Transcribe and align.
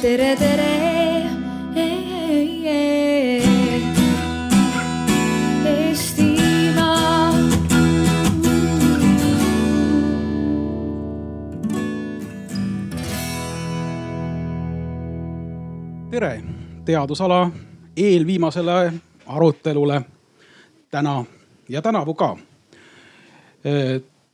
tere, 0.00 0.36
tere. 0.36 0.70
Tere 16.10 16.42
teadusala 16.84 17.50
eelviimasele 17.96 18.92
arutelule 19.26 20.00
täna 20.90 21.24
ja 21.68 21.82
tänavu 21.82 22.14
ka. 22.14 22.36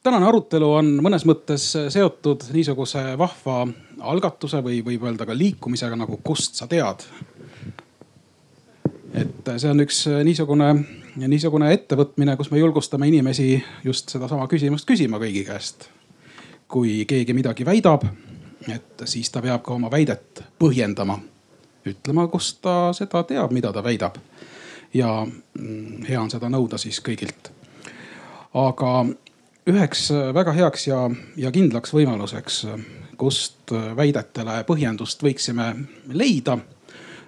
tänane 0.02 0.26
arutelu 0.26 0.72
on 0.72 0.94
mõnes 1.02 1.26
mõttes 1.26 1.66
seotud 1.90 2.46
niisuguse 2.52 3.18
vahva 3.18 3.66
algatuse 4.00 4.60
või 4.64 4.82
võib 4.84 5.06
öelda 5.06 5.26
ka 5.26 5.36
liikumisega 5.36 5.96
nagu 5.96 6.20
Kust 6.24 6.54
sa 6.54 6.66
tead. 6.66 7.04
et 9.14 9.52
see 9.56 9.70
on 9.70 9.80
üks 9.80 10.02
niisugune, 10.24 10.72
niisugune 11.16 11.72
ettevõtmine, 11.72 12.36
kus 12.36 12.50
me 12.50 12.58
julgustame 12.58 13.08
inimesi 13.08 13.62
just 13.84 14.12
sedasama 14.12 14.48
küsimust 14.48 14.86
küsima 14.88 15.18
kõigi 15.22 15.44
käest. 15.46 15.88
kui 16.68 17.04
keegi 17.04 17.32
midagi 17.32 17.64
väidab, 17.64 18.04
et 18.68 19.02
siis 19.04 19.30
ta 19.30 19.42
peab 19.42 19.62
ka 19.62 19.74
oma 19.74 19.90
väidet 19.90 20.42
põhjendama 20.58 21.20
ütlema, 21.86 22.26
kust 22.28 22.60
ta 22.62 22.92
seda 22.96 23.22
teab, 23.22 23.52
mida 23.52 23.72
ta 23.72 23.82
väidab. 23.84 24.16
ja 24.94 25.26
mm, 25.58 26.04
hea 26.08 26.20
on 26.20 26.30
seda 26.30 26.48
nõuda 26.48 26.78
siis 26.78 27.00
kõigilt. 27.00 27.50
aga 28.54 29.06
üheks 29.66 30.10
väga 30.34 30.52
heaks 30.52 30.86
ja, 30.86 31.10
ja 31.36 31.50
kindlaks 31.52 31.92
võimaluseks, 31.94 32.66
kust 33.18 33.72
väidetele 33.96 34.60
põhjendust 34.68 35.22
võiksime 35.22 35.72
leida, 36.12 36.58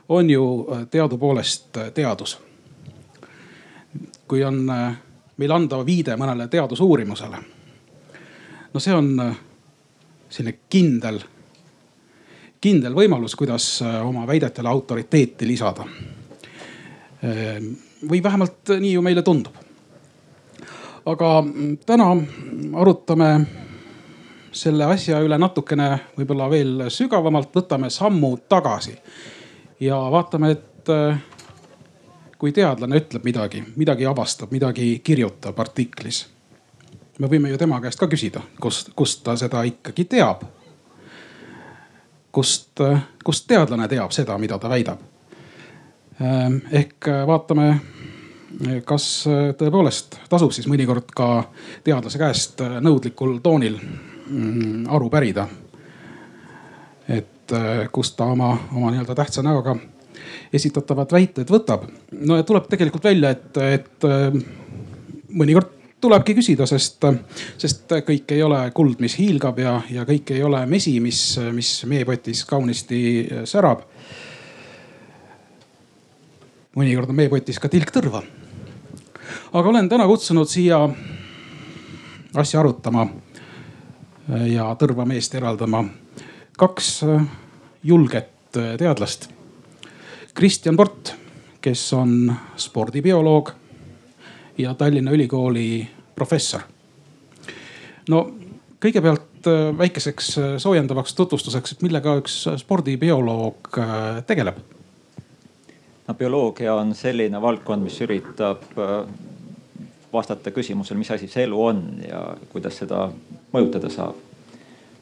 on 0.09 0.30
ju 0.30 0.45
teadupoolest 0.91 1.79
teadus. 1.95 2.38
kui 4.29 4.45
on 4.45 4.66
meil 5.37 5.52
anda 5.52 5.85
viide 5.85 6.16
mõnele 6.16 6.48
teadusuurimusele, 6.48 7.38
no 8.74 8.80
see 8.80 8.95
on 8.95 9.35
selline 10.29 10.59
kindel 10.68 11.23
kindel 12.60 12.95
võimalus, 12.95 13.37
kuidas 13.38 13.79
oma 13.82 14.26
väidetele 14.26 14.68
autoriteeti 14.68 15.46
lisada. 15.46 15.87
või 18.09 18.23
vähemalt 18.23 18.70
nii 18.79 18.93
ju 18.93 19.02
meile 19.02 19.23
tundub. 19.23 19.54
Aga 21.09 21.30
täna 21.87 22.09
arutame 22.80 23.30
selle 24.52 24.88
asja 24.92 25.20
üle 25.24 25.38
natukene 25.38 25.90
võib-olla 26.16 26.48
veel 26.51 26.88
sügavamalt, 26.92 27.52
võtame 27.54 27.90
sammu 27.92 28.34
tagasi 28.48 28.96
ja 29.80 29.98
vaatame, 30.12 30.51
et 30.56 30.92
kui 32.38 32.52
teadlane 32.52 33.01
ütleb 33.01 33.24
midagi, 33.24 33.62
midagi 33.76 34.06
avastab, 34.06 34.52
midagi 34.52 34.98
kirjutab 35.04 35.59
artiklis. 35.60 36.26
me 37.18 37.26
võime 37.26 37.51
ju 37.51 37.59
tema 37.59 37.80
käest 37.80 37.98
ka 37.98 38.06
küsida, 38.06 38.40
kust, 38.60 38.92
kust 38.95 39.24
ta 39.24 39.36
seda 39.36 39.62
ikkagi 39.62 40.04
teab 40.04 40.45
kust, 42.32 42.80
kust 43.24 43.46
teadlane 43.48 43.88
teab 43.88 44.12
seda, 44.14 44.38
mida 44.38 44.59
ta 44.59 44.70
väidab. 44.70 45.01
ehk 46.73 47.06
vaatame, 47.26 47.80
kas 48.88 49.04
tõepoolest 49.60 50.18
tasub 50.30 50.54
siis 50.57 50.68
mõnikord 50.71 51.10
ka 51.15 51.29
teadlase 51.85 52.21
käest 52.21 52.63
nõudlikul 52.80 53.38
toonil 53.45 53.77
mm, 53.77 54.87
aru 54.88 55.10
pärida. 55.13 55.49
et 57.09 57.52
kust 57.93 58.16
ta 58.16 58.24
oma, 58.24 58.54
oma 58.73 58.91
nii-öelda 58.93 59.15
tähtsa 59.15 59.43
näoga 59.43 59.76
esitatavad 60.52 61.13
väited 61.13 61.51
võtab. 61.51 61.88
no 62.13 62.37
ja 62.37 62.43
tuleb 62.43 62.69
tegelikult 62.71 63.04
välja, 63.04 63.30
et, 63.30 63.57
et 63.57 64.09
mõnikord 65.28 65.75
tulebki 66.00 66.36
küsida, 66.38 66.66
sest, 66.69 67.04
sest 67.59 67.94
kõik 68.06 68.34
ei 68.34 68.42
ole 68.42 68.60
kuld, 68.75 69.00
mis 69.03 69.16
hiilgab 69.19 69.59
ja, 69.62 69.78
ja 69.91 70.04
kõik 70.09 70.32
ei 70.36 70.42
ole 70.47 70.60
mesi, 70.70 70.98
mis, 71.03 71.22
mis 71.54 71.72
meepotis 71.91 72.44
kaunisti 72.48 73.00
särab. 73.48 73.82
Mõnikord 76.78 77.11
on 77.11 77.19
meepotis 77.19 77.59
ka 77.59 77.71
tilk 77.72 77.91
tõrva. 77.94 78.22
aga 79.53 79.69
olen 79.69 79.89
täna 79.89 80.06
kutsunud 80.06 80.49
siia 80.49 80.81
asja 82.34 82.61
arutama 82.61 83.09
ja 84.47 84.71
tõrva 84.78 85.06
meest 85.09 85.34
eraldama 85.34 85.84
kaks 86.59 87.05
julget 87.83 88.31
teadlast. 88.53 89.28
Kristjan 90.34 90.77
Port, 90.77 91.15
kes 91.61 91.93
on 91.93 92.33
spordibioloog 92.56 93.53
ja 94.59 94.75
Tallinna 94.75 95.10
Ülikooli 95.10 95.89
professor. 96.15 96.60
no 98.09 98.22
kõigepealt 98.83 99.47
äh, 99.47 99.78
väikeseks 99.78 100.31
äh, 100.39 100.56
soojendavaks 100.62 101.15
tutvustuseks, 101.15 101.72
et 101.75 101.83
millega 101.83 102.16
üks 102.21 102.41
spordibioloog 102.62 103.78
äh, 103.78 103.95
tegeleb? 104.27 104.60
No 106.08 106.14
bioloogia 106.14 106.74
on 106.74 106.94
selline 106.94 107.41
valdkond, 107.42 107.84
mis 107.84 108.00
üritab 108.00 108.64
vastata 110.12 110.50
küsimusele, 110.50 110.98
mis 110.98 111.10
asi 111.12 111.28
see 111.28 111.44
elu 111.44 111.58
on 111.64 111.82
ja 112.08 112.22
kuidas 112.52 112.80
seda 112.80 113.08
mõjutada 113.52 113.92
saab. 113.92 114.24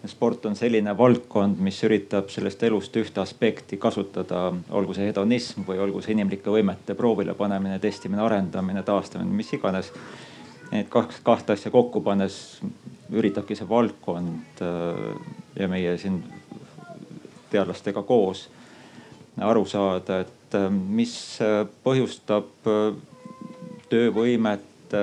sport 0.07 0.45
on 0.47 0.55
selline 0.55 0.93
valdkond, 0.99 1.59
mis 1.59 1.81
üritab 1.83 2.29
sellest 2.31 2.63
elust 2.63 2.97
ühte 2.97 3.21
aspekti 3.21 3.77
kasutada, 3.77 4.53
olgu 4.71 4.95
see 4.95 5.09
hedonism 5.09 5.65
või 5.67 5.81
olgu 5.83 6.03
see 6.03 6.13
inimlike 6.15 6.51
võimete 6.51 6.95
proovile 6.95 7.35
panemine, 7.35 7.79
testimine, 7.83 8.23
arendamine, 8.23 8.83
taastamine, 8.87 9.35
mis 9.35 9.51
iganes. 9.53 9.91
Need 10.71 10.87
kaks, 10.91 11.19
kahte 11.27 11.55
asja 11.55 11.71
kokku 11.71 12.01
pannes 12.07 12.61
üritabki 13.11 13.55
see 13.59 13.69
valdkond 13.69 14.63
ja 15.59 15.69
meie 15.69 15.99
siin 15.99 16.23
teadlastega 17.51 18.03
koos 18.03 18.49
aru 19.43 19.65
saada, 19.69 20.21
et 20.21 20.36
mis 20.71 21.15
põhjustab 21.85 22.71
töövõimet, 23.91 24.95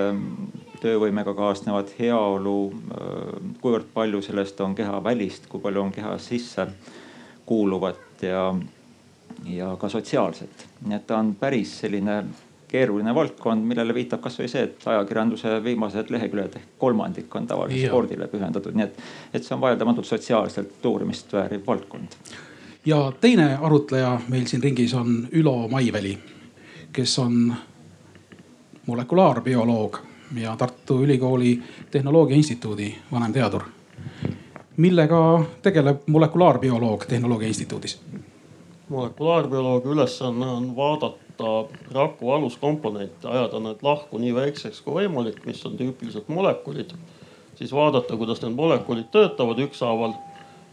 töövõimega 0.83 1.33
kaasnevat 1.37 1.93
heaolu, 1.99 2.57
kuivõrd 3.61 3.89
palju 3.93 4.21
sellest 4.25 4.59
on 4.63 4.75
kehavälist, 4.75 5.47
kui 5.51 5.63
palju 5.63 5.85
on 5.87 5.91
keha 5.95 6.17
sisse 6.21 6.67
kuuluvat 7.45 8.23
ja, 8.23 8.47
ja 9.47 9.75
ka 9.79 9.89
sotsiaalset. 9.89 10.67
nii 10.87 10.97
et 10.99 11.07
ta 11.07 11.19
on 11.19 11.35
päris 11.39 11.77
selline 11.83 12.23
keeruline 12.73 13.13
valdkond, 13.15 13.65
millele 13.69 13.93
viitab 13.93 14.23
kasvõi 14.23 14.47
see, 14.49 14.63
et 14.65 14.87
ajakirjanduse 14.89 15.59
viimased 15.63 16.09
leheküljed 16.13 16.55
ehk 16.57 16.71
kolmandik 16.81 17.35
on 17.37 17.45
tavaliselt 17.47 17.91
spordile 17.91 18.27
pühendatud, 18.31 18.73
nii 18.79 18.87
et, 18.87 18.97
et 19.33 19.45
see 19.45 19.53
on 19.55 19.61
vaieldamatult 19.61 20.09
sotsiaalselt 20.09 20.89
uurimist 20.89 21.35
vääriv 21.35 21.67
valdkond. 21.67 22.17
Ja 22.85 23.11
teine 23.21 23.57
arutleja 23.61 24.19
meil 24.27 24.45
siin 24.45 24.63
ringis 24.63 24.93
on 24.93 25.27
Ülo 25.31 25.67
Maiväli, 25.67 26.17
kes 26.93 27.19
on 27.19 27.53
molekulaarbioloog 28.85 29.97
ja 30.35 30.55
Tartu 30.55 31.03
Ülikooli 31.03 31.63
Tehnoloogia 31.91 32.35
Instituudi 32.35 32.95
vanemteadur. 33.11 33.63
millega 34.77 35.43
tegeleb 35.61 35.97
molekulaarbioloog 36.07 37.05
Tehnoloogia 37.05 37.47
Instituudis? 37.47 38.01
molekulaarbioloogi 38.89 39.87
ülesanne 39.87 40.45
on 40.45 40.75
vaadata 40.75 41.65
raku 41.91 42.31
aluskomponente, 42.31 43.27
ajada 43.27 43.59
need 43.59 43.81
lahku 43.81 44.17
nii 44.17 44.35
väikseks 44.35 44.81
kui 44.81 44.93
võimalik, 44.93 45.45
mis 45.45 45.65
on 45.65 45.77
tüüpiliselt 45.77 46.27
molekulid. 46.27 46.91
siis 47.55 47.71
vaadata, 47.71 48.17
kuidas 48.17 48.41
need 48.41 48.55
molekulid 48.55 49.05
töötavad 49.11 49.59
ükshaaval 49.59 50.13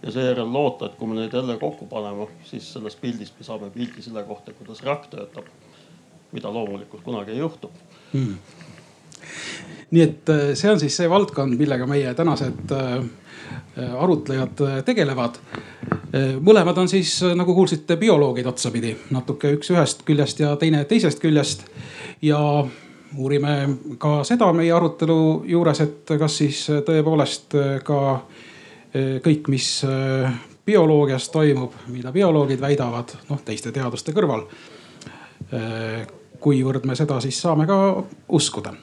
ja 0.03 0.12
seejärel 0.12 0.53
loota, 0.53 0.87
et 0.87 0.94
kui 0.99 1.09
me 1.09 1.19
neid 1.19 1.33
jälle 1.33 1.59
kokku 1.59 1.87
paneme, 1.87 2.27
siis 2.44 2.73
sellest 2.73 3.00
pildist 3.00 3.38
me 3.38 3.44
saame 3.44 3.70
pildi 3.70 4.02
selle 4.02 4.23
kohta, 4.25 4.52
kuidas 4.52 4.82
rakk 4.82 5.11
töötab. 5.11 5.44
mida 6.32 6.52
loomulikult 6.52 7.02
kunagi 7.02 7.31
ei 7.31 7.38
juhtu 7.38 7.70
hmm 8.12 8.37
nii 9.91 10.02
et 10.02 10.31
see 10.55 10.70
on 10.70 10.81
siis 10.81 10.97
see 10.97 11.08
valdkond, 11.11 11.56
millega 11.58 11.87
meie 11.91 12.14
tänased 12.14 12.75
arutlejad 13.99 14.62
tegelevad. 14.85 15.41
mõlemad 16.43 16.79
on 16.79 16.88
siis 16.88 17.20
nagu 17.35 17.55
kuulsite, 17.55 17.96
bioloogid 17.96 18.46
otsapidi, 18.46 18.94
natuke 19.11 19.55
üks 19.56 19.73
ühest 19.75 20.05
küljest 20.06 20.41
ja 20.41 20.55
teine 20.56 20.85
teisest 20.85 21.20
küljest. 21.23 21.67
ja 22.23 22.38
uurime 23.17 23.79
ka 23.99 24.23
seda 24.25 24.53
meie 24.53 24.73
arutelu 24.73 25.43
juures, 25.46 25.81
et 25.81 26.12
kas 26.19 26.37
siis 26.37 26.67
tõepoolest 26.87 27.56
ka 27.85 28.00
kõik, 28.94 29.48
mis 29.48 29.66
bioloogias 30.66 31.28
toimub, 31.31 31.75
mida 31.88 32.12
bioloogid 32.12 32.60
väidavad, 32.60 33.12
noh 33.28 33.42
teiste 33.44 33.72
teaduste 33.72 34.12
kõrval. 34.12 34.46
kuivõrd 36.40 36.87
me 36.87 36.96
seda 36.96 37.20
siis 37.20 37.38
saame 37.42 37.66
ka 37.66 37.76
uskuda 38.28 38.75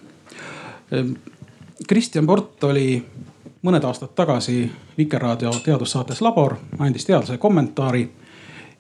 Kristjan 1.88 2.26
Port 2.28 2.64
oli 2.64 2.96
mõned 3.68 3.84
aastad 3.86 4.14
tagasi 4.16 4.64
Vikerraadio 4.98 5.52
teadussaates 5.64 6.22
Labor, 6.22 6.56
andis 6.80 7.06
teadlase 7.06 7.38
kommentaari. 7.38 8.10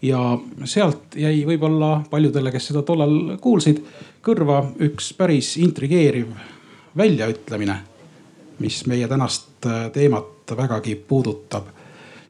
ja 0.02 0.38
sealt 0.64 1.16
jäi 1.18 1.42
võib-olla 1.46 2.04
paljudele, 2.10 2.52
kes 2.52 2.68
seda 2.68 2.84
tollal 2.86 3.38
kuulsid, 3.42 3.80
kõrva 4.22 4.60
üks 4.86 5.10
päris 5.18 5.56
intrigeeriv 5.58 6.28
väljaütlemine, 6.98 7.80
mis 8.60 8.86
meie 8.86 9.08
tänast 9.08 9.66
äh, 9.66 9.90
teemat 10.48 10.70
vägagi 10.70 10.96
puudutab. 10.96 11.66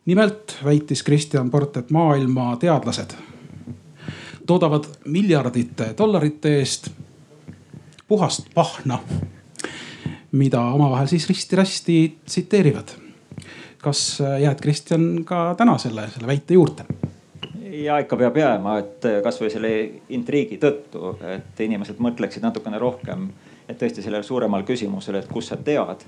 nimelt 0.06 0.58
väitis 0.64 1.04
Kristjan 1.04 1.52
Port, 1.52 1.78
et 1.78 1.90
maailma 1.90 2.58
teadlased 2.58 3.14
toodavad 4.48 4.86
miljardite 5.06 5.94
dollarite 5.98 6.58
eest 6.60 6.90
puhast 8.08 8.48
pahna, 8.54 9.00
mida 10.32 10.62
omavahel 10.62 11.08
siis 11.08 11.30
risti-rästi 11.30 12.18
tsiteerivad. 12.26 12.88
kas 13.78 14.22
äh, 14.22 14.42
jääd, 14.42 14.62
Kristjan, 14.62 15.24
ka 15.26 15.56
täna 15.58 15.78
selle, 15.78 16.08
selle 16.10 16.28
väite 16.28 16.54
juurde? 16.54 16.86
ja 17.72 18.00
ikka 18.00 18.18
peab 18.18 18.38
jääma, 18.38 18.80
et 18.80 19.06
kasvõi 19.24 19.50
selle 19.50 19.70
intriigi 20.10 20.58
tõttu, 20.58 21.14
et 21.22 21.60
inimesed 21.60 22.00
mõtleksid 22.00 22.42
natukene 22.42 22.80
rohkem, 22.80 23.30
et 23.70 23.78
tõesti 23.78 24.02
sellele 24.02 24.24
suuremale 24.24 24.64
küsimusele, 24.64 25.20
et 25.20 25.30
kust 25.30 25.54
sa 25.54 25.58
tead 25.58 26.08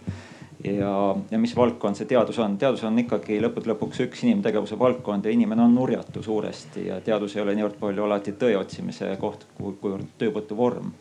ja, 0.63 1.15
ja 1.31 1.39
mis 1.39 1.56
valdkond 1.56 1.95
see 1.95 2.07
teadus 2.09 2.39
on. 2.39 2.57
teadus 2.57 2.83
on 2.88 3.00
ikkagi 3.00 3.39
lõppude 3.44 3.71
lõpuks 3.71 4.01
üks 4.06 4.23
inimtegevuse 4.27 4.79
valdkond 4.79 5.25
ja 5.25 5.33
inimene 5.33 5.63
on 5.63 5.75
nurjatu 5.75 6.23
suuresti 6.23 6.88
ja 6.88 7.00
teadus 7.01 7.35
ei 7.35 7.44
ole 7.44 7.56
niivõrd 7.56 7.79
palju 7.79 8.06
alati 8.06 8.35
tõe 8.39 8.57
otsimise 8.59 9.13
koht, 9.21 9.45
kuivõrd 9.57 10.07
töövõtu 10.17 10.57
vorm. 10.57 10.91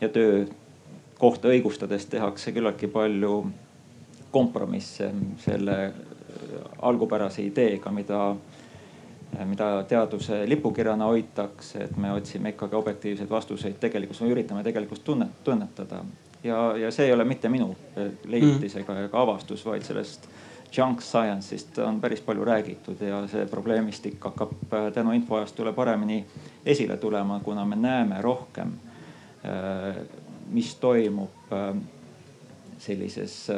ja 0.00 0.08
töökohta 0.08 1.52
õigustades 1.52 2.08
tehakse 2.10 2.52
küllaltki 2.52 2.90
palju 2.90 3.36
kompromisse 4.30 5.12
selle 5.44 5.92
algupärase 6.82 7.42
ideega, 7.44 7.90
mida 7.90 8.24
mida 9.48 9.84
teaduse 9.88 10.42
lipukirjana 10.48 11.06
hoitakse, 11.08 11.86
et 11.86 11.96
me 11.96 12.12
otsime 12.12 12.52
ikkagi 12.52 12.76
objektiivseid 12.76 13.30
vastuseid 13.30 13.78
tegelikkus, 13.80 14.20
me 14.20 14.28
üritame 14.28 14.64
tegelikkust 14.66 15.04
tunnet, 15.04 15.38
tunnetada. 15.44 16.02
Ja, 16.44 16.76
ja 16.76 16.90
see 16.90 17.06
ei 17.06 17.12
ole 17.12 17.24
mitte 17.24 17.48
minu 17.48 17.70
äh, 17.96 18.12
leiutis 18.24 18.76
ega, 18.80 18.98
ega 19.06 19.22
avastus, 19.22 19.64
vaid 19.66 19.84
sellest 19.86 20.28
junk 20.72 21.02
science'ist 21.04 21.78
on 21.84 22.00
päris 22.00 22.22
palju 22.24 22.44
räägitud 22.48 23.00
ja 23.04 23.22
see 23.28 23.46
probleemistik 23.46 24.22
hakkab 24.24 24.54
äh, 24.72 24.88
tänu 24.92 25.12
infoajastule 25.12 25.72
paremini 25.72 26.24
esile 26.66 26.96
tulema, 26.96 27.40
kuna 27.44 27.64
me 27.64 27.76
näeme 27.76 28.22
rohkem, 28.22 28.72
mis 30.54 30.74
toimub 30.78 31.50
sellises 32.78 33.50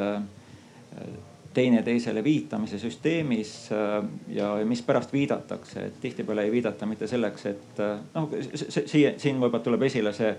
teineteisele 1.55 2.23
viitamise 2.23 2.79
süsteemis 2.79 3.69
äh, 3.71 4.03
ja 4.27 4.55
mispärast 4.65 5.13
viidatakse, 5.13 5.85
et 5.85 5.99
tihtipeale 6.01 6.43
ei 6.43 6.51
viidata 6.51 6.85
mitte 6.85 7.07
selleks, 7.07 7.45
et 7.45 7.79
äh, 7.79 7.99
noh, 8.13 8.29
siia, 8.55 9.13
siin 9.17 9.39
võib-olla 9.39 9.63
tuleb 9.63 9.85
esile 9.87 10.11
see 10.15 10.33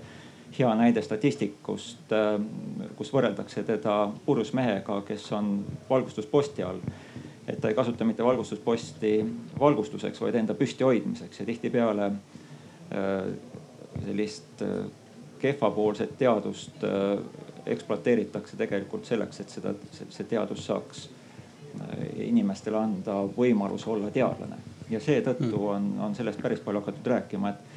hea 0.59 0.73
näide 0.75 1.01
statistikust, 1.05 2.11
äh, 2.13 2.39
kus 2.95 3.13
võrreldakse 3.13 3.63
teda 3.67 3.99
purjusmehega, 4.25 5.01
kes 5.07 5.31
on 5.37 5.59
valgustusposti 5.89 6.63
all. 6.63 6.81
et 7.47 7.61
ta 7.61 7.69
ei 7.69 7.75
kasuta 7.75 8.03
mitte 8.03 8.23
valgustusposti 8.23 9.11
valgustuseks, 9.59 10.21
vaid 10.21 10.35
enda 10.35 10.53
püsti 10.53 10.83
hoidmiseks 10.83 11.39
ja 11.39 11.45
tihtipeale 11.45 12.11
sellist 14.03 14.63
kehvapoolset 15.39 16.17
teadust 16.17 16.83
ekspluateeritakse 17.67 18.57
tegelikult 18.57 19.05
selleks, 19.05 19.41
et 19.41 19.51
seda, 19.51 19.73
see 19.91 20.27
teadus 20.29 20.65
saaks 20.69 21.07
äh, 21.07 22.03
inimestele 22.27 22.79
anda 22.79 23.19
võimalus 23.37 23.87
olla 23.87 24.11
teadlane. 24.13 24.59
ja 24.89 24.99
seetõttu 25.03 25.51
mm. 25.51 25.65
on, 25.67 25.87
on 26.05 26.15
sellest 26.15 26.41
päris 26.41 26.61
palju 26.63 26.79
hakatud 26.79 27.09
rääkima, 27.11 27.49
et, 27.49 27.76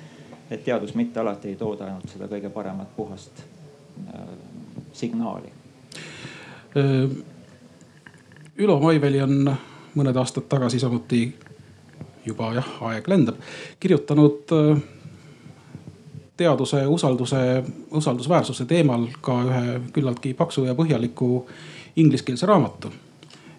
et 0.50 0.64
teadus 0.64 0.94
mitte 0.94 1.20
alati 1.20 1.48
ei 1.48 1.56
tooda 1.56 1.86
ainult 1.86 2.10
seda 2.10 2.26
kõige 2.28 2.50
paremat 2.50 2.90
puhast 2.96 3.42
äh, 3.42 4.22
signaali. 4.92 5.52
Äh, 6.76 7.10
Ülo 8.60 8.80
Maiveli 8.80 9.22
on 9.22 9.52
mõned 9.94 10.16
aastad 10.20 10.48
tagasi 10.50 10.80
samuti 10.82 11.22
juba 12.26 12.50
jah, 12.58 12.66
aeg 12.90 13.06
lendab, 13.08 13.38
kirjutanud 13.80 14.54
äh, 14.56 14.82
teaduse 16.36 16.82
usalduse, 16.86 17.62
usaldusväärsuse 17.90 18.64
teemal 18.66 19.06
ka 19.22 19.38
ühe 19.46 19.78
küllaltki 19.92 20.34
paksu 20.34 20.64
ja 20.64 20.74
põhjaliku 20.74 21.44
ingliskeelse 22.00 22.46
raamatu, 22.48 22.90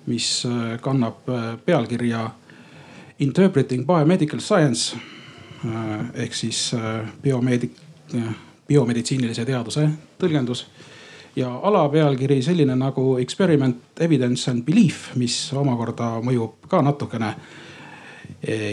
mis 0.09 0.43
kannab 0.81 1.27
pealkirja 1.65 2.23
Interpreting 3.21 3.85
Biomedical 3.85 4.39
Science 4.41 4.97
ehk 5.61 6.33
siis 6.33 6.71
biomeedik-, 7.23 7.81
biomeditsiinilise 8.67 9.45
teaduse 9.45 9.87
tõlgendus 10.21 10.65
ja 11.35 11.51
alapealkiri 11.69 12.41
selline 12.43 12.75
nagu 12.75 13.17
experiment, 13.21 13.83
evidence 14.01 14.49
and 14.51 14.65
belief, 14.67 15.11
mis 15.15 15.35
omakorda 15.53 16.15
mõjub 16.25 16.65
ka 16.71 16.81
natukene 16.81 17.35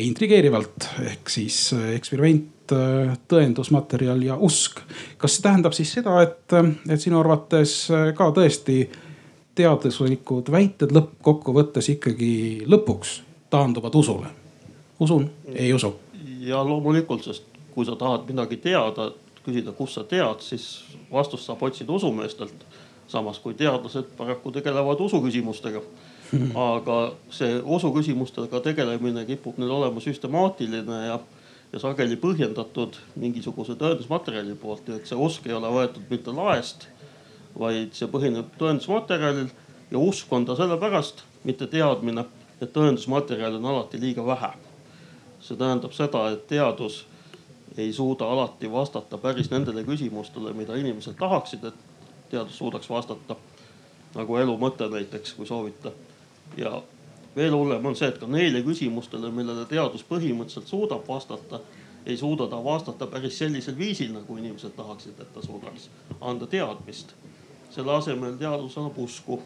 intrigeerivalt 0.09 0.89
ehk 1.05 1.29
siis 1.31 1.61
eksperiment 1.95 2.59
Äh, 2.73 3.15
tõendusmaterjal 3.29 4.21
ja 4.27 4.35
usk. 4.37 4.81
kas 5.17 5.37
see 5.37 5.43
tähendab 5.43 5.73
siis 5.73 5.93
seda, 5.95 6.19
et, 6.21 6.53
et 6.91 7.01
sinu 7.01 7.17
arvates 7.23 7.87
äh, 7.95 8.11
ka 8.17 8.27
tõesti 8.37 8.83
teaduslikud 9.57 10.51
väited 10.53 10.93
lõppkokkuvõttes 10.93 11.89
ikkagi 11.95 12.67
lõpuks 12.69 13.15
taanduvad 13.49 13.97
usule? 13.97 14.29
usun, 15.01 15.31
ei 15.55 15.73
usu? 15.73 15.95
Ja 16.49 16.65
loomulikult, 16.65 17.25
sest 17.25 17.47
kui 17.75 17.87
sa 17.87 17.97
tahad 17.99 18.27
midagi 18.29 18.59
teada, 18.63 19.13
küsida, 19.45 19.73
kust 19.77 19.99
sa 19.99 20.05
tead, 20.09 20.43
siis 20.45 20.69
vastust 21.13 21.47
saab 21.47 21.63
otsida 21.69 21.93
usumeestelt. 21.93 22.67
samas 23.09 23.39
kui 23.41 23.55
teadlased 23.57 24.11
paraku 24.17 24.51
tegelevad 24.53 25.01
usuküsimustega 25.01 25.81
aga 26.55 26.97
see 27.33 27.57
usuküsimustega 27.65 28.61
tegelemine 28.61 29.25
kipub 29.25 29.57
neil 29.57 29.71
olema 29.79 30.01
süstemaatiline 30.01 30.99
ja 31.07 31.19
ja 31.73 31.81
sageli 31.81 32.17
põhjendatud 32.17 32.97
mingisuguse 33.21 33.75
tõendusmaterjali 33.77 34.55
poolt, 34.57 34.87
et 34.89 35.09
see 35.09 35.19
usk 35.21 35.47
ei 35.49 35.57
ole 35.57 35.69
võetud 35.73 36.07
mitte 36.09 36.33
laest, 36.33 36.87
vaid 37.59 37.93
see 37.97 38.09
põhineb 38.09 38.55
tõendusmaterjalil 38.61 39.51
ja 39.91 40.01
usk 40.01 40.33
on 40.33 40.47
ta 40.49 40.57
sellepärast, 40.57 41.21
mitte 41.45 41.69
teadmine, 41.69 42.25
et 42.61 42.73
tõendusmaterjali 42.73 43.61
on 43.61 43.69
alati 43.73 44.01
liiga 44.01 44.25
vähe. 44.25 44.55
See 45.49 45.57
tähendab 45.57 45.95
seda, 45.97 46.29
et 46.35 46.47
teadus 46.47 47.07
ei 47.79 47.93
suuda 47.93 48.27
alati 48.29 48.71
vastata 48.73 49.19
päris 49.19 49.51
nendele 49.51 49.85
küsimustele, 49.85 50.53
mida 50.53 50.77
inimesed 50.77 51.17
tahaksid, 51.19 51.65
et 51.65 51.75
teadus 52.31 52.59
suudaks 52.59 52.91
vastata. 52.91 53.37
nagu 54.15 54.37
elu 54.37 54.55
mõte 54.59 54.89
näiteks, 54.91 55.33
kui 55.35 55.47
soovite. 55.47 55.93
ja 56.57 56.83
veel 57.37 57.55
hullem 57.55 57.87
on 57.87 57.97
see, 57.97 58.09
et 58.09 58.19
ka 58.19 58.27
neile 58.27 58.63
küsimustele, 58.63 59.31
millele 59.31 59.65
teadus 59.65 60.05
põhimõtteliselt 60.09 60.67
suudab 60.67 61.09
vastata, 61.09 61.61
ei 62.07 62.17
suuda 62.17 62.47
ta 62.49 62.65
vastata 62.65 63.07
päris 63.07 63.39
sellisel 63.39 63.79
viisil, 63.79 64.13
nagu 64.13 64.37
inimesed 64.37 64.75
tahaksid, 64.77 65.21
et 65.21 65.33
ta 65.35 65.43
suudaks 65.43 65.89
anda 66.21 66.47
teadmist. 66.47 67.15
selle 67.71 67.93
asemel 67.93 68.37
teadus 68.37 68.79
annab 68.79 68.99
usku 68.99 69.43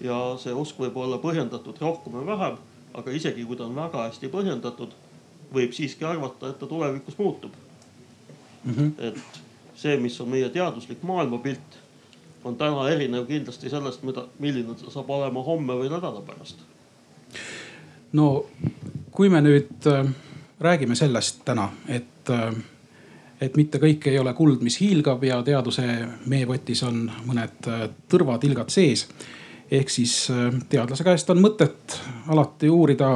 ja 0.00 0.36
see 0.40 0.54
usk 0.54 0.78
võib 0.80 0.96
olla 0.96 1.18
põhjendatud 1.20 1.76
rohkem 1.80 2.16
või 2.16 2.26
vähem, 2.26 2.56
aga 2.94 3.10
isegi 3.10 3.44
kui 3.44 3.56
ta 3.56 3.66
on 3.68 3.76
väga 3.76 4.08
hästi 4.08 4.30
põhjendatud, 4.32 4.94
võib 5.54 5.72
siiski 5.72 6.04
arvata, 6.04 6.50
et 6.50 6.58
ta 6.58 6.66
tulevikus 6.66 7.18
muutub 7.18 7.52
mm. 8.64 8.74
-hmm. 8.74 8.92
et 8.98 9.40
see, 9.74 9.96
mis 10.00 10.20
on 10.20 10.28
meie 10.28 10.48
teaduslik 10.48 11.02
maailmapilt, 11.02 11.80
on 12.44 12.56
täna 12.56 12.88
erinev 12.90 13.26
kindlasti 13.26 13.70
sellest, 13.70 14.02
mida, 14.02 14.26
milline 14.38 14.74
ta 14.74 14.90
saab 14.90 15.10
olema 15.10 15.42
homme 15.42 15.72
või 15.80 15.90
nädala 15.90 16.20
pärast 16.20 16.64
no 18.12 18.46
kui 19.14 19.30
me 19.30 19.42
nüüd 19.44 19.88
äh, 19.90 20.06
räägime 20.60 20.96
sellest 20.98 21.44
täna, 21.46 21.68
et, 21.88 22.30
äh, 22.30 22.54
et 23.40 23.56
mitte 23.58 23.78
kõik 23.82 24.08
ei 24.10 24.18
ole 24.18 24.34
kuld, 24.34 24.62
mis 24.66 24.78
hiilgab 24.82 25.22
ja 25.26 25.40
teaduse 25.46 25.86
meepotis 26.30 26.82
on 26.86 27.06
mõned 27.26 27.70
äh, 27.70 27.88
tõrvatilgad 28.10 28.74
sees. 28.74 29.08
ehk 29.70 29.90
siis 29.90 30.28
teadlase 30.68 31.04
käest 31.04 31.30
on 31.32 31.40
mõtet 31.40 31.94
alati 32.28 32.68
uurida, 32.70 33.14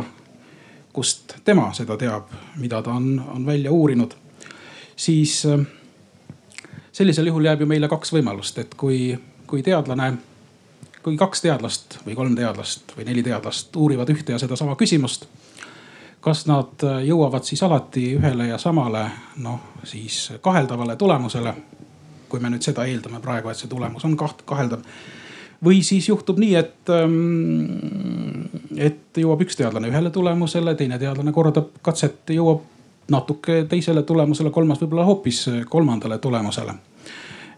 kust 0.99 1.39
tema 1.47 1.71
seda 1.79 1.97
teab, 1.97 2.35
mida 2.59 2.83
ta 2.83 2.99
on, 2.99 3.13
on 3.35 3.47
välja 3.47 3.71
uurinud. 3.71 4.15
siis 4.97 5.47
sellisel 6.93 7.31
juhul 7.31 7.47
jääb 7.47 7.61
ju 7.63 7.67
meile 7.71 7.89
kaks 7.89 8.11
võimalust, 8.13 8.59
et 8.59 8.75
kui, 8.75 9.15
kui 9.47 9.63
teadlane 9.63 10.17
kui 11.09 11.17
kaks 11.17 11.41
teadlast 11.41 11.99
või 12.07 12.17
kolm 12.19 12.35
teadlast 12.37 12.93
või 12.97 13.07
neli 13.09 13.23
teadlast 13.25 13.77
uurivad 13.77 14.11
ühte 14.13 14.35
ja 14.35 14.39
sedasama 14.39 14.77
küsimust. 14.77 15.29
kas 16.21 16.47
nad 16.47 16.83
äh, 16.85 17.05
jõuavad 17.07 17.47
siis 17.47 17.63
alati 17.63 18.17
ühele 18.19 18.49
ja 18.49 18.59
samale 18.59 19.05
noh, 19.37 19.61
siis 19.85 20.33
kaheldavale 20.41 20.97
tulemusele. 20.97 21.55
kui 22.29 22.41
me 22.41 22.51
nüüd 22.51 22.63
seda 22.63 22.85
eeldame 22.85 23.21
praegu, 23.21 23.49
et 23.49 23.57
see 23.57 23.69
tulemus 23.69 24.05
on 24.05 24.17
kaht-, 24.17 24.43
kaheldav. 24.45 24.83
Või 25.65 25.83
siis 25.83 26.09
juhtub 26.09 26.39
nii, 26.39 26.55
et, 26.55 26.91
ähm, 26.95 28.49
et 28.77 29.19
jõuab 29.19 29.43
üks 29.47 29.59
teadlane 29.59 29.91
ühele 29.91 30.11
tulemusele, 30.15 30.75
teine 30.79 30.99
teadlane 30.99 31.33
korraldab 31.35 31.73
katset, 31.83 32.21
jõuab 32.35 32.63
natuke 33.11 33.65
teisele 33.69 34.03
tulemusele, 34.03 34.51
kolmas 34.51 34.81
võib-olla 34.83 35.07
hoopis 35.09 35.47
kolmandale 35.69 36.19
tulemusele. 36.19 36.75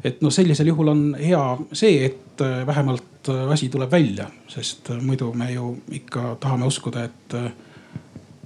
et 0.05 0.23
noh, 0.23 0.33
sellisel 0.33 0.67
juhul 0.67 0.89
on 0.89 1.01
hea 1.21 1.59
see, 1.77 2.05
et 2.07 2.41
vähemalt 2.67 3.29
asi 3.53 3.69
tuleb 3.69 3.91
välja, 3.93 4.31
sest 4.49 4.89
muidu 5.03 5.33
me 5.37 5.53
ju 5.53 5.75
ikka 5.93 6.37
tahame 6.41 6.65
uskuda, 6.67 7.05
et, 7.05 7.35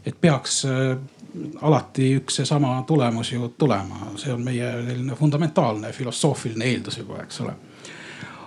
et 0.06 0.16
peaks 0.20 0.64
alati 1.62 2.14
üks 2.18 2.40
seesama 2.40 2.82
tulemus 2.86 3.32
ju 3.32 3.48
tulema, 3.58 4.10
see 4.16 4.32
on 4.32 4.42
meie 4.42 4.72
selline 4.86 5.14
fundamentaalne 5.18 5.92
filosoofiline 5.92 6.64
eeldus 6.72 6.98
juba, 6.98 7.22
eks 7.22 7.40
ole. 7.40 7.54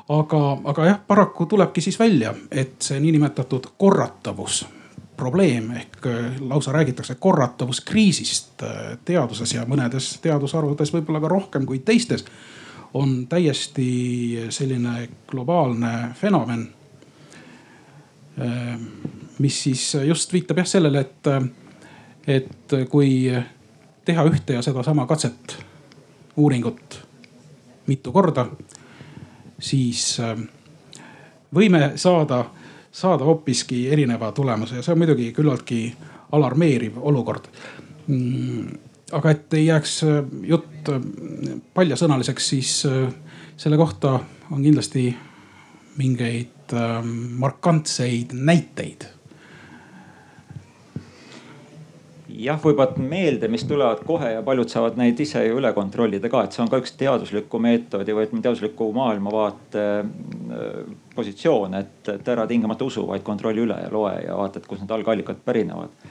Aga, 0.10 0.42
aga 0.64 0.86
jah, 0.86 1.00
paraku 1.08 1.46
tulebki 1.46 1.82
siis 1.82 2.00
välja, 2.00 2.34
et 2.52 2.82
see 2.82 3.00
niinimetatud 3.00 3.74
korratavus 3.78 4.66
probleem 5.18 5.72
ehk 5.72 6.06
äh, 6.06 6.38
lausa 6.40 6.72
räägitakse 6.72 7.16
korratavuskriisist 7.16 8.64
äh, 8.64 8.98
teaduses 9.06 9.54
ja 9.54 9.66
mõnedes 9.66 10.14
teadusharudes 10.22 10.94
võib-olla 10.94 11.22
ka 11.24 11.32
rohkem 11.32 11.66
kui 11.66 11.80
teistes. 11.80 12.26
on 12.94 13.28
täiesti 13.28 14.48
selline 14.50 15.10
globaalne 15.28 16.14
fenomen. 16.16 16.70
Äh, 18.40 18.80
mis 19.40 19.64
siis 19.64 19.98
just 20.06 20.34
viitab 20.34 20.58
jah 20.58 20.68
sellele, 20.68 21.00
et 21.00 21.28
et 22.28 22.74
kui 22.90 23.32
teha 24.06 24.24
ühte 24.24 24.54
ja 24.54 24.62
sedasama 24.62 25.06
katset, 25.08 25.58
uuringut 26.36 27.00
mitu 27.88 28.12
korda, 28.12 28.46
siis 29.60 30.20
äh, 30.20 30.38
võime 31.56 31.92
saada, 31.96 32.46
saada 32.92 33.26
hoopiski 33.26 33.88
erineva 33.92 34.32
tulemuse 34.32 34.80
ja 34.80 34.86
see 34.86 34.94
on 34.94 35.02
muidugi 35.02 35.32
küllaltki 35.36 35.82
alarmeeriv 36.32 36.98
olukord. 36.98 37.50
Mm, 38.08 38.68
aga 39.18 39.34
et 39.34 39.58
ei 39.58 39.68
jääks 39.70 39.98
äh, 40.08 40.20
jutt 40.54 40.92
äh, 40.94 41.02
paljasõnaliseks, 41.74 42.50
siis 42.54 42.74
selle 43.58 43.78
kohta 43.78 44.20
on 44.52 44.62
kindlasti 44.62 45.10
mingeid 45.98 46.74
markantseid 47.40 48.34
näiteid 48.36 49.08
jah, 52.38 52.60
võivad 52.62 52.98
meelde, 53.02 53.50
mis 53.52 53.64
tulevad 53.68 54.04
kohe 54.08 54.32
ja 54.36 54.44
paljud 54.46 54.70
saavad 54.72 54.98
neid 55.00 55.20
ise 55.24 55.42
ju 55.46 55.58
üle 55.60 55.72
kontrollida 55.76 56.30
ka, 56.32 56.44
et 56.46 56.56
see 56.56 56.64
on 56.64 56.70
ka 56.72 56.80
üks 56.82 56.94
teadusliku 57.00 57.60
meetodi 57.64 58.16
või 58.16 58.28
ütleme 58.28 58.46
teadusliku 58.46 58.90
maailmavaate 58.96 59.84
äh, 60.04 60.78
positsioon, 61.16 61.78
et, 61.82 62.00
et 62.14 62.32
ära 62.34 62.48
tingimata 62.50 62.88
usu, 62.88 63.06
vaid 63.10 63.26
kontrolli 63.28 63.64
üle 63.66 63.80
ja 63.82 63.92
loe 63.94 64.14
ja 64.26 64.38
vaata, 64.38 64.62
et 64.62 64.70
kust 64.70 64.84
need 64.84 64.94
algallikad 64.98 65.42
pärinevad. 65.46 66.08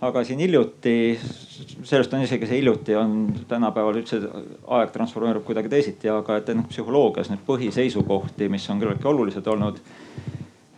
aga 0.00 0.24
siin 0.24 0.40
hiljuti, 0.40 1.18
sellest 1.84 2.14
on 2.16 2.22
isegi 2.24 2.46
see 2.48 2.62
hiljuti 2.62 2.94
on 2.96 3.16
tänapäeval 3.48 4.00
üldse 4.00 4.22
aeg 4.78 4.94
transformeerub 4.94 5.44
kuidagi 5.44 5.68
teisiti, 5.68 6.08
aga 6.08 6.38
et 6.40 6.54
noh 6.56 6.68
psühholoogias 6.70 7.28
neid 7.28 7.44
põhiseisukohti, 7.46 8.48
mis 8.48 8.68
on 8.72 8.80
küllaltki 8.80 9.12
olulised 9.12 9.46
olnud 9.46 9.82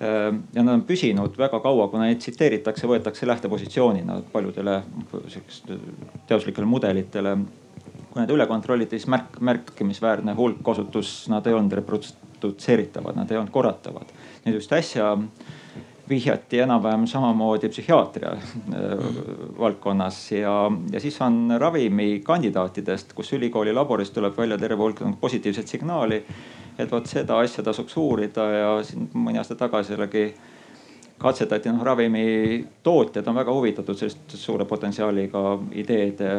ja 0.03 0.63
nad 0.63 0.75
on 0.75 0.85
püsinud 0.89 1.37
väga 1.39 1.61
kaua, 1.63 1.89
kuna 1.93 2.09
neid 2.09 2.23
tsiteeritakse, 2.23 2.89
võetakse 2.91 3.29
lähtepositsioonina 3.29 4.21
paljudele 4.33 4.81
teaduslikele 6.27 6.67
mudelitele. 6.67 7.37
kui 8.13 8.21
need 8.21 8.33
üle 8.35 8.45
kontrolliti, 8.47 8.99
siis 8.99 9.09
märk, 9.09 9.39
märkimisväärne 9.41 10.35
hulk 10.37 10.69
osutus, 10.69 11.31
nad 11.33 11.47
ei 11.47 11.55
olnud 11.57 11.73
reprodutseeritavad, 11.79 13.17
nad 13.17 13.31
ei 13.31 13.39
olnud 13.41 13.53
korratavad. 13.55 14.11
nüüd 14.45 14.59
just 14.59 14.73
äsja 14.73 15.15
vihjati 16.09 16.59
enam-vähem 16.65 17.07
samamoodi 17.07 17.71
psühhiaatria 17.73 18.33
äh, 18.33 19.05
valdkonnas 19.59 20.19
ja, 20.33 20.57
ja 20.93 21.01
siis 21.01 21.21
on 21.23 21.55
ravimikandidaatidest, 21.59 23.13
kus 23.17 23.33
ülikooli 23.33 23.73
laboris 23.73 24.11
tuleb 24.11 24.37
välja 24.37 24.59
terve 24.59 24.83
hulk 24.83 25.01
positiivset 25.21 25.69
signaali 25.69 26.25
et 26.79 26.91
vot 26.91 27.07
seda 27.07 27.39
asja 27.43 27.65
tasuks 27.65 27.97
uurida 28.01 28.49
ja 28.53 28.73
siin 28.87 29.11
mõni 29.15 29.41
aasta 29.41 29.57
tagasi 29.59 29.95
jällegi 29.95 30.27
katsetati, 31.23 31.71
noh 31.71 31.85
ravimitootjad 31.87 33.29
on 33.31 33.39
väga 33.39 33.53
huvitatud 33.55 33.99
sellist 33.99 34.35
suure 34.39 34.65
potentsiaaliga 34.69 35.43
ideede 35.79 36.31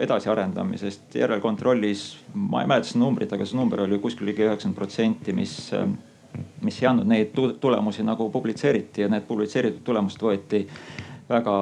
edasiarendamisest. 0.00 1.14
järelkontrollis, 1.14 2.04
ma 2.34 2.62
ei 2.62 2.70
mäleta 2.70 2.88
seda 2.88 3.02
numbrit, 3.04 3.32
aga 3.32 3.44
see 3.44 3.58
number 3.58 3.82
oli 3.84 3.98
kuskil 4.00 4.30
ligi 4.30 4.46
üheksakümmend 4.46 4.78
protsenti, 4.78 5.34
mis, 5.36 5.56
mis 6.64 6.80
ei 6.82 6.88
andnud 6.88 7.10
neid 7.10 7.36
tulemusi 7.60 8.06
nagu 8.06 8.30
publitseeriti 8.32 9.04
ja 9.04 9.10
need 9.12 9.26
publitseeritud 9.28 9.84
tulemused 9.84 10.24
võeti 10.24 10.64
väga 11.30 11.56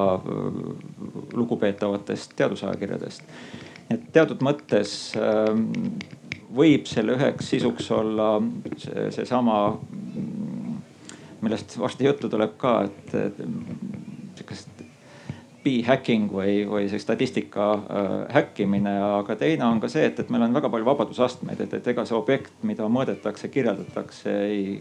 lugupeetavatest 1.34 2.36
teadusajakirjadest. 2.36 3.22
et 3.90 4.12
teatud 4.12 4.44
mõttes 4.44 5.12
võib 6.54 6.86
selle 6.88 7.16
üheks 7.18 7.50
sisuks 7.52 7.90
olla 7.94 8.36
seesama 9.14 9.58
see, 9.76 10.26
millest 11.40 11.78
varsti 11.78 12.06
juttu 12.06 12.28
tuleb 12.28 12.56
ka, 12.58 12.80
et, 12.88 13.40
sihukest 14.38 14.84
be-hacking 15.64 16.30
või, 16.32 16.62
või 16.68 16.86
see 16.90 17.00
statistika 17.02 17.66
äh, 17.74 18.12
häkkimine, 18.34 18.92
aga 19.20 19.36
teine 19.38 19.66
on 19.66 19.80
ka 19.82 19.90
see, 19.92 20.06
et, 20.08 20.20
et 20.22 20.30
meil 20.32 20.46
on 20.46 20.54
väga 20.56 20.70
palju 20.72 20.86
vabadusastmeid, 20.86 21.60
et, 21.64 21.74
et 21.80 21.90
ega 21.92 22.04
see 22.08 22.16
objekt, 22.16 22.54
mida 22.66 22.86
mõõdetakse, 22.90 23.50
kirjeldatakse, 23.52 24.34
ei, 24.46 24.78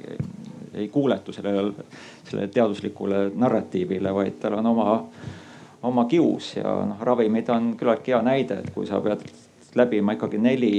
ei 0.78 0.88
kuuletu 0.94 1.34
sellele, 1.36 1.88
sellele 2.30 2.52
teaduslikule 2.54 3.28
narratiivile, 3.36 4.14
vaid 4.14 4.40
tal 4.42 4.60
on 4.60 4.72
oma, 4.74 4.88
oma 5.88 6.06
kius 6.10 6.56
ja 6.60 6.78
noh, 6.92 7.02
ravimid 7.10 7.50
on 7.54 7.74
küllaltki 7.80 8.16
hea 8.16 8.22
näide, 8.26 8.62
et 8.62 8.74
kui 8.76 8.88
sa 8.90 9.02
pead 9.04 9.26
läbima 9.78 10.16
ikkagi 10.18 10.40
neli 10.42 10.74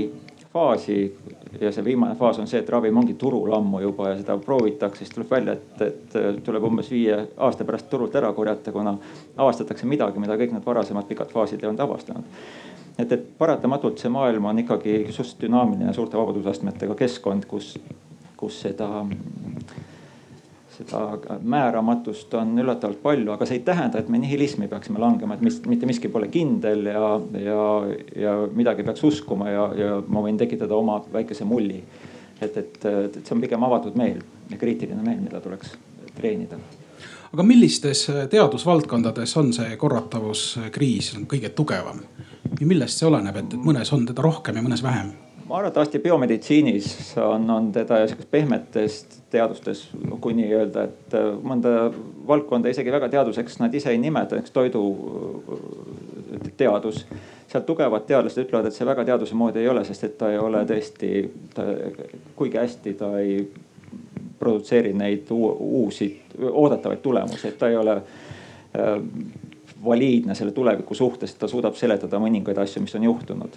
faasi 0.52 1.16
ja 1.60 1.72
see 1.72 1.84
viimane 1.84 2.14
faas 2.14 2.38
on 2.38 2.46
see, 2.48 2.60
et 2.62 2.70
ravim 2.72 2.96
ongi 2.96 3.14
turul 3.20 3.52
ammu 3.56 3.80
juba 3.82 4.12
ja 4.12 4.16
seda 4.20 4.38
proovitakse, 4.40 5.02
siis 5.02 5.12
tuleb 5.14 5.30
välja, 5.30 5.56
et, 5.58 5.82
et 5.82 6.16
tuleb 6.44 6.64
umbes 6.70 6.90
viie 6.92 7.18
aasta 7.36 7.66
pärast 7.68 7.90
turult 7.90 8.16
ära 8.16 8.32
korjata, 8.32 8.72
kuna 8.72 8.96
avastatakse 9.36 9.86
midagi, 9.86 10.20
mida 10.22 10.38
kõik 10.40 10.56
need 10.56 10.66
varasemad 10.66 11.08
pikad 11.08 11.32
faasid 11.34 11.62
ei 11.62 11.70
olnud 11.70 11.84
avastanud. 11.84 12.40
et, 12.98 13.12
et 13.12 13.26
paratamatult 13.38 14.00
see 14.00 14.12
maailm 14.12 14.48
on 14.50 14.64
ikkagi 14.64 14.98
suhteliselt 15.10 15.44
dünaamiline 15.44 15.94
suurte 15.94 16.18
vabadusastmetega 16.18 16.96
keskkond, 16.98 17.46
kus, 17.46 17.76
kus 18.36 18.60
seda 18.64 19.04
seda 20.78 21.38
määramatust 21.42 22.34
on 22.38 22.54
üllatavalt 22.58 23.02
palju, 23.02 23.32
aga 23.34 23.46
see 23.48 23.58
ei 23.58 23.64
tähenda, 23.66 23.98
et 23.98 24.08
me 24.08 24.20
nihilismi 24.22 24.68
peaksime 24.70 25.00
langema, 25.02 25.34
et 25.34 25.44
mis, 25.44 25.60
mitte 25.66 25.88
miski 25.90 26.10
pole 26.12 26.30
kindel 26.32 26.86
ja, 26.86 27.12
ja, 27.42 27.62
ja 28.16 28.34
midagi 28.54 28.86
peaks 28.86 29.04
uskuma 29.08 29.50
ja, 29.50 29.68
ja 29.78 29.98
ma 30.06 30.22
võin 30.24 30.38
tekitada 30.40 30.76
oma 30.78 31.00
väikese 31.12 31.46
mulli. 31.48 31.82
et, 32.40 32.56
et, 32.56 32.84
et 32.84 33.20
see 33.24 33.34
on 33.34 33.42
pigem 33.42 33.64
avatud 33.66 33.96
meel 33.98 34.20
ja 34.50 34.58
kriitiline 34.58 35.02
meel, 35.02 35.22
mida 35.24 35.40
tuleks 35.42 35.74
treenida 36.14 36.60
aga 37.32 37.44
millistes 37.44 38.06
teadusvaldkondades 38.30 39.36
on 39.36 39.52
see 39.52 39.76
korratavuskriis 39.76 41.14
kõige 41.26 41.50
tugevam? 41.50 42.02
millest 42.60 42.98
see 43.00 43.06
oleneb, 43.08 43.36
et 43.36 43.56
mõnes 43.60 43.90
on 43.92 44.06
teda 44.08 44.22
rohkem 44.24 44.56
ja 44.56 44.64
mõnes 44.64 44.82
vähem? 44.82 45.12
Arvatavasti 45.50 45.98
biomeditsiinis 45.98 47.18
on, 47.18 47.50
on 47.50 47.72
teda 47.72 48.06
sihukest 48.06 48.30
pehmetest 48.30 49.18
teadustes 49.30 49.88
kuni 50.20 50.54
öelda, 50.54 50.82
et 50.84 51.14
äh, 51.14 51.20
mõnda 51.44 51.92
valdkonda 52.28 52.68
isegi 52.72 52.92
väga 52.92 53.08
teaduseks 53.12 53.58
nad 53.62 53.74
ise 53.74 53.90
ei 53.92 53.98
nimeta, 53.98 54.34
näiteks 54.36 54.52
toiduteadus. 54.56 57.06
Äh, 57.12 57.18
sealt 57.48 57.66
tugevad 57.66 58.02
teadlased 58.08 58.44
ütlevad, 58.44 58.66
et 58.68 58.74
see 58.76 58.86
väga 58.88 59.04
teaduse 59.08 59.34
moodi 59.38 59.58
ei 59.62 59.68
ole, 59.72 59.82
sest 59.88 60.02
et 60.04 60.16
ta 60.20 60.26
ei 60.32 60.38
ole 60.38 60.60
tõesti, 60.68 61.08
kuigi 62.36 62.56
hästi 62.60 62.90
ta 62.98 63.08
ei 63.20 63.32
produtseeri 64.38 64.92
neid 64.92 65.26
uusi 65.32 66.22
oodatavaid 66.38 67.00
tulemusi, 67.02 67.48
et 67.48 67.58
ta 67.58 67.68
ei 67.72 67.76
ole 67.76 67.96
äh, 67.96 68.02
valiidne 69.84 70.34
selle 70.34 70.52
tuleviku 70.52 70.94
suhtes, 70.94 71.32
et 71.32 71.38
ta 71.40 71.48
suudab 71.48 71.74
seletada 71.78 72.18
mõningaid 72.20 72.58
asju, 72.60 72.82
mis 72.84 72.94
on 72.98 73.04
juhtunud 73.08 73.52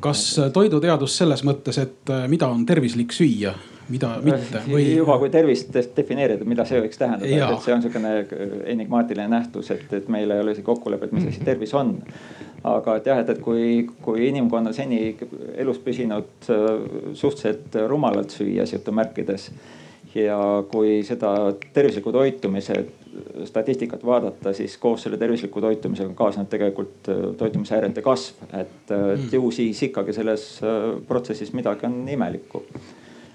kas 0.00 0.22
toiduteadus 0.54 1.16
selles 1.20 1.42
mõttes, 1.46 1.80
et 1.82 2.12
äh, 2.12 2.26
mida 2.30 2.48
on 2.52 2.64
tervislik 2.66 3.14
süüa, 3.14 3.54
mida 3.88 4.14
mitte 4.24 4.62
või? 4.68 4.84
juba 4.96 5.18
kui 5.20 5.30
tervist 5.32 5.72
defineerida, 5.96 6.46
mida 6.48 6.66
see 6.68 6.80
võiks 6.84 7.00
tähendada, 7.00 7.30
et 7.54 7.64
see 7.64 7.74
on 7.74 7.84
sihukene 7.84 8.12
äh, 8.20 8.52
enigmaatiline 8.74 9.28
nähtus, 9.32 9.72
et, 9.74 9.88
et 9.96 10.12
meil 10.12 10.30
ei 10.30 10.44
ole 10.44 10.54
isegi 10.56 10.66
kokkulepet, 10.68 11.14
mis 11.16 11.30
asi 11.32 11.42
tervis 11.46 11.74
on. 11.78 11.96
aga 12.68 12.96
et 12.98 13.06
jah, 13.06 13.20
et, 13.22 13.28
et 13.34 13.42
kui, 13.42 13.88
kui 14.02 14.28
inimkonna 14.28 14.72
seni 14.76 15.16
elus 15.56 15.82
püsinud 15.82 16.50
äh, 16.52 16.70
suhteliselt 17.14 17.78
rumalalt 17.90 18.34
süües 18.34 18.74
jutumärkides 18.74 19.50
ja 20.14 20.38
kui 20.70 21.02
seda 21.06 21.52
tervisliku 21.74 22.12
toitumise 22.12 22.80
statistikat 23.44 24.04
vaadata, 24.06 24.52
siis 24.52 24.76
koos 24.78 25.02
selle 25.02 25.18
tervisliku 25.18 25.60
toitumisega 25.60 26.14
kaasneb 26.18 26.48
tegelikult 26.50 27.10
äh, 27.12 27.24
toitumishäirete 27.38 28.02
kasv, 28.02 28.44
et, 28.52 28.60
äh, 28.90 29.10
et 29.14 29.24
mm. 29.24 29.32
ju 29.32 29.50
siis 29.54 29.82
ikkagi 29.88 30.14
selles 30.16 30.46
äh, 30.62 30.94
protsessis 31.08 31.52
midagi 31.52 31.86
on 31.86 32.00
imelikku. 32.08 32.64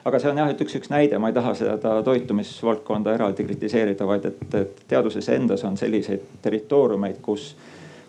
aga 0.06 0.20
see 0.20 0.32
on 0.32 0.42
jah, 0.42 0.50
et 0.52 0.62
üks, 0.62 0.76
üks 0.76 0.90
näide, 0.92 1.20
ma 1.20 1.30
ei 1.32 1.36
taha 1.36 1.54
seda 1.56 1.94
toitumisvaldkonda 2.04 3.14
eraldi 3.16 3.46
kritiseerida, 3.48 4.08
vaid 4.08 4.26
et, 4.28 4.42
et 4.60 4.82
teaduses 4.88 5.30
endas 5.32 5.64
on 5.64 5.78
selliseid 5.80 6.26
territooriumeid, 6.44 7.22
kus 7.24 7.54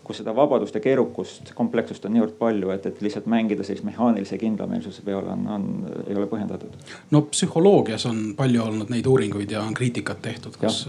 kus 0.05 0.21
seda 0.21 0.35
vabadust 0.37 0.75
ja 0.77 0.83
keerukust, 0.85 1.55
komplekssust 1.57 2.05
on 2.05 2.13
niivõrd 2.17 2.37
palju, 2.39 2.71
et, 2.75 2.87
et 2.91 3.01
lihtsalt 3.05 3.29
mängida 3.31 3.65
sellise 3.65 3.87
mehaanilise 3.89 4.39
kindlameelsuse 4.41 5.05
peale 5.07 5.33
on, 5.33 5.47
on, 5.57 5.65
ei 6.07 6.17
ole 6.17 6.29
põhjendatud. 6.29 6.77
no 7.11 7.25
psühholoogias 7.31 8.05
on 8.11 8.21
palju 8.37 8.63
olnud 8.67 8.93
neid 8.93 9.09
uuringuid 9.09 9.57
ja 9.57 9.63
on 9.65 9.75
kriitikat 9.75 10.23
tehtud, 10.23 10.59
kus, 10.61 10.85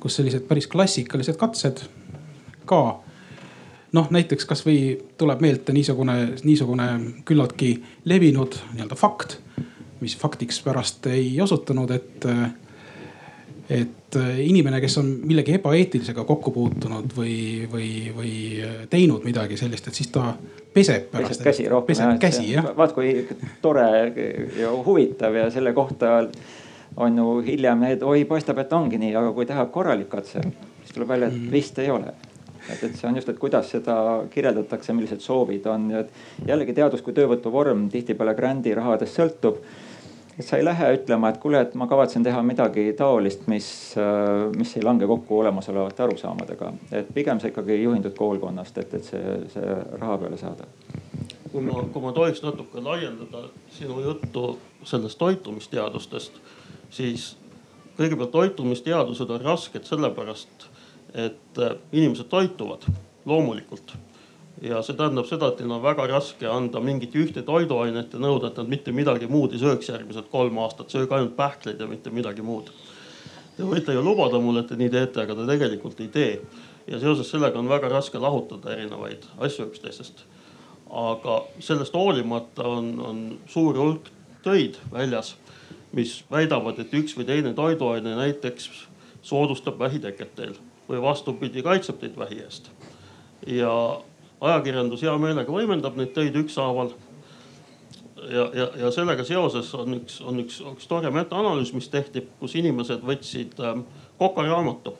kus 0.00 0.20
sellised 0.20 0.46
päris 0.48 0.70
klassikalised 0.70 1.40
katsed 1.40 1.82
ka 2.68 2.82
noh, 3.96 4.08
näiteks 4.12 4.46
kasvõi 4.48 4.78
tuleb 5.18 5.42
meelde 5.42 5.74
niisugune, 5.74 6.16
niisugune 6.44 6.88
küllaltki 7.28 7.74
levinud 8.08 8.58
nii-öelda 8.74 8.98
fakt, 8.98 9.38
mis 10.00 10.16
faktiks 10.18 10.60
pärast 10.62 11.06
ei 11.10 11.32
osutunud, 11.42 11.90
et 11.90 12.28
et 13.68 14.16
äh, 14.16 14.38
inimene, 14.48 14.80
kes 14.80 14.96
on 15.00 15.08
millegi 15.28 15.58
ebaeetilisega 15.58 16.24
kokku 16.28 16.52
puutunud 16.54 17.12
või, 17.16 17.66
või, 17.72 17.90
või 18.16 18.32
äh, 18.64 18.78
teinud 18.90 19.26
midagi 19.28 19.58
sellist, 19.60 19.90
et 19.90 19.98
siis 19.98 20.08
ta 20.14 20.30
peseb 20.74 21.10
pärast. 21.12 21.36
peseb 21.36 21.50
käsi 21.50 21.68
rohkem. 21.68 21.90
peseb 21.92 22.08
jah, 22.08 22.20
käsi 22.22 22.46
jah. 22.54 22.70
vaat 22.76 22.94
kui 22.96 23.12
tore 23.62 23.88
ja 24.56 24.72
huvitav 24.86 25.36
ja 25.36 25.50
selle 25.52 25.74
kohta 25.76 26.22
on 26.96 27.20
ju 27.20 27.36
hiljem 27.44 27.84
need, 27.84 28.02
oi 28.02 28.24
paistab, 28.28 28.58
et 28.64 28.72
ongi 28.72 28.98
nii, 28.98 29.12
aga 29.20 29.34
kui 29.36 29.46
teha 29.46 29.68
korralik 29.74 30.08
katse, 30.16 30.42
siis 30.82 30.96
tuleb 30.96 31.12
välja, 31.12 31.28
et 31.28 31.36
mm. 31.36 31.52
vist 31.52 31.78
ei 31.84 31.92
ole 31.92 32.14
et, 32.72 32.82
et 32.82 32.96
see 32.96 33.08
on 33.08 33.16
just, 33.16 33.28
et 33.28 33.38
kuidas 33.40 33.68
seda 33.72 33.98
kirjeldatakse, 34.32 34.94
millised 34.96 35.22
soovid 35.24 35.66
on 35.70 35.90
ja 35.92 36.02
jällegi 36.48 36.74
teadus 36.76 37.04
kui 37.04 37.16
töövõtuvorm 37.16 37.86
tihtipeale 37.92 38.34
grandi 38.38 38.74
rahadest 38.76 39.20
sõltub 39.20 39.60
et 40.38 40.46
sa 40.46 40.56
ei 40.56 40.64
lähe 40.64 40.92
ütlema, 40.94 41.32
et 41.32 41.40
kuule, 41.42 41.60
et 41.64 41.74
ma 41.78 41.88
kavatsen 41.90 42.22
teha 42.22 42.42
midagi 42.46 42.92
taolist, 42.98 43.46
mis, 43.50 43.68
äh, 43.98 44.46
mis 44.56 44.76
ei 44.76 44.84
lange 44.86 45.06
kokku 45.10 45.40
olemasolevate 45.40 46.04
arusaamadega. 46.06 46.72
et 46.92 47.10
pigem 47.14 47.40
sa 47.40 47.50
ikkagi 47.50 47.82
juhindud 47.82 48.14
koolkonnast, 48.18 48.78
et, 48.78 48.94
et 48.94 49.04
see, 49.04 49.34
see 49.54 49.76
raha 49.98 50.18
peale 50.18 50.38
saada. 50.38 50.68
kui 51.52 51.64
ma, 51.64 51.82
kui 51.92 52.02
ma 52.02 52.12
tohiks 52.12 52.42
natuke 52.44 52.82
laiendada 52.84 53.48
sinu 53.74 54.00
juttu 54.04 54.58
sellest 54.84 55.18
toitumisteadustest, 55.18 56.38
siis 56.90 57.30
kõigepealt 57.98 58.30
toitumisteadused 58.30 59.30
on 59.30 59.40
rasked 59.42 59.88
sellepärast, 59.90 60.68
et 61.14 61.62
äh, 61.64 61.74
inimesed 61.92 62.30
toituvad 62.30 62.86
loomulikult 63.26 63.96
ja 64.62 64.80
see 64.82 64.96
tähendab 64.98 65.26
seda, 65.28 65.52
et 65.52 65.60
neil 65.62 65.76
on 65.76 65.82
väga 65.82 66.06
raske 66.10 66.48
anda 66.50 66.80
mingit 66.82 67.14
ühte 67.18 67.44
toiduainet 67.46 68.14
ja 68.14 68.20
nõuda, 68.22 68.50
et 68.50 68.58
nad 68.58 68.70
mitte 68.70 68.94
midagi 68.94 69.28
muud 69.30 69.54
ei 69.54 69.62
sööks 69.62 69.90
järgmised 69.92 70.30
kolm 70.32 70.58
aastat, 70.64 70.90
sööge 70.90 71.14
ainult 71.14 71.36
pähkleid 71.38 71.80
ja 71.80 71.86
mitte 71.90 72.10
midagi 72.14 72.42
muud. 72.42 72.72
Te 73.56 73.66
võite 73.66 73.94
ju 73.94 74.02
lubada 74.02 74.40
mulle, 74.42 74.62
et 74.62 74.70
te 74.70 74.78
nii 74.78 74.90
teete, 74.90 75.22
aga 75.22 75.34
te 75.34 75.46
tegelikult 75.48 76.00
ei 76.02 76.10
tee. 76.14 76.32
ja 76.88 76.98
seoses 76.98 77.28
sellega 77.30 77.58
on 77.58 77.68
väga 77.68 77.88
raske 77.92 78.18
lahutada 78.18 78.72
erinevaid 78.72 79.26
asju 79.38 79.66
üksteisest. 79.68 80.24
aga 80.90 81.42
sellest 81.60 81.94
hoolimata 81.94 82.64
on, 82.64 83.00
on 83.00 83.38
suur 83.46 83.76
hulk 83.76 84.08
töid 84.42 84.78
väljas, 84.92 85.34
mis 85.92 86.24
väidavad, 86.30 86.78
et 86.78 86.94
üks 86.94 87.16
või 87.16 87.26
teine 87.26 87.52
toiduaine 87.54 88.16
näiteks 88.16 88.70
soodustab 89.22 89.78
vähiteket 89.78 90.34
teil 90.34 90.54
või 90.88 91.02
vastupidi, 91.02 91.62
kaitseb 91.62 92.00
teid 92.00 92.16
vähi 92.16 92.40
eest. 92.40 92.70
ja 93.46 94.00
ajakirjandus 94.40 95.02
hea 95.02 95.14
meelega 95.18 95.52
võimendab 95.52 95.98
neid 95.98 96.12
töid 96.16 96.36
ükshaaval. 96.38 96.92
ja, 98.28 98.44
ja, 98.54 98.68
ja 98.84 98.90
sellega 98.94 99.24
seoses 99.24 99.72
on 99.74 99.98
üks, 100.00 100.20
on 100.20 100.40
üks, 100.42 100.60
üks 100.74 100.88
tore 100.90 101.10
metaanalüüs, 101.14 101.72
mis 101.74 101.88
tehti, 101.88 102.26
kus 102.40 102.54
inimesed 102.58 103.04
võtsid 103.06 103.58
ähm, 103.64 103.84
kokaraamatu, 104.18 104.94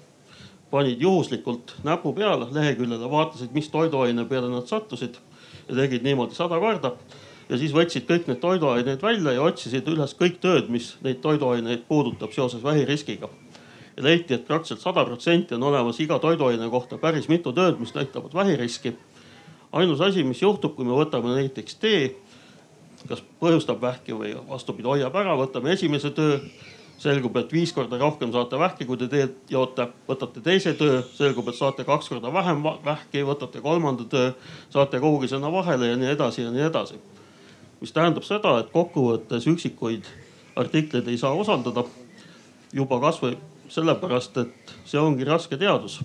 panid 0.71 1.01
juhuslikult 1.03 1.75
näpu 1.85 2.13
peale 2.13 2.51
leheküljele, 2.53 3.11
vaatasid, 3.11 3.53
mis 3.53 3.71
toiduaine 3.73 4.25
peale 4.29 4.51
nad 4.53 4.69
sattusid 4.71 5.19
ja 5.69 5.75
tegid 5.83 6.07
niimoodi 6.07 6.39
sada 6.39 6.61
korda 6.63 6.95
ja 7.49 7.59
siis 7.59 7.73
võtsid 7.75 8.07
kõik 8.09 8.29
need 8.29 8.41
toiduained 8.43 9.03
välja 9.03 9.35
ja 9.37 9.45
otsisid 9.45 9.89
üles 9.89 10.15
kõik 10.19 10.39
tööd, 10.43 10.69
mis 10.73 10.95
neid 11.05 11.23
toiduaineid 11.25 11.87
puudutab 11.89 12.35
seoses 12.37 12.63
vähiriskiga. 12.65 13.29
ja 13.97 14.05
leiti, 14.05 14.35
et 14.35 14.47
praktiliselt 14.47 14.81
sada 14.81 15.05
protsenti 15.05 15.55
on 15.55 15.63
olemas 15.63 16.01
iga 16.01 16.19
toiduaine 16.19 16.69
kohta 16.71 16.99
päris 16.99 17.29
mitu 17.29 17.53
tööd, 17.53 17.81
mis 17.81 17.95
näitavad 17.95 18.35
vähiriski 18.35 18.95
ainus 19.73 20.01
asi, 20.01 20.25
mis 20.25 20.43
juhtub, 20.43 20.75
kui 20.77 20.87
me 20.87 20.97
võtame 20.97 21.35
näiteks 21.37 21.79
tee, 21.83 22.09
kas 23.09 23.23
põhjustab 23.41 23.81
vähki 23.83 24.17
või 24.17 24.35
vastupidi, 24.49 24.89
hoiab 24.89 25.17
ära, 25.17 25.37
võtame 25.39 25.75
esimese 25.77 26.11
töö. 26.11 26.41
selgub, 26.99 27.37
et 27.39 27.53
viis 27.55 27.71
korda 27.71 27.95
rohkem 27.99 28.33
saate 28.35 28.59
vähki, 28.59 28.85
kui 28.85 28.97
te 28.99 29.07
teed 29.07 29.35
joote, 29.49 29.85
võtate 30.09 30.41
teise 30.43 30.73
töö, 30.75 30.97
selgub, 31.15 31.47
et 31.49 31.55
saate 31.55 31.85
kaks 31.87 32.09
korda 32.11 32.33
vähem 32.35 32.65
vähki, 32.85 33.23
võtate 33.23 33.61
kolmanda 33.63 34.03
töö, 34.05 34.33
saate 34.71 34.99
kuhugi 34.99 35.29
sinna 35.31 35.53
vahele 35.53 35.93
ja 35.93 35.97
nii 35.97 36.11
edasi 36.17 36.43
ja 36.43 36.51
nii 36.51 36.67
edasi. 36.67 36.99
mis 37.81 37.93
tähendab 37.93 38.25
seda, 38.27 38.59
et 38.59 38.73
kokkuvõttes 38.75 39.47
üksikuid 39.47 40.11
artikleid 40.57 41.07
ei 41.07 41.19
saa 41.19 41.31
usaldada 41.39 41.85
juba 42.75 42.99
kasvõi 43.01 43.37
sellepärast, 43.69 44.37
et 44.37 44.75
see 44.85 44.99
ongi 44.99 45.25
raske 45.25 45.57
teadus 45.57 46.01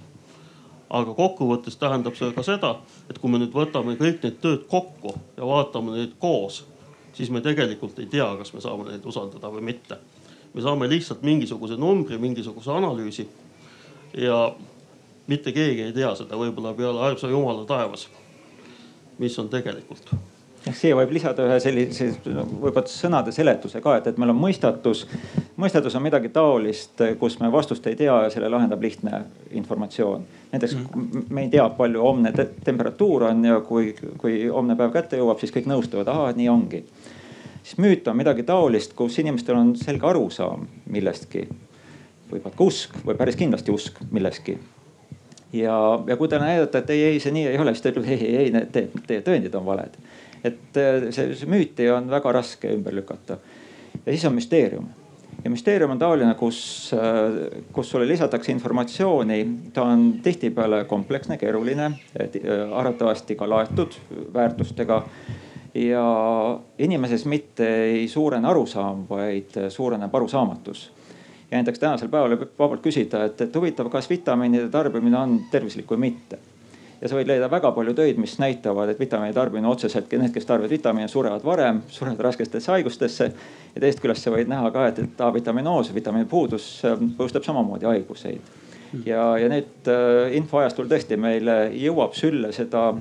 aga 0.94 1.14
kokkuvõttes 1.18 1.78
tähendab 1.82 2.18
see 2.18 2.32
ka 2.36 2.44
seda, 2.46 2.76
et 3.10 3.18
kui 3.20 3.32
me 3.32 3.40
nüüd 3.42 3.54
võtame 3.56 3.96
kõik 4.00 4.22
need 4.24 4.40
tööd 4.44 4.68
kokku 4.70 5.16
ja 5.38 5.48
vaatame 5.50 5.98
neid 5.98 6.18
koos, 6.22 6.64
siis 7.18 7.32
me 7.34 7.42
tegelikult 7.46 7.98
ei 8.00 8.10
tea, 8.12 8.28
kas 8.40 8.54
me 8.54 8.62
saame 8.62 8.92
neid 8.92 9.06
usaldada 9.10 9.50
või 9.54 9.66
mitte. 9.74 9.98
me 10.54 10.62
saame 10.62 10.90
lihtsalt 10.90 11.24
mingisuguse 11.26 11.78
numbri, 11.82 12.18
mingisuguse 12.22 12.72
analüüsi 12.72 13.26
ja 14.18 14.54
mitte 15.28 15.52
keegi 15.52 15.88
ei 15.88 15.94
tea 15.94 16.14
seda 16.16 16.38
võib-olla 16.38 16.76
peale 16.78 17.02
armsa 17.02 17.32
jumala 17.32 17.66
taevas, 17.66 18.08
mis 19.18 19.40
on 19.40 19.50
tegelikult 19.50 20.14
jah, 20.66 20.76
siia 20.78 20.98
võib 20.98 21.12
lisada 21.16 21.46
ühe 21.48 21.58
sellise 21.64 22.10
võib-olla 22.24 22.86
sõnade 22.90 23.34
seletuse 23.36 23.82
ka, 23.84 23.98
et, 24.00 24.08
et 24.12 24.22
meil 24.22 24.34
on 24.34 24.40
mõistatus. 24.40 25.06
mõistatus 25.60 25.98
on 25.98 26.06
midagi 26.06 26.32
taolist, 26.34 27.02
kus 27.20 27.40
me 27.42 27.52
vastust 27.52 27.88
ei 27.88 27.98
tea 28.00 28.16
ja 28.26 28.32
selle 28.34 28.52
lahendab 28.52 28.82
lihtne 28.82 29.26
informatsioon. 29.52 30.26
Näiteks 30.54 30.76
mm. 30.78 31.26
me 31.34 31.46
ei 31.46 31.50
tea, 31.54 31.66
palju 31.78 32.02
homne 32.02 32.32
te 32.36 32.46
temperatuur 32.66 33.28
on 33.30 33.46
ja 33.46 33.60
kui, 33.66 33.92
kui 34.22 34.46
homne 34.48 34.78
päev 34.80 34.94
kätte 34.94 35.20
jõuab, 35.20 35.42
siis 35.42 35.54
kõik 35.56 35.70
nõustuvad, 35.72 36.12
ahah, 36.14 36.32
nii 36.38 36.50
ongi. 36.52 36.84
siis 37.64 37.80
müüt 37.82 38.08
on 38.08 38.18
midagi 38.20 38.46
taolist, 38.48 38.94
kus 38.98 39.20
inimestel 39.20 39.58
on 39.60 39.76
selge 39.80 40.08
arusaam 40.08 40.68
millestki. 40.86 41.48
võib-olla 42.32 42.56
ka 42.56 42.64
usk 42.64 42.96
või 43.06 43.18
päris 43.18 43.36
kindlasti 43.36 43.74
usk 43.74 44.00
milleski 44.12 44.58
ja, 45.54 45.78
ja 46.08 46.18
kui 46.18 46.28
talle 46.30 46.46
näidata, 46.46 46.80
et 46.80 46.90
ei, 46.90 47.04
ei 47.04 47.20
see 47.20 47.34
nii 47.34 47.48
ei 47.52 47.60
ole, 47.62 47.74
siis 47.74 47.86
ta 47.86 47.94
ütleb 47.94 48.10
ei, 48.10 48.22
ei, 48.26 48.36
ei 48.46 48.54
need 48.54 48.72
teie 49.08 49.22
tõendid 49.26 49.56
on 49.60 49.66
valed 49.66 49.98
et 50.44 50.78
äh, 50.78 51.08
see, 51.16 51.32
see 51.38 51.50
müüti 51.50 51.88
on 51.94 52.10
väga 52.12 52.34
raske 52.36 52.72
ümber 52.74 52.96
lükata. 52.96 53.38
ja 54.06 54.12
siis 54.12 54.26
on 54.26 54.36
müsteerium 54.36 54.90
ja 55.44 55.50
müsteerium 55.50 55.92
on 55.92 56.00
taoline, 56.00 56.34
kus, 56.40 56.92
äh, 56.94 57.62
kus 57.72 57.90
sulle 57.90 58.08
lisatakse 58.08 58.52
informatsiooni, 58.52 59.40
ta 59.74 59.84
on 59.84 60.06
tihtipeale 60.24 60.84
kompleksne, 60.86 61.38
keeruline, 61.38 61.86
äh, 61.86 62.38
arvatavasti 62.72 63.36
ka 63.36 63.50
laetud 63.50 64.00
väärtustega. 64.34 65.04
ja 65.74 66.60
inimeses 66.78 67.26
mitte 67.26 67.68
ei 67.84 68.08
suurene 68.08 68.48
arusaam, 68.48 69.06
vaid 69.10 69.58
suureneb 69.70 70.16
arusaamatus. 70.16 70.92
ja 71.52 71.58
näiteks 71.58 71.80
tänasel 71.80 72.10
päeval 72.10 72.38
võib 72.38 72.60
vabalt 72.60 72.82
küsida, 72.82 73.26
et, 73.26 73.42
et 73.42 73.56
huvitav, 73.56 73.90
kas 73.90 74.10
vitamiinide 74.10 74.70
tarbimine 74.70 75.18
on 75.18 75.40
tervislik 75.52 75.90
või 75.90 75.98
mitte 75.98 76.38
ja 77.04 77.10
sa 77.12 77.18
võid 77.18 77.28
leida 77.28 77.50
väga 77.52 77.74
palju 77.76 77.94
töid, 77.98 78.20
mis 78.22 78.38
näitavad, 78.40 78.94
et 78.94 79.00
vitamiini 79.02 79.36
tarbimine 79.36 79.68
otseselt, 79.68 80.12
need, 80.16 80.32
kes 80.32 80.48
tarbivad 80.48 80.72
vitamiine, 80.72 81.10
surevad 81.12 81.44
varem, 81.44 81.82
surevad 81.92 82.22
raskestesse 82.30 82.72
haigustesse. 82.72 83.32
ja 83.74 83.82
teisest 83.82 84.00
küljest 84.04 84.24
sa 84.24 84.32
võid 84.32 84.48
näha 84.48 84.70
ka, 84.72 84.86
et, 84.88 85.02
et 85.04 85.24
A-vitaminoos, 85.28 85.92
vitamiini 85.96 86.30
puudus 86.32 86.68
äh, 86.88 86.96
põhjustab 87.18 87.44
samamoodi 87.44 87.90
haiguseid. 87.90 88.56
ja, 89.06 89.26
ja 89.42 89.52
nüüd 89.52 89.92
äh, 89.92 90.38
infoajastul 90.40 90.88
tõesti 90.88 91.20
meile 91.20 91.58
jõuab 91.76 92.16
sülle 92.16 92.54
seda 92.56 92.94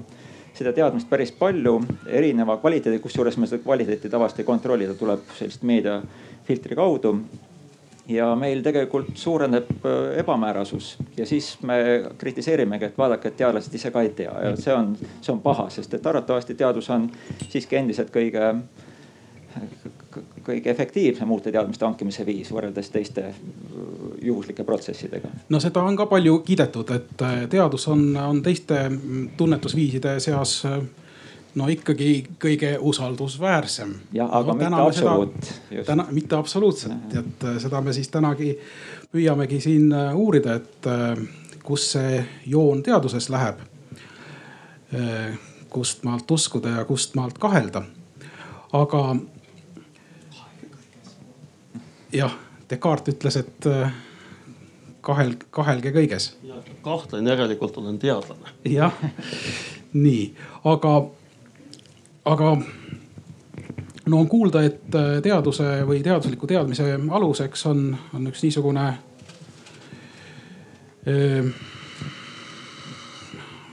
seda 0.52 0.74
teadmist 0.76 1.08
päris 1.08 1.30
palju 1.32 1.78
erineva 2.12 2.58
kvaliteedi, 2.60 2.98
kusjuures 3.00 3.38
me 3.40 3.46
seda 3.48 3.62
kvaliteeti 3.62 4.10
tavaliselt 4.12 4.42
ei 4.42 4.50
kontrolli, 4.50 4.88
ta 4.90 4.98
tuleb 4.98 5.30
sellist 5.38 5.62
meediafiltri 5.64 6.76
kaudu 6.76 7.14
ja 8.08 8.34
meil 8.36 8.62
tegelikult 8.62 9.16
suureneb 9.18 9.70
äh, 9.70 10.18
ebamäärasus 10.18 10.96
ja 11.16 11.26
siis 11.26 11.56
me 11.62 11.76
kritiseerimegi, 12.18 12.84
et 12.84 12.98
vaadake, 12.98 13.28
et 13.28 13.36
teadlased 13.36 13.74
ise 13.74 13.90
ka 13.90 14.02
ei 14.02 14.10
tea 14.16 14.32
ja 14.44 14.54
see 14.56 14.74
on, 14.74 14.96
see 15.20 15.32
on 15.32 15.42
paha, 15.42 15.68
sest 15.70 15.94
et 15.94 16.06
arvatavasti 16.06 16.54
teadus 16.58 16.90
on 16.90 17.06
siiski 17.48 17.78
endiselt 17.78 18.10
kõige, 18.14 18.48
kõige 20.42 20.70
efektiivsem 20.70 21.30
uute 21.30 21.52
teadmiste 21.54 21.86
hankimise 21.86 22.26
viis 22.26 22.50
võrreldes 22.52 22.90
teiste 22.90 23.28
äh, 23.30 23.44
juhuslike 24.22 24.64
protsessidega. 24.64 25.30
no 25.48 25.60
seda 25.62 25.84
on 25.86 25.96
ka 25.96 26.06
palju 26.10 26.40
kiidetud, 26.46 26.90
et 26.96 27.22
äh, 27.22 27.44
teadus 27.50 27.86
on, 27.88 28.08
on 28.16 28.42
teiste 28.42 28.88
mm, 28.88 29.30
tunnetusviiside 29.36 30.18
seas 30.20 30.58
no 31.54 31.68
ikkagi 31.68 32.26
kõige 32.40 32.76
usaldusväärsem. 32.80 33.94
jah, 34.12 34.28
aga 34.32 34.52
no, 34.52 34.58
mitte 34.58 34.82
absoluut. 34.82 35.52
täna, 35.86 36.06
mitte 36.10 36.36
absoluutselt, 36.36 37.14
et 37.18 37.44
äh, 37.44 37.58
seda 37.62 37.80
me 37.80 37.92
siis 37.92 38.08
tänagi 38.08 38.54
püüamegi 39.12 39.60
siin 39.60 39.92
äh, 39.92 40.14
uurida, 40.16 40.54
et 40.60 40.88
äh, 40.88 41.18
kus 41.62 41.90
see 41.92 42.24
joon 42.46 42.82
teaduses 42.82 43.30
läheb. 43.30 43.60
kust 45.72 46.02
maalt 46.04 46.30
uskuda 46.30 46.68
ja 46.68 46.84
kust 46.84 47.14
maalt 47.14 47.38
kahelda. 47.38 47.82
aga 48.72 49.16
jah, 52.12 52.34
Descartes 52.70 53.14
ütles, 53.14 53.36
et 53.36 53.68
kahel, 55.00 55.32
kahelge 55.50 55.92
kõiges. 55.92 56.34
kahtlen, 56.82 57.26
järelikult 57.26 57.76
olen 57.76 57.98
teadlane. 57.98 58.52
jah, 58.64 58.92
nii, 59.92 60.34
aga 60.64 60.92
aga 62.24 62.56
no 64.06 64.18
on 64.18 64.28
kuulda, 64.28 64.62
et 64.66 64.94
äh, 64.94 65.18
teaduse 65.22 65.82
või 65.86 66.02
teadusliku 66.02 66.46
teadmise 66.46 66.86
aluseks 67.10 67.66
on, 67.70 67.84
on 68.14 68.30
üks 68.30 68.42
niisugune 68.46 68.86
eh,. 71.06 71.52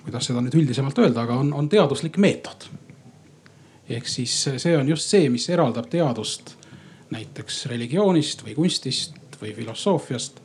kuidas 0.04 0.30
seda 0.30 0.42
nüüd 0.42 0.56
üldisemalt 0.58 0.98
öelda, 1.02 1.26
aga 1.26 1.38
on, 1.38 1.54
on 1.54 1.70
teaduslik 1.70 2.18
meetod. 2.18 2.70
ehk 3.90 4.08
siis 4.08 4.34
see 4.58 4.78
on 4.78 4.90
just 4.90 5.10
see, 5.10 5.30
mis 5.30 5.50
eraldab 5.50 5.90
teadust 5.90 6.56
näiteks 7.10 7.66
religioonist 7.70 8.44
või 8.46 8.56
kunstist 8.56 9.38
või 9.42 9.54
filosoofiast. 9.58 10.42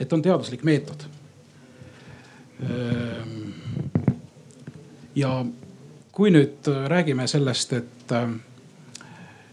et 0.00 0.12
on 0.12 0.22
teaduslik 0.22 0.64
meetod. 0.64 1.08
ja 5.14 5.44
kui 6.12 6.30
nüüd 6.30 6.68
äh, 6.68 6.84
räägime 6.92 7.26
sellest, 7.26 7.72
et, 7.72 8.12
äh, 8.12 8.30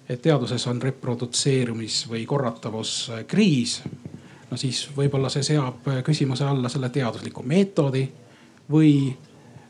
et 0.09 0.21
teaduses 0.21 0.67
on 0.67 0.81
reprodutseerumis 0.81 2.03
või 2.11 2.25
korratavuskriis, 2.27 3.81
no 4.49 4.57
siis 4.57 4.87
võib-olla 4.95 5.29
see 5.29 5.45
seab 5.45 5.87
küsimuse 6.05 6.45
alla 6.45 6.69
selle 6.69 6.89
teadusliku 6.89 7.43
meetodi 7.45 8.07
või, 8.71 8.93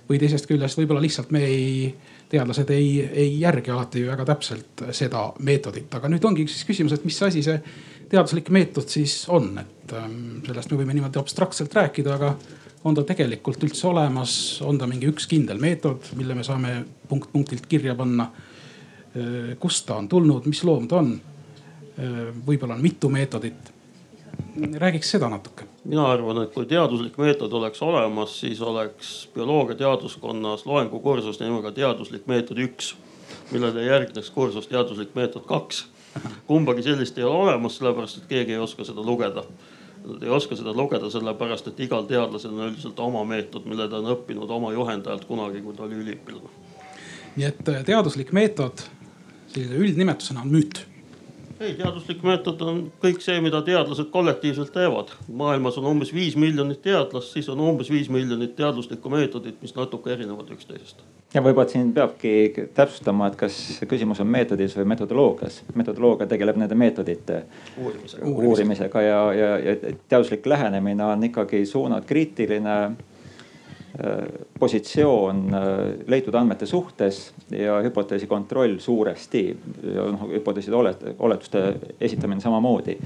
või 0.09 0.19
teisest 0.19 0.47
küljest 0.49 0.79
võib-olla 0.79 1.03
lihtsalt 1.03 1.31
me 1.35 1.43
ei, 1.45 1.93
teadlased 2.29 2.69
ei, 2.73 2.89
ei 3.09 3.39
järgi 3.41 3.71
alati 3.71 4.05
väga 4.07 4.25
täpselt 4.33 4.85
seda 4.95 5.27
meetodit, 5.39 5.93
aga 5.95 6.11
nüüd 6.11 6.25
ongi 6.25 6.47
siis 6.47 6.65
küsimus, 6.67 6.95
et 6.95 7.05
mis 7.05 7.19
asi 7.25 7.43
see 7.45 7.59
teaduslik 8.09 8.49
meetod 8.53 8.89
siis 8.89 9.21
on, 9.29 9.51
et 9.61 9.93
ähm, 9.93 10.39
sellest 10.47 10.71
me 10.71 10.79
võime 10.81 10.95
niimoodi 10.97 11.21
abstraktselt 11.21 11.73
rääkida, 11.77 12.15
aga 12.15 12.33
on 12.83 12.95
ta 12.95 13.03
tegelikult 13.03 13.63
üldse 13.63 13.87
olemas, 13.89 14.33
on 14.65 14.77
ta 14.79 14.87
mingi 14.87 15.09
üks 15.11 15.27
kindel 15.29 15.59
meetod, 15.61 16.11
mille 16.19 16.37
me 16.37 16.45
saame 16.47 16.83
punkt 17.09 17.31
punktilt 17.33 17.67
kirja 17.67 17.95
panna. 17.95 18.29
kust 19.59 19.87
ta 19.87 19.95
on 19.97 20.07
tulnud, 20.07 20.45
mis 20.45 20.63
loom 20.63 20.87
ta 20.87 20.99
on? 21.01 21.19
võib-olla 22.45 22.77
on 22.77 22.81
mitu 22.81 23.09
meetodit. 23.09 23.73
räägiks 24.79 25.11
seda 25.11 25.29
natuke. 25.29 25.65
mina 25.83 26.05
arvan, 26.11 26.43
et 26.43 26.53
kui 26.53 26.65
teaduslik 26.65 27.17
meetod 27.17 27.53
oleks 27.53 27.81
olemas, 27.81 28.39
siis 28.39 28.61
oleks 28.61 29.29
bioloogia 29.33 29.75
teaduskonnas 29.75 30.65
loengukursus 30.65 31.39
nimega 31.39 31.71
teaduslik 31.71 32.27
meetod 32.27 32.57
üks, 32.57 32.95
millele 33.51 33.83
järgneks 33.83 34.29
kursus 34.29 34.67
teaduslik 34.67 35.15
meetod 35.15 35.45
kaks. 35.45 35.87
kumbagi 36.47 36.83
sellist 36.83 37.17
ei 37.17 37.23
ole 37.23 37.49
olemas, 37.49 37.77
sellepärast 37.77 38.17
et 38.17 38.29
keegi 38.29 38.51
ei 38.55 38.63
oska 38.63 38.83
seda 38.83 39.03
lugeda 39.03 39.43
ei 40.21 40.29
oska 40.33 40.57
seda 40.59 40.73
lugeda 40.75 41.09
sellepärast, 41.11 41.71
et 41.71 41.79
igal 41.85 42.05
teadlasel 42.09 42.53
on 42.55 42.69
üldiselt 42.69 42.99
oma 43.03 43.23
meetod, 43.27 43.65
mille 43.69 43.89
ta 43.89 44.01
on 44.01 44.11
õppinud 44.15 44.51
oma 44.55 44.73
juhendajalt 44.75 45.25
kunagi, 45.29 45.63
kui 45.65 45.75
ta 45.77 45.85
oli 45.87 45.99
üliõpilane. 46.03 46.53
nii 47.35 47.47
et 47.47 47.69
äh, 47.69 47.83
teaduslik 47.85 48.33
meetod 48.35 48.85
sellise 49.49 49.77
üldnimetusena 49.79 50.41
on 50.45 50.53
müüt 50.53 50.83
ei, 51.59 51.73
teaduslik 51.77 52.23
meetod 52.23 52.61
on 52.65 52.81
kõik 53.03 53.23
see, 53.23 53.39
mida 53.43 53.61
teadlased 53.65 54.11
kollektiivselt 54.13 54.73
teevad. 54.75 55.13
maailmas 55.27 55.77
on 55.77 55.89
umbes 55.91 56.13
viis 56.13 56.35
miljonit 56.39 56.81
teadlast, 56.81 57.33
siis 57.33 57.49
on 57.49 57.59
umbes 57.59 57.89
viis 57.91 58.09
miljonit 58.09 58.55
teaduslikku 58.55 59.09
meetodit, 59.09 59.61
mis 59.61 59.75
natuke 59.75 60.13
erinevad 60.13 60.51
üksteisest 60.55 61.03
ja 61.33 61.41
võib-olla 61.45 61.69
siin 61.69 61.91
peabki 61.93 62.31
täpsustama, 62.73 63.27
et 63.29 63.35
kas 63.39 63.57
küsimus 63.89 64.21
on 64.23 64.29
meetodis 64.33 64.73
või 64.77 64.87
metodoloogias. 64.93 65.61
metodoloogia 65.75 66.27
tegeleb 66.27 66.57
nende 66.57 66.75
meetodite 66.75 67.43
uurimisega, 67.77 68.25
uurimisega 68.25 69.01
ja, 69.01 69.19
ja, 69.33 69.51
ja 69.59 69.75
teaduslik 70.07 70.45
lähenemine 70.45 71.05
on 71.05 71.23
ikkagi 71.29 71.65
suunad 71.69 72.05
kriitiline 72.09 72.79
positsioon 74.59 75.41
äh, 75.53 75.61
leitud 76.07 76.35
andmete 76.35 76.65
suhtes 76.65 77.33
ja 77.51 77.79
hüpoteesi 77.81 78.27
kontroll 78.27 78.77
suuresti. 78.79 79.43
noh 79.95 80.29
hüpoteeside 80.29 80.75
oletuste 81.19 81.63
esitamine 82.01 82.41
samamoodi 82.41 82.97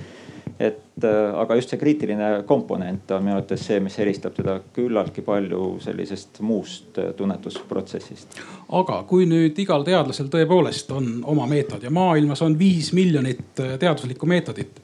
et 0.59 1.03
äh, 1.03 1.39
aga 1.39 1.55
just 1.55 1.71
see 1.73 1.79
kriitiline 1.81 2.43
komponent 2.47 3.11
on 3.11 3.23
minu 3.25 3.37
arvates 3.37 3.65
see, 3.67 3.79
mis 3.83 3.95
eristab 3.99 4.35
teda 4.37 4.59
küllaltki 4.75 5.23
palju 5.25 5.77
sellisest 5.83 6.41
muust 6.45 6.99
äh, 7.01 7.11
tunnetusprotsessist. 7.17 8.37
aga 8.79 9.01
kui 9.09 9.25
nüüd 9.29 9.57
igal 9.59 9.85
teadlasel 9.87 10.29
tõepoolest 10.33 10.93
on 10.95 11.09
oma 11.33 11.47
meetod 11.49 11.83
ja 11.83 11.91
maailmas 11.93 12.43
on 12.45 12.57
viis 12.59 12.93
miljonit 12.93 13.61
teaduslikku 13.79 14.29
meetodit, 14.29 14.81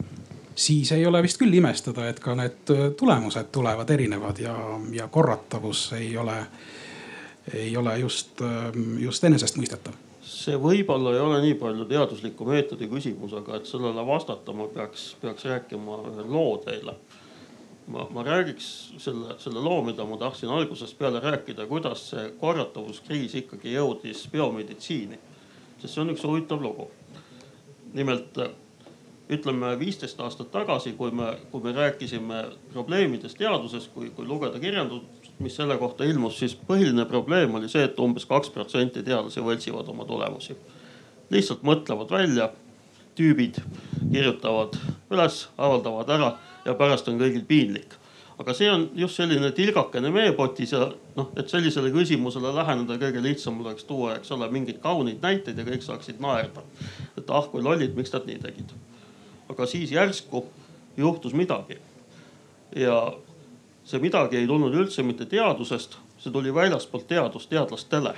siis 0.59 0.91
ei 0.91 1.05
ole 1.07 1.21
vist 1.23 1.39
küll 1.39 1.55
imestada, 1.55 2.09
et 2.09 2.19
ka 2.19 2.35
need 2.35 2.73
tulemused 2.99 3.47
tulevad 3.55 3.89
erinevad 3.95 4.43
ja, 4.43 4.55
ja 4.91 5.07
korratavus 5.07 5.93
ei 5.97 6.11
ole, 6.17 6.35
ei 7.53 7.71
ole 7.77 7.97
just, 8.03 8.43
just 8.99 9.23
enesestmõistetav 9.23 9.95
see 10.29 10.57
võib-olla 10.61 11.13
ei 11.15 11.21
ole 11.23 11.39
nii 11.43 11.55
palju 11.59 11.85
teadusliku 11.89 12.47
meetodi 12.47 12.87
küsimus, 12.91 13.33
aga 13.37 13.57
et 13.57 13.69
sellele 13.69 14.03
vastata, 14.07 14.53
ma 14.55 14.67
peaks, 14.71 15.13
peaks 15.21 15.47
rääkima 15.49 16.03
ühe 16.11 16.25
loo 16.27 16.57
teile. 16.63 16.95
ma, 17.89 18.05
ma 18.13 18.23
räägiks 18.23 18.65
selle, 19.01 19.35
selle 19.41 19.63
loo, 19.65 19.81
mida 19.83 20.05
ma 20.05 20.17
tahtsin 20.21 20.51
algusest 20.53 20.97
peale 20.97 21.19
rääkida, 21.23 21.65
kuidas 21.67 22.09
see 22.11 22.27
korratavuskriis 22.39 23.35
ikkagi 23.41 23.73
jõudis 23.73 24.27
biomeditsiini. 24.31 25.19
sest 25.81 25.93
see 25.93 26.03
on 26.03 26.13
üks 26.13 26.23
huvitav 26.23 26.61
lugu. 26.61 26.89
nimelt 27.93 28.37
ütleme 29.29 29.75
viisteist 29.79 30.19
aastat 30.25 30.51
tagasi, 30.51 30.95
kui 30.97 31.11
me, 31.11 31.35
kui 31.51 31.61
me 31.61 31.73
rääkisime 31.75 32.43
probleemidest 32.73 33.37
teaduses, 33.37 33.87
kui, 33.93 34.09
kui 34.15 34.25
lugeda 34.25 34.59
kirjandust, 34.59 35.29
mis 35.39 35.55
selle 35.55 35.77
kohta 35.77 36.07
ilmus, 36.09 36.39
siis 36.39 36.55
põhiline 36.67 37.05
probleem 37.09 37.53
oli 37.55 37.69
see, 37.69 37.83
et 37.85 37.99
umbes 38.01 38.25
kaks 38.29 38.49
protsenti 38.55 39.03
teadlasi 39.05 39.45
võltsivad 39.45 39.93
oma 39.93 40.05
tulemusi. 40.09 40.57
lihtsalt 41.29 41.61
mõtlevad 41.61 42.09
välja, 42.09 42.49
tüübid 43.15 43.61
kirjutavad 44.11 44.77
üles, 45.11 45.47
avaldavad 45.57 46.09
ära 46.09 46.33
ja 46.65 46.73
pärast 46.79 47.07
on 47.11 47.19
kõigil 47.21 47.45
piinlik. 47.45 47.95
aga 48.39 48.53
see 48.55 48.69
on 48.71 48.85
just 48.95 49.19
selline 49.19 49.51
tilgakene 49.51 50.09
meepotis 50.15 50.71
ja 50.71 50.85
noh, 51.17 51.27
et 51.37 51.51
sellisele 51.51 51.91
küsimusele 51.91 52.53
läheneda 52.55 52.95
kõige 52.97 53.21
lihtsam 53.21 53.59
oleks 53.61 53.83
tuua, 53.83 54.15
eks 54.15 54.31
ole, 54.31 54.47
mingeid 54.51 54.79
kauneid 54.79 55.19
näiteid 55.21 55.57
ja 55.59 55.65
kõik 55.67 55.83
saaksid 55.83 56.21
naerda. 56.23 56.63
et 57.17 57.29
ah 57.29 57.49
kui 57.51 57.61
lollid, 57.61 57.95
miks 57.95 58.15
nad 58.15 58.25
nii 58.25 58.39
tegid. 58.39 58.71
Aga 59.49 59.65
siis 59.65 59.91
järsku 59.91 60.45
juhtus 60.97 61.33
midagi 61.33 61.77
ja 62.75 63.13
see 63.83 63.99
midagi 63.99 64.37
ei 64.37 64.47
tulnud 64.47 64.75
üldse 64.75 65.03
mitte 65.03 65.25
teadusest, 65.25 65.97
see 66.19 66.31
tuli 66.31 66.53
väljaspoolt 66.53 67.07
teadust 67.07 67.49
teadlastele. 67.49 68.15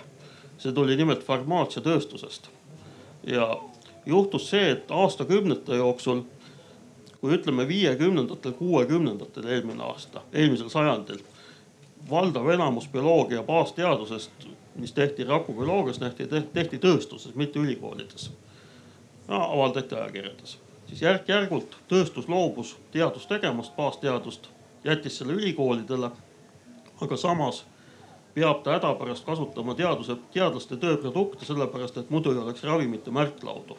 see 0.58 0.74
tuli 0.74 0.96
nimelt 0.96 1.24
farmaatsiatööstusest. 1.26 2.50
ja 3.28 3.58
juhtus 4.06 4.50
see, 4.50 4.72
et 4.72 4.92
aastakümnete 4.92 5.76
jooksul, 5.76 6.22
kui 7.22 7.34
ütleme 7.34 7.68
viiekümnendatel, 7.68 8.52
kuuekümnendatel 8.52 9.46
eelmine 9.46 9.84
aasta, 9.84 10.22
eelmisel 10.34 10.70
sajandil, 10.70 11.20
valdav 12.10 12.50
enamus 12.50 12.88
bioloogia 12.88 13.44
baasteadusest, 13.44 14.48
mis 14.76 14.94
tehti 14.94 15.24
rakubioloogias, 15.24 16.00
tehti, 16.00 16.28
tehti 16.54 16.78
tööstuses, 16.78 17.36
mitte 17.36 17.60
ülikoolides 17.60 18.32
no,. 19.28 19.44
avaldati 19.44 19.96
ajakirjades, 19.96 20.58
siis 20.92 21.02
järk-järgult 21.02 21.78
tööstus 21.88 22.28
loobus 22.28 22.76
teadust 22.92 23.30
tegemast, 23.32 23.76
baasteadust 23.76 24.50
jättis 24.84 25.18
selle 25.18 25.34
ülikoolidele. 25.34 26.12
aga 27.02 27.18
samas 27.18 27.66
peab 28.34 28.64
ta 28.64 28.76
hädapärast 28.76 29.26
kasutama 29.26 29.76
teaduse, 29.76 30.16
teadlaste 30.34 30.78
tööprodukte, 30.78 31.46
sellepärast 31.46 31.98
et 31.98 32.10
muidu 32.10 32.32
ei 32.32 32.38
oleks 32.38 32.64
ravimite 32.64 33.12
märklaudu. 33.12 33.78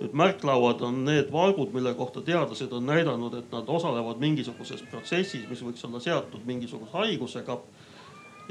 nüüd 0.00 0.14
märklauad 0.18 0.80
on 0.82 1.04
need 1.04 1.32
valgud, 1.32 1.72
mille 1.72 1.94
kohta 1.94 2.20
teadlased 2.20 2.72
on 2.72 2.86
näidanud, 2.86 3.34
et 3.34 3.52
nad 3.52 3.68
osalevad 3.68 4.18
mingisuguses 4.18 4.82
protsessis, 4.90 5.48
mis 5.48 5.62
võiks 5.62 5.84
olla 5.86 6.00
seotud 6.00 6.40
mingisuguse 6.44 6.92
haigusega. 6.92 7.58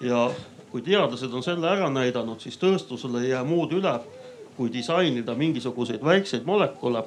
ja 0.01 0.31
kui 0.71 0.81
teadlased 0.81 1.33
on 1.33 1.43
selle 1.43 1.67
ära 1.67 1.89
näidanud, 1.89 2.39
siis 2.39 2.57
tööstusele 2.57 3.21
ei 3.21 3.29
jää 3.29 3.43
muud 3.43 3.71
üle, 3.71 3.99
kui 4.57 4.73
disainida 4.73 5.35
mingisuguseid 5.35 6.03
väikseid 6.03 6.43
molekule, 6.45 7.03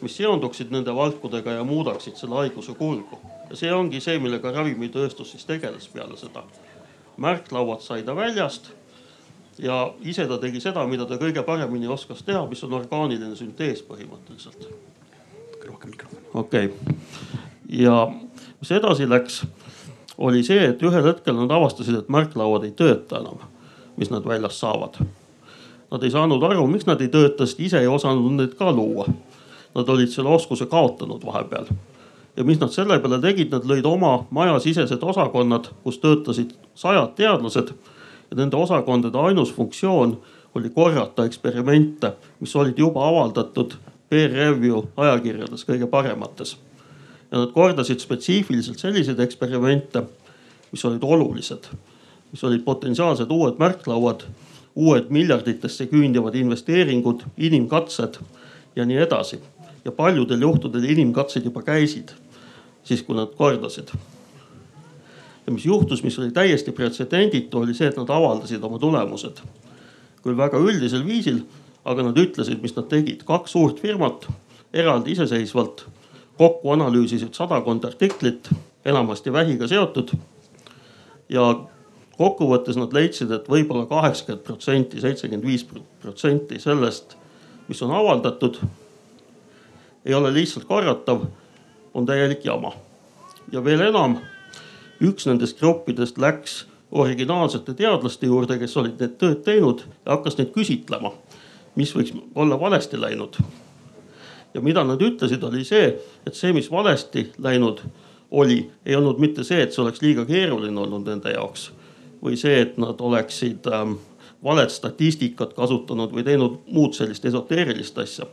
mis 0.00 0.16
seonduksid 0.16 0.70
nende 0.70 0.94
valkudega 0.94 1.58
ja 1.58 1.64
muudaksid 1.64 2.16
selle 2.16 2.34
haiguse 2.42 2.74
kulgu 2.74 3.18
ja 3.50 3.56
see 3.56 3.72
ongi 3.72 4.00
see, 4.00 4.18
millega 4.18 4.52
ravimitööstus 4.52 5.30
siis 5.34 5.46
tegeles 5.48 5.88
peale 5.88 6.16
seda. 6.16 6.42
märklauad 7.16 7.80
sai 7.80 8.02
ta 8.02 8.16
väljast 8.16 8.70
ja 9.58 9.92
ise 10.04 10.26
ta 10.26 10.38
tegi 10.38 10.60
seda, 10.60 10.86
mida 10.86 11.06
ta 11.06 11.16
kõige 11.20 11.42
paremini 11.46 11.88
oskas 11.88 12.22
teha, 12.22 12.44
mis 12.46 12.64
on 12.64 12.74
orgaaniline 12.76 13.36
süntees 13.36 13.82
põhimõtteliselt. 13.86 14.68
rohkem 15.66 15.90
mikrofoni. 15.90 16.26
okei 16.34 16.66
okay., 16.66 16.96
ja 17.68 18.06
mis 18.60 18.70
edasi 18.70 19.08
läks, 19.08 19.44
oli 20.18 20.42
see, 20.44 20.70
et 20.70 20.82
ühel 20.82 21.04
hetkel 21.06 21.36
nad 21.36 21.50
avastasid, 21.50 21.98
et 21.98 22.12
märklauad 22.12 22.64
ei 22.64 22.72
tööta 22.76 23.20
enam, 23.20 23.40
mis 23.96 24.10
nad 24.10 24.24
väljas 24.24 24.60
saavad. 24.60 25.00
Nad 25.90 26.02
ei 26.02 26.10
saanud 26.10 26.42
aru, 26.42 26.66
miks 26.70 26.86
nad 26.86 27.00
ei 27.00 27.10
tööta, 27.12 27.46
sest 27.46 27.60
ise 27.62 27.80
ei 27.80 27.90
osanud 27.90 28.32
neid 28.38 28.56
ka 28.58 28.72
luua. 28.74 29.06
Nad 29.76 29.88
olid 29.92 30.08
selle 30.08 30.32
oskuse 30.32 30.66
kaotanud 30.66 31.24
vahepeal 31.26 31.68
ja 32.36 32.44
mis 32.44 32.60
nad 32.60 32.72
selle 32.72 32.98
peale 33.00 33.18
tegid, 33.22 33.50
nad 33.52 33.64
lõid 33.68 33.86
oma 33.88 34.26
majasisesed 34.34 35.02
osakonnad, 35.02 35.70
kus 35.84 35.98
töötasid 36.02 36.52
sajad 36.76 37.14
teadlased 37.16 37.72
ja 38.30 38.38
nende 38.38 38.58
osakondade 38.60 39.18
ainus 39.18 39.52
funktsioon 39.56 40.16
oli 40.56 40.70
korrata 40.72 41.24
eksperimente, 41.28 42.12
mis 42.40 42.54
olid 42.56 42.78
juba 42.78 43.04
avaldatud 43.08 43.76
peer 44.08 44.32
review 44.32 44.84
ajakirjades, 44.96 45.64
kõige 45.68 45.88
paremates. 45.90 46.56
ja 47.30 47.38
nad 47.38 47.50
kordasid 47.52 48.00
spetsiifiliselt 48.00 48.78
selliseid 48.78 49.20
eksperimente, 49.20 50.02
mis 50.72 50.84
olid 50.84 51.02
olulised, 51.02 51.66
mis 52.30 52.44
olid 52.44 52.62
potentsiaalsed 52.64 53.30
uued 53.30 53.58
märklauad, 53.58 54.22
uued 54.74 55.10
miljarditesse 55.10 55.86
küündivad 55.90 56.34
investeeringud, 56.34 57.24
inimkatsed 57.36 58.18
ja 58.76 58.84
nii 58.86 58.96
edasi. 58.96 59.40
Ja 59.86 59.94
paljudel 59.94 60.42
juhtudel 60.42 60.84
inimkatsed 60.90 61.46
juba 61.46 61.62
käisid 61.62 62.12
siis, 62.86 63.02
kui 63.06 63.16
nad 63.16 63.32
kordasid 63.38 63.94
ja 65.46 65.52
mis 65.52 65.66
juhtus, 65.66 66.02
mis 66.02 66.18
oli 66.18 66.30
täiesti 66.30 66.72
pretsedenditu, 66.72 67.58
oli 67.58 67.74
see, 67.74 67.88
et 67.88 67.96
nad 67.96 68.10
avaldasid 68.10 68.64
oma 68.64 68.78
tulemused. 68.82 69.42
küll 70.26 70.34
väga 70.36 70.58
üldisel 70.58 71.04
viisil, 71.06 71.44
aga 71.86 72.02
nad 72.02 72.16
ütlesid, 72.18 72.58
mis 72.62 72.74
nad 72.76 72.88
tegid. 72.90 73.22
kaks 73.24 73.52
suurt 73.54 73.80
firmat 73.80 74.26
eraldi 74.74 75.12
iseseisvalt 75.14 75.86
kokku 76.38 76.72
analüüsisid 76.74 77.34
sadakond 77.34 77.84
artiklit, 77.84 78.50
enamasti 78.84 79.32
vähiga 79.32 79.68
seotud. 79.68 80.10
ja 81.28 81.54
kokkuvõttes 82.18 82.76
nad 82.76 82.92
leidsid, 82.92 83.30
et 83.30 83.48
võib-olla 83.48 83.86
kaheksakümmend 83.86 84.42
protsenti, 84.42 85.00
seitsekümmend 85.00 85.46
viis 85.46 85.66
protsenti 86.02 86.58
sellest, 86.58 87.16
mis 87.68 87.82
on 87.82 87.90
avaldatud, 87.90 88.58
ei 90.06 90.14
ole 90.14 90.32
lihtsalt 90.34 90.64
korratav, 90.64 91.26
on 91.94 92.06
täielik 92.06 92.44
jama. 92.44 92.72
ja 93.52 93.64
veel 93.64 93.80
enam 93.80 94.18
üks 95.00 95.26
nendest 95.26 95.58
gruppidest 95.58 96.18
läks 96.18 96.64
originaalsete 96.92 97.74
teadlaste 97.74 98.26
juurde, 98.26 98.58
kes 98.58 98.76
olid 98.76 99.00
need 99.00 99.16
tööd 99.20 99.42
teinud 99.44 99.84
ja 99.84 100.14
hakkas 100.14 100.38
neid 100.38 100.52
küsitlema, 100.54 101.12
mis 101.74 101.92
võiks 101.94 102.14
olla 102.34 102.60
valesti 102.60 103.00
läinud. 103.00 103.36
ja 104.54 104.60
mida 104.60 104.84
nad 104.84 105.02
ütlesid, 105.02 105.42
oli 105.44 105.64
see, 105.64 105.94
et 106.26 106.34
see, 106.34 106.52
mis 106.52 106.70
valesti 106.70 107.30
läinud 107.38 107.82
oli, 108.30 108.70
ei 108.86 108.96
olnud 108.96 109.18
mitte 109.18 109.44
see, 109.44 109.62
et 109.62 109.72
see 109.72 109.82
oleks 109.82 110.02
liiga 110.02 110.24
keeruline 110.24 110.80
olnud 110.80 111.06
nende 111.06 111.34
jaoks 111.34 111.70
või 112.22 112.38
see, 112.40 112.60
et 112.60 112.78
nad 112.80 113.00
oleksid 113.00 113.66
ähm, 113.70 113.98
valet 114.44 114.70
statistikat 114.70 115.52
kasutanud 115.54 116.14
või 116.14 116.24
teinud 116.24 116.62
muud 116.72 116.96
sellist 116.96 117.24
esoteerilist 117.24 117.98
asja. 117.98 118.26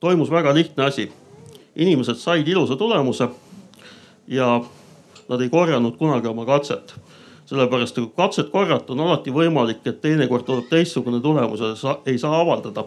Toimus 0.00 0.30
väga 0.30 0.54
lihtne 0.54 0.84
asi. 0.84 1.12
inimesed 1.76 2.14
said 2.14 2.48
ilusa 2.48 2.76
tulemuse 2.76 3.28
ja 4.26 4.60
nad 5.28 5.40
ei 5.40 5.48
korjanud 5.48 5.96
kunagi 5.96 6.28
oma 6.28 6.44
katset. 6.46 6.94
sellepärast, 7.46 7.98
et 7.98 8.04
kui 8.04 8.12
katset 8.16 8.50
korrata, 8.50 8.92
on 8.92 9.00
alati 9.00 9.30
võimalik, 9.30 9.80
et 9.84 10.00
teinekord 10.00 10.44
tuleb 10.46 10.68
teistsugune 10.70 11.20
tulemus 11.20 11.60
ja 11.60 11.96
ei 12.06 12.18
saa 12.18 12.40
avaldada. 12.40 12.84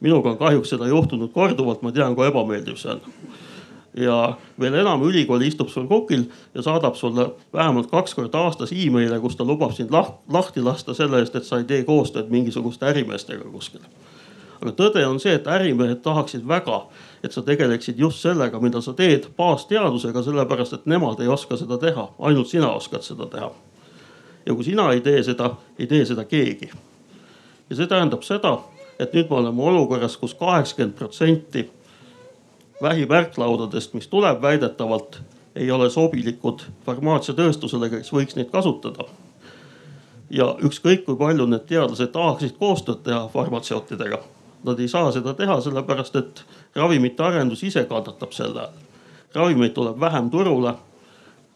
minuga 0.00 0.30
on 0.30 0.38
kahjuks 0.38 0.68
seda 0.68 0.86
juhtunud 0.86 1.32
korduvalt, 1.32 1.82
ma 1.82 1.92
tean, 1.92 2.14
kui 2.14 2.26
ebameeldiv 2.26 2.76
see 2.76 2.92
on 2.92 3.00
ja 3.96 4.36
veel 4.60 4.74
enam, 4.74 5.02
ülikool 5.08 5.40
istub 5.40 5.70
sul 5.72 5.86
kukil 5.88 6.26
ja 6.54 6.62
saadab 6.62 6.94
sulle 6.94 7.30
vähemalt 7.52 7.90
kaks 7.90 8.14
korda 8.14 8.38
aastas 8.44 8.72
email'e, 8.72 9.20
kus 9.20 9.36
ta 9.36 9.44
lubab 9.44 9.72
sind 9.72 9.90
lahti 9.92 10.62
lasta 10.62 10.94
selle 10.94 11.22
eest, 11.22 11.36
et 11.36 11.44
sa 11.44 11.58
ei 11.58 11.64
tee 11.64 11.84
koostööd 11.84 12.28
mingisuguste 12.30 12.86
ärimeestega 12.86 13.48
kuskil. 13.52 13.80
Aga 14.60 14.72
tõde 14.72 15.04
on 15.06 15.20
see, 15.20 15.34
et 15.36 15.46
ärimehed 15.46 16.00
tahaksid 16.02 16.46
väga, 16.48 16.80
et 17.24 17.32
sa 17.32 17.42
tegeleksid 17.42 17.98
just 17.98 18.22
sellega, 18.24 18.60
mida 18.60 18.80
sa 18.80 18.94
teed 18.96 19.28
baasteadusega, 19.36 20.22
sellepärast 20.22 20.78
et 20.78 20.86
nemad 20.90 21.20
ei 21.20 21.28
oska 21.28 21.58
seda 21.60 21.78
teha, 21.82 22.08
ainult 22.18 22.48
sina 22.48 22.72
oskad 22.72 23.04
seda 23.04 23.28
teha. 23.32 23.50
ja 24.46 24.54
kui 24.54 24.64
sina 24.64 24.92
ei 24.92 25.00
tee 25.00 25.22
seda, 25.22 25.50
ei 25.78 25.86
tee 25.86 26.04
seda 26.04 26.24
keegi. 26.24 26.70
ja 27.70 27.76
see 27.76 27.86
tähendab 27.86 28.22
seda, 28.22 28.58
et 28.98 29.12
nüüd 29.12 29.30
me 29.30 29.36
oleme 29.42 29.62
olukorras 29.62 30.16
kus, 30.16 30.32
kus 30.32 30.38
kaheksakümmend 30.40 30.94
protsenti 30.96 31.70
vähimärklaudadest, 32.82 33.94
mis 33.94 34.08
tuleb 34.08 34.42
väidetavalt, 34.42 35.20
ei 35.56 35.70
ole 35.70 35.90
sobilikud 35.90 36.62
farmaatsiatööstusele, 36.86 37.90
kes 37.90 38.12
võiks 38.12 38.36
neid 38.36 38.50
kasutada. 38.52 39.04
ja 40.30 40.56
ükskõik 40.58 41.04
kui 41.06 41.16
palju 41.16 41.44
need 41.46 41.68
teadlased 41.68 42.10
tahaksid 42.12 42.56
koostööd 42.58 43.04
teha 43.06 43.28
farmatseutidega 43.30 44.18
Nad 44.66 44.80
ei 44.80 44.88
saa 44.88 45.12
seda 45.12 45.34
teha, 45.34 45.60
sellepärast 45.60 46.16
et 46.18 46.44
ravimite 46.74 47.22
arendus 47.22 47.62
ise 47.62 47.84
kannatab 47.86 48.32
selle 48.34 48.60
all. 48.60 48.82
ravimeid 49.34 49.74
tuleb 49.76 50.00
vähem 50.00 50.30
turule, 50.30 50.72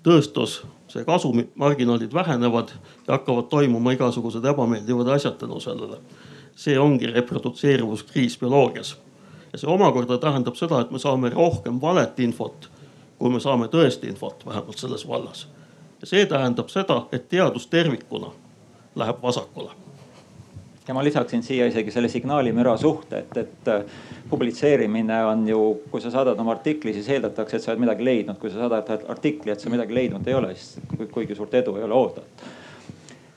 tööstus, 0.06 0.60
see 0.88 1.04
kasumimarginaalid 1.04 2.14
vähenevad 2.14 2.70
ja 3.08 3.16
hakkavad 3.16 3.48
toimuma 3.50 3.96
igasugused 3.96 4.44
ebameeldivad 4.44 5.08
asjad 5.16 5.38
tänu 5.42 5.60
sellele. 5.60 5.98
see 6.56 6.78
ongi 6.78 7.06
reprodutseerivuskriis 7.06 8.38
bioloogias. 8.38 8.96
ja 9.52 9.58
see 9.58 9.70
omakorda 9.70 10.18
tähendab 10.18 10.54
seda, 10.54 10.80
et 10.80 10.90
me 10.90 10.98
saame 10.98 11.30
rohkem 11.30 11.80
valet 11.80 12.20
infot, 12.20 12.70
kui 13.18 13.30
me 13.30 13.40
saame 13.40 13.66
tõest 13.66 14.06
infot, 14.06 14.46
vähemalt 14.46 14.78
selles 14.78 15.08
vallas. 15.08 15.48
ja 16.00 16.06
see 16.06 16.26
tähendab 16.26 16.68
seda, 16.68 17.06
et 17.12 17.28
teadus 17.28 17.66
tervikuna 17.66 18.30
läheb 18.94 19.22
vasakule 19.22 19.89
ja 20.90 20.94
ma 20.94 21.04
lisaksin 21.06 21.42
siia 21.46 21.68
isegi 21.70 21.92
selle 21.94 22.08
signaalimüra 22.10 22.72
suhte, 22.76 23.20
et, 23.22 23.36
et 23.38 23.68
äh, 23.70 23.84
publitseerimine 24.30 25.20
on 25.24 25.44
ju, 25.48 25.60
kui 25.90 26.02
sa 26.02 26.10
saadad 26.10 26.38
oma 26.42 26.56
artikli, 26.56 26.90
siis 26.96 27.06
eeldatakse, 27.14 27.56
et 27.56 27.62
sa 27.62 27.70
oled 27.70 27.84
midagi 27.84 28.06
leidnud. 28.08 28.40
kui 28.42 28.50
sa 28.50 28.64
saadad 28.64 29.06
artikli, 29.12 29.52
et 29.54 29.62
sa 29.62 29.70
midagi 29.70 29.94
leidnud 29.94 30.26
ei 30.26 30.34
ole, 30.34 30.50
siis 30.58 30.80
kuigi 31.14 31.38
suurt 31.38 31.54
edu 31.60 31.76
ei 31.78 31.86
ole 31.86 31.94
oodata 31.94 32.50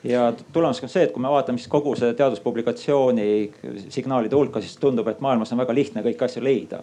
ja 0.04 0.34
tulemus 0.54 0.82
on 0.84 0.90
see, 0.90 1.06
et 1.06 1.14
kui 1.14 1.22
me 1.22 1.30
vaatame 1.30 1.62
siis 1.62 1.70
kogu 1.72 1.94
see 1.96 2.18
teaduspublikatsiooni 2.18 3.28
signaalide 3.94 4.36
hulka, 4.36 4.62
siis 4.62 4.76
tundub, 4.82 5.08
et 5.08 5.22
maailmas 5.24 5.54
on 5.54 5.62
väga 5.62 5.76
lihtne 5.78 6.04
kõiki 6.10 6.26
asju 6.26 6.44
leida. 6.44 6.82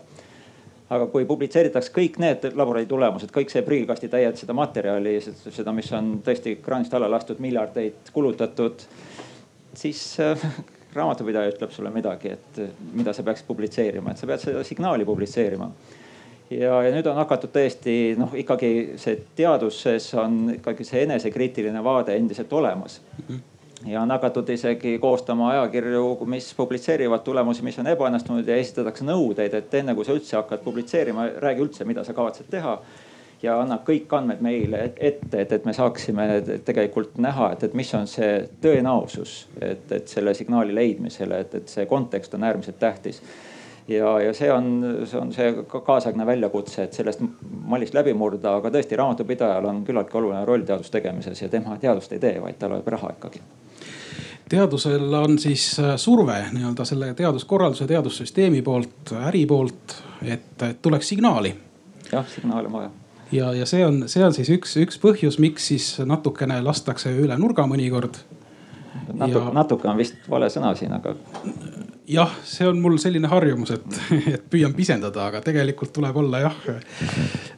aga 0.91 1.07
kui 1.07 1.27
publitseeritakse 1.27 1.93
kõik 1.95 2.17
need 2.19 2.47
labori 2.59 2.87
tulemused, 2.91 3.31
kõik 3.35 3.51
see 3.51 3.63
prügikastitäied 3.63 4.39
seda 4.39 4.55
materjali, 4.59 5.19
seda, 5.23 5.75
mis 5.75 5.91
on 5.95 6.17
tõesti 6.27 6.57
kraanist 6.63 6.95
alla 6.95 7.11
lastud, 7.11 7.39
miljardeid 7.39 8.11
kulutatud 8.13 8.87
siis 9.75 10.03
äh, 10.21 10.45
raamatupidaja 10.97 11.53
ütleb 11.53 11.73
sulle 11.75 11.93
midagi, 11.95 12.35
et 12.37 12.61
äh, 12.63 12.75
mida 12.93 13.15
sa 13.17 13.25
peaksid 13.27 13.49
publitseerima, 13.49 14.13
et 14.13 14.21
sa 14.21 14.29
pead 14.31 14.45
seda 14.45 14.65
signaali 14.67 15.07
publitseerima. 15.09 15.71
ja, 16.51 16.81
ja 16.83 16.91
nüüd 16.95 17.07
on 17.07 17.21
hakatud 17.21 17.53
tõesti 17.55 18.17
noh, 18.19 18.35
ikkagi 18.35 18.99
see 18.99 19.21
teaduses 19.39 20.11
on 20.19 20.57
ikkagi 20.57 20.87
see 20.89 21.05
enesekriitiline 21.07 21.85
vaade 21.85 22.17
endiselt 22.19 22.53
olemas. 22.53 23.01
Ja 23.87 24.03
on 24.03 24.11
hakatud 24.13 24.49
isegi 24.53 24.99
koostama 25.01 25.55
ajakirju, 25.55 26.27
mis 26.29 26.51
publitseerivad 26.55 27.23
tulemusi, 27.25 27.63
mis 27.65 27.79
on 27.81 27.89
ebaõnnestunud 27.89 28.49
ja 28.49 28.59
esitatakse 28.61 29.07
nõudeid, 29.09 29.55
et 29.57 29.77
enne 29.79 29.95
kui 29.97 30.05
sa 30.05 30.13
üldse 30.13 30.37
hakkad 30.37 30.61
publitseerima, 30.67 31.31
räägi 31.41 31.65
üldse, 31.65 31.87
mida 31.89 32.05
sa 32.05 32.13
kavatsed 32.13 32.51
teha 32.53 32.75
ja 33.43 33.57
annab 33.61 33.85
kõik 33.89 34.11
andmed 34.17 34.43
meile 34.45 34.83
ette, 34.97 35.41
et, 35.41 35.53
et 35.53 35.69
me 35.69 35.73
saaksime 35.77 36.27
tegelikult 36.67 37.17
näha, 37.23 37.53
et, 37.55 37.65
et 37.69 37.77
mis 37.79 37.93
on 37.97 38.09
see 38.11 38.43
tõenäosus, 38.63 39.37
et, 39.61 39.87
et 39.97 40.13
selle 40.13 40.35
signaali 40.37 40.75
leidmisele, 40.77 41.41
et, 41.45 41.55
et 41.63 41.73
see 41.73 41.87
kontekst 41.91 42.37
on 42.37 42.45
äärmiselt 42.45 42.79
tähtis. 42.81 43.23
Ja, 43.91 44.13
ja 44.23 44.35
see 44.37 44.51
on, 44.53 44.69
see 45.09 45.19
on 45.19 45.33
see 45.35 45.49
kaasaegne 45.73 46.27
väljakutse, 46.29 46.85
et 46.85 46.95
sellest 46.95 47.25
mallist 47.67 47.97
läbi 47.97 48.13
murda, 48.15 48.59
aga 48.61 48.71
tõesti 48.71 48.99
raamatupidajal 49.01 49.67
on 49.67 49.81
küllaltki 49.89 50.21
oluline 50.21 50.45
roll 50.47 50.69
teaduse 50.69 50.93
tegemises 50.95 51.43
ja 51.43 51.49
tema 51.51 51.79
teadust 51.81 52.13
ei 52.15 52.23
tee, 52.23 52.37
vaid 52.45 52.61
tal 52.61 52.77
loeb 52.77 52.93
raha 52.93 53.17
ikkagi. 53.17 53.43
Teadusel 54.51 55.15
on 55.15 55.39
siis 55.39 55.65
äh, 55.79 55.95
surve 55.99 56.37
nii-öelda 56.53 56.85
selle 56.87 57.13
teaduskorralduse, 57.19 57.87
teadussüsteemi 57.91 58.63
poolt, 58.67 59.15
äri 59.27 59.45
poolt, 59.47 59.99
et 60.27 60.65
tuleks 60.83 61.15
signaali. 61.15 61.55
jah, 62.13 62.27
signaali 62.29 62.67
on 62.67 62.73
vaja 62.79 62.91
ja, 63.33 63.53
ja 63.55 63.67
see 63.67 63.85
on, 63.87 64.05
see 64.11 64.25
on 64.25 64.35
siis 64.37 64.51
üks, 64.55 64.77
üks 64.81 65.01
põhjus, 65.03 65.39
miks 65.43 65.71
siis 65.73 65.93
natukene 66.07 66.61
lastakse 66.65 67.13
üle 67.15 67.37
nurga 67.41 67.67
mõnikord. 67.71 68.23
natuke 69.13 69.45
ja..., 69.47 69.55
natuke 69.55 69.91
on 69.91 70.01
vist 70.01 70.29
vale 70.31 70.51
sõna 70.53 70.75
siin, 70.79 70.95
aga. 70.97 71.17
Jah, 72.11 72.31
see 72.45 72.67
on 72.69 72.79
mul 72.83 72.97
selline 72.99 73.29
harjumus, 73.31 73.71
et, 73.75 73.99
et 74.35 74.45
püüan 74.51 74.75
pisendada, 74.77 75.27
aga 75.31 75.41
tegelikult 75.45 75.93
tuleb 75.95 76.17
olla 76.23 76.43
jah, 76.45 76.57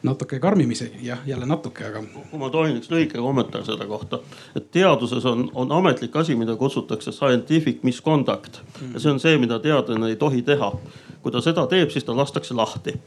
natuke 0.05 0.39
karmim 0.43 0.71
isegi 0.75 1.07
jah, 1.07 1.21
jälle 1.27 1.47
natuke, 1.49 1.85
aga. 1.87 2.03
kui 2.31 2.41
ma 2.41 2.49
tohin 2.53 2.77
üks 2.77 2.91
lühike 2.93 3.21
kommentaar 3.21 3.65
selle 3.67 3.87
kohta, 3.89 4.21
et 4.55 4.69
teaduses 4.75 5.25
on, 5.29 5.47
on 5.53 5.73
ametlik 5.79 6.15
asi, 6.21 6.37
mida 6.39 6.55
kutsutakse 6.59 7.11
scientific 7.15 7.83
misconduct 7.83 8.61
ja 8.93 8.99
see 8.99 9.13
on 9.13 9.21
see, 9.23 9.37
mida 9.41 9.59
teadlane 9.63 10.13
ei 10.13 10.19
tohi 10.19 10.41
teha. 10.45 10.73
kui 11.23 11.31
ta 11.31 11.39
seda 11.39 11.63
teeb, 11.71 11.87
siis 11.89 12.03
ta 12.03 12.11
lastakse 12.15 12.53
lahti 12.53 12.97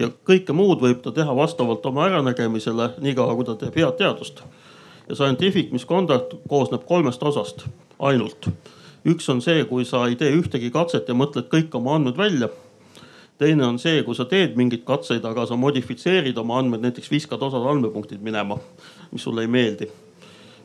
ja 0.00 0.08
kõike 0.08 0.54
muud 0.56 0.80
võib 0.80 1.02
ta 1.04 1.12
teha 1.12 1.34
vastavalt 1.36 1.84
oma 1.86 2.06
äranägemisele, 2.08 2.94
niikaua 3.04 3.34
kui 3.36 3.44
ta 3.44 3.54
teeb 3.54 3.76
head 3.76 3.98
teadust. 3.98 4.42
ja 5.08 5.14
scientific 5.14 5.70
misconduct 5.72 6.34
koosneb 6.48 6.88
kolmest 6.88 7.22
osast 7.22 7.66
ainult 7.98 8.50
üks 9.06 9.28
on 9.30 9.42
see, 9.42 9.64
kui 9.70 9.84
sa 9.86 10.04
ei 10.10 10.16
tee 10.18 10.32
ühtegi 10.34 10.70
katset 10.74 11.08
ja 11.08 11.14
mõtled 11.14 11.46
kõik 11.52 11.74
oma 11.78 11.96
andmed 11.96 12.18
välja. 12.18 12.48
teine 13.38 13.66
on 13.66 13.78
see, 13.78 14.02
kui 14.02 14.16
sa 14.16 14.24
teed 14.24 14.56
mingeid 14.56 14.84
katseid, 14.88 15.24
aga 15.24 15.44
sa 15.46 15.56
modifitseerid 15.60 16.38
oma 16.40 16.58
andmed, 16.58 16.80
näiteks 16.80 17.10
viskad 17.12 17.42
osad 17.42 17.66
andmepunktid 17.68 18.22
minema, 18.24 18.56
mis 19.12 19.22
sulle 19.22 19.44
ei 19.44 19.46
meeldi. 19.46 19.88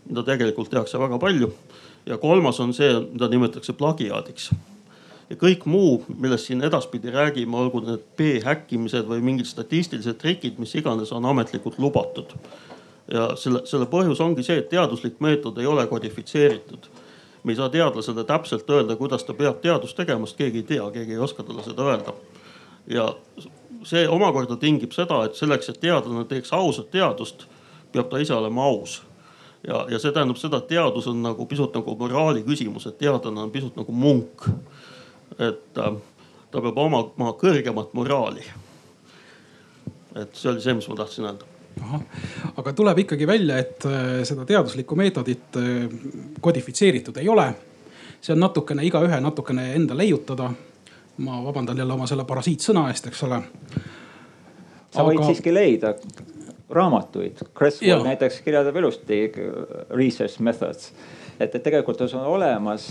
mida 0.09 0.23
tegelikult 0.23 0.69
tehakse 0.69 0.99
väga 0.99 1.19
palju. 1.19 1.53
ja 2.05 2.17
kolmas 2.17 2.59
on 2.59 2.73
see, 2.73 2.93
mida 3.13 3.27
nimetatakse 3.27 3.73
plagiaadiks 3.73 4.51
ja 5.29 5.37
kõik 5.39 5.65
muu, 5.65 6.01
millest 6.19 6.49
siin 6.49 6.63
edaspidi 6.63 7.11
räägime, 7.11 7.55
olgu 7.55 7.79
need 7.85 8.01
B-häkkimised 8.17 9.05
või 9.07 9.21
mingid 9.23 9.47
statistilised 9.47 10.17
trikid, 10.19 10.57
mis 10.59 10.73
iganes 10.75 11.11
on 11.11 11.25
ametlikult 11.25 11.77
lubatud. 11.79 12.33
ja 13.11 13.35
selle, 13.35 13.61
selle 13.65 13.85
põhjus 13.85 14.19
ongi 14.23 14.43
see, 14.43 14.57
et 14.57 14.69
teaduslik 14.69 15.19
meetod 15.19 15.57
ei 15.59 15.65
ole 15.65 15.87
kodifitseeritud 15.87 16.89
me 17.43 17.51
ei 17.51 17.55
saa 17.55 17.69
teadlasele 17.69 18.23
täpselt 18.23 18.69
öelda, 18.69 18.95
kuidas 18.95 19.23
ta 19.23 19.33
peab 19.33 19.61
teadust 19.61 19.97
tegema, 19.97 20.25
sest 20.25 20.37
keegi 20.37 20.61
ei 20.61 20.63
tea, 20.63 20.91
keegi 20.91 21.11
ei 21.11 21.17
oska 21.17 21.43
talle 21.43 21.63
seda 21.63 21.83
öelda. 21.83 22.13
ja 22.87 23.13
see 23.83 24.07
omakorda 24.09 24.57
tingib 24.57 24.91
seda, 24.91 25.23
et 25.25 25.35
selleks, 25.35 25.69
et 25.69 25.79
teadlane 25.81 26.25
teeks 26.29 26.53
ausat 26.53 26.91
teadust, 26.91 27.45
peab 27.91 28.09
ta 28.09 28.21
ise 28.21 28.33
olema 28.33 28.63
aus. 28.63 29.01
ja, 29.67 29.85
ja 29.89 29.99
see 29.99 30.11
tähendab 30.11 30.37
seda, 30.37 30.61
et 30.61 30.67
teadus 30.67 31.07
on 31.07 31.21
nagu 31.23 31.45
pisut 31.45 31.73
nagu 31.75 31.95
moraali 31.97 32.43
küsimus, 32.43 32.87
et 32.87 32.97
teadlane 32.97 33.41
on 33.41 33.51
pisut 33.51 33.75
nagu 33.75 33.91
munk. 33.91 34.49
et 35.39 35.77
äh, 35.77 35.93
ta 36.51 36.61
peab 36.61 36.77
omama 36.77 37.33
kõrgemat 37.41 37.93
moraali. 37.93 38.45
et 40.15 40.35
see 40.35 40.51
oli 40.51 40.61
see, 40.61 40.73
mis 40.73 40.89
ma 40.89 40.95
tahtsin 40.95 41.25
öelda 41.25 41.50
aga 42.57 42.73
tuleb 42.73 43.03
ikkagi 43.03 43.27
välja, 43.27 43.57
et 43.61 43.85
äh, 43.85 44.09
seda 44.27 44.45
teaduslikku 44.47 44.95
meetodit 44.95 45.59
äh, 45.59 45.85
kodifitseeritud 46.41 47.17
ei 47.17 47.29
ole. 47.29 47.53
see 48.21 48.33
on 48.33 48.39
natukene 48.39 48.83
igaühe 48.85 49.17
natukene 49.19 49.73
enda 49.75 49.97
leiutada. 49.97 50.51
ma 51.17 51.43
vabandan 51.43 51.77
jälle 51.77 51.93
oma 51.93 52.07
selle 52.07 52.25
parasiitsõna 52.25 52.87
eest, 52.89 53.07
eks 53.07 53.23
ole. 53.23 53.41
sa 54.91 55.03
võid 55.03 55.19
aga... 55.19 55.27
siiski 55.27 55.53
leida 55.53 55.95
raamatuid, 56.69 57.41
Cresswell 57.57 58.03
näiteks 58.03 58.41
kirjeldab 58.41 58.75
ilusti 58.75 59.23
äh, 59.25 59.49
research 59.89 60.39
methods 60.39 60.93
et, 61.39 61.55
et 61.55 61.63
tegelikult 61.63 62.03
see 62.05 62.17
on 62.19 62.27
olemas 62.35 62.87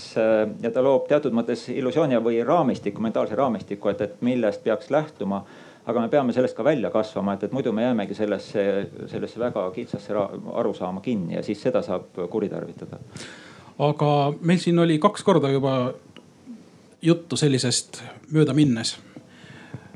ja 0.62 0.70
ta 0.74 0.82
loob 0.82 1.06
teatud 1.08 1.34
mõttes 1.36 1.68
illusiooni 1.70 2.18
või 2.24 2.40
raamistiku, 2.44 3.02
mentaalse 3.02 3.38
raamistiku, 3.38 3.92
et, 3.92 4.00
et 4.00 4.22
millest 4.26 4.64
peaks 4.64 4.90
lähtuma 4.90 5.44
aga 5.86 6.00
me 6.00 6.08
peame 6.12 6.32
sellest 6.32 6.56
ka 6.56 6.64
välja 6.64 6.90
kasvama, 6.92 7.34
et, 7.34 7.46
et 7.46 7.52
muidu 7.56 7.72
me 7.72 7.82
jäämegi 7.82 8.14
sellesse, 8.14 8.64
sellesse 9.10 9.40
väga 9.40 9.64
kitsasse 9.74 10.14
arusaama 10.52 11.00
kinni 11.00 11.34
ja 11.38 11.42
siis 11.42 11.62
seda 11.62 11.82
saab 11.82 12.20
kuritarvitada. 12.30 13.00
aga 13.78 14.10
meil 14.40 14.58
siin 14.60 14.78
oli 14.78 14.98
kaks 14.98 15.22
korda 15.24 15.50
juba 15.50 15.92
juttu 17.02 17.36
sellisest 17.36 18.02
möödaminnes, 18.30 18.98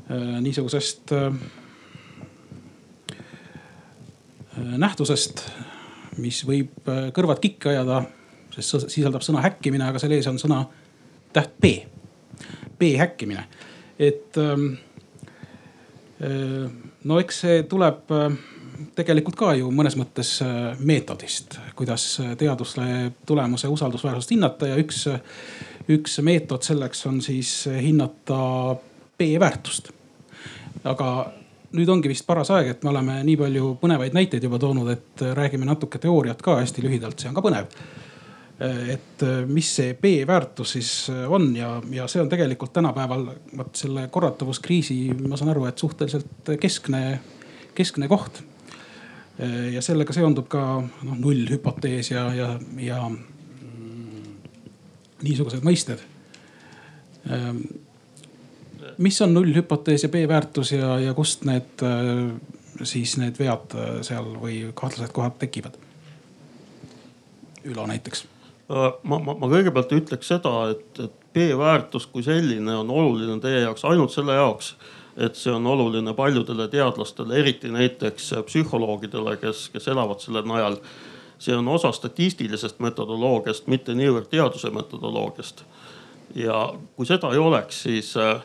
äh, 0.09 0.41
niisugusest 0.41 1.11
äh, 1.11 1.33
nähtusest, 4.77 5.45
mis 6.17 6.41
võib 6.47 6.89
äh, 6.89 7.11
kõrvad 7.13 7.43
kikki 7.43 7.69
ajada, 7.75 8.01
sest 8.55 8.89
sisaldab 8.89 9.21
sõna 9.21 9.43
häkkimine, 9.45 9.85
aga 9.91 10.01
selle 10.01 10.17
ees 10.17 10.31
on 10.31 10.41
sõna 10.41 10.63
täht 11.35 11.53
B, 11.61 11.77
B 12.79 12.95
häkkimine. 12.97 13.45
et 13.99 14.37
ähm, 14.37 14.73
Äh, 14.73 14.94
no 16.19 17.19
eks 17.19 17.39
see 17.43 17.63
tuleb 17.67 18.11
äh, 18.15 18.35
tegelikult 18.95 19.35
ka 19.39 19.53
ju 19.59 19.71
mõnes 19.75 19.97
mõttes 19.99 20.37
äh, 20.45 20.77
meetodist, 20.79 21.57
kuidas 21.75 22.05
teaduse 22.39 23.11
tulemuse 23.27 23.67
usaldusväärsust 23.71 24.31
hinnata 24.31 24.69
ja 24.71 24.77
üks, 24.79 25.05
üks 25.91 26.19
meetod 26.23 26.63
selleks 26.63 27.05
on 27.09 27.19
siis 27.25 27.65
hinnata 27.67 28.39
B-väärtust. 29.19 29.91
aga 30.83 31.09
nüüd 31.75 31.89
ongi 31.89 32.09
vist 32.11 32.25
paras 32.27 32.51
aeg, 32.55 32.71
et 32.71 32.83
me 32.83 32.93
oleme 32.93 33.19
nii 33.27 33.37
palju 33.39 33.75
põnevaid 33.81 34.15
näiteid 34.15 34.43
juba 34.43 34.59
toonud, 34.59 34.89
et 34.91 35.27
räägime 35.35 35.67
natuke 35.67 35.99
teooriat 35.99 36.41
ka 36.41 36.59
hästi 36.61 36.83
lühidalt, 36.85 37.19
see 37.19 37.31
on 37.31 37.35
ka 37.35 37.43
põnev 37.43 37.67
et 38.59 39.23
äh, 39.23 39.43
mis 39.47 39.67
see 39.75 39.93
B-väärtus 39.99 40.75
siis 40.77 40.89
äh, 41.11 41.25
on 41.31 41.49
ja, 41.55 41.81
ja 41.91 42.07
see 42.07 42.21
on 42.23 42.29
tegelikult 42.31 42.73
tänapäeval 42.73 43.27
vot 43.57 43.75
selle 43.75 44.07
korratavuskriisi, 44.07 44.99
ma 45.27 45.35
saan 45.35 45.51
aru, 45.51 45.65
et 45.67 45.77
suhteliselt 45.77 46.53
keskne, 46.61 47.19
keskne 47.75 48.07
koht. 48.07 48.39
Äh, 49.39 49.73
ja 49.75 49.83
sellega 49.83 50.15
seondub 50.15 50.47
ka 50.51 50.61
noh 50.79 51.17
nullhüpotees 51.19 52.11
ja, 52.13 52.29
ja, 52.35 52.53
ja 52.79 53.01
niisugused 55.25 55.63
mõisted. 55.65 56.03
mis 59.01 59.17
on 59.25 59.33
nullhüpotees 59.33 60.03
ja 60.05 60.09
B-väärtus 60.13 60.71
ja, 60.75 60.99
ja 61.01 61.13
kust 61.17 61.47
need 61.49 61.81
siis 62.83 63.15
need 63.17 63.39
vead 63.39 63.73
seal 64.05 64.29
või 64.37 64.59
kahtlased 64.75 65.15
kohad 65.15 65.39
tekivad? 65.41 65.79
Ülo 67.65 67.87
näiteks 67.89 68.27
Äh, 68.27 68.34
ma, 68.69 69.19
ma, 69.19 69.33
ma 69.33 69.49
kõigepealt 69.51 69.93
ütleks 69.95 70.29
seda, 70.33 70.53
et, 70.73 71.01
et 71.03 71.25
B-väärtus 71.35 72.07
kui 72.09 72.23
selline 72.25 72.77
on 72.79 72.89
oluline 72.89 73.37
teie 73.43 73.65
jaoks 73.65 73.85
ainult 73.85 74.13
selle 74.13 74.37
jaoks, 74.37 74.73
et 75.15 75.37
see 75.39 75.53
on 75.53 75.67
oluline 75.67 76.13
paljudele 76.15 76.67
teadlastele, 76.71 77.37
eriti 77.39 77.71
näiteks 77.71 78.33
psühholoogidele, 78.47 79.37
kes, 79.41 79.67
kes 79.73 79.89
elavad 79.93 80.23
selle 80.23 80.43
najal. 80.47 80.79
see 81.39 81.55
on 81.55 81.67
osa 81.67 81.91
statistilisest 81.91 82.79
metodoloogiast, 82.79 83.67
mitte 83.67 83.93
niivõrd 83.93 84.29
teaduse 84.31 84.69
metodoloogiast. 84.71 85.65
ja 86.35 86.73
kui 86.95 87.05
seda 87.05 87.31
ei 87.33 87.37
oleks, 87.37 87.83
siis 87.83 88.15
äh, 88.17 88.41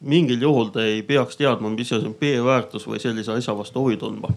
mingil 0.00 0.42
juhul 0.42 0.68
te 0.68 0.84
ei 0.84 1.02
peaks 1.02 1.36
teadma, 1.36 1.70
mis 1.70 1.92
asi 1.92 2.06
on 2.06 2.14
B-väärtus 2.14 2.86
või 2.86 3.00
sellise 3.00 3.32
asja 3.32 3.56
vastu 3.56 3.80
huvi 3.80 3.96
tundma 3.96 4.30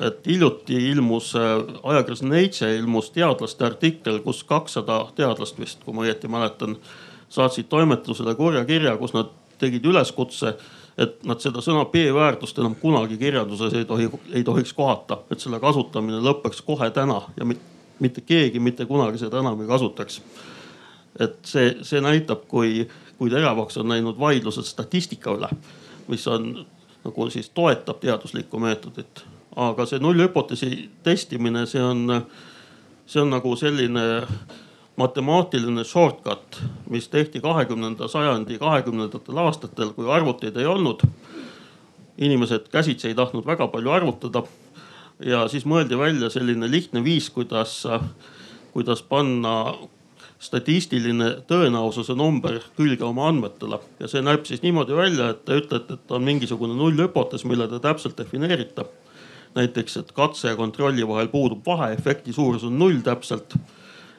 et 0.00 0.26
hiljuti 0.26 0.78
ilmus 0.90 1.34
äh, 1.36 1.58
ajakirjas 1.82 2.22
Nature 2.22 2.76
ilmus 2.76 3.10
teadlaste 3.10 3.64
artikkel, 3.64 4.20
kus 4.24 4.44
kakssada 4.44 5.02
teadlast 5.16 5.58
vist, 5.60 5.84
kui 5.84 5.94
ma 5.94 6.06
õieti 6.06 6.28
mäletan, 6.30 6.76
saatsid 7.30 7.68
toimetusele 7.70 8.34
kurja 8.34 8.64
kirja, 8.64 8.96
kus 8.98 9.12
nad 9.14 9.30
tegid 9.60 9.84
üleskutse, 9.84 10.54
et 11.00 11.20
nad 11.28 11.40
seda 11.42 11.62
sõna 11.64 11.84
B-väärtust 11.92 12.58
enam 12.58 12.74
kunagi 12.80 13.18
kirjanduses 13.20 13.76
ei 13.76 13.84
tohi, 13.88 14.08
ei 14.32 14.44
tohiks 14.44 14.72
kohata, 14.76 15.20
et 15.30 15.40
selle 15.40 15.60
kasutamine 15.60 16.22
lõpeks 16.24 16.64
kohe 16.66 16.90
täna 16.96 17.20
ja 17.36 17.46
mitte 18.00 18.24
keegi 18.24 18.60
mitte 18.60 18.86
kunagi 18.88 19.20
seda 19.20 19.40
enam 19.44 19.60
ei 19.60 19.68
kasutaks. 19.68 20.20
et 21.20 21.36
see, 21.44 21.74
see 21.82 22.00
näitab, 22.00 22.46
kui, 22.48 22.88
kui 23.18 23.30
teravaks 23.30 23.76
on 23.82 23.88
läinud 23.90 24.18
vaidlused 24.18 24.64
statistika 24.64 25.34
üle, 25.36 25.48
mis 26.08 26.26
on 26.30 26.64
nagu 27.04 27.30
siis 27.30 27.50
toetab 27.50 28.00
teaduslikku 28.00 28.58
meetodit 28.58 29.24
aga 29.56 29.86
see 29.86 29.98
nullhüpoteesi 30.02 30.88
testimine, 31.02 31.66
see 31.66 31.82
on, 31.82 32.06
see 33.06 33.22
on 33.22 33.32
nagu 33.34 33.54
selline 33.58 34.06
matemaatiline 35.00 35.84
shortcut, 35.84 36.60
mis 36.90 37.08
tehti 37.08 37.40
kahekümnenda 37.40 38.08
sajandi 38.08 38.58
kahekümnendatel 38.60 39.38
aastatel, 39.44 39.94
kui 39.96 40.10
arvuteid 40.10 40.56
ei 40.56 40.66
olnud. 40.66 41.06
inimesed 42.20 42.66
käsitsi 42.68 43.08
ei 43.08 43.14
tahtnud 43.14 43.46
väga 43.46 43.66
palju 43.72 43.90
arvutada. 43.90 44.42
Ja 45.24 45.46
siis 45.48 45.64
mõeldi 45.64 45.96
välja 45.98 46.28
selline 46.30 46.68
lihtne 46.70 47.00
viis, 47.04 47.30
kuidas, 47.30 47.86
kuidas 48.72 49.02
panna 49.02 49.74
statistiline 50.38 51.30
tõenäosuse 51.48 52.12
number 52.16 52.58
külge 52.76 53.04
oma 53.04 53.28
andmetele. 53.28 53.78
Ja 54.00 54.08
see 54.08 54.20
näeb 54.20 54.44
siis 54.44 54.60
niimoodi 54.62 54.96
välja, 54.96 55.30
et 55.30 55.44
te 55.44 55.56
ütlete, 55.62 55.96
et 55.96 56.12
on 56.12 56.24
mingisugune 56.24 56.76
nullhüpotees, 56.76 57.44
mille 57.48 57.68
te 57.68 57.80
täpselt 57.80 58.20
defineerite 58.20 58.84
näiteks, 59.54 59.96
et 59.96 60.12
katse 60.12 60.48
ja 60.48 60.56
kontrolli 60.56 61.08
vahel 61.08 61.28
puudub 61.28 61.66
vahe, 61.66 61.92
efekti 61.92 62.32
suurus 62.32 62.64
on 62.64 62.78
null 62.78 63.00
täpselt. 63.04 63.54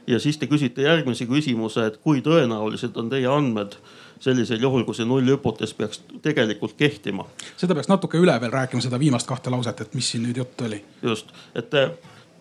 ja 0.07 0.19
siis 0.19 0.37
te 0.37 0.47
küsite 0.49 0.81
järgmise 0.81 1.25
küsimuse, 1.25 1.85
et 1.85 1.97
kui 1.97 2.21
tõenäolised 2.25 2.97
on 2.97 3.09
teie 3.09 3.27
andmed 3.27 3.77
sellisel 4.19 4.61
juhul, 4.61 4.83
kui 4.83 4.95
see 4.97 5.05
nullhüpotees 5.05 5.73
peaks 5.73 6.01
tegelikult 6.21 6.73
kehtima. 6.77 7.25
seda 7.57 7.75
peaks 7.77 7.89
natuke 7.89 8.17
üle 8.17 8.37
veel 8.41 8.51
rääkima, 8.51 8.81
seda 8.81 8.99
viimast 8.99 9.27
kahte 9.27 9.53
lauset, 9.53 9.81
et 9.81 9.93
mis 9.93 10.09
siin 10.11 10.25
nüüd 10.27 10.41
juttu 10.41 10.67
oli. 10.67 10.83
just, 11.01 11.31
et 11.55 11.69
te, 11.69 11.85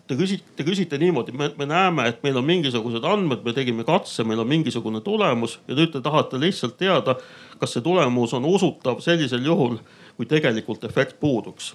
te 0.07 0.17
küsite, 0.17 0.55
te 0.55 0.65
küsite 0.67 0.99
niimoodi, 1.01 1.31
me, 1.37 1.51
me 1.57 1.69
näeme, 1.69 2.07
et 2.09 2.23
meil 2.23 2.37
on 2.37 2.45
mingisugused 2.45 3.05
andmed, 3.07 3.45
me 3.45 3.53
tegime 3.53 3.85
katse, 3.87 4.23
meil 4.23 4.43
on 4.43 4.49
mingisugune 4.49 5.01
tulemus 5.05 5.59
ja 5.67 5.77
nüüd 5.77 5.93
te 5.95 6.01
tahate 6.01 6.41
lihtsalt 6.41 6.77
teada, 6.77 7.15
kas 7.59 7.77
see 7.77 7.85
tulemus 7.85 8.33
on 8.33 8.45
usutav 8.45 8.99
sellisel 9.05 9.45
juhul, 9.45 9.79
kui 10.17 10.29
tegelikult 10.29 10.83
efekt 10.89 11.19
puuduks 11.19 11.73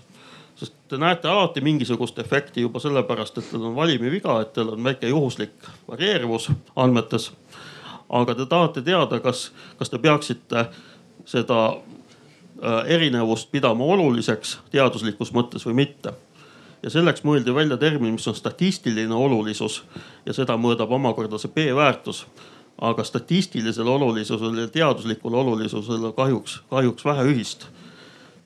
sest 0.57 0.73
te 0.89 0.99
näete 0.99 1.29
alati 1.29 1.61
mingisugust 1.61 2.19
efekti 2.19 2.61
juba 2.61 2.81
sellepärast, 2.81 3.39
et 3.39 3.51
teil 3.51 3.65
on 3.65 3.77
valimiviga, 3.77 4.41
et 4.41 4.53
teil 4.57 4.73
on 4.73 4.85
väike 4.85 5.09
juhuslik 5.09 5.69
varieeruvus 5.89 6.51
andmetes. 6.77 7.33
aga 8.09 8.35
te 8.35 8.47
tahate 8.47 8.83
teada, 8.83 9.21
kas, 9.21 9.53
kas 9.79 9.91
te 9.91 9.99
peaksite 9.99 10.67
seda 11.25 11.67
äh, 11.69 12.87
erinevust 12.87 13.51
pidama 13.51 13.85
oluliseks 13.85 14.59
teaduslikus 14.71 15.33
mõttes 15.33 15.67
või 15.67 15.75
mitte. 15.75 16.13
ja 16.83 16.91
selleks 16.91 17.25
mõeldi 17.25 17.55
välja 17.55 17.77
termin, 17.77 18.13
mis 18.13 18.29
on 18.29 18.35
statistiline 18.35 19.15
olulisus 19.15 19.85
ja 20.27 20.33
seda 20.33 20.57
mõõdab 20.57 20.91
omakorda 20.91 21.39
see 21.39 21.51
p-väärtus. 21.51 22.27
aga 22.81 23.05
statistilisel 23.05 23.89
olulisusel 23.89 24.59
ja 24.59 24.69
teaduslikul 24.69 25.35
olulisusel 25.35 26.13
kahjuks, 26.13 26.63
kahjuks 26.71 27.05
vähe 27.05 27.25
ühist. 27.25 27.67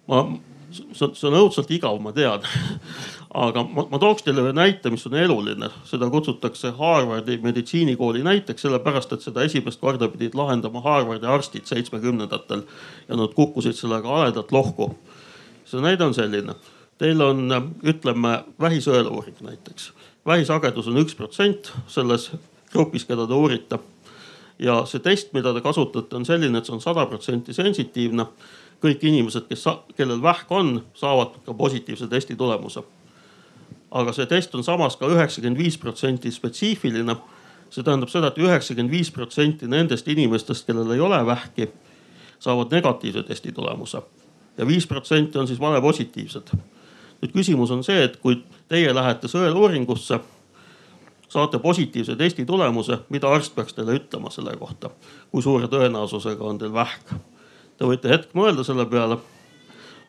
ma 0.08 0.26
see 0.72 1.28
on, 1.28 1.36
õudselt 1.42 1.70
igav, 1.74 1.98
ma 2.02 2.12
tean. 2.16 2.44
Aga 3.44 3.62
ma, 3.62 3.84
ma 3.92 3.98
tooks 4.02 4.24
teile 4.26 4.42
ühe 4.42 4.54
näite, 4.56 4.90
mis 4.90 5.04
on 5.06 5.14
eluline, 5.14 5.68
seda 5.86 6.08
kutsutakse 6.10 6.72
Harvardi 6.78 7.36
meditsiinikooli 7.44 8.24
näiteks, 8.26 8.64
sellepärast 8.66 9.14
et 9.14 9.22
seda 9.22 9.44
esimest 9.46 9.78
korda 9.80 10.08
pidid 10.10 10.34
lahendama 10.38 10.82
Harvardi 10.82 11.30
arstid 11.30 11.70
seitsmekümnendatel 11.70 12.64
ja 13.06 13.18
nad 13.20 13.36
kukkusid 13.36 13.78
sellega 13.78 14.10
haledalt 14.10 14.50
lohku. 14.52 14.90
see 15.70 15.78
näide 15.78 16.02
on 16.02 16.14
selline, 16.14 16.56
teil 16.98 17.22
on, 17.22 17.46
ütleme 17.86 18.40
vähisõeluuring 18.60 19.38
näiteks, 19.46 19.92
vähisagedus 20.26 20.88
on 20.90 20.98
üks 20.98 21.14
protsent 21.14 21.70
selles 21.86 22.32
grupis, 22.72 23.04
keda 23.06 23.26
te 23.26 23.34
uurite. 23.34 23.78
Ja 24.58 24.82
see 24.86 25.00
test, 25.00 25.30
mida 25.32 25.54
te 25.54 25.62
kasutate, 25.64 26.16
on 26.16 26.26
selline, 26.26 26.58
et 26.58 26.66
see 26.66 26.74
on 26.74 26.82
sada 26.82 27.06
protsenti 27.08 27.54
sensitiivne 27.56 28.26
kõik 28.80 29.04
inimesed, 29.04 29.46
kes, 29.48 29.64
kellel 29.96 30.22
vähk 30.22 30.52
on, 30.52 30.80
saavad 30.94 31.36
ka 31.46 31.54
positiivse 31.54 32.08
testi 32.08 32.36
tulemuse. 32.36 32.82
aga 33.90 34.12
see 34.12 34.26
test 34.26 34.54
on 34.54 34.62
samas 34.64 34.94
ka 34.96 35.08
üheksakümmend 35.10 35.58
viis 35.58 35.78
protsenti 35.78 36.30
spetsiifiline. 36.30 37.16
see 37.70 37.82
tähendab 37.84 38.08
seda 38.08 38.26
et, 38.26 38.38
et 38.38 38.44
üheksakümmend 38.44 38.90
viis 38.90 39.10
protsenti 39.10 39.66
nendest 39.66 40.08
inimestest, 40.08 40.66
kellel 40.66 40.90
ei 40.90 41.00
ole 41.00 41.26
vähki, 41.26 41.68
saavad 42.38 42.72
negatiivse 42.72 43.22
testi 43.22 43.52
tulemuse 43.52 44.02
ja 44.58 44.66
viis 44.66 44.86
protsenti 44.86 45.38
on 45.38 45.46
siis 45.46 45.60
valepositiivsed. 45.60 46.52
nüüd 47.22 47.32
küsimus 47.32 47.70
on 47.70 47.84
see, 47.84 48.04
et 48.04 48.16
kui 48.16 48.38
teie 48.68 48.94
lähete 48.94 49.28
sõeluuringusse, 49.28 50.20
saate 51.28 51.58
positiivse 51.58 52.16
testi 52.16 52.46
tulemuse, 52.46 52.98
mida 53.08 53.28
arst 53.28 53.54
peaks 53.54 53.74
teile 53.76 53.98
ütlema 54.00 54.30
selle 54.30 54.56
kohta, 54.56 54.90
kui 55.30 55.42
suure 55.42 55.68
tõenäosusega 55.68 56.44
on 56.44 56.58
teil 56.58 56.72
vähk 56.72 57.12
Te 57.80 57.88
võite 57.88 58.10
hetk 58.12 58.34
mõelda 58.36 58.60
selle 58.60 58.84
peale. 58.84 59.16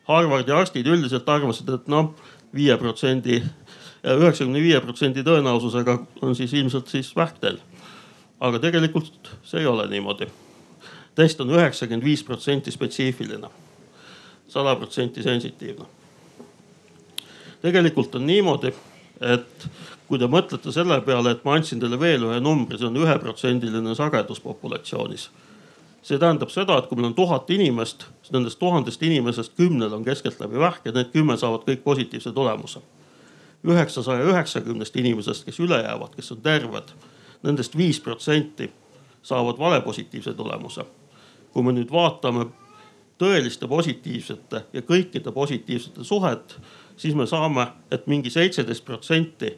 Harvardi 0.09 0.51
arstid 0.51 0.89
üldiselt 0.91 1.30
arvasid, 1.32 1.69
et 1.72 1.86
noh, 1.88 2.09
viie 2.51 2.76
protsendi, 2.76 3.38
üheksakümne 4.03 4.59
viie 4.59 4.82
protsendi 4.84 5.24
tõenäosusega 5.24 5.93
on 6.28 6.36
siis 6.36 6.51
ilmselt 6.59 6.91
siis 6.91 7.13
vähk 7.15 7.38
teil. 7.39 7.61
aga 8.41 8.59
tegelikult 8.59 9.30
see 9.45 9.61
ei 9.61 9.67
ole 9.69 9.86
niimoodi. 9.88 10.28
test 11.15 11.39
on 11.41 11.49
üheksakümmend 11.49 12.03
viis 12.03 12.24
protsenti 12.24 12.72
spetsiifiline, 12.72 13.47
sada 14.47 14.76
protsenti 14.76 15.24
sensitiivne. 15.24 15.86
tegelikult 17.61 18.15
on 18.15 18.28
niimoodi, 18.28 18.74
et 19.22 19.67
kui 20.07 20.19
te 20.19 20.28
mõtlete 20.28 20.72
selle 20.72 20.99
peale, 21.01 21.32
et 21.32 21.45
ma 21.45 21.55
andsin 21.55 21.80
teile 21.80 21.99
veel 21.99 22.28
ühe 22.28 22.39
numbri, 22.39 22.78
see 22.78 22.88
on 22.91 22.99
üheprotsendiline 22.99 23.95
sagedus 23.95 24.43
populatsioonis 24.43 25.30
see 26.02 26.18
tähendab 26.20 26.49
seda, 26.49 26.78
et 26.78 26.88
kui 26.89 26.97
meil 26.97 27.12
on 27.12 27.16
tuhat 27.18 27.49
inimest, 27.54 28.08
siis 28.22 28.34
nendest 28.34 28.60
tuhandest 28.60 29.04
inimesest 29.04 29.54
kümnel 29.58 29.93
on 29.93 30.06
keskeltläbi 30.06 30.60
vähk 30.60 30.86
ja 30.86 30.93
need 30.95 31.12
kümme 31.14 31.38
saavad 31.38 31.66
kõik 31.68 31.84
positiivse 31.84 32.34
tulemuse. 32.34 32.82
üheksasaja 33.68 34.24
üheksakümnest 34.26 34.95
inimesest, 34.95 35.45
kes 35.45 35.60
üle 35.60 35.84
jäävad, 35.84 36.16
kes 36.16 36.32
on 36.32 36.41
terved, 36.41 36.93
nendest 37.43 37.78
viis 37.78 37.99
protsenti 37.99 38.72
saavad 39.24 39.60
valepositiivse 39.60 40.34
tulemuse. 40.34 40.86
kui 41.54 41.64
me 41.64 41.72
nüüd 41.72 41.91
vaatame 41.91 42.45
tõeliste 43.20 43.68
positiivsete 43.68 44.64
ja 44.74 44.82
kõikide 44.82 45.32
positiivsete 45.32 46.04
suhet, 46.04 46.58
siis 46.97 47.16
me 47.16 47.26
saame, 47.28 47.68
et 47.91 48.08
mingi 48.08 48.30
seitseteist 48.30 48.86
protsenti 48.86 49.58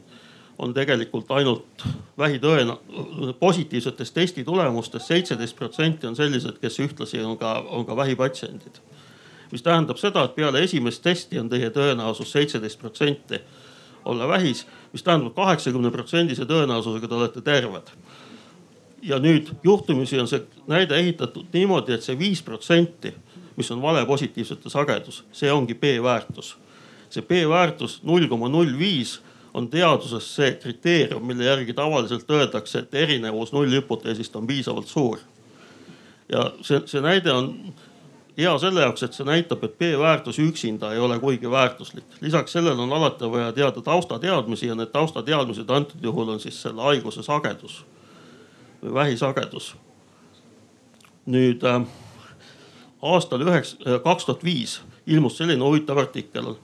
on 0.63 0.73
tegelikult 0.73 1.31
ainult 1.31 1.85
vähitõena-, 2.17 2.77
positiivsetest 3.39 4.13
testi 4.13 4.43
tulemustest 4.47 5.11
seitseteist 5.11 5.57
protsenti 5.59 6.07
on 6.07 6.15
sellised, 6.15 6.59
kes 6.61 6.79
ühtlasi 6.83 7.21
on 7.23 7.37
ka, 7.37 7.57
on 7.69 7.85
ka 7.85 7.95
vähipatsiendid. 7.95 8.81
mis 9.51 9.61
tähendab 9.61 9.99
seda, 10.01 10.23
et 10.25 10.35
peale 10.35 10.63
esimest 10.65 11.03
testi 11.03 11.37
on 11.39 11.49
teie 11.49 11.69
tõenäosus 11.69 12.31
seitseteist 12.31 12.79
protsenti 12.79 13.37
olla 14.05 14.27
vähis, 14.27 14.65
mis 14.93 15.03
tähendab 15.03 15.35
kaheksakümne 15.35 15.91
protsendise 15.91 16.47
tõenäosusega 16.49 17.07
te 17.07 17.15
olete 17.15 17.41
terved. 17.41 17.93
ja 19.03 19.19
nüüd 19.19 19.49
juhtumisi 19.63 20.19
on 20.19 20.27
see 20.27 20.39
näide 20.67 20.95
ehitatud 20.95 21.45
niimoodi, 21.53 21.93
et 21.93 22.03
see 22.03 22.19
viis 22.19 22.41
protsenti, 22.41 23.13
mis 23.57 23.71
on 23.71 23.81
vale 23.81 24.05
positiivsete 24.05 24.69
sagedus, 24.69 25.23
see 25.31 25.51
ongi 25.51 25.73
p-väärtus. 25.73 26.55
see 27.09 27.21
p-väärtus 27.21 27.99
null 28.03 28.27
koma 28.27 28.49
null 28.49 28.77
viis 28.79 29.21
on 29.53 29.69
teaduses 29.69 30.35
see 30.35 30.51
kriteerium, 30.51 31.25
mille 31.25 31.45
järgi 31.45 31.73
tavaliselt 31.73 32.31
öeldakse, 32.31 32.79
et 32.79 32.93
erinevus 32.93 33.51
nullhüpoteesist 33.53 34.35
on 34.35 34.47
piisavalt 34.47 34.87
suur. 34.87 35.19
ja 36.29 36.51
see, 36.61 36.81
see 36.85 37.01
näide 37.01 37.31
on 37.31 37.73
hea 38.37 38.57
selle 38.57 38.81
jaoks, 38.81 39.03
et 39.03 39.13
see 39.13 39.25
näitab, 39.27 39.63
et 39.63 39.77
p-väärtus 39.77 40.39
üksinda 40.39 40.93
ei 40.93 40.99
ole 40.99 41.19
kuigi 41.19 41.51
väärtuslik. 41.51 42.03
lisaks 42.21 42.51
sellele 42.51 42.81
on 42.81 42.93
alati 42.93 43.31
vaja 43.31 43.51
teada 43.51 43.81
taustateadmisi 43.81 44.67
ja 44.67 44.75
need 44.75 44.91
taustateadmised 44.91 45.69
antud 45.69 46.03
juhul 46.03 46.29
on 46.29 46.39
siis 46.39 46.61
selle 46.61 46.81
haiguse 46.81 47.23
sagedus 47.23 47.83
või 48.83 48.93
vähisagedus. 48.93 49.75
nüüd 51.25 51.63
äh, 51.63 51.85
aastal 53.01 53.41
üheksa, 53.41 53.77
äh, 53.87 54.01
kaks 54.03 54.25
tuhat 54.25 54.43
viis 54.43 54.81
ilmus 55.07 55.37
selline 55.37 55.63
huvitav 55.63 55.97
artikkel 55.97 56.55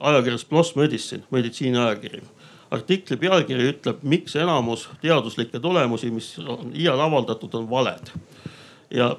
ajakirjas 0.00 0.44
PLOS 0.44 0.76
Medicine, 0.76 1.22
meditsiiniajakiri. 1.30 2.22
artikli 2.70 3.16
pealkiri 3.16 3.68
ütleb, 3.70 4.00
miks 4.02 4.34
enamus 4.36 4.88
teaduslikke 5.00 5.60
tulemusi, 5.62 6.10
mis 6.10 6.32
on 6.38 6.72
iial 6.74 7.00
avaldatud, 7.00 7.54
on 7.54 7.70
valed. 7.70 8.10
ja 8.90 9.16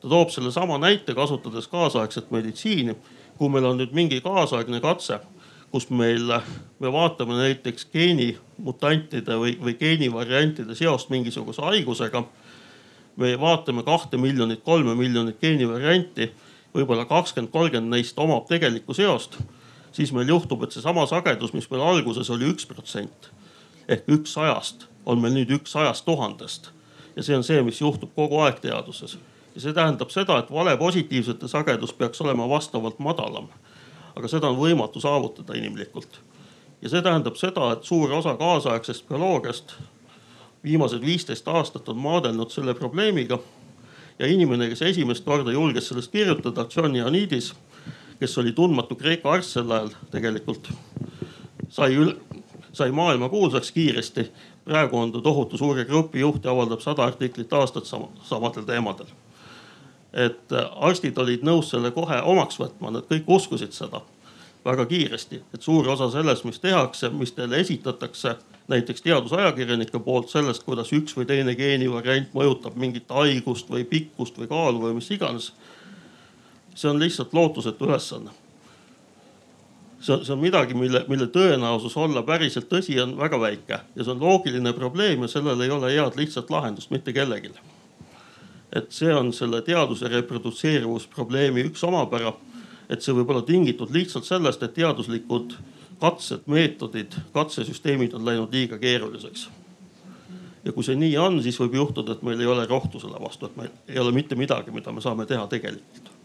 ta 0.00 0.08
toob 0.08 0.30
sellesama 0.30 0.78
näite, 0.78 1.14
kasutades 1.14 1.68
kaasaegset 1.68 2.30
meditsiini. 2.30 2.96
kui 3.38 3.48
meil 3.48 3.64
on 3.64 3.78
nüüd 3.78 3.92
mingi 3.94 4.20
kaasaegne 4.20 4.80
katse, 4.80 5.20
kus 5.70 5.90
meil, 5.90 6.32
me 6.80 6.92
vaatame 6.92 7.36
näiteks 7.38 7.86
geenimutantide 7.92 9.36
või, 9.38 9.54
või 9.62 9.76
geenivariantide 9.78 10.74
seost 10.74 11.10
mingisuguse 11.10 11.62
haigusega. 11.62 12.24
me 13.16 13.40
vaatame 13.40 13.82
kahte 13.82 14.16
miljonit, 14.16 14.62
kolme 14.62 14.94
miljonit 14.94 15.40
geenivarianti, 15.40 16.32
võib-olla 16.74 17.04
kakskümmend, 17.04 17.52
kolmkümmend 17.52 17.90
neist 17.90 18.18
omab 18.18 18.46
tegelikku 18.48 18.94
seost 18.94 19.38
siis 19.92 20.12
meil 20.12 20.28
juhtub, 20.28 20.62
et 20.62 20.72
seesama 20.72 21.06
sagedus, 21.06 21.52
mis 21.52 21.70
meil 21.70 21.82
alguses 21.82 22.30
oli 22.30 22.50
üks 22.52 22.66
protsent 22.66 23.30
ehk 23.88 24.08
üks 24.12 24.34
sajast, 24.36 24.86
on 25.08 25.20
meil 25.22 25.34
nüüd 25.34 25.50
üks 25.58 25.72
sajast 25.72 26.04
tuhandest. 26.04 26.70
ja 27.16 27.22
see 27.22 27.36
on 27.36 27.44
see, 27.44 27.62
mis 27.66 27.80
juhtub 27.80 28.12
kogu 28.14 28.40
aeg 28.44 28.60
teaduses. 28.60 29.18
ja 29.54 29.60
see 29.60 29.72
tähendab 29.72 30.10
seda, 30.12 30.38
et 30.38 30.50
vale 30.52 30.76
positiivsete 30.76 31.48
sagedus 31.48 31.92
peaks 31.92 32.20
olema 32.20 32.48
vastavalt 32.48 32.98
madalam. 32.98 33.48
aga 34.16 34.28
seda 34.28 34.48
on 34.48 34.58
võimatu 34.60 35.00
saavutada 35.00 35.56
inimlikult. 35.56 36.20
ja 36.82 36.88
see 36.88 37.02
tähendab 37.02 37.36
seda, 37.36 37.72
et 37.72 37.84
suur 37.84 38.12
osa 38.12 38.36
kaasaegsest 38.36 39.08
bioloogiast 39.08 39.78
viimased 40.64 41.00
viisteist 41.00 41.48
aastat 41.48 41.88
on 41.88 41.96
maadelnud 41.96 42.50
selle 42.50 42.74
probleemiga. 42.74 43.38
ja 44.18 44.26
inimene, 44.26 44.68
kes 44.68 44.82
esimest 44.82 45.24
korda 45.24 45.52
julges 45.52 45.88
sellest 45.88 46.12
kirjutada, 46.12 46.66
John 46.76 46.96
Ioannidis 46.96 47.54
kes 48.20 48.38
oli 48.38 48.52
tundmatu 48.52 48.94
Kreeka 48.94 49.32
arst 49.32 49.56
sel 49.56 49.70
ajal 49.70 49.90
tegelikult, 50.10 50.70
sai 51.70 51.94
üle, 51.94 52.16
sai 52.72 52.90
maailmakuulsaks 52.90 53.72
kiiresti. 53.72 54.30
praegu 54.64 54.98
on 54.98 55.12
ta 55.12 55.20
tohutu 55.20 55.58
suure 55.58 55.84
grupi 55.84 56.20
juht 56.20 56.44
ja 56.44 56.50
avaldab 56.50 56.80
sada 56.80 57.04
artiklit 57.04 57.52
aastas 57.52 57.90
sama, 57.90 58.08
samadel 58.22 58.62
teemadel. 58.62 59.06
et 60.12 60.52
äh, 60.52 60.70
arstid 60.76 61.18
olid 61.18 61.42
nõus 61.42 61.70
selle 61.70 61.90
kohe 61.90 62.22
omaks 62.22 62.58
võtma, 62.58 62.90
nad 62.90 63.04
kõik 63.10 63.24
uskusid 63.26 63.72
seda 63.72 64.00
väga 64.64 64.86
kiiresti, 64.86 65.42
et 65.54 65.62
suur 65.62 65.88
osa 65.88 66.10
sellest, 66.10 66.44
mis 66.44 66.60
tehakse, 66.60 67.08
mis 67.08 67.32
teile 67.32 67.60
esitatakse 67.60 68.36
näiteks 68.68 69.02
teadusajakirjanike 69.02 69.98
poolt 69.98 70.28
sellest, 70.28 70.62
kuidas 70.64 70.92
üks 70.92 71.16
või 71.16 71.26
teine 71.28 71.54
geenivariant 71.56 72.34
mõjutab 72.34 72.76
mingit 72.76 73.08
haigust 73.08 73.70
või 73.70 73.84
pikkust 73.88 74.38
või 74.38 74.48
kaalu 74.50 74.82
või 74.86 74.98
mis 74.98 75.10
iganes 75.14 75.52
see 76.78 76.90
on 76.90 76.98
lihtsalt 76.98 77.34
lootusetu 77.34 77.84
ülesanne. 77.84 78.30
see 80.00 80.16
on, 80.16 80.24
see 80.24 80.32
on 80.32 80.38
midagi, 80.38 80.74
mille, 80.74 81.04
mille 81.08 81.26
tõenäosus 81.26 81.96
olla 81.98 82.22
päriselt 82.22 82.68
tõsi 82.70 83.00
on 83.02 83.16
väga 83.18 83.40
väike 83.40 83.80
ja 83.96 84.04
see 84.04 84.12
on 84.14 84.20
loogiline 84.22 84.72
probleem 84.72 85.24
ja 85.26 85.28
sellel 85.28 85.60
ei 85.60 85.70
ole 85.74 85.90
head 85.90 86.14
lihtsat 86.16 86.50
lahendust 86.54 86.90
mitte 86.94 87.12
kellelgi. 87.12 87.50
et 88.72 88.92
see 88.94 89.14
on 89.14 89.32
selle 89.32 89.62
teaduse 89.66 90.08
reprodutseeruvusprobleemi 90.08 91.64
üks 91.66 91.82
omapära. 91.84 92.32
et 92.88 93.02
see 93.02 93.14
võib 93.14 93.30
olla 93.34 93.42
tingitud 93.42 93.90
lihtsalt 93.90 94.24
sellest, 94.24 94.62
et 94.62 94.74
teaduslikud 94.74 95.56
katsed, 96.00 96.46
meetodid, 96.46 97.16
katsesüsteemid 97.32 98.14
on 98.14 98.24
läinud 98.24 98.54
liiga 98.54 98.78
keeruliseks. 98.78 99.48
ja 100.64 100.72
kui 100.72 100.86
see 100.86 100.94
nii 100.94 101.18
on, 101.18 101.42
siis 101.42 101.58
võib 101.58 101.74
juhtuda, 101.74 102.12
et 102.12 102.22
meil 102.22 102.40
ei 102.40 102.46
ole 102.46 102.66
rohtu 102.70 103.02
selle 103.02 103.18
vastu, 103.18 103.50
et 103.50 103.56
meil 103.56 103.74
ei 103.88 103.98
ole 103.98 104.14
mitte 104.14 104.38
midagi, 104.38 104.70
mida 104.70 104.94
me 104.94 105.02
saame 105.02 105.26
teha 105.26 105.46
tegelikult 105.50 106.17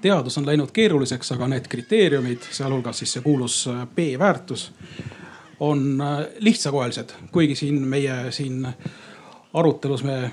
teadus 0.00 0.38
on 0.38 0.46
läinud 0.46 0.70
keeruliseks, 0.72 1.32
aga 1.32 1.48
need 1.48 1.66
kriteeriumid, 1.68 2.50
sealhulgas 2.50 3.02
siis 3.02 3.16
see 3.16 3.22
kuulus 3.24 3.64
B-väärtus 3.94 4.70
on 5.60 6.00
äh, 6.00 6.26
lihtsakoelised, 6.38 7.10
kuigi 7.32 7.54
siin 7.54 7.82
meie 7.88 8.32
siin 8.32 8.68
arutelus 9.54 10.02
me 10.04 10.16
äh, 10.24 10.32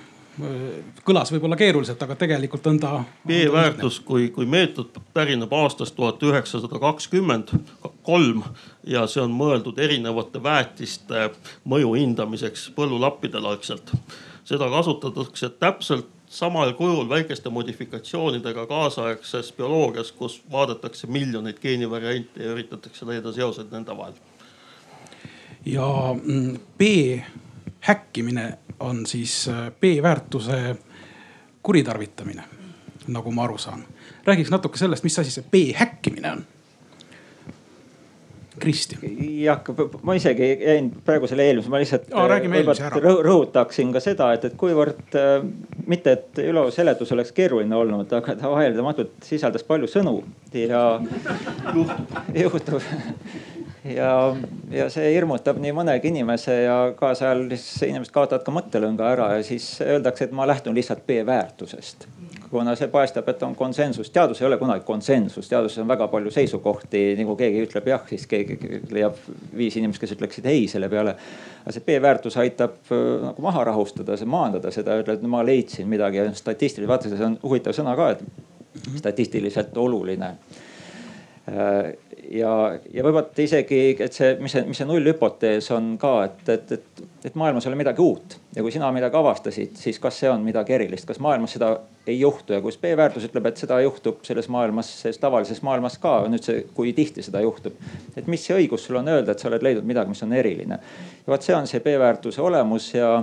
kõlas 1.05 1.32
võib-olla 1.34 1.57
keeruliselt, 1.59 2.01
aga 2.03 2.15
tegelikult 2.15 2.68
on 2.72 2.80
ta. 2.80 2.93
B-väärtus 3.28 3.99
kui, 4.07 4.30
kui 4.36 4.45
meetod 4.45 4.95
pärineb 5.13 5.53
aastast 5.53 5.95
tuhat 5.95 6.24
üheksasada 6.24 6.80
kakskümmend 6.80 7.51
kolm 8.07 8.43
ja 8.88 9.03
see 9.07 9.24
on 9.24 9.36
mõeldud 9.36 9.80
erinevate 9.84 10.43
väetiste 10.43 11.30
mõju 11.68 11.95
hindamiseks 11.99 12.70
põllulappidel 12.76 13.45
algselt. 13.45 13.91
seda 14.47 14.70
kasutatakse 14.72 15.49
täpselt 15.59 16.07
samal 16.30 16.73
kujul 16.73 17.09
väikeste 17.09 17.49
modifikatsioonidega 17.49 18.65
kaasaegses 18.67 19.53
bioloogias, 19.53 20.11
kus 20.11 20.41
vaadatakse 20.51 21.07
miljoneid 21.07 21.59
geenivariante 21.61 22.43
ja 22.43 22.51
üritatakse 22.51 23.07
leida 23.07 23.32
seosed 23.32 23.71
nende 23.71 23.97
vahel. 23.97 24.13
ja 25.65 26.15
mm, 26.23 26.59
B 26.78 26.82
häkkimine 27.80 28.57
on 28.80 29.05
siis 29.05 29.49
äh, 29.49 29.71
B-väärtuse 29.71 30.75
kuritarvitamine, 31.63 32.43
nagu 33.07 33.32
ma 33.32 33.43
aru 33.43 33.57
saan. 33.57 33.86
räägiks 34.25 34.51
natuke 34.51 34.78
sellest, 34.78 35.03
mis 35.03 35.19
asi 35.19 35.32
see 35.32 35.45
B 35.51 35.73
häkkimine 35.75 36.32
on 36.32 36.45
Kristjan. 38.59 39.01
jah, 39.41 39.61
ma 40.03 40.15
isegi 40.17 40.49
jäin 40.61 40.89
praegu 41.05 41.29
selle 41.29 41.45
eelmise, 41.47 41.71
ma 41.73 41.81
lihtsalt 41.81 42.09
oh, 42.13 43.19
rõhutaksin 43.25 43.91
ka 43.95 44.01
seda, 44.03 44.31
et, 44.37 44.47
et 44.49 44.57
kuivõrd 44.59 45.17
äh, 45.19 45.37
mitte, 45.89 46.17
et 46.17 46.41
Ülo 46.47 46.67
seletus 46.73 47.11
oleks 47.15 47.33
keeruline 47.37 47.77
olnud, 47.77 48.11
aga 48.17 48.37
ta 48.39 48.51
vaieldamatult 48.53 49.27
sisaldas 49.27 49.65
palju 49.67 49.89
sõnu 49.91 50.19
ja 50.57 50.83
juhtub 52.33 52.81
ja, 53.95 54.11
ja 54.71 54.89
see 54.93 55.11
hirmutab 55.13 55.59
nii 55.61 55.73
mõnegi 55.75 56.11
inimese 56.11 56.61
ja 56.63 56.77
kaasajal 56.97 57.45
inimesed 57.47 58.13
kaotavad 58.13 58.45
ka 58.45 58.55
mõttelõnga 58.55 59.11
ära 59.15 59.31
ja 59.38 59.47
siis 59.47 59.75
öeldakse, 59.85 60.27
et 60.27 60.35
ma 60.35 60.47
lähtun 60.49 60.75
lihtsalt 60.77 61.05
B-väärtusest 61.07 62.07
kuna 62.49 62.75
see 62.79 62.88
paistab, 62.91 63.27
et 63.29 63.43
on 63.43 63.55
konsensus, 63.55 64.09
teadus 64.13 64.41
ei 64.41 64.47
ole 64.47 64.57
kunagi 64.59 64.85
konsensus, 64.88 65.49
teaduses 65.49 65.81
on 65.83 65.89
väga 65.89 66.07
palju 66.11 66.31
seisukohti, 66.31 67.01
nagu 67.19 67.35
keegi 67.39 67.63
ütleb 67.65 67.89
jah, 67.91 68.03
siis 68.09 68.27
keegi 68.29 68.81
leiab 68.93 69.17
viis 69.57 69.75
inimest, 69.79 70.01
kes 70.03 70.15
ütleksid 70.15 70.47
ei 70.51 70.67
selle 70.71 70.89
peale. 70.91 71.15
aga 71.63 71.75
see 71.75 71.83
B-väärtus 71.88 72.39
aitab 72.39 72.77
äh, 72.95 73.03
nagu 73.25 73.43
maha 73.43 73.65
rahustada, 73.67 74.15
maandada 74.25 74.71
seda, 74.71 74.95
ütled, 75.01 75.25
ma 75.27 75.43
leidsin 75.45 75.89
midagi. 75.91 76.23
Statistiliselt, 76.38 76.91
vaata 76.91 77.11
see 77.11 77.27
on 77.27 77.38
huvitav 77.43 77.75
sõna 77.75 77.95
ka, 77.99 78.13
et 78.15 78.95
statistiliselt 79.01 79.75
oluline. 79.77 80.33
Äh, 81.51 81.93
ja, 82.32 82.51
ja 82.93 83.03
võib-olla 83.05 83.43
isegi, 83.43 83.80
et 84.03 84.15
see, 84.15 84.34
mis 84.41 84.53
see, 84.55 84.63
mis 84.67 84.80
see 84.80 84.88
nullhüpotees 84.89 85.69
on 85.75 85.93
ka, 86.01 86.11
et, 86.28 86.41
et, 86.53 86.73
et, 86.78 87.03
et 87.30 87.38
maailmas 87.39 87.65
ei 87.65 87.71
ole 87.71 87.80
midagi 87.80 88.03
uut. 88.03 88.38
ja 88.55 88.63
kui 88.65 88.73
sina 88.73 88.89
midagi 88.93 89.19
avastasid, 89.19 89.75
siis 89.80 89.99
kas 90.03 90.19
see 90.21 90.32
on 90.32 90.43
midagi 90.45 90.75
erilist, 90.78 91.07
kas 91.09 91.21
maailmas 91.23 91.55
seda 91.57 91.73
ei 92.07 92.19
juhtu 92.19 92.55
ja 92.55 92.61
kui 92.63 92.73
B-väärtus 92.82 93.28
ütleb, 93.30 93.49
et 93.49 93.61
seda 93.61 93.80
juhtub 93.84 94.23
selles 94.28 94.49
maailmas, 94.53 94.89
selles 95.01 95.21
tavalises 95.21 95.61
maailmas 95.65 95.99
ka, 96.03 96.19
nüüd 96.32 96.45
see, 96.45 96.63
kui 96.78 96.93
tihti 96.97 97.25
seda 97.25 97.43
juhtub. 97.45 97.78
et 98.15 98.28
mis 98.28 98.43
see 98.43 98.57
õigus 98.57 98.88
sul 98.88 98.99
on 99.01 99.13
öelda, 99.13 99.34
et 99.34 99.43
sa 99.43 99.51
oled 99.51 99.65
leidnud 99.65 99.88
midagi, 99.88 100.13
mis 100.13 100.25
on 100.25 100.34
eriline. 100.34 100.82
ja 101.21 101.34
vot 101.34 101.45
see 101.45 101.55
on 101.57 101.69
see 101.69 101.84
B-väärtuse 101.84 102.43
olemus 102.43 102.93
ja 102.95 103.13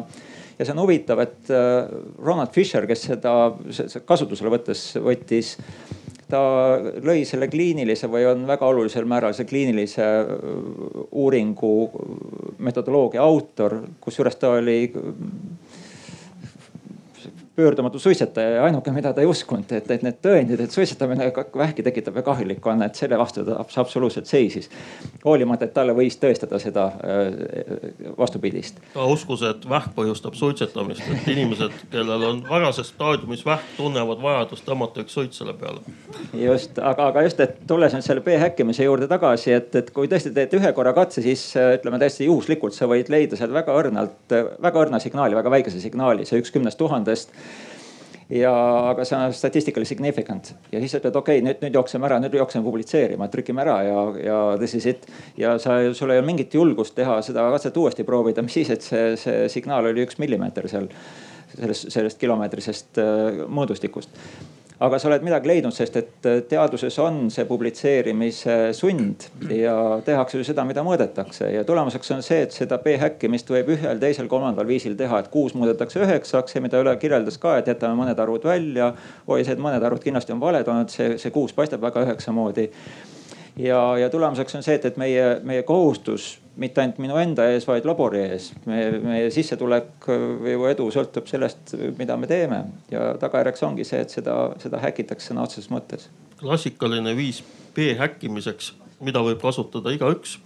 ja 0.59 0.65
see 0.65 0.75
on 0.75 0.85
huvitav, 0.85 1.19
et 1.25 1.51
äh, 1.51 1.91
Ronald 2.23 2.53
Fisher, 2.55 2.87
kes 2.87 3.09
seda 3.11 3.35
kasutusele 4.07 4.53
võttes 4.55 4.93
võttis 5.03 5.57
ta 6.31 6.41
lõi 7.05 7.25
selle 7.29 7.49
kliinilise 7.53 8.09
või 8.11 8.27
on 8.31 8.47
väga 8.49 8.67
olulisel 8.67 9.07
määral 9.09 9.35
see 9.37 9.49
kliinilise 9.49 10.05
äh, 10.05 10.37
uuringu 11.13 11.75
metodoloogia 12.65 13.23
autor, 13.23 13.81
kusjuures 14.01 14.39
ta 14.41 14.55
oli 14.59 14.79
pöördumatu 17.57 17.99
suitsetaja 17.99 18.51
ja 18.51 18.65
ainuke, 18.65 18.91
mida 18.91 19.13
ta 19.13 19.23
ei 19.23 19.29
uskunud, 19.31 19.71
et, 19.77 19.91
et 19.91 20.03
need 20.03 20.17
tõendid, 20.23 20.59
et 20.65 20.75
suitsetamine 20.75 21.29
vähki 21.57 21.85
tekitab 21.87 22.17
ja 22.19 22.25
kahjulik 22.27 22.67
on, 22.67 22.83
et 22.83 22.99
selle 22.99 23.19
vastu 23.19 23.45
ta 23.47 23.61
absoluutselt 23.63 24.27
seisis. 24.27 24.67
hoolimata, 25.25 25.69
et 25.69 25.75
talle 25.75 25.95
võis 25.95 26.19
tõestada 26.19 26.59
seda 26.59 26.87
äh, 26.91 27.93
vastupidist. 28.19 28.81
ta 28.95 29.07
uskus, 29.07 29.45
et 29.47 29.69
vähk 29.71 29.95
põhjustab 29.95 30.35
suitsetamist, 30.35 31.05
et 31.15 31.29
inimesed, 31.31 31.77
kellel 31.93 32.25
on 32.31 32.41
varases 32.49 32.91
staadiumis 32.91 33.47
vähk, 33.47 33.71
tunnevad 33.77 34.23
vajadust 34.23 34.67
tõmmata 34.67 35.05
üks 35.07 35.15
suits 35.15 35.39
selle 35.39 35.55
peale. 35.61 35.85
just, 36.33 36.83
aga, 36.83 37.07
aga 37.13 37.23
just, 37.29 37.41
et 37.41 37.63
tulles 37.71 37.95
nüüd 37.95 38.09
selle 38.09 38.27
B-häkkimise 38.27 38.89
juurde 38.89 39.07
tagasi, 39.11 39.55
et, 39.61 39.71
et 39.79 39.95
kui 39.95 40.11
tõesti 40.11 40.35
teed 40.35 40.59
ühe 40.59 40.75
korra 40.75 40.95
katse, 40.97 41.23
siis 41.23 41.47
äh, 41.61 41.77
ütleme 41.79 42.03
täiesti 42.03 42.27
juhuslikult 42.27 42.75
sa 42.75 42.91
võid 42.91 43.15
leida 43.15 43.39
seal 43.39 43.55
väga 43.55 43.79
õrnalt, 43.79 44.39
väga 44.59 44.85
õrna 44.89 44.99
signaali, 44.99 45.39
väga 45.39 45.55
väikese 45.55 45.79
signaali, 45.79 46.27
see 46.27 46.43
üks 46.43 46.51
kümnest 46.51 46.83
tuhandest 46.83 47.31
ja, 48.31 48.53
aga 48.91 49.05
see 49.05 49.19
on 49.19 49.35
statistically 49.37 49.89
significant 49.89 50.55
ja 50.73 50.81
siis 50.81 50.97
ütled, 50.99 51.17
okei 51.17 51.41
okay,, 51.41 51.45
nüüd, 51.45 51.61
nüüd 51.65 51.77
jookseme 51.79 52.09
ära, 52.09 52.19
nüüd 52.23 52.37
jookseme 52.39 52.65
publitseerima, 52.65 53.29
trükime 53.33 53.65
ära 53.65 53.77
ja, 53.85 54.01
ja 54.25 54.41
this 54.61 54.77
is 54.79 54.89
it. 54.91 55.07
ja 55.41 55.59
sa, 55.63 55.77
sul 55.95 56.15
ei 56.15 56.23
ole 56.23 56.27
mingit 56.27 56.55
julgust 56.55 56.97
teha 56.97 57.21
seda 57.27 57.47
katset 57.55 57.77
uuesti 57.77 58.07
proovida, 58.09 58.45
mis 58.45 58.57
siis, 58.61 58.73
et 58.75 58.87
see, 58.87 59.15
see 59.21 59.47
signaal 59.53 59.93
oli 59.93 60.07
üks 60.07 60.21
millimeeter 60.23 60.69
seal 60.73 60.89
sellest, 61.55 61.91
sellest 61.95 62.21
kilomeetrisest 62.23 63.03
äh, 63.03 63.45
mõõdustikust 63.49 64.23
aga 64.83 64.99
sa 64.99 65.09
oled 65.09 65.23
midagi 65.27 65.49
leidnud, 65.49 65.75
sest 65.75 65.97
et 66.01 66.27
äh, 66.27 66.41
teaduses 66.51 66.97
on 67.03 67.29
see 67.31 67.47
publitseerimise 67.47 68.57
sund 68.75 69.29
ja 69.55 69.77
tehakse 70.07 70.41
ju 70.41 70.47
seda, 70.47 70.65
mida 70.67 70.83
mõõdetakse. 70.87 71.53
Ja 71.55 71.63
tulemuseks 71.69 72.11
on 72.17 72.25
see, 72.27 72.43
et 72.49 72.57
seda 72.57 72.81
B-häkkimist 72.83 73.51
võib 73.55 73.75
ühel, 73.77 74.03
teisel, 74.03 74.29
kolmandal 74.31 74.67
viisil 74.69 74.99
teha, 74.99 75.23
et 75.23 75.31
kuus 75.33 75.55
muudetakse 75.55 76.03
üheksaks 76.03 76.59
ja 76.59 76.65
mida 76.65 76.83
Üle 76.83 76.97
kirjeldas 77.01 77.39
ka, 77.41 77.57
et 77.61 77.71
jätame 77.71 77.95
mõned 78.03 78.19
arvud 78.19 78.45
välja. 78.51 78.93
oi, 79.27 79.45
see 79.47 79.57
mõned 79.63 79.85
arvud 79.85 80.03
kindlasti 80.03 80.35
on 80.35 80.43
valed 80.43 80.69
olnud, 80.69 80.91
see, 80.91 81.19
see 81.23 81.35
kuus 81.35 81.55
paistab 81.55 81.85
väga 81.85 82.03
üheksa 82.09 82.35
moodi 82.35 82.69
ja, 83.57 83.99
ja 83.99 84.11
tulemuseks 84.11 84.55
on 84.55 84.65
see, 84.67 84.79
et, 84.79 84.85
et 84.85 84.97
meie, 85.01 85.39
meie 85.47 85.63
kohustus 85.67 86.39
mitte 86.61 86.83
ainult 86.83 87.01
minu 87.03 87.17
enda 87.19 87.49
ees, 87.51 87.67
vaid 87.67 87.87
labori 87.89 88.21
ees. 88.29 88.51
meie, 88.71 88.99
meie 89.03 89.31
sissetulek 89.35 90.07
või 90.07 90.71
edu 90.71 90.87
sõltub 90.95 91.27
sellest, 91.31 91.75
mida 91.99 92.17
me 92.21 92.31
teeme 92.31 92.61
ja 92.93 93.13
tagajärjeks 93.21 93.67
ongi 93.67 93.87
see, 93.87 94.05
et 94.05 94.15
seda, 94.15 94.37
seda 94.63 94.83
häkitakse 94.83 95.33
sõna 95.33 95.47
otseses 95.47 95.71
mõttes. 95.73 96.09
klassikaline 96.41 97.17
viis 97.19 97.43
B 97.75 97.95
häkkimiseks, 97.99 98.73
mida 99.03 99.23
võib 99.25 99.43
kasutada 99.43 99.95
igaüks 99.95 100.39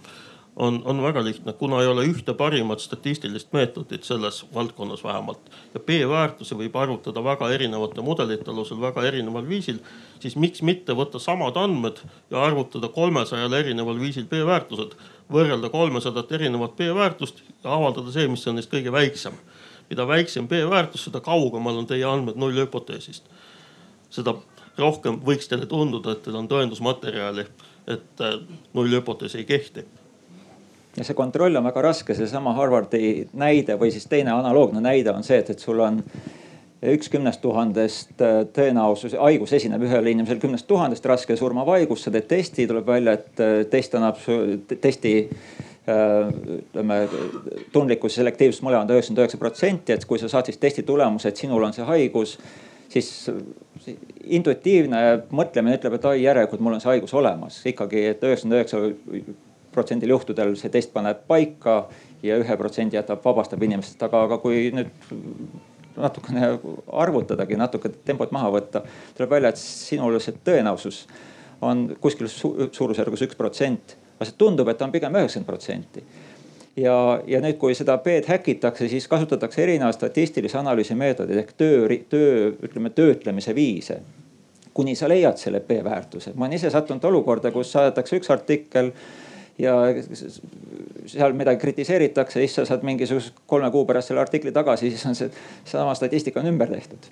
on, 0.59 0.81
on 0.85 1.03
väga 1.03 1.23
lihtne, 1.23 1.53
kuna 1.53 1.79
ei 1.81 1.87
ole 1.87 2.03
ühte 2.09 2.33
parimat 2.35 2.81
statistilist 2.83 3.53
meetodit 3.55 4.03
selles 4.03 4.41
valdkonnas 4.53 5.03
vähemalt 5.03 5.51
ja 5.73 5.79
B-väärtusi 5.79 6.57
võib 6.59 6.75
arvutada 6.75 7.23
väga 7.23 7.47
erinevate 7.55 8.03
mudelite 8.03 8.51
alusel 8.51 8.81
väga 8.81 9.05
erineval 9.07 9.47
viisil, 9.47 9.79
siis 10.19 10.35
miks 10.35 10.61
mitte 10.61 10.95
võtta 10.99 11.21
samad 11.23 11.55
andmed 11.57 12.01
ja 12.31 12.43
arvutada 12.43 12.89
kolmesajal 12.91 13.55
erineval 13.55 14.01
viisil 14.01 14.27
B-väärtused, 14.27 14.97
võrrelda 15.31 15.71
kolmesadat 15.71 16.31
erinevat 16.35 16.75
B-väärtust 16.75 17.39
ja 17.63 17.77
avaldada 17.77 18.11
see, 18.11 18.27
mis 18.27 18.43
on 18.47 18.59
neist 18.59 18.73
kõige 18.73 18.91
väiksem. 18.91 19.39
mida 19.89 20.07
väiksem 20.07 20.47
B-väärtus, 20.47 21.07
seda 21.07 21.19
kaugemal 21.19 21.77
on 21.77 21.87
teie 21.87 22.03
andmed 22.05 22.35
nullhüpoteesist. 22.35 23.23
seda 24.09 24.35
rohkem 24.77 25.21
võiks 25.23 25.47
teile 25.47 25.65
tunduda, 25.65 26.11
et 26.11 26.21
teil 26.23 26.35
on 26.35 26.47
tõendusmaterjali, 26.47 27.47
et 27.87 28.27
nullhüpotees 28.73 29.35
ei 29.35 29.45
kehti 29.45 29.85
ja 30.99 31.07
see 31.07 31.15
kontroll 31.15 31.55
on 31.55 31.65
väga 31.69 31.81
raske, 31.81 32.15
seesama 32.15 32.53
Harvardi 32.57 33.29
näide 33.39 33.79
või 33.79 33.93
siis 33.95 34.07
teine 34.11 34.33
analoogne 34.35 34.83
näide 34.83 35.13
on 35.15 35.23
see, 35.23 35.39
et, 35.39 35.53
et 35.53 35.63
sul 35.63 35.79
on 35.83 36.01
üks 36.79 37.11
kümnest 37.11 37.41
tuhandest 37.43 38.21
äh, 38.23 38.41
tõenäosus, 38.55 39.15
haigus 39.19 39.53
esineb 39.57 39.83
ühel 39.83 40.11
inimesel 40.13 40.39
kümnest 40.39 40.67
tuhandest, 40.67 41.07
raske 41.09 41.35
surmav 41.39 41.67
haigus, 41.73 42.05
sa 42.05 42.13
teed 42.13 42.29
testi, 42.29 42.67
tuleb 42.69 42.87
välja, 42.87 43.17
et 43.19 43.43
äh, 43.43 43.55
test 43.71 43.95
annab 43.99 44.21
testi 44.79 45.13
äh, 45.25 46.29
ütleme 46.59 47.01
tundlikkus 47.75 48.15
ja 48.15 48.23
selektiivsus 48.23 48.63
mõlemad 48.63 48.91
üheksakümmend 48.95 49.25
üheksa 49.25 49.41
protsenti, 49.41 49.95
et 49.95 50.07
kui 50.07 50.21
sa 50.21 50.31
saad 50.31 50.47
siis 50.47 50.61
testi 50.61 50.87
tulemuse, 50.87 51.31
et 51.31 51.43
sinul 51.43 51.67
on 51.67 51.75
see 51.75 51.87
haigus, 51.87 52.37
siis 52.89 53.11
intuitiivne 54.39 55.03
mõtlemine 55.35 55.75
ütleb, 55.79 55.99
et 55.99 56.07
oi 56.09 56.23
järelikult 56.23 56.63
mul 56.63 56.77
on 56.77 56.81
see 56.83 56.93
haigus 56.93 57.13
olemas. 57.15 57.59
Ikkagi, 57.69 58.07
et 58.13 58.23
üheksakümmend 58.23 58.59
üheksa 58.59 58.81
protsendil 59.71 60.13
juhtudel 60.15 60.55
see 60.59 60.71
test 60.73 60.93
paneb 60.93 61.25
paika 61.27 61.81
ja 62.23 62.37
ühe 62.41 62.57
protsendi 62.57 62.97
jätab, 62.97 63.21
vabastab 63.25 63.63
inimestest, 63.63 64.01
aga, 64.07 64.23
aga 64.27 64.39
kui 64.43 64.69
nüüd 64.75 64.91
natukene 65.99 66.53
arvutadagi, 67.03 67.57
natuke 67.59 67.91
tempot 68.05 68.31
maha 68.35 68.51
võtta, 68.53 68.83
tuleb 69.17 69.35
välja, 69.35 69.51
et 69.53 69.61
sinul 69.61 70.19
see 70.23 70.37
tõenäosus 70.45 71.03
on 71.65 71.89
kuskil 72.01 72.29
su 72.31 72.53
suurusjärgus 72.71 73.25
üks 73.27 73.37
protsent. 73.39 73.97
aga 74.19 74.27
see 74.27 74.39
tundub, 74.39 74.67
et 74.67 74.81
on 74.81 74.91
pigem 74.91 75.15
üheksakümmend 75.15 75.47
protsenti. 75.47 76.03
ja, 76.75 76.95
ja 77.27 77.41
nüüd, 77.43 77.57
kui 77.59 77.75
seda 77.75 77.97
B-d 77.97 78.27
häkitakse, 78.31 78.87
siis 78.87 79.07
kasutatakse 79.07 79.63
erinevaid 79.63 79.95
statistilise 79.95 80.57
analüüsi 80.57 80.95
meetodeid 80.95 81.43
ehk 81.43 81.53
töö, 81.57 81.87
töö, 82.09 82.53
ütleme 82.63 82.89
töötlemise 82.95 83.55
viise 83.55 84.01
kuni 84.73 84.95
sa 84.95 85.09
leiad 85.09 85.37
selle 85.37 85.59
B 85.59 85.81
väärtuse. 85.83 86.31
ma 86.35 86.45
olen 86.45 86.55
ise 86.55 86.69
sattunud 86.69 87.03
olukorda, 87.03 87.51
kus 87.51 87.71
saadetakse 87.71 88.19
üks 88.19 88.29
artikkel 88.31 88.93
ja 89.59 89.75
seal 91.05 91.33
midagi 91.33 91.61
kritiseeritakse, 91.61 92.39
siis 92.39 92.55
sa 92.55 92.65
saad 92.65 92.85
mingisuguse 92.87 93.33
kolme 93.47 93.71
kuu 93.71 93.85
pärast 93.85 94.11
selle 94.11 94.21
artikli 94.21 94.53
tagasi, 94.55 94.91
siis 94.91 95.05
on 95.09 95.17
see 95.17 95.31
sama 95.67 95.95
statistika 95.97 96.39
on 96.39 96.53
ümber 96.53 96.71
tehtud. 96.71 97.09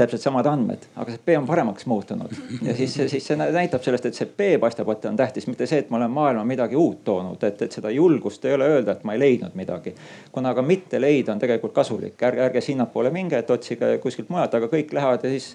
Täpselt 0.00 0.22
samad 0.22 0.46
andmed, 0.48 0.86
aga 0.96 1.12
see 1.12 1.20
P 1.26 1.34
on 1.36 1.44
paremaks 1.44 1.84
muutunud. 1.90 2.30
Ja 2.64 2.72
siis, 2.76 2.94
siis 3.12 3.26
see 3.26 3.36
näitab 3.36 3.84
sellest, 3.84 4.06
et 4.08 4.16
see 4.16 4.24
P 4.24 4.54
paistab, 4.62 4.88
et 4.94 5.04
on 5.10 5.18
tähtis, 5.18 5.44
mitte 5.50 5.68
see, 5.68 5.82
et 5.84 5.90
ma 5.92 5.98
olen 5.98 6.14
maailma 6.14 6.44
midagi 6.48 6.78
uut 6.80 7.02
toonud, 7.04 7.44
et, 7.44 7.60
et 7.66 7.76
seda 7.76 7.92
julgust 7.92 8.46
ei 8.48 8.56
ole 8.56 8.70
öelda, 8.78 8.96
et 8.96 9.04
ma 9.04 9.12
ei 9.12 9.20
leidnud 9.20 9.58
midagi. 9.60 9.92
kuna 10.32 10.54
ka 10.56 10.64
mitte 10.64 11.00
leida 11.00 11.34
on 11.34 11.42
tegelikult 11.42 11.76
kasulik, 11.76 12.16
ärge, 12.30 12.46
ärge 12.46 12.64
sinnapoole 12.64 13.12
minge, 13.12 13.38
et 13.38 13.50
otsige 13.50 13.98
kuskilt 14.00 14.32
mujalt, 14.32 14.56
aga 14.56 14.72
kõik 14.72 14.96
lähevad 14.96 15.28
ja 15.28 15.34
siis 15.36 15.52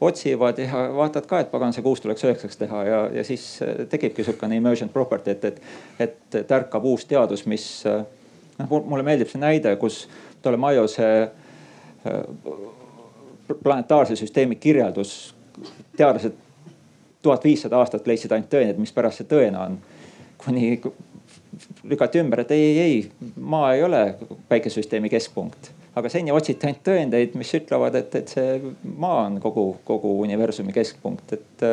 otsivad 0.00 0.58
ja 0.58 0.84
vaatad 0.94 1.26
ka, 1.26 1.40
et 1.40 1.50
pagan, 1.50 1.72
see 1.74 1.82
kuus 1.82 2.00
tuleks 2.00 2.24
üheksaks 2.24 2.60
teha 2.60 2.84
ja, 2.86 3.00
ja 3.18 3.24
siis 3.26 3.46
äh, 3.62 3.82
tekibki 3.90 4.24
sihukene 4.24 4.56
emergent 4.56 4.92
property, 4.92 5.34
et, 5.34 5.44
et, 5.44 5.62
et 6.00 6.40
tärkab 6.46 6.84
uus 6.86 7.06
teadus, 7.08 7.46
mis 7.50 7.66
äh, 7.86 8.04
noh, 8.58 8.74
mulle 8.86 9.06
meeldib 9.06 9.30
see 9.30 9.42
näide, 9.42 9.74
kus 9.80 10.04
Ptolemaiose 10.38 11.08
äh, 11.22 12.20
planetaarse 13.62 14.16
süsteemi 14.16 14.56
kirjeldus. 14.56 15.34
teadlased 15.96 16.32
tuhat 17.22 17.44
viissada 17.44 17.78
aastat 17.78 18.06
leidsid 18.06 18.32
ainult 18.32 18.50
tõendeid, 18.52 18.78
mispärast 18.78 19.22
see 19.22 19.26
tõene 19.26 19.58
on. 19.58 19.78
kuni 20.38 20.80
lükati 21.84 22.20
ümber, 22.22 22.44
et 22.44 22.50
ei, 22.54 22.64
ei, 22.68 22.78
ei, 22.84 23.32
maa 23.36 23.74
ei 23.74 23.82
ole 23.84 24.02
päikesesüsteemi 24.48 25.10
keskpunkt 25.12 25.72
aga 25.98 26.10
seni 26.12 26.34
otsiti 26.34 26.68
ainult 26.68 26.84
tõendeid, 26.86 27.34
mis 27.38 27.50
ütlevad, 27.58 27.96
et, 27.98 28.14
et 28.20 28.34
see 28.34 28.58
maa 29.00 29.24
on 29.26 29.40
kogu, 29.42 29.70
kogu 29.88 30.18
universumi 30.26 30.74
keskpunkt, 30.76 31.34
et. 31.38 31.66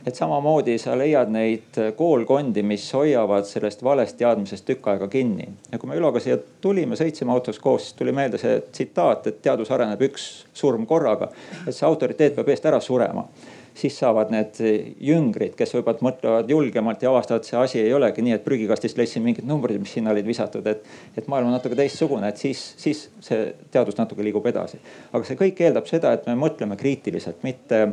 et 0.00 0.16
samamoodi 0.16 0.78
sa 0.80 0.94
leiad 0.96 1.28
neid 1.28 1.76
koolkondi, 1.98 2.62
mis 2.64 2.86
hoiavad 2.96 3.44
sellest 3.44 3.82
valest 3.84 4.16
teadmisest 4.16 4.64
tükk 4.64 4.86
aega 4.88 5.08
kinni. 5.12 5.44
ja 5.72 5.78
kui 5.78 5.90
me 5.90 5.98
Üloga 6.00 6.22
siia 6.24 6.38
tulime, 6.64 6.96
sõitsime 6.96 7.34
autos 7.34 7.58
koos, 7.60 7.84
siis 7.84 7.98
tuli 7.98 8.14
meelde 8.16 8.40
see 8.40 8.62
tsitaat, 8.72 9.28
et 9.28 9.42
teadus 9.44 9.68
areneb 9.76 10.00
üks 10.08 10.24
surm 10.56 10.86
korraga. 10.88 11.28
et 11.66 11.76
see 11.76 11.84
autoriteet 11.86 12.38
peab 12.38 12.48
eest 12.48 12.70
ära 12.72 12.80
surema 12.80 13.26
siis 13.74 13.96
saavad 13.98 14.32
need 14.34 14.58
jüngrid, 15.04 15.54
kes 15.58 15.74
võib-olla 15.76 16.06
mõtlevad 16.10 16.50
julgemalt 16.50 17.02
ja 17.02 17.10
avastavad, 17.12 17.44
et 17.44 17.50
see 17.50 17.58
asi 17.60 17.80
ei 17.82 17.94
olegi 17.94 18.24
nii, 18.24 18.34
et 18.36 18.44
prügikastist 18.44 18.98
leidsin 18.98 19.24
mingid 19.24 19.46
numbrid, 19.48 19.80
mis 19.82 19.94
sinna 19.96 20.14
olid 20.14 20.26
visatud, 20.26 20.66
et, 20.66 20.84
et 21.16 21.30
maailm 21.30 21.50
on 21.50 21.56
natuke 21.56 21.78
teistsugune, 21.78 22.28
et 22.28 22.40
siis, 22.40 22.62
siis 22.80 23.06
see 23.24 23.46
teadus 23.72 23.98
natuke 23.98 24.24
liigub 24.26 24.46
edasi. 24.50 24.80
aga 25.12 25.24
see 25.26 25.38
kõik 25.40 25.62
eeldab 25.66 25.88
seda, 25.90 26.12
et 26.16 26.26
me 26.30 26.36
mõtleme 26.38 26.78
kriitiliselt, 26.80 27.44
mitte 27.46 27.86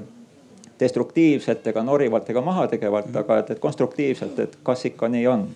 destruktiivselt 0.80 1.66
ega 1.72 1.84
norivalt 1.84 2.30
ega 2.30 2.44
mahategevalt, 2.46 3.16
aga 3.24 3.40
et, 3.42 3.56
et 3.56 3.64
konstruktiivselt, 3.64 4.40
et 4.40 4.60
kas 4.64 4.86
ikka 4.92 5.10
nii 5.14 5.26
on 5.32 5.48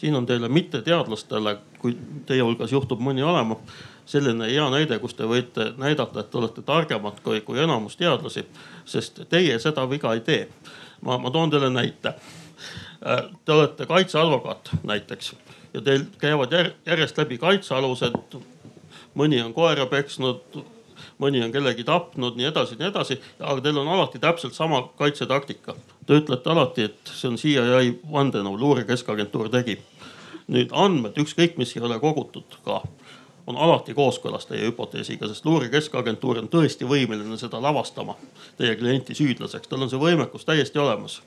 siin 0.00 0.16
on 0.16 0.26
teile 0.26 0.48
mitteteadlastele, 0.48 1.58
kui 1.78 1.92
teie 2.26 2.40
hulgas 2.40 2.72
juhtub 2.72 3.02
mõni 3.04 3.20
olema, 3.20 3.58
selline 4.10 4.48
hea 4.50 4.66
näide, 4.72 4.98
kus 4.98 5.14
te 5.14 5.28
võite 5.28 5.70
näidata, 5.78 6.20
et 6.20 6.30
te 6.30 6.38
olete 6.40 6.64
targemad 6.66 7.20
kui, 7.24 7.40
kui 7.46 7.60
enamus 7.62 7.96
teadlasi, 8.00 8.44
sest 8.88 9.22
teie 9.30 9.58
seda 9.62 9.86
viga 9.90 10.14
ei 10.16 10.24
tee. 10.26 10.48
ma, 11.06 11.18
ma 11.18 11.30
toon 11.30 11.50
teile 11.50 11.70
näite. 11.70 12.14
Äh, 13.06 13.22
te 13.44 13.52
olete 13.52 13.86
kaitseadvokaat 13.86 14.74
näiteks 14.84 15.34
ja 15.74 15.80
teil 15.80 16.04
käivad 16.18 16.52
järjest 16.86 17.18
läbi 17.18 17.38
kaitsealused. 17.38 18.40
mõni 19.14 19.40
on 19.42 19.54
koera 19.54 19.86
peksnud, 19.90 20.58
mõni 21.18 21.42
on 21.44 21.52
kellegi 21.52 21.84
tapnud, 21.84 22.36
nii 22.36 22.46
edasi, 22.46 22.76
nii 22.78 22.88
edasi, 22.88 23.16
aga 23.40 23.60
teil 23.60 23.78
on 23.78 23.88
alati 23.88 24.18
täpselt 24.18 24.54
sama 24.54 24.82
kaitsetaktika. 24.98 25.74
Te 26.06 26.18
ütlete 26.20 26.50
alati, 26.50 26.84
et 26.90 27.10
see 27.14 27.28
on 27.28 27.36
CIA 27.36 27.80
vandenõu, 28.12 28.58
luure 28.58 28.84
keskagentuur 28.84 29.50
tegi. 29.50 29.78
nüüd 30.50 30.72
andmed, 30.74 31.14
ükskõik 31.14 31.58
mis 31.62 31.76
ei 31.76 31.82
ole 31.86 32.00
kogutud 32.02 32.56
ka 32.64 32.80
on 33.46 33.56
alati 33.56 33.94
kooskõlas 33.94 34.46
teie 34.46 34.66
hüpoteesiga, 34.68 35.28
sest 35.28 35.44
luure 35.44 35.68
keskagentuur 35.68 36.38
on 36.42 36.48
tõesti 36.48 36.88
võimeline 36.88 37.38
seda 37.40 37.62
lavastama, 37.62 38.16
teie 38.58 38.76
klienti 38.76 39.14
süüdlaseks, 39.14 39.68
tal 39.68 39.82
on 39.82 39.90
see 39.90 40.00
võimekus 40.00 40.44
täiesti 40.44 40.78
olemas. 40.78 41.22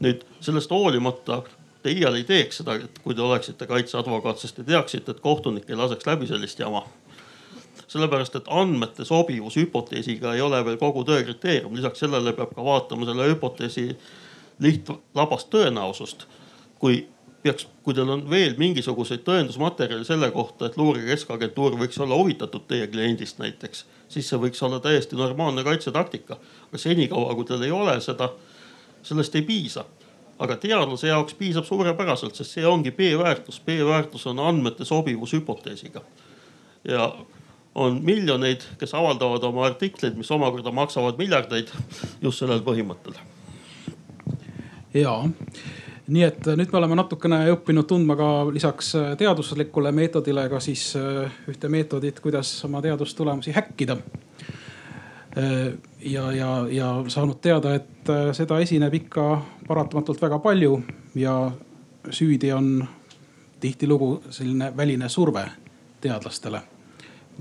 nüüd 0.00 0.24
sellest 0.40 0.70
hoolimata 0.70 1.42
te 1.86 1.92
iial 1.94 2.16
ei 2.18 2.24
teeks 2.26 2.60
seda, 2.60 2.74
et 2.82 2.98
kui 2.98 3.14
te 3.14 3.22
oleksite 3.22 3.66
kaitseadvokaat, 3.70 4.40
sest 4.42 4.56
te 4.58 4.64
teaksite, 4.66 5.12
et 5.14 5.20
kohtunik 5.22 5.68
ei 5.70 5.76
laseks 5.78 6.06
läbi 6.06 6.26
sellist 6.26 6.58
jama. 6.58 6.82
sellepärast, 7.86 8.34
et 8.36 8.48
andmete 8.50 9.04
sobivus 9.04 9.56
hüpoteesiga 9.56 10.32
ei 10.34 10.40
ole 10.42 10.58
veel 10.64 10.76
kogu 10.76 11.04
tõe 11.06 11.22
kriteerium, 11.22 11.76
lisaks 11.76 12.02
sellele 12.02 12.32
peab 12.34 12.54
ka 12.56 12.64
vaatama 12.64 13.06
selle 13.06 13.28
hüpoteesi 13.30 13.92
lihtlabast 14.58 15.50
tõenäosust. 15.54 16.26
kui 16.78 17.06
peaks, 17.46 17.66
kui 17.86 17.94
teil 17.94 18.10
on 18.10 18.24
veel 18.30 18.56
mingisuguseid 18.58 19.22
tõendusmaterjale 19.26 20.04
selle 20.06 20.30
kohta, 20.34 20.66
et 20.66 20.78
luure 20.80 21.04
keskagentuur 21.06 21.76
võiks 21.78 21.98
olla 22.02 22.18
huvitatud 22.18 22.66
teie 22.68 22.88
kliendist 22.90 23.38
näiteks, 23.42 23.84
siis 24.10 24.30
see 24.30 24.40
võiks 24.42 24.62
olla 24.66 24.80
täiesti 24.82 25.18
normaalne 25.18 25.64
kaitsetaktika. 25.66 26.38
aga 26.68 26.78
senikaua, 26.78 27.34
kui 27.34 27.44
teil 27.44 27.62
ei 27.62 27.70
ole 27.74 28.00
seda, 28.00 28.32
sellest 29.02 29.34
ei 29.34 29.42
piisa. 29.42 29.84
aga 30.38 30.56
teadlase 30.56 31.08
jaoks 31.08 31.34
piisab 31.34 31.64
suurepäraselt, 31.64 32.34
sest 32.34 32.50
see 32.58 32.66
ongi 32.66 32.90
B-väärtus. 32.90 33.60
B-väärtus 33.64 34.26
on 34.26 34.38
andmete 34.38 34.84
sobivus 34.84 35.32
hüpoteesiga. 35.32 36.02
ja 36.84 37.12
on 37.74 38.00
miljoneid, 38.04 38.60
kes 38.78 38.94
avaldavad 38.94 39.44
oma 39.44 39.66
artikleid, 39.66 40.16
mis 40.16 40.30
omakorda 40.30 40.72
maksavad 40.72 41.18
miljardeid 41.18 41.68
just 42.22 42.38
sellel 42.38 42.60
põhimõttel. 42.64 43.14
ja 44.94 45.22
nii 46.08 46.22
et 46.22 46.46
äh, 46.46 46.56
nüüd 46.58 46.70
me 46.72 46.78
oleme 46.80 46.98
natukene 46.98 47.40
õppinud 47.54 47.88
tundma 47.90 48.16
ka 48.18 48.28
lisaks 48.54 48.92
äh, 48.98 49.08
teaduslikule 49.18 49.92
meetodile 49.94 50.46
ka 50.52 50.60
siis 50.62 50.88
äh, 50.98 51.32
ühte 51.50 51.70
meetodit, 51.72 52.20
kuidas 52.24 52.52
oma 52.68 52.82
teadustulemusi 52.82 53.54
häkkida. 53.56 53.96
ja, 55.36 56.32
ja, 56.32 56.50
ja 56.70 56.86
saanud 57.12 57.42
teada, 57.44 57.74
et 57.76 58.08
seda 58.32 58.56
esineb 58.64 58.94
ikka 58.96 59.24
paratamatult 59.66 60.22
väga 60.22 60.38
palju 60.40 60.78
ja 61.14 61.34
süüdi 62.08 62.52
on 62.56 62.70
tihtilugu 63.60 64.22
selline 64.30 64.70
väline 64.76 65.10
surve 65.12 65.44
teadlastele 66.00 66.62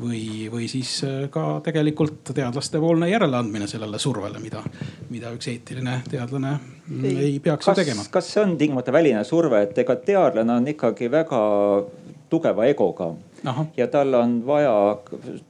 või, 0.01 0.47
või 0.51 0.67
siis 0.71 0.97
äh, 1.07 1.25
ka 1.31 1.59
tegelikult 1.63 2.33
teadlaste 2.35 2.79
poolne 2.83 3.09
järeleandmine 3.09 3.67
sellele 3.67 3.99
survele, 4.01 4.39
mida, 4.43 4.63
mida 5.09 5.31
üks 5.35 5.47
eetiline 5.51 6.01
teadlane 6.11 6.55
ei, 7.03 7.15
ei 7.29 7.37
peaks 7.43 7.69
kas, 7.69 7.79
tegema. 7.79 8.03
kas 8.11 8.33
see 8.33 8.43
on 8.43 8.57
tingimata 8.59 8.93
väline 8.95 9.23
surve, 9.27 9.61
et 9.65 9.77
ega 9.85 9.95
teadlane 9.95 10.59
on 10.59 10.67
ikkagi 10.73 11.09
väga 11.11 11.39
tugeva 12.29 12.67
egoga 12.67 13.13
Aha. 13.45 13.65
ja 13.77 13.87
tal 13.91 14.13
on 14.19 14.39
vaja, 14.47 14.75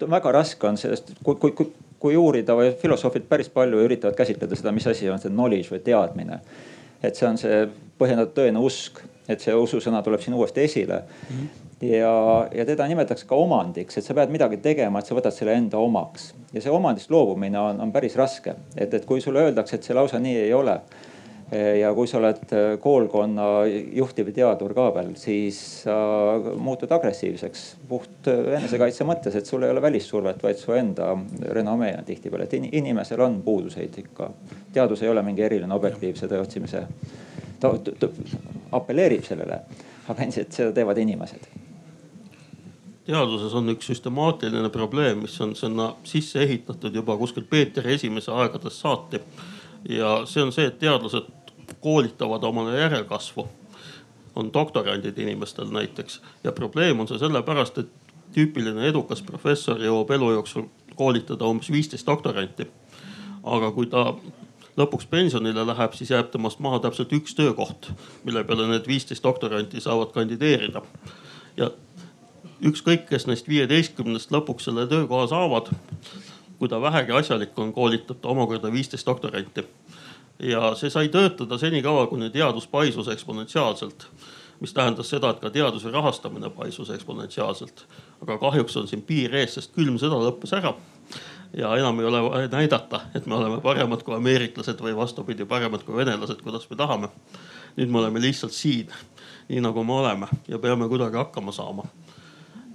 väga 0.10 0.36
raske 0.36 0.68
on 0.68 0.78
sellest, 0.78 1.16
kui, 1.24 1.40
kui, 1.42 1.56
kui, 1.58 1.72
kui 2.00 2.18
uurida 2.20 2.56
või 2.58 2.74
filosoofid 2.82 3.26
päris 3.30 3.50
palju 3.50 3.82
üritavad 3.88 4.18
käsitleda 4.18 4.58
seda, 4.60 4.76
mis 4.76 4.88
asi 4.88 5.10
on 5.10 5.22
see 5.22 5.34
knowledge 5.34 5.74
või 5.74 5.84
teadmine. 5.86 6.40
et 7.04 7.16
see 7.16 7.28
on 7.28 7.38
see 7.38 7.66
põhjendatud 8.00 8.36
tõene 8.38 8.62
usk, 8.62 9.02
et 9.28 9.42
see 9.42 9.54
ususõna 9.56 10.04
tuleb 10.04 10.22
siin 10.22 10.38
uuesti 10.38 10.68
esile 10.68 11.04
mm. 11.04 11.38
-hmm 11.38 11.66
ja, 11.82 12.48
ja 12.54 12.66
teda 12.66 12.88
nimetatakse 12.88 13.28
ka 13.28 13.38
omandiks, 13.40 13.98
et 13.98 14.06
sa 14.06 14.16
pead 14.18 14.32
midagi 14.34 14.60
tegema, 14.64 15.00
et 15.00 15.10
sa 15.10 15.18
võtad 15.18 15.36
selle 15.36 15.56
enda 15.58 15.82
omaks. 15.82 16.34
ja 16.54 16.64
see 16.64 16.72
omandist 16.72 17.12
loobumine 17.12 17.60
on, 17.60 17.82
on 17.84 17.92
päris 17.92 18.16
raske, 18.16 18.56
et, 18.78 18.94
et 18.94 19.06
kui 19.06 19.22
sulle 19.22 19.44
öeldakse, 19.44 19.76
et 19.76 19.84
see 19.84 19.98
lausa 19.98 20.20
nii 20.20 20.38
ei 20.46 20.54
ole. 20.54 20.80
ja 21.80 21.92
kui 21.94 22.08
sa 22.10 22.18
oled 22.18 22.40
koolkonna 22.82 23.44
juhtiv 23.94 24.32
teadur 24.34 24.74
ka 24.74 24.88
veel, 24.96 25.12
siis 25.20 25.60
sa 25.84 25.94
muutud 26.58 26.90
agressiivseks 26.96 27.66
puht 27.90 28.32
enesekaitse 28.32 29.06
mõttes, 29.06 29.38
et 29.38 29.46
sul 29.46 29.64
ei 29.64 29.70
ole 29.70 29.84
välissurvet, 29.84 30.42
vaid 30.42 30.58
su 30.58 30.74
enda 30.74 31.12
renomee 31.54 31.94
on 32.00 32.08
tihtipeale, 32.08 32.50
et 32.50 32.58
inimesel 32.72 33.22
on 33.22 33.44
puuduseid 33.46 34.02
ikka. 34.02 34.32
teadus 34.74 35.04
ei 35.04 35.14
ole 35.14 35.22
mingi 35.22 35.46
eriline 35.46 35.78
objektiivse 35.78 36.32
tõe 36.32 36.42
otsimise. 36.42 36.88
Ta, 37.60 37.74
ta, 38.00 38.10
apelleerib 38.72 39.24
sellele, 39.26 39.62
aga 40.08 40.22
endiselt 40.24 40.52
seda 40.56 40.74
teevad 40.76 40.98
inimesed 41.02 41.48
teaduses 43.06 43.54
on 43.54 43.70
üks 43.70 43.90
süstemaatiline 43.92 44.70
probleem, 44.74 45.20
mis 45.26 45.36
on 45.42 45.54
sinna 45.56 45.92
sisse 46.08 46.42
ehitatud 46.42 46.96
juba 46.96 47.18
kuskil 47.18 47.46
Peeter 47.50 47.88
Esimese 47.88 48.32
aegadest 48.32 48.82
saati. 48.82 49.20
ja 49.90 50.24
see 50.26 50.44
on 50.44 50.52
see, 50.52 50.66
et 50.66 50.80
teadlased 50.80 51.30
koolitavad 51.80 52.44
omale 52.44 52.80
järelkasvu. 52.80 53.48
on 54.36 54.54
doktorandid 54.54 55.18
inimestel 55.18 55.70
näiteks 55.72 56.22
ja 56.44 56.52
probleem 56.52 57.00
on 57.00 57.08
see 57.08 57.20
sellepärast, 57.20 57.78
et 57.78 57.90
tüüpiline 58.36 58.90
edukas 58.90 59.22
professor 59.22 59.80
jõuab 59.80 60.12
elu 60.12 60.32
jooksul 60.32 60.66
koolitada 60.96 61.46
umbes 61.46 61.72
viisteist 61.72 62.08
doktoranti. 62.08 62.68
aga 63.44 63.72
kui 63.72 63.86
ta 63.86 64.16
lõpuks 64.78 65.08
pensionile 65.10 65.66
läheb, 65.68 65.96
siis 65.96 66.12
jääb 66.12 66.32
temast 66.34 66.60
maha 66.64 66.82
täpselt 66.84 67.14
üks 67.16 67.36
töökoht, 67.38 67.90
mille 68.28 68.44
peale 68.44 68.68
need 68.70 68.88
viisteist 68.88 69.24
doktoranti 69.24 69.82
saavad 69.82 70.12
kandideerida. 70.16 70.82
ja 71.58 71.72
ükskõik, 72.66 73.08
kes 73.10 73.28
neist 73.28 73.48
viieteistkümnest 73.48 74.32
lõpuks 74.32 74.68
selle 74.68 74.88
töökoha 74.88 75.28
saavad, 75.32 75.72
kui 76.60 76.70
ta 76.70 76.82
vähegi 76.82 77.12
asjalik 77.12 77.60
on, 77.60 77.74
koolitab 77.74 78.22
ta 78.22 78.30
omakorda 78.30 78.72
viisteist 78.72 79.08
doktoranti. 79.08 79.68
ja 80.40 80.76
see 80.76 80.90
sai 80.90 81.10
töötada 81.10 81.58
senikaua, 81.58 82.08
kuni 82.08 82.30
teadus 82.30 82.68
paisus 82.68 83.08
eksponentsiaalselt 83.08 84.10
mis 84.60 84.74
tähendas 84.74 85.10
seda, 85.10 85.30
et 85.30 85.40
ka 85.40 85.50
teaduse 85.52 85.92
rahastamine 85.92 86.50
paisus 86.50 86.90
eksponentsiaalselt. 86.90 87.86
aga 88.22 88.38
kahjuks 88.38 88.78
on 88.78 88.88
siin 88.88 89.02
piir 89.02 89.36
ees, 89.36 89.54
sest 89.54 89.74
külm 89.76 89.98
sõda 90.00 90.16
lõppes 90.16 90.54
ära 90.56 90.74
ja 91.58 91.76
enam 91.78 92.00
ei 92.00 92.06
ole 92.06 92.24
vaja 92.24 92.48
näidata, 92.48 93.02
et 93.16 93.26
me 93.26 93.36
oleme 93.36 93.62
paremad 93.62 94.04
kui 94.04 94.16
ameeriklased 94.16 94.80
või 94.82 94.96
vastupidi, 94.96 95.46
paremad 95.46 95.84
kui 95.84 95.96
venelased, 95.96 96.42
kuidas 96.44 96.70
me 96.70 96.76
tahame. 96.76 97.10
nüüd 97.76 97.92
me 97.92 98.00
oleme 98.00 98.22
lihtsalt 98.22 98.52
siin, 98.52 98.92
nii 99.50 99.62
nagu 99.62 99.84
me 99.84 99.94
oleme 99.94 100.28
ja 100.48 100.60
peame 100.60 100.88
kuidagi 100.88 101.18
hakkama 101.18 101.52
saama. 101.52 101.84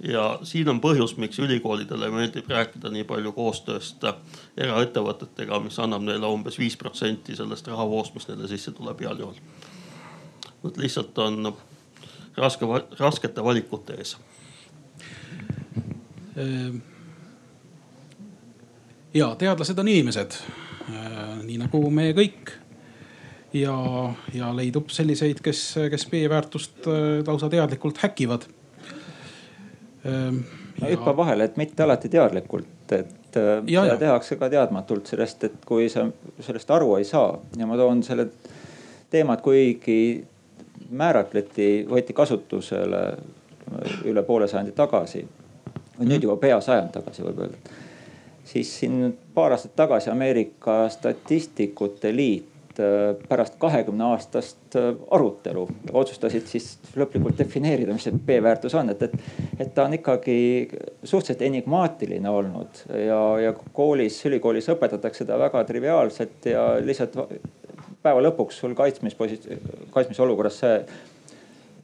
ja 0.03 0.39
siin 0.43 0.69
on 0.69 0.81
põhjus, 0.81 1.17
miks 1.17 1.39
ülikoolidele 1.39 2.09
meeldib 2.09 2.49
rääkida 2.49 2.89
nii 2.89 3.03
palju 3.03 3.31
koostööst 3.31 4.03
eraettevõtetega, 4.57 5.59
mis 5.59 5.79
annab 5.79 6.01
neile 6.01 6.27
umbes 6.27 6.57
viis 6.59 6.77
protsenti 6.77 7.35
sellest 7.35 7.67
rahavoost, 7.67 8.13
mis 8.13 8.27
neile 8.27 8.47
sisse 8.47 8.71
tuleb 8.71 9.01
heal 9.01 9.19
juhul. 9.19 9.35
Nad 10.63 10.77
lihtsalt 10.77 11.17
on 11.17 11.53
raske, 12.37 12.65
raskete 12.99 13.43
valikute 13.43 13.93
ees 13.93 14.17
ehm 16.35 16.90
ja 19.13 19.35
teadlased 19.35 19.79
on 19.79 19.87
inimesed, 19.87 20.31
äh, 20.89 21.43
nii 21.43 21.59
nagu 21.61 21.83
me 21.89 22.11
kõik. 22.17 22.57
ja, 23.53 23.75
ja 24.33 24.53
leidub 24.55 24.89
selliseid, 24.95 25.41
kes, 25.43 25.75
kes 25.91 26.07
B-väärtust 26.07 26.87
äh, 26.87 27.19
lausa 27.27 27.49
teadlikult 27.51 27.99
häkivad. 27.99 28.45
Ähm, 30.07 30.37
ma 30.79 30.87
hüppan 30.87 31.17
vahele, 31.17 31.43
et 31.43 31.57
mitte 31.59 31.83
alati 31.83 32.09
teadlikult, 32.09 32.91
et 32.95 33.35
äh, 33.35 33.59
ja, 33.67 33.83
seda 33.83 33.97
ja. 33.97 33.99
tehakse 34.05 34.39
ka 34.39 34.49
teadmatult 34.49 35.11
sellest, 35.11 35.43
et 35.43 35.59
kui 35.67 35.89
sa 35.91 36.07
sellest 36.39 36.71
aru 36.71 36.95
ei 36.95 37.05
saa 37.05 37.35
ja 37.59 37.67
ma 37.67 37.77
toon 37.77 38.03
selle 38.07 38.29
teemat, 39.11 39.43
kuigi 39.43 39.99
määratleti, 40.89 41.85
võeti 41.91 42.15
kasutusele 42.15 43.03
üle 44.07 44.23
poole 44.23 44.47
sajandi 44.47 44.71
tagasi. 44.75 45.27
nüüd 45.99 46.07
mhm. 46.07 46.23
juba 46.23 46.39
pea 46.39 46.61
sajand 46.63 46.95
tagasi 46.95 47.27
võib 47.27 47.43
öelda 47.43 47.79
siis 48.45 48.79
siin 48.79 49.17
paar 49.33 49.51
aastat 49.51 49.75
tagasi 49.75 50.09
Ameerika 50.09 50.89
Statistikute 50.89 52.15
Liit 52.15 52.79
äh, 52.79 53.15
pärast 53.29 53.55
kahekümne 53.59 54.03
aastast 54.03 54.75
äh, 54.75 54.95
arutelu 55.11 55.67
otsustasid 55.91 56.47
siis 56.49 56.73
lõplikult 56.95 57.37
defineerida, 57.39 57.93
mis 57.93 58.07
see 58.07 58.15
B-väärtus 58.27 58.75
on, 58.79 58.91
et, 58.93 59.01
et, 59.07 59.15
et 59.59 59.73
ta 59.75 59.85
on 59.85 59.97
ikkagi 59.97 60.37
suhteliselt 61.03 61.45
enigmaatiline 61.47 62.29
olnud 62.29 62.83
ja, 63.07 63.21
ja 63.47 63.55
koolis, 63.73 64.19
ülikoolis 64.29 64.69
õpetatakse 64.73 65.25
seda 65.25 65.39
väga 65.41 65.63
triviaalselt 65.69 66.51
ja 66.51 66.65
lihtsalt 66.83 67.17
päeva 68.01 68.23
lõpuks 68.25 68.63
sul 68.63 68.73
kaitsmisposi-, 68.77 69.59
kaitsmisolukorras 69.93 70.63
see 70.63 70.81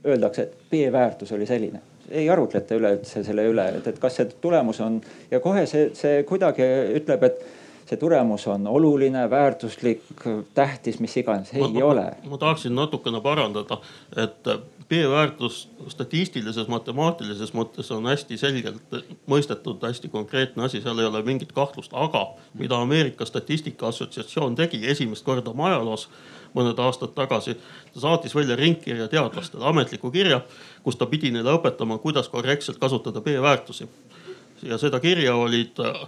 öeldakse, 0.08 0.48
et 0.48 0.72
B-väärtus 0.72 1.32
oli 1.36 1.46
selline 1.50 1.82
ei 2.12 2.30
arutleta 2.30 2.76
üleüldse 2.76 3.24
selle 3.24 3.48
üle, 3.50 3.68
et, 3.80 3.88
et 3.88 4.00
kas 4.00 4.20
see 4.20 4.30
tulemus 4.42 4.82
on 4.84 5.02
ja 5.32 5.40
kohe 5.44 5.66
see, 5.70 5.90
see 5.98 6.22
kuidagi 6.28 6.68
ütleb, 7.00 7.26
et 7.28 7.42
see 7.88 8.00
tulemus 8.00 8.48
on 8.52 8.68
oluline, 8.68 9.30
väärtuslik, 9.30 10.04
tähtis, 10.54 11.00
mis 11.00 11.18
iganes, 11.18 11.54
ei 11.56 11.64
ma, 11.64 11.86
ole. 11.86 12.08
ma 12.30 12.40
tahaksin 12.42 12.76
natukene 12.76 13.22
parandada, 13.24 13.80
et 14.16 14.52
B-väärtus 14.88 15.66
statistilises, 15.92 16.68
matemaatilises 16.72 17.52
mõttes 17.56 17.90
on 17.92 18.08
hästi 18.08 18.38
selgelt 18.40 18.96
mõistetud, 19.28 19.82
hästi 19.84 20.08
konkreetne 20.12 20.64
asi, 20.64 20.80
seal 20.84 21.00
ei 21.00 21.10
ole 21.10 21.24
mingit 21.28 21.52
kahtlust, 21.56 21.92
aga 21.92 22.24
mida 22.56 22.80
Ameerika 22.80 23.28
Statistika 23.28 23.90
Assotsiatsioon 23.92 24.56
tegi 24.56 24.80
esimest 24.88 25.28
korda 25.28 25.52
oma 25.52 25.68
ajaloos 25.72 26.08
mõned 26.58 26.80
aastad 26.82 27.14
tagasi. 27.16 27.56
ta 27.94 28.00
saatis 28.00 28.36
välja 28.36 28.56
ringkirja 28.56 29.08
teadlastele, 29.08 29.66
ametliku 29.66 30.12
kirja, 30.12 30.42
kus 30.84 30.96
ta 30.96 31.06
pidi 31.06 31.32
neile 31.32 31.54
õpetama, 31.58 32.00
kuidas 32.02 32.30
korrektselt 32.30 32.78
kasutada 32.78 33.22
B-väärtusi. 33.22 33.88
ja 34.64 34.78
seda 34.78 35.00
kirja 35.00 35.36
olid 35.36 35.80
äh, 35.80 36.08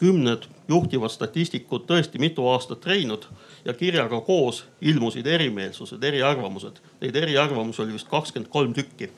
kümned 0.00 0.46
juhtivad 0.68 1.12
statistikud 1.12 1.84
tõesti 1.88 2.20
mitu 2.22 2.46
aastat 2.48 2.80
treeninud 2.80 3.26
ja 3.64 3.74
kirjaga 3.74 4.20
koos 4.24 4.64
ilmusid 4.80 5.26
erimeelsused, 5.26 6.02
eriarvamused. 6.02 6.80
Neid 7.00 7.16
eriarvamusi 7.16 7.82
oli 7.82 7.98
vist 7.98 8.08
kakskümmend 8.08 8.50
kolm 8.52 8.72
tükki 8.74 9.10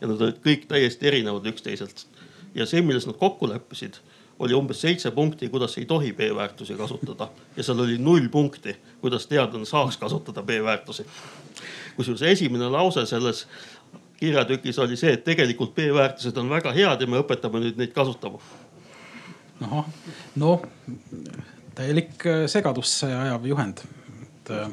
ja 0.00 0.08
nad 0.10 0.20
olid 0.20 0.40
kõik 0.44 0.66
täiesti 0.68 1.06
erinevad 1.06 1.46
üksteiselt. 1.46 2.06
ja 2.54 2.66
see, 2.66 2.82
milles 2.82 3.06
nad 3.06 3.16
kokku 3.18 3.48
leppisid 3.50 3.98
oli 4.38 4.54
umbes 4.54 4.80
seitse 4.80 5.10
punkti, 5.10 5.48
kuidas 5.48 5.78
ei 5.78 5.86
tohi 5.86 6.12
B-väärtusi 6.12 6.74
kasutada 6.74 7.28
ja 7.56 7.62
seal 7.62 7.80
oli 7.80 7.98
null 7.98 8.28
punkti, 8.28 8.76
kuidas 9.00 9.26
teadlane 9.26 9.64
saaks 9.64 9.96
kasutada 9.96 10.42
B-väärtusi. 10.42 11.06
kusjuures 11.96 12.22
esimene 12.22 12.68
lause 12.68 13.06
selles 13.06 13.46
kirjatükis 14.16 14.78
oli 14.78 14.96
see, 14.96 15.12
et 15.12 15.24
tegelikult 15.24 15.74
B-väärtused 15.74 16.36
on 16.36 16.50
väga 16.50 16.72
head 16.72 17.00
ja 17.00 17.06
me 17.06 17.22
õpetame 17.22 17.62
nüüd 17.62 17.78
neid 17.78 17.92
kasutama. 17.94 18.38
ahah, 19.60 19.90
noh 20.36 20.62
täielik 21.74 22.26
äh, 22.26 22.44
segadusse 22.50 23.10
ajav 23.14 23.46
juhend, 23.46 23.82
et 24.22 24.50
äh, 24.50 24.68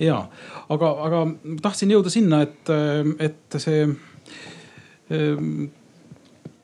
ja, 0.00 0.18
aga, 0.72 0.90
aga 1.06 1.22
tahtsin 1.62 1.92
jõuda 1.92 2.12
sinna, 2.12 2.42
et, 2.46 2.72
äh, 2.72 3.12
et 3.28 3.60
see 3.62 3.86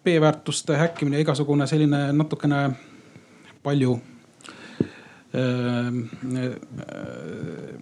B-väärtuste 0.04 0.76
häkkimine, 0.76 1.20
igasugune 1.20 1.66
selline 1.66 2.12
natukene 2.12 2.62
palju 3.62 3.98
äh, 5.34 5.92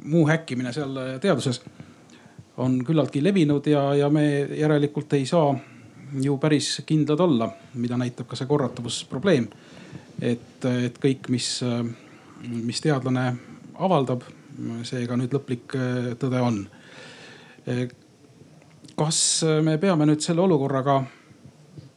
muu 0.05 0.27
häkkimine 0.29 0.73
seal 0.73 0.99
teaduses 1.21 1.61
on 2.57 2.85
küllaltki 2.85 3.25
levinud 3.25 3.67
ja, 3.67 3.95
ja 3.95 4.09
me 4.11 4.27
järelikult 4.59 5.13
ei 5.13 5.27
saa 5.27 5.55
ju 6.23 6.39
päris 6.39 6.83
kindlad 6.87 7.21
olla, 7.21 7.51
mida 7.75 7.99
näitab 7.99 8.29
ka 8.31 8.37
see 8.37 8.49
korratavusprobleem. 8.49 9.49
et, 10.21 10.65
et 10.65 10.99
kõik, 11.03 11.29
mis, 11.29 11.61
mis 12.49 12.81
teadlane 12.81 13.27
avaldab, 13.75 14.23
see 14.89 15.05
ka 15.07 15.19
nüüd 15.19 15.35
lõplik 15.37 15.77
tõde 16.21 16.41
on. 16.41 16.63
kas 18.97 19.19
me 19.63 19.77
peame 19.79 20.07
nüüd 20.07 20.25
selle 20.25 20.41
olukorraga 20.41 21.03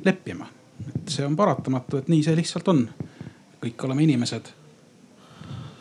leppima. 0.05 0.47
et 0.95 1.11
see 1.11 1.25
on 1.25 1.35
paratamatu, 1.35 1.97
et 1.97 2.07
nii 2.07 2.23
see 2.23 2.35
lihtsalt 2.35 2.67
on. 2.67 2.87
kõik 3.59 3.83
oleme 3.83 4.03
inimesed. 4.03 4.53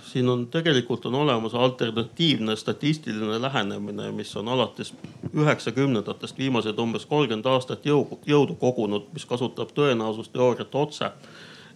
siin 0.09 0.29
on 0.29 0.47
tegelikult 0.47 1.07
on 1.07 1.15
olemas 1.15 1.55
alternatiivne 1.55 2.57
statistiline 2.57 3.43
lähenemine, 3.43 4.11
mis 4.13 4.37
on 4.37 4.49
alates 4.49 4.95
üheksakümnendatest 5.35 6.39
viimased 6.39 6.79
umbes 6.79 7.07
kolmkümmend 7.07 7.47
aastat 7.47 7.87
jõu, 7.87 8.19
jõudu 8.27 8.55
kogunud, 8.55 9.13
mis 9.13 9.27
kasutab 9.27 9.75
tõenäosusteooriat 9.77 10.75
otse 10.75 11.13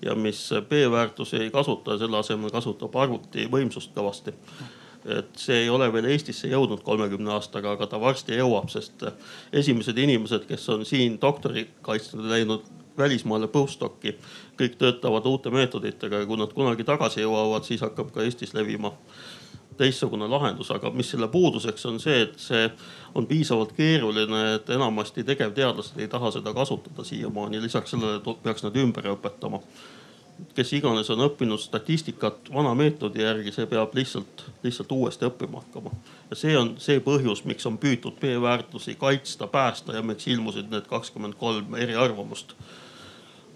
ja 0.02 0.14
mis 0.14 0.50
B-väärtusi 0.68 1.36
ei 1.36 1.50
kasuta, 1.50 1.98
selle 1.98 2.18
asemel 2.18 2.50
kasutab 2.50 2.96
arvuti 2.96 3.46
võimsust 3.50 3.92
kõvasti 3.94 4.34
et 5.06 5.32
see 5.38 5.64
ei 5.64 5.70
ole 5.70 5.88
veel 5.92 6.10
Eestisse 6.12 6.48
jõudnud 6.50 6.82
kolmekümne 6.86 7.32
aastaga, 7.34 7.74
aga 7.76 7.88
ta 7.90 8.00
varsti 8.00 8.38
jõuab, 8.38 8.70
sest 8.70 9.04
esimesed 9.52 9.98
inimesed, 9.98 10.46
kes 10.48 10.68
on 10.74 10.86
siin 10.86 11.18
doktorikaitsele 11.22 12.28
läinud 12.36 12.68
välismaale 12.98 13.48
postdoc'i, 13.48 14.16
kõik 14.58 14.76
töötavad 14.78 15.26
uute 15.26 15.50
meetoditega 15.50 16.22
ja 16.22 16.26
kui 16.28 16.38
nad 16.38 16.52
kunagi 16.52 16.84
tagasi 16.84 17.24
jõuavad, 17.24 17.64
siis 17.66 17.80
hakkab 17.82 18.12
ka 18.12 18.24
Eestis 18.26 18.54
levima 18.54 18.92
teistsugune 19.76 20.28
lahendus, 20.28 20.70
aga 20.70 20.90
mis 20.94 21.08
selle 21.10 21.28
puuduseks 21.32 21.86
on 21.88 21.98
see, 22.00 22.20
et 22.26 22.36
see 22.40 22.66
on 23.16 23.26
piisavalt 23.26 23.72
keeruline, 23.76 24.42
et 24.58 24.70
enamasti 24.76 25.24
tegevteadlased 25.24 25.98
ei 26.00 26.10
taha 26.12 26.30
seda 26.34 26.52
kasutada 26.54 27.04
siiamaani. 27.04 27.62
lisaks 27.62 27.96
sellele 27.96 28.20
peaks 28.42 28.62
nad 28.66 28.76
ümber 28.76 29.08
õpetama 29.14 29.62
kes 30.54 30.72
iganes 30.72 31.10
on 31.10 31.22
õppinud 31.26 31.60
statistikat 31.60 32.50
vana 32.52 32.74
meetodi 32.74 33.22
järgi, 33.22 33.52
see 33.52 33.66
peab 33.66 33.94
lihtsalt, 33.94 34.44
lihtsalt 34.62 34.92
uuesti 34.92 35.26
õppima 35.28 35.62
hakkama. 35.62 35.90
ja 36.30 36.36
see 36.36 36.56
on 36.58 36.74
see 36.82 37.00
põhjus, 37.00 37.44
miks 37.44 37.66
on 37.66 37.78
püütud 37.78 38.18
B-väärtusi 38.20 38.94
kaitsta, 39.00 39.46
päästa 39.46 39.96
ja 39.96 40.02
miks 40.02 40.26
ilmusid 40.26 40.70
need 40.70 40.88
kakskümmend 40.90 41.38
kolm 41.40 41.74
eriarvamust 41.74 42.56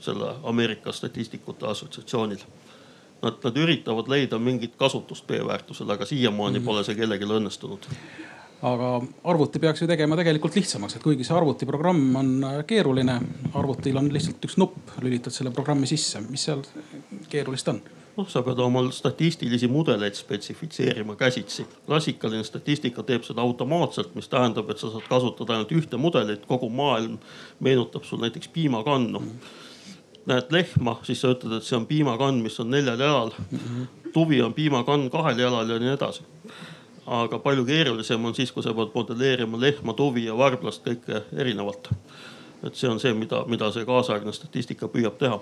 selle 0.01 0.35
Ameerika 0.45 0.93
Statistikute 0.93 1.67
Assotsiatsioonil. 1.67 2.43
Nad, 3.23 3.39
nad 3.45 3.57
üritavad 3.57 4.09
leida 4.13 4.39
mingit 4.39 4.77
kasutust 4.77 5.27
B-väärtusele, 5.27 5.93
aga 5.93 6.05
siiamaani 6.05 6.59
mm 6.59 6.63
-hmm. 6.63 6.67
pole 6.67 6.85
see 6.85 6.95
kellelgi 6.95 7.25
õnnestunud 7.25 7.89
aga 8.63 8.91
arvuti 9.29 9.61
peaks 9.61 9.83
ju 9.83 9.89
tegema 9.89 10.17
tegelikult 10.17 10.57
lihtsamaks, 10.57 10.97
et 10.97 11.05
kuigi 11.05 11.27
see 11.27 11.37
arvutiprogramm 11.37 12.17
on 12.17 12.33
äh, 12.45 12.57
keeruline, 12.69 13.19
arvutil 13.55 14.01
on 14.01 14.09
lihtsalt 14.13 14.45
üks 14.49 14.57
nupp, 14.61 14.97
lülitad 15.05 15.35
selle 15.35 15.53
programmi 15.55 15.89
sisse, 15.91 16.23
mis 16.31 16.47
seal 16.49 16.65
keerulist 17.33 17.69
on? 17.75 17.83
noh, 18.17 18.29
sa 18.33 18.41
pead 18.41 18.61
oma 18.65 18.81
statistilisi 18.97 19.69
mudeleid 19.69 20.17
spetsifitseerima 20.17 21.19
käsitsi. 21.21 21.67
klassikaline 21.87 22.45
statistika 22.49 23.05
teeb 23.05 23.27
seda 23.29 23.45
automaatselt, 23.45 24.15
mis 24.17 24.29
tähendab, 24.33 24.71
et 24.73 24.81
sa 24.81 24.89
saad 24.89 25.05
kasutada 25.11 25.53
ainult 25.53 25.75
ühte 25.77 26.01
mudelit, 26.01 26.47
kogu 26.49 26.71
maailm 26.73 27.19
meenutab 27.61 28.09
sul 28.09 28.25
näiteks 28.25 28.49
piimakannu 28.49 29.21
mm. 29.21 29.31
-hmm 29.31 29.65
näed 30.27 30.51
lehma, 30.51 30.97
siis 31.07 31.21
sa 31.23 31.29
ütled, 31.31 31.53
et 31.55 31.63
see 31.63 31.77
on 31.77 31.85
piimakann, 31.87 32.41
mis 32.43 32.57
on 32.61 32.71
neljal 32.71 32.99
jalal 32.99 33.31
mm. 33.31 33.59
-hmm. 33.59 34.11
tuvi 34.13 34.43
on 34.43 34.55
piimakann 34.55 35.11
kahel 35.11 35.39
jalal 35.39 35.71
ja 35.71 35.79
nii 35.79 35.93
edasi 35.93 36.25
aga 37.07 37.39
palju 37.39 37.65
keerulisem 37.67 38.25
on 38.25 38.35
siis, 38.35 38.51
kui 38.53 38.65
sa 38.65 38.75
pead 38.75 38.95
modelleerima 38.95 39.61
lehma, 39.61 39.95
tuvi 39.95 40.27
ja 40.27 40.37
varblast 40.39 40.83
kõike 40.87 41.23
erinevalt. 41.39 41.91
et 42.65 42.75
see 42.75 42.89
on 42.89 42.99
see, 43.01 43.13
mida, 43.15 43.45
mida 43.47 43.69
see 43.71 43.85
kaasaegne 43.87 44.33
statistika 44.33 44.89
püüab 44.91 45.19
teha. 45.19 45.39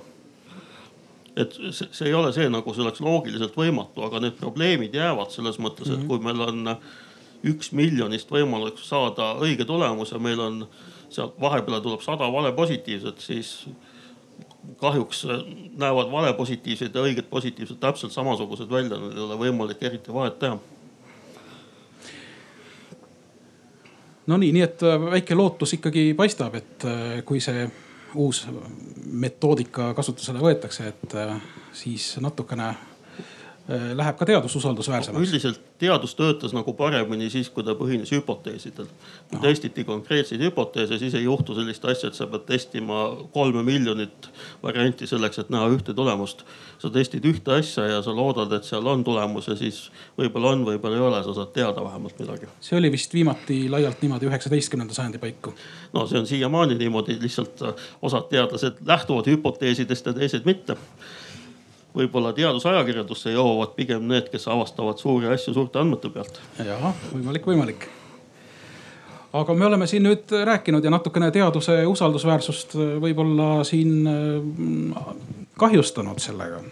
et 1.37 1.57
see, 1.71 1.89
see 1.91 2.09
ei 2.09 2.15
ole 2.15 2.33
see, 2.33 2.49
nagu 2.49 2.75
see 2.75 2.85
oleks 2.85 3.01
loogiliselt 3.01 3.57
võimatu, 3.57 4.05
aga 4.05 4.21
need 4.21 4.37
probleemid 4.41 4.95
jäävad 4.95 5.33
selles 5.33 5.59
mõttes, 5.59 5.89
et 5.89 5.99
mhm. 5.99 6.09
kui 6.09 6.19
meil 6.19 6.41
on 6.41 6.77
üks 7.45 7.73
miljonist 7.73 8.31
võimalik 8.31 8.79
saada 8.81 9.35
õige 9.41 9.65
tulemus 9.65 10.13
ja 10.13 10.19
meil 10.19 10.41
on 10.41 10.67
sealt 11.09 11.41
vahepeale 11.41 11.81
tuleb 11.81 12.01
sada 12.01 12.29
valepositiivset, 12.33 13.21
siis 13.21 13.69
kahjuks 14.81 15.27
näevad 15.77 16.09
valepositiivsed 16.13 16.95
ja 16.95 17.03
õiged 17.05 17.29
positiivsed 17.31 17.81
täpselt 17.81 18.13
samasugused 18.13 18.71
välja, 18.71 18.97
neil 18.97 19.13
ei 19.13 19.27
ole 19.27 19.37
võimalik 19.41 19.83
eriti 19.85 20.13
vahet 20.13 20.39
teha 20.41 20.59
no 24.27 24.37
nii, 24.41 24.53
et 24.65 24.83
äh, 24.83 25.01
väike 25.11 25.35
lootus 25.35 25.77
ikkagi 25.79 26.13
paistab, 26.17 26.55
et 26.55 26.87
äh, 26.89 27.21
kui 27.25 27.41
see 27.45 27.67
uus 28.15 28.45
metoodika 29.07 29.93
kasutusele 29.95 30.43
võetakse, 30.43 30.89
et 30.93 31.15
äh, 31.19 31.37
siis 31.73 32.15
natukene 32.23 32.73
läheb 33.69 34.17
ka 34.17 34.27
teadus 34.29 34.57
usaldusväärsemaks. 34.57 35.29
üldiselt 35.29 35.61
teadus 35.79 36.15
töötas 36.15 36.53
nagu 36.53 36.73
paremini 36.77 37.31
siis, 37.33 37.49
kui 37.51 37.65
ta 37.65 37.73
põhines 37.73 38.13
hüpoteesidel. 38.13 38.85
kui 39.31 39.39
Aha. 39.39 39.43
testiti 39.47 39.85
konkreetseid 39.85 40.41
hüpoteese, 40.41 40.99
siis 40.99 41.15
ei 41.15 41.25
juhtu 41.25 41.55
sellist 41.55 41.85
asja, 41.85 42.09
et 42.09 42.15
sa 42.15 42.27
pead 42.27 42.45
testima 42.47 43.07
kolme 43.33 43.63
miljonit 43.63 44.29
varianti 44.63 45.07
selleks, 45.07 45.39
et 45.39 45.51
näha 45.51 45.71
ühte 45.73 45.95
tulemust. 45.95 46.45
sa 46.79 46.91
testid 46.91 47.25
ühte 47.25 47.57
asja 47.57 47.87
ja 47.87 48.03
sa 48.03 48.13
loodad, 48.13 48.53
et 48.53 48.65
seal 48.65 48.87
on 48.87 49.05
tulemus 49.05 49.49
ja 49.49 49.57
siis 49.57 49.91
võib-olla 50.19 50.53
on, 50.53 50.65
võib-olla 50.67 50.97
ei 50.97 51.01
ole, 51.09 51.23
sa 51.25 51.35
saad 51.35 51.53
teada 51.57 51.85
vähemalt 51.85 52.19
midagi. 52.19 52.47
see 52.61 52.79
oli 52.79 52.93
vist 52.93 53.15
viimati 53.15 53.69
laialt 53.71 54.03
niimoodi 54.03 54.29
üheksateistkümnenda 54.29 54.95
sajandi 54.95 55.19
paiku. 55.19 55.55
no 55.93 56.07
see 56.07 56.19
on 56.19 56.27
siiamaani 56.27 56.75
niimoodi, 56.75 57.17
lihtsalt 57.21 57.65
osad 58.03 58.29
teadlased 58.29 58.85
lähtuvad 58.87 59.27
hüpoteesidest 59.27 60.07
ja 60.07 60.13
teised 60.13 60.45
mitte 60.45 60.77
võib-olla 61.95 62.33
teadusajakirjandusse 62.35 63.35
jõuavad 63.35 63.75
pigem 63.77 64.07
need, 64.11 64.31
kes 64.33 64.49
avastavad 64.51 65.01
suuri 65.01 65.31
asju 65.35 65.55
suurte 65.55 65.81
andmete 65.81 66.11
pealt. 66.15 66.41
jah, 66.59 66.87
võimalik, 67.13 67.47
võimalik. 67.47 67.89
aga 69.33 69.55
me 69.55 69.67
oleme 69.67 69.87
siin 69.91 70.07
nüüd 70.07 70.35
rääkinud 70.51 70.85
ja 70.85 70.95
natukene 70.95 71.31
teaduse 71.35 71.81
usaldusväärsust 71.91 72.79
võib-olla 73.03 73.51
siin 73.67 74.09
äh, 74.11 75.13
kahjustanud 75.61 76.23
sellega 76.23 76.63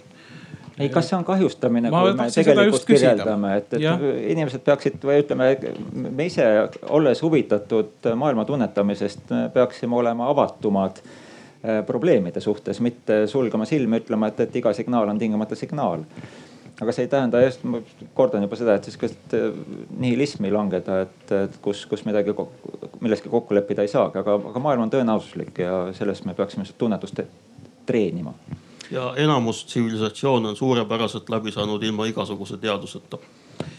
ei, 0.80 0.88
kas 0.88 1.10
see 1.10 1.18
on 1.18 1.24
kahjustamine, 1.24 1.90
kui 1.92 2.14
me 2.16 2.26
tegelikult 2.32 2.86
kirjeldame, 2.88 3.56
et, 3.60 3.74
et 3.76 3.82
ja. 3.84 3.92
inimesed 4.32 4.64
peaksid 4.64 5.04
või 5.04 5.18
ütleme, 5.20 5.50
me 5.92 6.26
ise 6.26 6.46
olles 6.88 7.20
huvitatud 7.22 8.08
maailma 8.18 8.46
tunnetamisest, 8.48 9.34
peaksime 9.52 10.00
olema 10.00 10.30
avatumad 10.32 11.02
Äh, 11.04 11.31
probleemide 11.86 12.40
suhtes, 12.40 12.80
mitte 12.80 13.26
sulgema 13.30 13.66
silmi, 13.68 14.00
ütlema, 14.02 14.32
et, 14.32 14.40
et 14.46 14.56
iga 14.58 14.72
signaal 14.74 15.10
on 15.12 15.18
tingimata 15.18 15.58
signaal. 15.58 16.02
aga 16.82 16.92
see 16.92 17.04
ei 17.04 17.10
tähenda 17.12 17.38
just, 17.44 17.62
ma 17.68 17.78
kordan 18.14 18.42
juba 18.42 18.56
seda, 18.58 18.74
et 18.74 18.86
sihukest 18.88 19.34
äh, 19.38 19.52
nihilismi 20.02 20.50
langeda, 20.50 21.02
et, 21.04 21.34
et 21.36 21.58
kus, 21.62 21.84
kus 21.86 22.02
midagi, 22.08 22.34
milleski 23.00 23.30
kokku 23.30 23.54
leppida 23.54 23.84
ei 23.86 23.92
saagi, 23.92 24.18
aga, 24.18 24.34
aga 24.50 24.62
maailm 24.64 24.88
on 24.88 24.90
tõenäosuslik 24.90 25.62
ja 25.62 25.84
sellest 25.94 26.26
me 26.26 26.34
peaksime 26.34 26.66
tunnetust 26.78 27.22
treenima. 27.86 28.34
ja 28.90 29.12
enamus 29.16 29.64
tsivilisatsioone 29.64 30.48
on 30.48 30.56
suurepäraselt 30.56 31.30
läbi 31.30 31.52
saanud 31.52 31.82
ilma 31.82 32.06
igasuguse 32.10 32.58
teaduseta 32.58 33.18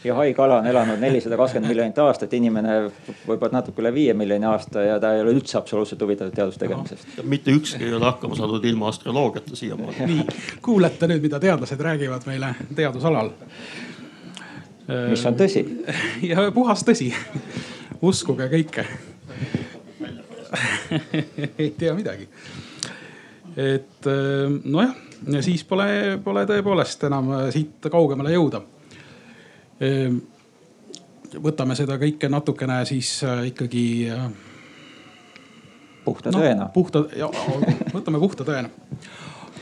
ja 0.04 0.16
haige 0.16 0.42
ala 0.42 0.58
on 0.58 0.68
elanud 0.68 1.00
nelisada 1.00 1.38
kakskümmend 1.38 1.72
miljonit 1.72 2.00
aastat, 2.04 2.34
inimene 2.34 2.76
võib-olla 3.28 3.60
natuke 3.60 3.82
üle 3.84 3.94
viie 3.96 4.14
miljoni 4.18 4.48
aasta 4.48 4.84
ja 4.84 4.98
ta 5.00 5.14
ei 5.16 5.24
ole 5.24 5.36
üldse 5.38 5.58
absoluutselt 5.58 6.02
huvitatud 6.04 6.36
teaduse 6.36 6.60
tegemisest 6.60 7.18
no,. 7.18 7.24
mitte 7.30 7.56
ükski 7.56 7.88
ei 7.88 7.94
ole 7.94 8.06
hakkama 8.06 8.36
saanud 8.40 8.66
ilma 8.66 8.90
astroloogiata 8.92 9.56
siiamaani. 9.56 10.08
nii, 10.12 10.26
kuulete 10.66 11.08
nüüd, 11.12 11.24
mida 11.24 11.40
teadlased 11.40 11.86
räägivad 11.88 12.28
meile 12.28 12.54
teadusalal. 12.76 13.32
mis 15.10 15.26
on 15.26 15.40
tõsi. 15.40 15.64
ja 16.32 16.50
puhas 16.52 16.84
tõsi, 16.84 17.14
uskuge 18.02 18.50
kõike 18.52 18.88
ei 21.58 21.72
tea 21.80 21.96
midagi. 21.96 22.28
et 23.56 24.12
nojah, 24.66 24.94
siis 25.40 25.64
pole, 25.64 26.20
pole 26.24 26.44
tõepoolest 26.50 27.08
enam 27.08 27.32
siit 27.56 27.92
kaugemale 27.92 28.36
jõuda 28.36 28.66
võtame 31.42 31.76
seda 31.78 31.98
kõike 32.02 32.30
natukene 32.30 32.82
siis 32.86 33.16
äh, 33.26 33.48
ikkagi. 33.52 33.86
Äh, 34.12 34.28
puhta 36.04 36.34
no, 36.34 36.42
tõena. 36.42 36.70
puhta, 36.74 37.06
võtame 37.94 38.20
puhta 38.20 38.44
tõena. 38.44 38.70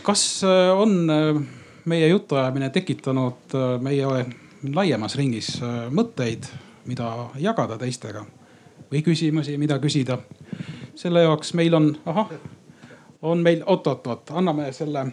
kas 0.03 0.43
äh, 0.43 0.71
on 0.73 1.11
meie 1.85 2.07
jutuajamine 2.07 2.69
tekitanud 2.69 3.53
meie 3.81 4.25
laiemas 4.73 5.15
ringis 5.17 5.55
mõtteid, 5.89 6.45
mida 6.85 7.29
jagada 7.41 7.77
teistega 7.77 8.25
või 8.91 9.01
küsimusi, 9.05 9.57
mida 9.57 9.79
küsida? 9.81 10.17
selle 10.95 11.21
jaoks 11.23 11.53
meil 11.57 11.73
on, 11.73 11.93
ahah, 12.05 12.33
on 13.21 13.41
meil 13.41 13.63
oot-oot-oot, 13.65 14.33
anname 14.37 14.71
selle, 14.73 15.05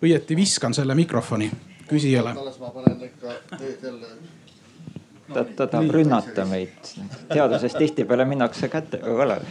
õieti 0.00 0.36
viskan 0.36 0.76
selle 0.76 0.94
mikrofoni 0.94 1.50
küsijale. 1.90 2.36
alles 2.38 2.60
ma 2.62 2.70
panen 2.70 3.02
ikka 3.10 3.34
jälle 3.82 4.14
ta, 5.34 5.44
ta 5.44 5.66
tahab 5.66 5.90
rünnata 5.90 6.44
meid. 6.44 6.92
teaduses 7.28 7.74
tihtipeale 7.74 8.24
minnakse 8.24 8.68
kätega 8.68 9.16
kallale. 9.16 9.46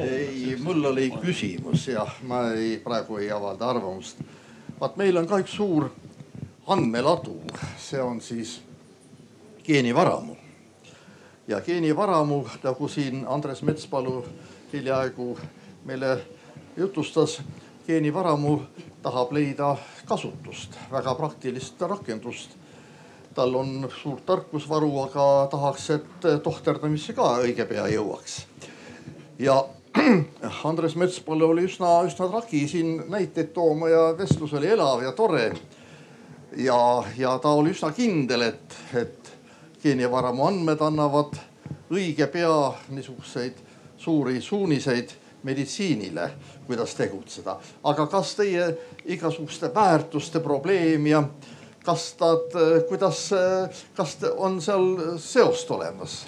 ei, 0.00 0.56
mul 0.62 0.84
oli 0.84 1.10
küsimus 1.22 1.88
jah, 1.88 2.14
ma 2.22 2.50
ei, 2.52 2.78
praegu 2.84 3.16
ei 3.16 3.30
avalda 3.30 3.70
arvamust. 3.70 4.22
vaat 4.80 4.96
meil 4.96 5.16
on 5.16 5.26
ka 5.26 5.38
üks 5.42 5.56
suur 5.56 5.90
andmeladu, 6.66 7.40
see 7.78 8.02
on 8.02 8.20
siis 8.20 8.60
geenivaramu. 9.66 10.36
ja 11.48 11.60
geenivaramu, 11.60 12.44
nagu 12.62 12.88
siin 12.88 13.24
Andres 13.28 13.62
Metspalu 13.62 14.24
hiljaaegu 14.72 15.38
meile 15.84 16.18
jutustas, 16.76 17.40
geenivaramu 17.86 18.60
tahab 19.02 19.32
leida 19.32 19.76
kasutust, 20.06 20.76
väga 20.92 21.14
praktilist 21.14 21.80
rakendust. 21.80 22.56
tal 23.34 23.54
on 23.54 23.88
suurt 24.02 24.26
tarkusvaru, 24.26 24.88
aga 25.02 25.48
tahaks, 25.50 25.90
et 25.90 26.24
tohterdamisse 26.42 27.12
ka 27.14 27.36
õige 27.44 27.64
pea 27.64 27.86
jõuaks. 27.88 28.40
ja 29.38 29.64
Andres 30.64 30.96
Metspalu 30.96 31.48
oli 31.50 31.64
üsna, 31.66 32.00
üsna 32.06 32.28
tragi 32.28 32.68
siin 32.68 33.04
näiteid 33.08 33.52
tooma 33.54 33.88
ja 33.88 34.02
vestlus 34.18 34.52
oli 34.52 34.66
elav 34.66 35.02
ja 35.02 35.12
tore. 35.12 35.52
ja, 36.56 37.04
ja 37.16 37.38
ta 37.38 37.48
oli 37.48 37.70
üsna 37.70 37.92
kindel, 37.92 38.42
et, 38.42 38.76
et 38.94 39.32
geenivaramu 39.82 40.46
andmed 40.46 40.80
annavad 40.80 41.38
õige 41.90 42.26
pea 42.26 42.72
niisuguseid 42.90 43.58
suuri 43.98 44.40
suuniseid 44.40 45.10
meditsiinile, 45.42 46.30
kuidas 46.66 46.94
tegutseda. 46.98 47.58
aga 47.84 48.06
kas 48.06 48.34
teie 48.38 48.66
igasuguste 49.04 49.72
väärtuste 49.74 50.40
probleem 50.40 51.06
ja 51.06 51.24
kas 51.84 52.14
nad, 52.20 52.58
kuidas, 52.88 53.30
kas 53.96 54.18
on 54.36 54.60
seal 54.60 55.18
seost 55.18 55.70
olemas? 55.70 56.24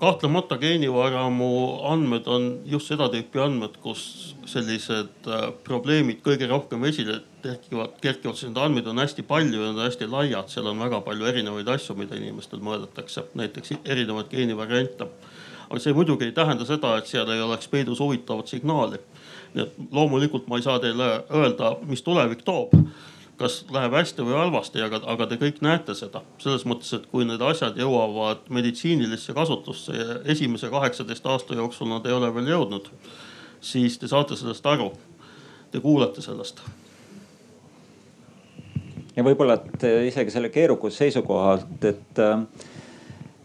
kahtlemata 0.00 0.56
geenivaramu 0.56 1.48
andmed 1.84 2.26
on 2.26 2.46
just 2.64 2.88
seda 2.88 3.08
tüüpi 3.12 3.40
andmed, 3.42 3.74
kus 3.82 4.34
sellised 4.48 5.28
äh, 5.28 5.50
probleemid 5.64 6.22
kõige 6.24 6.48
rohkem 6.48 6.86
esile 6.88 7.18
kerkivad, 7.42 7.98
kerkivad, 8.00 8.38
sest 8.38 8.48
neid 8.48 8.62
andmeid 8.64 8.88
on 8.88 9.02
hästi 9.02 9.24
palju 9.28 9.60
ja 9.60 9.66
nad 9.68 9.82
on 9.82 9.84
hästi 9.84 10.08
laiad, 10.08 10.48
seal 10.52 10.70
on 10.72 10.80
väga 10.80 11.02
palju 11.04 11.28
erinevaid 11.28 11.68
asju, 11.74 11.98
mida 12.00 12.16
inimestel 12.16 12.64
mõõdetakse, 12.64 13.26
näiteks 13.38 13.76
erinevaid 13.84 14.32
geenivariante. 14.32 15.10
Aga 15.68 15.80
see 15.80 15.92
muidugi 15.96 16.28
ei 16.28 16.32
tähenda 16.32 16.64
seda, 16.64 16.96
et 16.98 17.06
seal 17.06 17.28
ei 17.30 17.42
oleks 17.44 17.68
peidus 17.68 18.00
huvitavat 18.00 18.48
signaali. 18.48 18.98
nii 19.54 19.62
et 19.64 19.78
loomulikult 19.92 20.48
ma 20.48 20.56
ei 20.56 20.62
saa 20.62 20.78
teile 20.78 21.22
öelda, 21.34 21.76
mis 21.88 22.02
tulevik 22.02 22.42
toob 22.44 22.74
kas 23.38 23.60
läheb 23.70 23.94
hästi 23.94 24.24
või 24.26 24.34
halvasti, 24.34 24.82
aga, 24.82 25.00
aga 25.12 25.26
te 25.30 25.38
kõik 25.38 25.60
näete 25.62 25.94
seda 25.94 26.24
selles 26.42 26.64
mõttes, 26.68 26.90
et 26.96 27.06
kui 27.10 27.26
need 27.26 27.42
asjad 27.44 27.78
jõuavad 27.78 28.48
meditsiinilisse 28.54 29.34
kasutusse 29.36 29.94
ja 29.94 30.18
esimese 30.34 30.70
kaheksateist 30.72 31.26
aasta 31.26 31.58
jooksul 31.58 31.90
nad 31.92 32.06
ei 32.06 32.16
ole 32.16 32.32
veel 32.34 32.50
jõudnud, 32.50 32.90
siis 33.60 33.98
te 33.98 34.10
saate 34.10 34.36
sellest 34.38 34.66
aru. 34.66 34.90
Te 35.70 35.80
kuulete 35.84 36.22
sellest. 36.24 36.62
ja 39.16 39.24
võib-olla, 39.26 39.58
et 39.58 39.84
isegi 40.08 40.32
selle 40.32 40.48
keerukuse 40.54 41.04
seisukohalt, 41.04 41.84
et, 41.84 42.20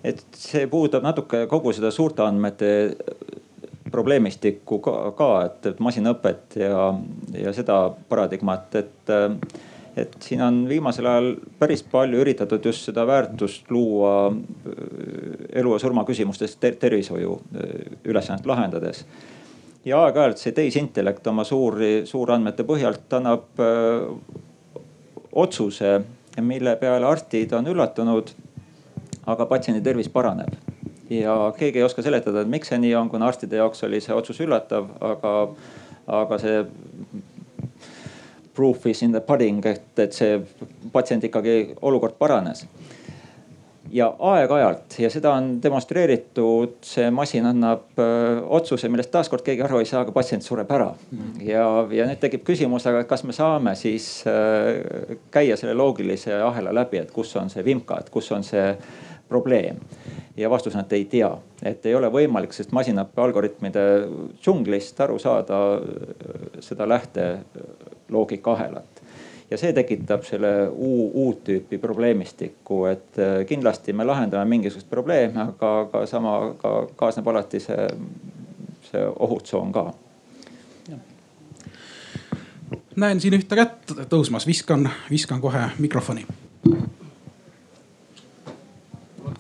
et 0.04 0.24
see 0.36 0.68
puudutab 0.68 1.04
natuke 1.04 1.46
kogu 1.52 1.74
seda 1.74 1.92
suurte 1.92 2.26
andmete 2.26 2.72
probleemistikku 3.92 4.80
ka, 4.84 4.96
ka, 5.18 5.30
et, 5.46 5.70
et 5.74 5.80
masinõpet 5.84 6.58
ja, 6.60 6.90
ja 7.38 7.54
seda 7.56 7.86
paradigmat, 8.10 8.76
et 8.82 9.14
et 9.98 10.16
siin 10.26 10.42
on 10.42 10.64
viimasel 10.70 11.06
ajal 11.06 11.28
päris 11.60 11.84
palju 11.86 12.22
üritatud 12.24 12.66
just 12.66 12.88
seda 12.88 13.06
väärtust 13.08 13.70
luua 13.72 14.14
äh, 14.32 15.60
elu 15.62 15.76
ja 15.76 15.82
surma 15.84 16.06
küsimustes 16.08 16.56
ter 16.58 16.80
tervishoiu 16.82 17.36
äh, 17.38 17.76
ülesannet 18.10 18.46
lahendades. 18.50 19.06
ja 19.86 20.00
aeg-ajalt 20.06 20.40
see 20.40 20.56
tehisintellekt 20.56 21.28
oma 21.28 21.44
suuri, 21.44 22.06
suurandmete 22.08 22.64
põhjalt 22.64 23.14
annab 23.18 23.60
öö, 23.60 24.08
äh, 24.08 24.82
otsuse, 25.34 26.02
mille 26.42 26.76
peale 26.76 27.06
arstid 27.06 27.54
on 27.54 27.68
üllatunud. 27.68 28.30
Aga 29.26 29.46
patsiendi 29.46 29.84
tervis 29.84 30.10
paraneb 30.10 30.56
ja 31.10 31.54
keegi 31.58 31.80
ei 31.80 31.84
oska 31.84 32.02
seletada, 32.02 32.42
et 32.42 32.50
miks 32.50 32.72
see 32.72 32.80
nii 32.82 32.96
on, 32.96 33.12
kuna 33.12 33.28
arstide 33.28 33.60
jaoks 33.60 33.84
oli 33.88 34.02
see 34.04 34.16
otsus 34.16 34.40
üllatav, 34.44 34.90
aga, 35.04 35.36
aga 36.22 36.40
see 36.42 36.64
proof 38.54 38.88
is 38.88 39.04
in 39.04 39.12
the 39.12 39.22
pudding, 39.22 39.64
et, 39.66 39.88
et 40.00 40.14
see 40.14 40.40
patsient 40.94 41.24
ikkagi 41.30 41.76
olukord 41.82 42.20
paranes. 42.20 42.68
ja 43.94 44.08
aeg-ajalt 44.26 44.96
ja 44.98 45.10
seda 45.14 45.36
on 45.38 45.60
demonstreeritud, 45.62 46.80
see 46.82 47.12
masin 47.14 47.46
annab 47.46 48.00
öö, 48.02 48.40
otsuse, 48.58 48.90
millest 48.90 49.12
taaskord 49.14 49.44
keegi 49.46 49.62
aru 49.62 49.84
ei 49.84 49.86
saa, 49.86 50.02
aga 50.02 50.12
patsient 50.16 50.46
sureb 50.46 50.72
ära. 50.72 50.94
ja, 51.42 51.68
ja 51.94 52.08
nüüd 52.10 52.22
tekib 52.22 52.46
küsimus, 52.48 52.88
aga 52.90 53.04
kas 53.10 53.26
me 53.28 53.36
saame 53.38 53.76
siis 53.78 54.24
öö, 54.30 55.18
käia 55.34 55.58
selle 55.60 55.76
loogilise 55.78 56.40
ahela 56.42 56.74
läbi, 56.74 57.04
et 57.04 57.12
kus 57.14 57.36
on 57.38 57.54
see 57.54 57.66
vimka, 57.66 58.00
et 58.00 58.10
kus 58.14 58.32
on 58.32 58.46
see 58.48 58.72
probleem. 59.34 59.82
Ja 60.38 60.50
vastus 60.50 60.76
on, 60.76 60.82
et 60.82 60.94
ei 60.98 61.06
tea, 61.06 61.30
et 61.62 61.86
ei 61.86 61.96
ole 61.96 62.10
võimalik, 62.14 62.56
sest 62.56 62.72
masinaõppe 62.74 63.22
algoritmide 63.22 63.84
džunglist 64.42 65.02
aru 65.06 65.20
saada 65.22 65.60
seda 66.62 66.90
lähteloogika 66.90 68.58
ahelat. 68.58 69.02
ja 69.52 69.58
see 69.60 69.74
tekitab 69.76 70.24
selle 70.26 70.50
uu, 70.72 71.12
uut 71.26 71.44
tüüpi 71.46 71.78
probleemistikku, 71.78 72.78
et 72.90 73.20
äh, 73.22 73.34
kindlasti 73.46 73.94
me 73.94 74.06
lahendame 74.08 74.50
mingisugust 74.50 74.90
probleemi, 74.90 75.38
aga, 75.38 75.74
aga 75.84 76.06
sama 76.10 76.56
ka 76.58 76.72
kaasneb 76.98 77.28
alati 77.30 77.62
see, 77.62 77.86
see 78.90 79.04
ohutsoon 79.28 79.76
ka. 79.76 79.86
Näen 82.96 83.22
siin 83.22 83.38
ühte 83.38 83.58
kätt 83.58 83.94
tõusmas, 84.10 84.48
viskan, 84.50 84.90
viskan 85.12 85.42
kohe 85.42 85.68
mikrofoni 85.78 86.26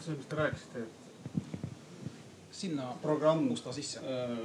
see, 0.03 0.17
mis 0.17 0.29
te 0.29 0.35
rääkisite, 0.35 0.83
et 0.83 1.03
sinna 2.51 2.91
programm 3.01 3.47
musta 3.49 3.73
sisse 3.73 3.99
äh, 4.03 4.37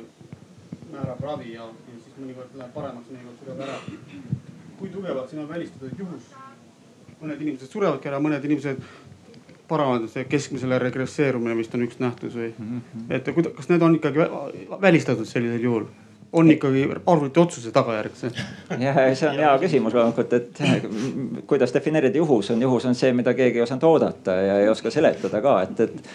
määrab 0.93 1.21
ravi 1.21 1.53
ja, 1.53 1.67
ja 1.67 1.99
siis 2.05 2.17
mõnikord 2.19 2.55
läheb 2.59 2.73
paremaks, 2.75 3.11
mõnikord 3.13 3.43
sureb 3.43 3.61
ära. 3.67 3.77
kui 4.79 4.89
tugevalt 4.95 5.31
siin 5.31 5.43
on 5.43 5.49
välistatud 5.51 5.99
juhus? 5.99 6.33
mõned 7.19 7.41
inimesed 7.43 7.71
surevadki 7.73 8.09
ära, 8.09 8.21
mõned 8.23 8.45
inimesed 8.47 8.83
paranevad, 9.69 10.07
see 10.13 10.25
keskmisele 10.31 10.79
regresseerumine 10.81 11.57
vist 11.59 11.75
on 11.75 11.83
üks 11.85 11.99
nähtus 12.01 12.37
või 12.39 12.53
mm? 12.53 12.81
-hmm. 12.81 13.15
et 13.17 13.57
kas 13.57 13.69
need 13.69 13.83
on 13.83 13.97
ikkagi 13.99 14.29
välistatud 14.81 15.29
sellisel 15.29 15.67
juhul? 15.67 15.89
On 16.33 16.51
ikkagi 16.51 16.89
arvuti 17.07 17.41
otsuse 17.41 17.71
tagajärg 17.73 18.17
see? 18.17 18.31
jah, 18.85 18.99
see 19.17 19.29
on 19.31 19.39
hea 19.41 19.53
küsimus 19.63 19.97
loomulikult, 19.97 20.35
et 20.37 20.61
kuidas 21.51 21.73
defineerida 21.75 22.21
juhus 22.21 22.51
on, 22.55 22.63
juhus 22.63 22.89
on 22.89 22.99
see, 22.99 23.13
mida 23.17 23.35
keegi 23.39 23.61
ei 23.61 23.65
osanud 23.65 23.87
oodata 23.89 24.37
ja 24.45 24.59
ei 24.63 24.69
oska 24.69 24.93
seletada 24.93 25.41
ka, 25.45 25.55
et, 25.65 25.81
et, 25.87 26.13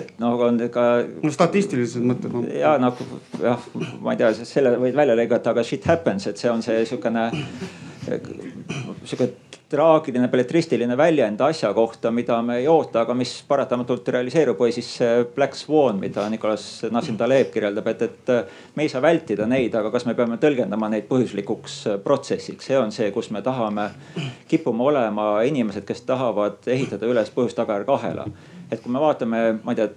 et 0.00 0.12
noh, 0.22 0.38
on 0.48 0.60
ka. 0.72 0.86
no 1.22 1.32
statistilises 1.34 2.02
mõttes. 2.02 2.36
ja 2.54 2.76
noh, 2.82 3.02
jah, 3.42 3.66
ma 4.00 4.14
ei 4.14 4.22
tea, 4.22 4.32
selle 4.44 4.76
võid 4.82 4.98
välja 4.98 5.18
lõigata, 5.18 5.54
aga 5.54 5.66
shit 5.66 5.86
happens, 5.90 6.30
et 6.30 6.40
see 6.40 6.52
on 6.52 6.62
see 6.66 6.84
sihukene 6.86 7.28
sihuke 8.06 9.28
traagiline 9.70 10.28
belletristiline 10.30 10.96
väljend 10.96 11.40
asja 11.42 11.72
kohta, 11.74 12.10
mida 12.14 12.38
me 12.42 12.60
ei 12.60 12.68
oota, 12.70 13.00
aga 13.02 13.14
mis 13.18 13.32
paratamatult 13.48 14.08
realiseerub 14.14 14.60
või 14.62 14.74
siis 14.74 14.92
Black 15.34 15.58
Swan, 15.58 15.98
mida 15.98 16.28
Nicolas 16.30 16.84
Nassim 16.94 17.16
Taleb 17.18 17.50
kirjeldab, 17.54 17.88
et, 17.90 18.04
et 18.06 18.76
me 18.76 18.86
ei 18.86 18.92
saa 18.92 19.02
vältida 19.02 19.48
neid, 19.50 19.74
aga 19.74 19.90
kas 19.94 20.06
me 20.06 20.14
peame 20.18 20.38
tõlgendama 20.42 20.90
neid 20.92 21.08
põhjuslikuks 21.10 21.80
protsessiks, 22.04 22.70
see 22.70 22.78
on 22.78 22.94
see, 22.94 23.10
kus 23.14 23.32
me 23.34 23.42
tahame, 23.46 23.88
kipume 24.48 24.86
olema 24.86 25.32
inimesed, 25.48 25.86
kes 25.88 26.04
tahavad 26.06 26.70
ehitada 26.70 27.10
üles 27.10 27.32
põhjus-tagajärg 27.34 27.90
ahela. 27.96 28.28
et 28.70 28.80
kui 28.82 28.92
me 28.92 29.02
vaatame, 29.02 29.42
ma 29.64 29.74
ei 29.74 29.82
tea, 29.82 29.90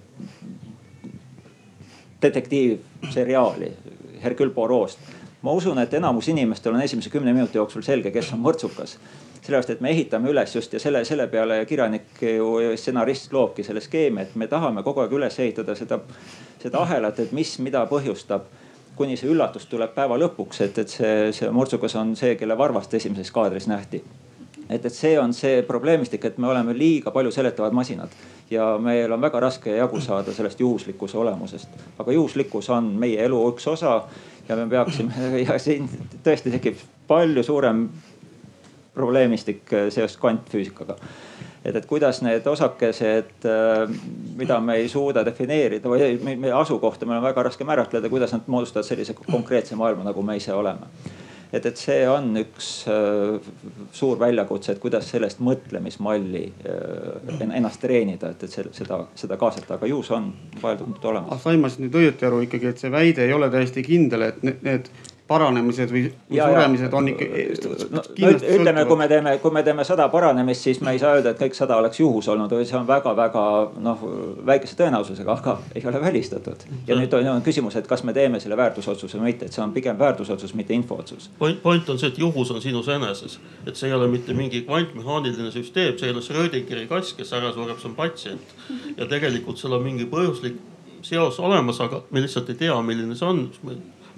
detektiivseriaali 2.22 3.72
Hercule 4.20 4.50
Poirot'st 4.50 5.19
ma 5.42 5.52
usun, 5.52 5.78
et 5.78 5.94
enamus 5.94 6.28
inimestel 6.28 6.74
on 6.74 6.82
esimese 6.82 7.10
kümne 7.10 7.32
minuti 7.32 7.58
jooksul 7.58 7.82
selge, 7.82 8.10
kes 8.10 8.32
on 8.32 8.42
mõrtsukas 8.44 8.98
sellepärast, 9.40 9.70
et 9.70 9.80
me 9.80 9.90
ehitame 9.90 10.30
üles 10.30 10.54
just 10.54 10.72
ja 10.72 10.80
selle, 10.80 11.04
selle 11.04 11.26
peale 11.28 11.64
kirjanik 11.66 12.22
ju 12.22 12.76
stsenarist 12.76 13.32
loobki 13.32 13.64
selle 13.64 13.80
skeemi, 13.80 14.22
et 14.22 14.34
me 14.36 14.46
tahame 14.46 14.82
kogu 14.86 15.00
aeg 15.04 15.14
üles 15.16 15.38
ehitada 15.40 15.74
seda, 15.74 16.00
seda 16.62 16.82
ahelat, 16.84 17.18
et 17.20 17.32
mis, 17.32 17.56
mida 17.64 17.86
põhjustab 17.90 18.48
kuni 18.96 19.16
see 19.16 19.30
üllatus 19.32 19.64
tuleb 19.70 19.94
päeva 19.96 20.18
lõpuks, 20.20 20.60
et, 20.66 20.78
et 20.82 20.92
see, 20.92 21.30
see 21.32 21.48
murtsukas 21.56 21.96
on 21.96 22.12
see, 22.16 22.34
kelle 22.36 22.56
varvast 22.58 22.94
esimeses 22.94 23.32
kaadris 23.32 23.68
nähti. 23.70 24.02
et, 24.68 24.84
et 24.84 24.94
see 24.94 25.18
on 25.18 25.32
see 25.34 25.62
probleemistik, 25.66 26.24
et 26.24 26.38
me 26.38 26.50
oleme 26.50 26.76
liiga 26.76 27.10
palju 27.10 27.32
seletavad 27.32 27.72
masinad 27.72 28.12
ja 28.50 28.74
meil 28.78 29.12
on 29.12 29.20
väga 29.20 29.40
raske 29.40 29.76
jagu 29.76 30.00
saada 30.00 30.32
sellest 30.32 30.60
juhuslikkuse 30.60 31.18
olemusest. 31.18 31.68
aga 31.98 32.12
juhuslikkus 32.12 32.70
on 32.70 32.92
meie 32.98 33.24
elu 33.24 33.40
üks 33.54 33.66
osa 33.72 34.02
ja 34.50 34.56
me 34.56 34.68
peaksime 34.70 35.12
ja 35.46 35.58
siin 35.58 35.88
tõesti 36.24 36.52
tekib 36.54 36.80
palju 37.10 37.44
suurem 37.46 37.86
probleemistik 38.94 39.70
äh, 39.72 39.88
seoses 39.94 40.18
kvantfüüsikaga. 40.20 40.96
et, 41.64 41.76
et 41.76 41.86
kuidas 41.86 42.22
need 42.26 42.46
osakesed, 42.46 43.32
äh, 43.46 43.86
mida 44.36 44.60
me 44.60 44.80
ei 44.82 44.88
suuda 44.88 45.24
defineerida 45.26 45.88
või 45.88 46.12
meie 46.34 46.52
asukohta 46.56 47.06
meil 47.06 47.20
on 47.22 47.28
väga 47.30 47.48
raske 47.50 47.64
määratleda, 47.64 48.12
kuidas 48.12 48.34
nad 48.34 48.46
moodustavad 48.46 48.88
sellise 48.88 49.14
konkreetse 49.14 49.78
maailma, 49.78 50.06
nagu 50.10 50.22
me 50.22 50.36
ise 50.40 50.54
oleme 50.54 50.90
et, 51.52 51.66
et 51.66 51.80
see 51.80 52.00
on 52.08 52.30
üks 52.40 52.70
äh, 52.90 53.50
suur 53.96 54.18
väljakutse, 54.20 54.74
et 54.74 54.82
kuidas 54.82 55.10
sellest 55.12 55.42
mõtlemismalli 55.44 56.44
äh, 56.64 57.44
ennast 57.48 57.82
treenida, 57.82 58.32
et, 58.34 58.44
et 58.46 58.74
seda, 58.76 59.02
seda 59.18 59.38
kaasata, 59.40 59.78
aga 59.78 59.90
ju 59.90 60.02
see 60.06 60.16
on 60.18 60.30
vaieldamatult 60.62 61.08
olemas. 61.12 61.42
sain 61.44 61.62
ma 61.62 61.70
siis 61.72 61.84
nüüd 61.84 61.98
õieti 62.02 62.28
aru 62.28 62.42
ikkagi, 62.46 62.72
et 62.72 62.82
see 62.82 62.92
väide 62.92 63.26
ei 63.26 63.34
ole 63.36 63.50
täiesti 63.52 63.84
kindel, 63.86 64.28
et 64.30 64.44
need, 64.46 64.62
need 64.66 64.92
paranemised 65.30 65.92
või, 65.94 66.02
või 66.10 66.38
ja, 66.38 66.46
suremised 66.50 66.94
on 66.96 67.08
ikka 67.12 67.26
no,. 67.94 68.02
ütleme, 68.56 68.82
kui 68.88 68.98
me 68.98 69.06
teeme, 69.10 69.34
kui 69.42 69.54
me 69.54 69.62
teeme 69.66 69.84
sada 69.86 70.08
paranemist, 70.10 70.66
siis 70.66 70.80
me 70.82 70.94
ei 70.96 71.02
saa 71.02 71.12
öelda, 71.18 71.34
et 71.34 71.42
kõik 71.42 71.54
sada 71.58 71.76
oleks 71.78 72.00
juhus 72.00 72.26
olnud, 72.32 72.50
vaid 72.50 72.66
see 72.66 72.78
on 72.78 72.88
väga-väga 72.88 73.44
noh 73.84 74.02
väikese 74.46 74.78
tõenäosusega, 74.80 75.36
aga 75.36 75.54
ei 75.74 75.84
ole 75.86 76.00
välistatud. 76.02 76.64
ja 76.88 76.98
nüüd 76.98 77.14
on, 77.18 77.28
on 77.36 77.44
küsimus, 77.46 77.76
et 77.78 77.86
kas 77.90 78.02
me 78.06 78.14
teeme 78.16 78.40
selle 78.42 78.58
väärtusotsuse 78.58 79.20
või 79.20 79.30
mitte, 79.30 79.46
et 79.46 79.54
see 79.54 79.62
on 79.62 79.74
pigem 79.76 79.98
väärtusotsus, 80.00 80.54
mitte 80.58 80.74
infootsus. 80.74 81.30
point, 81.38 81.62
point 81.62 81.94
on 81.94 82.02
see, 82.02 82.10
et 82.10 82.18
juhus 82.18 82.50
on 82.50 82.62
sinus 82.64 82.90
eneses, 82.90 83.38
et 83.66 83.78
see 83.78 83.90
ei 83.90 83.94
ole 83.94 84.10
mitte 84.10 84.34
mingi 84.34 84.64
kvantmehaaniline 84.66 85.54
süsteem, 85.54 85.94
see 85.98 86.10
ei 86.10 86.16
ole 86.16 86.24
Schrödingeri 86.26 86.88
kass, 86.90 87.14
kes 87.14 87.30
ära 87.38 87.54
sureb, 87.54 87.78
see 87.78 87.92
on 87.92 87.94
patsient. 87.98 88.58
ja 88.96 89.06
tegelikult 89.06 89.62
seal 89.62 89.78
on 89.78 89.86
mingi 89.86 90.10
põhjuslik 90.10 90.58
seos 91.06 91.38
olemas, 91.40 91.78
aga 91.80 92.02
me 92.10 92.26
lihtsalt 92.26 92.50
ei 92.50 92.58
tea, 92.66 92.82
milline 92.82 93.14
see 93.16 93.30
on 93.30 93.46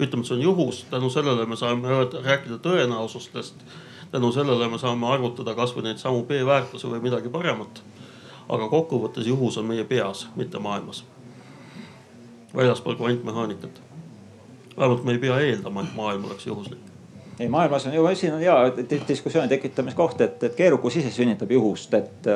ütleme, 0.07 0.23
et 0.23 0.29
see 0.29 0.37
on 0.37 0.43
juhus, 0.43 0.83
tänu 0.91 1.09
sellele 1.09 1.45
me 1.45 1.55
saame 1.59 1.89
öelda, 1.89 2.21
rääkida 2.25 2.59
tõenäosustest. 2.63 3.65
tänu 4.11 4.31
sellele 4.31 4.67
me 4.69 4.77
saame 4.77 5.07
arvutada 5.07 5.55
kasvõi 5.55 5.87
neid 5.87 5.97
samu 5.97 6.23
B-väärtusi 6.23 6.87
või 6.87 7.01
midagi 7.01 7.29
paremat. 7.29 7.83
aga 8.49 8.69
kokkuvõttes 8.69 9.27
juhus 9.27 9.57
on 9.57 9.65
meie 9.65 9.83
peas, 9.83 10.27
mitte 10.35 10.59
maailmas 10.59 11.03
väljaspool 12.55 12.95
kvantmehaanikat. 12.95 13.81
vähemalt 14.77 15.03
me 15.03 15.11
ei 15.11 15.19
pea 15.19 15.39
eeldama, 15.39 15.81
et 15.81 15.95
maailm 15.95 16.25
oleks 16.25 16.47
juhuslik 16.47 16.93
ei, 17.39 17.49
maailmas 17.49 17.87
on 17.87 17.93
ju, 17.93 18.15
siin 18.15 18.33
on 18.33 18.39
hea 18.39 18.55
diskussiooni 19.07 19.49
tekitamise 19.49 19.95
koht, 19.95 20.21
et, 20.21 20.43
et 20.43 20.55
keerukus 20.55 20.97
ise 20.97 21.11
sünnitab 21.11 21.51
juhust, 21.51 21.93
et 21.93 22.29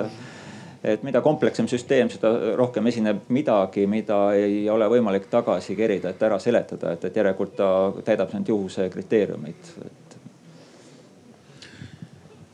et 0.83 1.03
mida 1.03 1.21
komplekssem 1.21 1.67
süsteem, 1.67 2.09
seda 2.09 2.31
rohkem 2.57 2.87
esineb 2.87 3.29
midagi, 3.33 3.87
mida 3.89 4.19
ei 4.37 4.65
ole 4.69 4.87
võimalik 4.91 5.27
tagasi 5.31 5.75
kerida, 5.75 6.13
et 6.13 6.23
ära 6.23 6.39
seletada, 6.39 6.93
et, 6.93 7.07
et 7.09 7.15
järelikult 7.17 7.55
ta 7.57 7.69
täidab 8.05 8.33
neid 8.35 8.51
juhuse 8.51 8.89
kriteeriumeid 8.93 9.71
et.... 9.85 10.17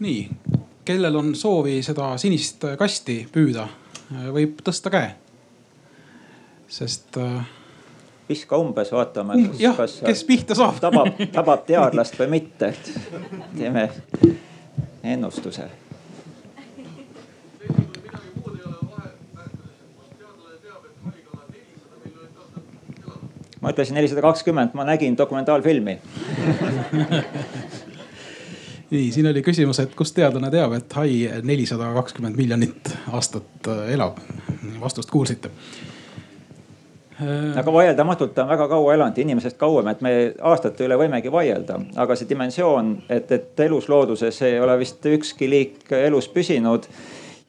nii, 0.04 0.22
kellel 0.86 1.20
on 1.20 1.34
soovi 1.36 1.82
seda 1.86 2.14
sinist 2.22 2.64
kasti 2.80 3.24
püüda, 3.32 3.68
võib 4.36 4.64
tõsta 4.64 4.94
käe. 4.94 5.12
sest 6.68 7.20
äh, 7.22 7.44
viska 8.30 8.58
umbes, 8.58 8.92
vaatame. 8.92 9.38
jah, 9.60 9.78
kes 10.06 10.24
pihta 10.24 10.56
saab. 10.56 10.80
tabab, 10.82 11.20
tabab 11.32 11.68
teadlast 11.68 12.20
või 12.20 12.36
mitte, 12.40 12.74
et 12.74 12.92
teeme 13.58 13.90
ennustuse 15.04 15.83
ma 23.64 23.72
ütlesin 23.72 23.96
nelisada 23.98 24.22
kakskümmend, 24.26 24.76
ma 24.76 24.84
nägin 24.88 25.18
dokumentaalfilmi 25.18 25.98
nii, 28.94 29.12
siin 29.12 29.28
oli 29.28 29.42
küsimus, 29.42 29.80
et 29.82 29.96
kust 29.98 30.16
teadlane 30.18 30.52
teab, 30.54 30.76
et 30.78 30.94
hai 31.00 31.16
nelisada 31.46 31.90
kakskümmend 31.96 32.38
miljonit 32.38 32.94
aastat 33.12 33.72
äh, 33.72 33.90
elab. 33.96 34.20
vastust 34.82 35.12
kuulsite. 35.12 35.50
Äh, 37.22 37.58
aga 37.60 37.74
vaieldamatult 37.74 38.36
ta 38.36 38.44
on 38.44 38.52
väga 38.52 38.68
kaua 38.68 38.94
elanud, 38.94 39.18
inimesest 39.18 39.58
kauem, 39.58 39.88
et 39.88 40.02
me 40.02 40.14
aastate 40.42 40.86
üle 40.86 40.98
võimegi 41.00 41.32
vaielda, 41.32 41.80
aga 42.04 42.18
see 42.20 42.30
dimensioon, 42.30 42.96
et, 43.10 43.32
et 43.32 43.66
eluslooduses 43.68 44.42
ei 44.46 44.60
ole 44.60 44.78
vist 44.82 45.06
ükski 45.06 45.50
liik 45.50 45.94
elus 46.04 46.30
püsinud 46.34 46.90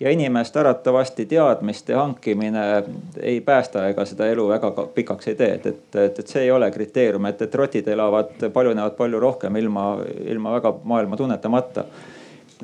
ja 0.00 0.10
inimest 0.10 0.56
arvatavasti 0.56 1.26
teadmiste 1.26 1.94
hankimine 1.94 2.84
ei 3.20 3.40
päästa 3.40 3.88
ega 3.88 4.04
seda 4.04 4.26
elu 4.26 4.48
väga 4.48 4.70
pikaks 4.94 5.28
ei 5.28 5.34
tee, 5.34 5.54
et, 5.54 5.66
et, 5.66 5.96
et, 5.96 6.18
et 6.18 6.28
see 6.28 6.42
ei 6.42 6.50
ole 6.50 6.70
kriteerium, 6.70 7.26
et, 7.30 7.42
et 7.42 7.54
rotid 7.54 7.88
elavad, 7.88 8.34
paljunevad 8.52 8.96
palju 8.98 9.20
rohkem 9.20 9.56
ilma, 9.56 9.86
ilma 10.26 10.56
väga 10.58 10.74
maailma 10.84 11.16
tunnetamata. 11.16 11.84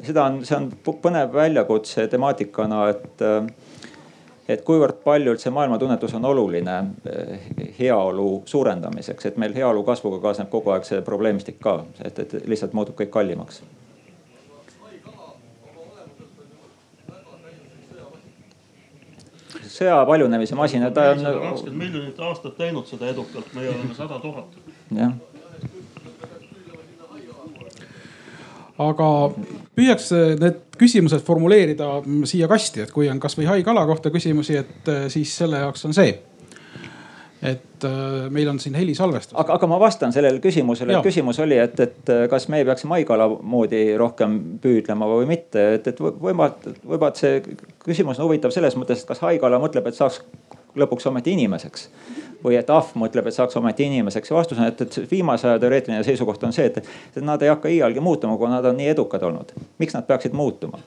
seda 0.02 0.24
on, 0.24 0.44
see 0.44 0.56
on 0.56 0.70
põnev 0.86 1.34
väljakutse 1.34 2.08
temaatikana, 2.08 2.88
et 2.88 3.28
et 4.50 4.62
kuivõrd 4.66 5.04
palju 5.04 5.36
üldse 5.36 5.50
maailmatunnetus 5.54 6.14
on 6.18 6.24
oluline 6.26 6.76
heaolu 7.78 8.42
suurendamiseks, 8.50 9.26
et 9.26 9.36
meil 9.38 9.54
heaolu 9.54 9.84
kasvuga 9.86 10.18
kaasneb 10.24 10.50
kogu 10.50 10.74
aeg 10.74 10.88
see 10.88 11.04
probleemistik 11.06 11.60
ka, 11.62 11.84
et, 12.02 12.18
et 12.18 12.34
lihtsalt 12.50 12.74
muutub 12.74 12.98
kõik 12.98 13.12
kallimaks 13.14 13.62
sõja 19.80 19.98
paljunemise 20.06 20.58
masina, 20.58 20.92
ta 20.94 21.10
on. 21.14 21.24
kakskümmend 21.24 21.82
miljonit 21.84 22.22
aastat 22.28 22.56
teinud 22.60 22.88
seda 22.90 23.10
edukalt, 23.10 23.52
meie 23.56 23.72
oleme 23.72 23.96
sada 23.96 24.20
tuhat. 24.22 24.56
jah 24.94 25.16
aga 28.80 29.06
püüaks 29.76 30.06
need 30.40 30.60
küsimused 30.80 31.20
formuleerida 31.26 32.00
siia 32.28 32.48
kasti, 32.48 32.86
et 32.86 32.92
kui 32.94 33.10
on 33.12 33.20
kasvõi 33.20 33.44
haikala 33.50 33.84
kohta 33.88 34.12
küsimusi, 34.14 34.56
et 34.56 34.90
siis 35.12 35.34
selle 35.36 35.60
jaoks 35.60 35.84
on 35.88 35.96
see 35.96 36.14
et 37.42 37.84
äh, 37.84 38.30
meil 38.30 38.48
on 38.48 38.58
siin 38.60 38.74
helisalvestus. 38.76 39.38
aga, 39.38 39.54
aga 39.56 39.68
ma 39.70 39.80
vastan 39.80 40.12
sellele 40.12 40.42
küsimusele, 40.44 40.96
et 40.96 41.06
küsimus 41.06 41.40
oli, 41.40 41.56
et, 41.58 41.80
et 41.80 42.12
äh, 42.12 42.26
kas 42.30 42.48
me 42.52 42.62
peaksime 42.68 42.98
haigala 42.98 43.28
moodi 43.28 43.82
rohkem 44.00 44.38
püüdlema 44.60 45.08
või 45.08 45.28
mitte, 45.30 45.66
et, 45.78 45.88
et 45.88 46.00
võib-olla, 46.00 46.52
võib-olla 46.84 47.12
see 47.16 47.40
küsimus 47.84 48.20
on 48.20 48.28
huvitav 48.28 48.52
selles 48.54 48.76
mõttes, 48.76 49.02
et 49.02 49.12
kas 49.12 49.24
haigala 49.24 49.60
mõtleb, 49.62 49.88
et 49.88 49.96
saaks 49.96 50.20
lõpuks 50.76 51.08
ometi 51.10 51.32
inimeseks 51.34 51.88
või 52.44 52.56
et 52.56 52.70
ahv 52.72 52.92
mõtleb, 52.98 53.28
et 53.28 53.36
saaks 53.36 53.56
ometi 53.60 53.86
inimeseks 53.88 54.30
ja 54.30 54.36
vastus 54.36 54.60
on, 54.60 54.68
et, 54.70 54.80
et 54.80 55.10
viimase 55.10 55.48
aja 55.48 55.60
teoreetiline 55.60 56.04
seisukoht 56.04 56.44
on 56.46 56.54
see, 56.56 56.70
et, 56.70 56.92
nad 57.24 57.42
ei 57.42 57.52
hakka 57.52 57.72
iialgi 57.72 58.04
muutuma, 58.04 58.36
kui 58.40 58.48
nad 58.52 58.64
on 58.64 58.78
nii 58.80 58.92
edukad 58.94 59.24
olnud. 59.28 59.52
miks 59.78 59.96
nad 59.96 60.06
peaksid 60.08 60.36
muutuma? 60.36 60.80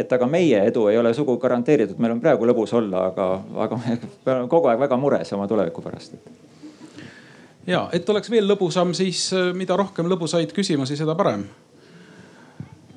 Et 0.00 0.12
aga 0.12 0.28
meie 0.30 0.64
edu 0.70 0.86
ei 0.90 0.98
ole 1.00 1.14
sugugi 1.16 1.42
garanteeritud, 1.42 1.98
meil 2.00 2.16
on 2.16 2.22
praegu 2.22 2.48
lõbus 2.48 2.72
olla, 2.76 3.08
aga, 3.10 3.32
aga 3.66 3.80
me 3.80 3.98
oleme 4.26 4.52
kogu 4.52 4.70
aeg 4.72 4.86
väga 4.86 5.00
mures 5.00 5.32
oma 5.36 5.48
tuleviku 5.50 5.84
pärast 5.84 6.16
ja 7.68 7.86
et 7.96 8.08
oleks 8.08 8.30
veel 8.32 8.48
lõbusam, 8.50 8.94
siis 8.96 9.28
äh, 9.36 9.50
mida 9.56 9.76
rohkem 9.78 10.08
lõbusaid 10.10 10.54
küsimusi, 10.56 10.98
seda 10.98 11.16
parem. 11.18 11.44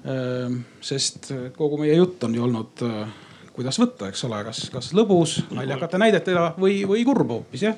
Ehm, 0.04 0.58
sest 0.84 1.30
kogu 1.56 1.78
meie 1.80 1.96
jutt 1.96 2.24
on 2.28 2.34
ju 2.36 2.44
olnud, 2.44 2.84
äh, 2.88 3.14
kuidas 3.56 3.80
võtta, 3.80 4.10
eks 4.12 4.26
ole, 4.28 4.42
kas, 4.50 4.66
kas 4.74 4.92
lõbus 4.98 5.38
naljakate 5.54 6.02
näidetega 6.02 6.50
või, 6.60 6.82
või 6.90 7.06
kurb 7.08 7.32
hoopis 7.38 7.68
jah. 7.70 7.78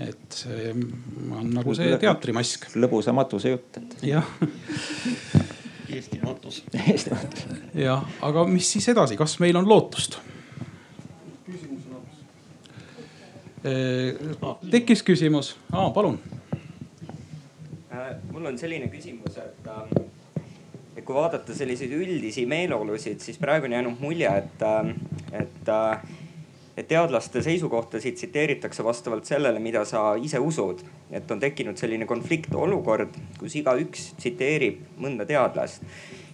et 0.00 0.32
see 0.32 0.70
on 0.72 1.50
nagu 1.52 1.74
see 1.76 1.92
teatrimask. 2.00 2.70
lõbusa 2.80 3.12
matuse 3.12 3.52
jutt. 3.52 3.80
jah 4.00 4.24
Eesti 5.90 6.20
matus. 6.24 6.62
Eesti 6.92 7.10
matus. 7.10 7.46
jah, 7.74 8.04
aga 8.22 8.44
mis 8.48 8.72
siis 8.72 8.88
edasi, 8.92 9.16
kas 9.18 9.38
meil 9.42 9.56
on 9.60 9.68
lootust? 9.68 10.20
hoopis. 14.42 14.70
tekkis 14.70 15.02
küsimus, 15.04 15.56
palun. 15.70 16.20
Äh, 17.90 18.14
mul 18.32 18.46
on 18.46 18.58
selline 18.58 18.88
küsimus, 18.88 19.36
et, 19.36 19.66
ähm, 19.68 20.06
et 20.96 21.04
kui 21.04 21.14
vaadata 21.14 21.54
selliseid 21.54 21.92
üldisi 21.92 22.46
meeleolusid, 22.46 23.20
siis 23.20 23.38
praegu 23.38 23.66
on 23.68 23.76
jäänud 23.76 24.00
mulje, 24.00 24.30
et, 24.30 24.62
ähm, 24.62 24.94
et 25.32 25.68
äh, 25.68 26.00
et 26.00 26.29
teadlaste 26.88 27.42
seisukohtasid 27.42 28.14
tsiteeritakse 28.14 28.84
vastavalt 28.84 29.24
sellele, 29.24 29.58
mida 29.58 29.84
sa 29.84 30.14
ise 30.14 30.38
usud. 30.38 30.82
et 31.10 31.30
on 31.30 31.40
tekkinud 31.40 31.76
selline 31.76 32.06
konfliktolukord, 32.06 33.16
kus 33.38 33.56
igaüks 33.56 34.12
tsiteerib 34.18 34.78
mõnda 34.98 35.26
teadlast. 35.26 35.82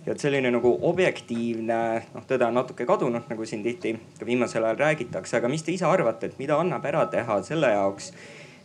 ja 0.06 0.12
et 0.12 0.20
selline 0.20 0.50
nagu 0.50 0.78
objektiivne, 0.82 1.78
noh 2.14 2.26
tõde 2.28 2.46
on 2.46 2.54
natuke 2.54 2.86
kadunud, 2.86 3.24
nagu 3.28 3.46
siin 3.46 3.62
tihti 3.62 3.96
ka 4.18 4.26
viimasel 4.26 4.64
ajal 4.64 4.76
räägitakse, 4.76 5.36
aga 5.36 5.48
mis 5.48 5.62
te 5.62 5.72
ise 5.72 5.86
arvate, 5.86 6.26
et 6.26 6.38
mida 6.38 6.60
annab 6.60 6.84
ära 6.84 7.06
teha 7.06 7.42
selle 7.42 7.72
jaoks, 7.72 8.12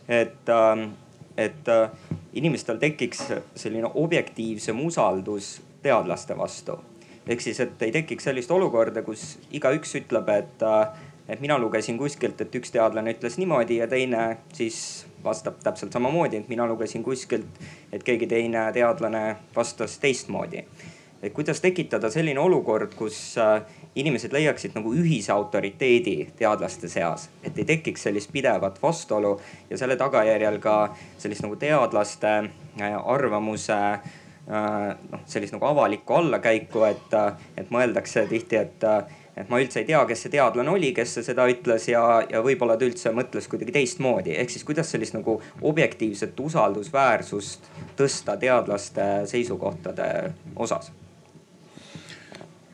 et, 0.08 0.48
ähm, 0.48 0.92
et 1.36 1.68
äh, 1.68 1.90
inimestel 2.32 2.78
tekiks 2.78 3.32
selline 3.54 3.90
objektiivsem 3.94 4.80
usaldus 4.86 5.60
teadlaste 5.82 6.36
vastu 6.38 6.78
ehk 7.26 7.40
siis, 7.40 7.60
et 7.62 7.82
ei 7.82 7.92
tekiks 7.94 8.26
sellist 8.28 8.50
olukorda, 8.50 9.02
kus 9.06 9.36
igaüks 9.54 9.94
ütleb, 10.00 10.30
et 10.34 10.64
äh, 10.66 11.02
et 11.28 11.40
mina 11.40 11.58
lugesin 11.58 11.98
kuskilt, 11.98 12.40
et 12.40 12.54
üks 12.54 12.72
teadlane 12.74 13.14
ütles 13.14 13.38
niimoodi 13.38 13.78
ja 13.78 13.88
teine 13.88 14.24
siis 14.52 15.06
vastab 15.24 15.60
täpselt 15.62 15.92
samamoodi, 15.92 16.42
et 16.42 16.48
mina 16.48 16.66
lugesin 16.66 17.02
kuskilt, 17.02 17.60
et 17.92 18.02
keegi 18.02 18.26
teine 18.26 18.66
teadlane 18.72 19.36
vastas 19.56 19.98
teistmoodi. 19.98 20.64
et 21.22 21.32
kuidas 21.32 21.60
tekitada 21.60 22.10
selline 22.10 22.40
olukord, 22.40 22.94
kus 22.98 23.38
äh, 23.38 23.62
inimesed 23.94 24.32
leiaksid 24.32 24.72
nagu 24.74 24.90
ühise 24.90 25.30
autoriteedi 25.32 26.32
teadlaste 26.36 26.88
seas, 26.88 27.28
et 27.44 27.58
ei 27.58 27.64
tekiks 27.64 28.02
sellist 28.02 28.32
pidevat 28.32 28.82
vastuolu 28.82 29.40
ja 29.70 29.78
selle 29.78 29.96
tagajärjel 29.96 30.58
ka 30.58 30.96
sellist 31.18 31.46
nagu 31.46 31.56
teadlaste 31.56 32.32
äh, 32.38 32.98
arvamuse 33.04 33.78
äh, 33.78 34.02
noh, 35.12 35.22
sellist 35.26 35.54
nagu 35.54 35.70
avalikku 35.70 36.14
allakäiku, 36.14 36.82
et, 36.90 37.14
et 37.56 37.70
mõeldakse 37.70 38.26
tihti, 38.26 38.56
et 38.56 38.90
et 39.36 39.48
ma 39.48 39.60
üldse 39.62 39.80
ei 39.80 39.86
tea, 39.88 40.00
kes 40.08 40.24
see 40.26 40.32
teadlane 40.34 40.70
oli, 40.70 40.90
kes 40.96 41.14
seda 41.24 41.46
ütles 41.50 41.86
ja, 41.88 42.02
ja 42.28 42.42
võib-olla 42.44 42.76
ta 42.76 42.86
üldse 42.88 43.12
mõtles 43.16 43.48
kuidagi 43.48 43.72
teistmoodi. 43.72 44.34
ehk 44.36 44.52
siis 44.52 44.64
kuidas 44.68 44.90
sellist 44.92 45.16
nagu 45.16 45.38
objektiivset 45.62 46.40
usaldusväärsust 46.40 47.70
tõsta 47.96 48.36
teadlaste 48.40 49.08
seisukohtade 49.30 50.32
osas? 50.56 50.92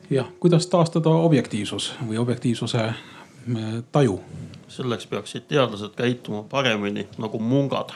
jah, 0.09 0.27
kuidas 0.39 0.67
taastada 0.67 1.09
objektiivsus 1.09 1.93
või 2.07 2.19
objektiivsuse 2.19 2.83
äh, 2.83 2.95
taju? 3.91 4.19
selleks 4.69 5.07
peaksid 5.09 5.47
teadlased 5.47 5.95
käituma 5.97 6.43
paremini 6.43 7.07
nagu 7.17 7.39
mungad 7.39 7.95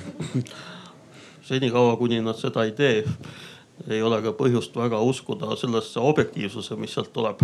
senikaua, 1.50 1.96
kuni 1.96 2.20
nad 2.24 2.38
seda 2.40 2.64
ei 2.64 2.72
tee 2.72 3.04
ei 3.88 4.02
ole 4.02 4.22
ka 4.22 4.32
põhjust 4.36 4.76
väga 4.76 5.00
uskuda 5.00 5.56
sellesse 5.56 6.00
objektiivsuse, 6.00 6.76
mis 6.76 6.94
sealt 6.94 7.12
tuleb. 7.12 7.40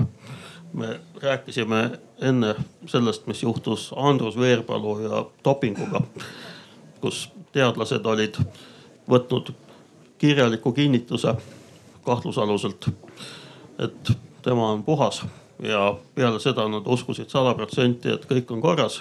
me 0.73 1.01
rääkisime 1.23 1.99
enne 2.21 2.55
sellest, 2.87 3.27
mis 3.27 3.43
juhtus 3.43 3.95
Andrus 3.97 4.37
Veerpalu 4.37 4.99
ja 5.01 5.25
dopinguga, 5.45 6.01
kus 7.01 7.29
teadlased 7.53 8.07
olid 8.07 8.37
võtnud 9.09 9.53
kirjaliku 10.19 10.73
kinnituse 10.73 11.35
kahtlusaluselt, 12.05 12.89
et 13.79 14.13
tema 14.43 14.71
on 14.73 14.85
puhas 14.85 15.23
ja 15.63 15.95
peale 16.15 16.41
seda 16.41 16.69
nad 16.69 16.87
uskusid 16.87 17.31
sada 17.33 17.55
protsenti, 17.55 18.13
et 18.13 18.27
kõik 18.29 18.51
on 18.53 18.61
korras. 18.61 19.01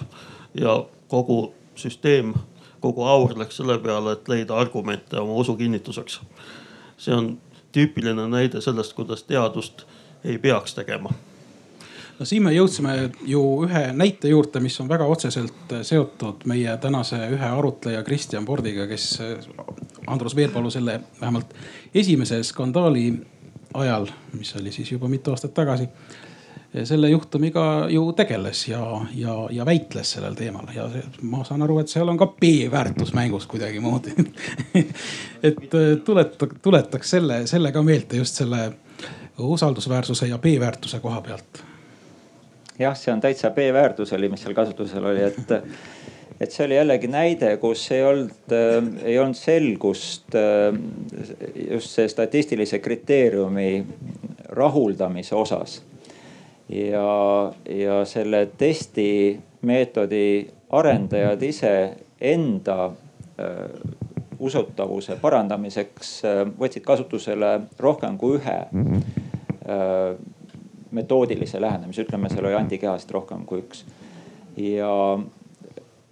ja 0.53 0.85
kogu 1.07 1.53
süsteem, 1.75 2.33
kogu 2.79 3.03
aur 3.03 3.33
läks 3.37 3.57
selle 3.57 3.77
peale, 3.79 4.13
et 4.15 4.27
leida 4.27 4.55
argumente 4.55 5.19
oma 5.19 5.33
usu 5.33 5.55
kinnituseks. 5.55 6.19
See 6.97 7.15
on 7.15 7.37
tüüpiline 7.75 8.27
näide 8.31 8.61
sellest, 8.61 8.93
kuidas 8.95 9.23
teadust 9.23 9.85
ei 10.23 10.37
peaks 10.37 10.73
tegema. 10.75 11.11
No 12.19 12.25
siin 12.25 12.45
me 12.45 12.53
jõudsime 12.55 12.93
ju 13.27 13.41
ühe 13.65 13.81
näite 13.91 14.29
juurde, 14.31 14.61
mis 14.63 14.77
on 14.79 14.87
väga 14.87 15.03
otseselt 15.11 15.73
seotud 15.83 16.45
meie 16.47 16.77
tänase 16.79 17.19
ühe 17.35 17.49
arutleja 17.57 18.03
Kristjan 18.07 18.45
Pordiga, 18.47 18.87
kes 18.87 19.17
Andrus 20.07 20.35
Veerpalu 20.35 20.71
selle 20.71 21.01
vähemalt 21.19 21.51
esimese 21.93 22.39
skandaali 22.43 23.09
ajal, 23.73 24.07
mis 24.39 24.55
oli 24.55 24.71
siis 24.71 24.93
juba 24.95 25.11
mitu 25.11 25.35
aastat 25.35 25.53
tagasi 25.53 25.89
selle 26.83 27.09
juhtumiga 27.09 27.87
ju 27.89 28.11
tegeles 28.13 28.67
ja, 28.67 29.01
ja, 29.15 29.35
ja 29.51 29.65
väitles 29.65 30.11
sellel 30.11 30.35
teemal. 30.35 30.67
Ja 30.75 30.87
see, 30.91 31.03
ma 31.21 31.43
saan 31.47 31.63
aru, 31.63 31.79
et 31.79 31.91
seal 31.91 32.09
on 32.11 32.19
ka 32.19 32.27
B-väärtus 32.41 33.13
mängus 33.15 33.47
kuidagimoodi 33.51 34.15
et 35.47 35.63
äh, 35.77 35.91
tuleta, 36.05 36.49
tuletaks 36.61 37.15
selle, 37.15 37.45
selle 37.47 37.71
ka 37.71 37.83
meelde 37.85 38.19
just 38.19 38.41
selle 38.41 38.71
usaldusväärsuse 39.39 40.27
ja 40.27 40.37
B-väärtuse 40.37 40.99
koha 40.99 41.21
pealt. 41.21 41.63
jah, 42.79 42.97
see 42.97 43.13
on 43.13 43.23
täitsa 43.23 43.51
B-väärtus 43.55 44.13
oli, 44.13 44.29
mis 44.29 44.43
seal 44.43 44.57
kasutusel 44.57 45.05
oli, 45.13 45.23
et 45.23 45.55
et 46.41 46.51
see 46.51 46.65
oli 46.65 46.75
jällegi 46.75 47.07
näide, 47.07 47.55
kus 47.57 47.87
ei 47.95 48.03
olnud 48.03 48.51
äh,, 48.51 48.91
ei 49.07 49.19
olnud 49.19 49.39
selgust 49.39 50.35
äh, 50.35 50.75
just 51.71 51.95
see 51.95 52.07
statistilise 52.11 52.79
kriteeriumi 52.83 53.85
rahuldamise 54.55 55.35
osas 55.35 55.81
ja, 56.69 57.51
ja 57.69 58.05
selle 58.05 58.45
testimeetodi 58.57 60.47
arendajad 60.69 61.43
ise 61.43 61.73
enda 62.21 62.85
äh, 62.85 63.69
usutavuse 64.39 65.17
parandamiseks 65.21 66.15
äh, 66.25 66.41
võtsid 66.59 66.85
kasutusele 66.85 67.59
rohkem 67.79 68.17
kui 68.17 68.39
ühe 68.39 68.57
äh, 68.65 70.17
metoodilise 70.95 71.61
lähenemise, 71.61 72.05
ütleme, 72.05 72.29
seal 72.31 72.45
oli 72.47 72.55
antikehast 72.55 73.11
rohkem 73.11 73.45
kui 73.45 73.63
üks. 73.65 73.83
ja 74.57 74.91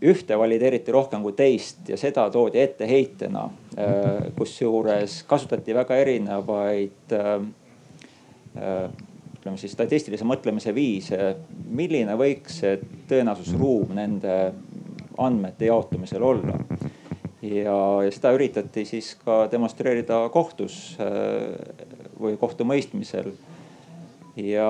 ühte 0.04 0.36
valideeriti 0.40 0.92
rohkem 0.92 1.24
kui 1.24 1.36
teist 1.38 1.88
ja 1.90 1.98
seda 2.00 2.26
toodi 2.32 2.60
etteheitena, 2.60 3.46
äh, 3.78 4.28
kusjuures 4.36 5.22
kasutati 5.28 5.76
väga 5.76 5.96
erinevaid 6.04 7.16
äh, 7.16 7.34
äh, 8.60 8.92
ütleme 9.44 9.60
siis 9.60 9.74
statistilise 9.76 10.24
mõtlemise 10.24 10.72
viise, 10.72 11.34
milline 11.68 12.14
võiks 12.16 12.62
see 12.62 12.78
tõenäosusruum 13.10 13.90
nende 13.98 14.36
andmete 15.20 15.68
jaotumisel 15.68 16.24
olla. 16.24 16.54
ja, 17.44 17.76
ja 18.06 18.12
seda 18.16 18.32
üritati 18.32 18.86
siis 18.88 19.18
ka 19.20 19.50
demonstreerida 19.52 20.22
kohtus 20.32 20.96
äh, 20.96 21.60
või 22.16 22.38
kohtumõistmisel 22.40 23.34
ja, 24.40 24.70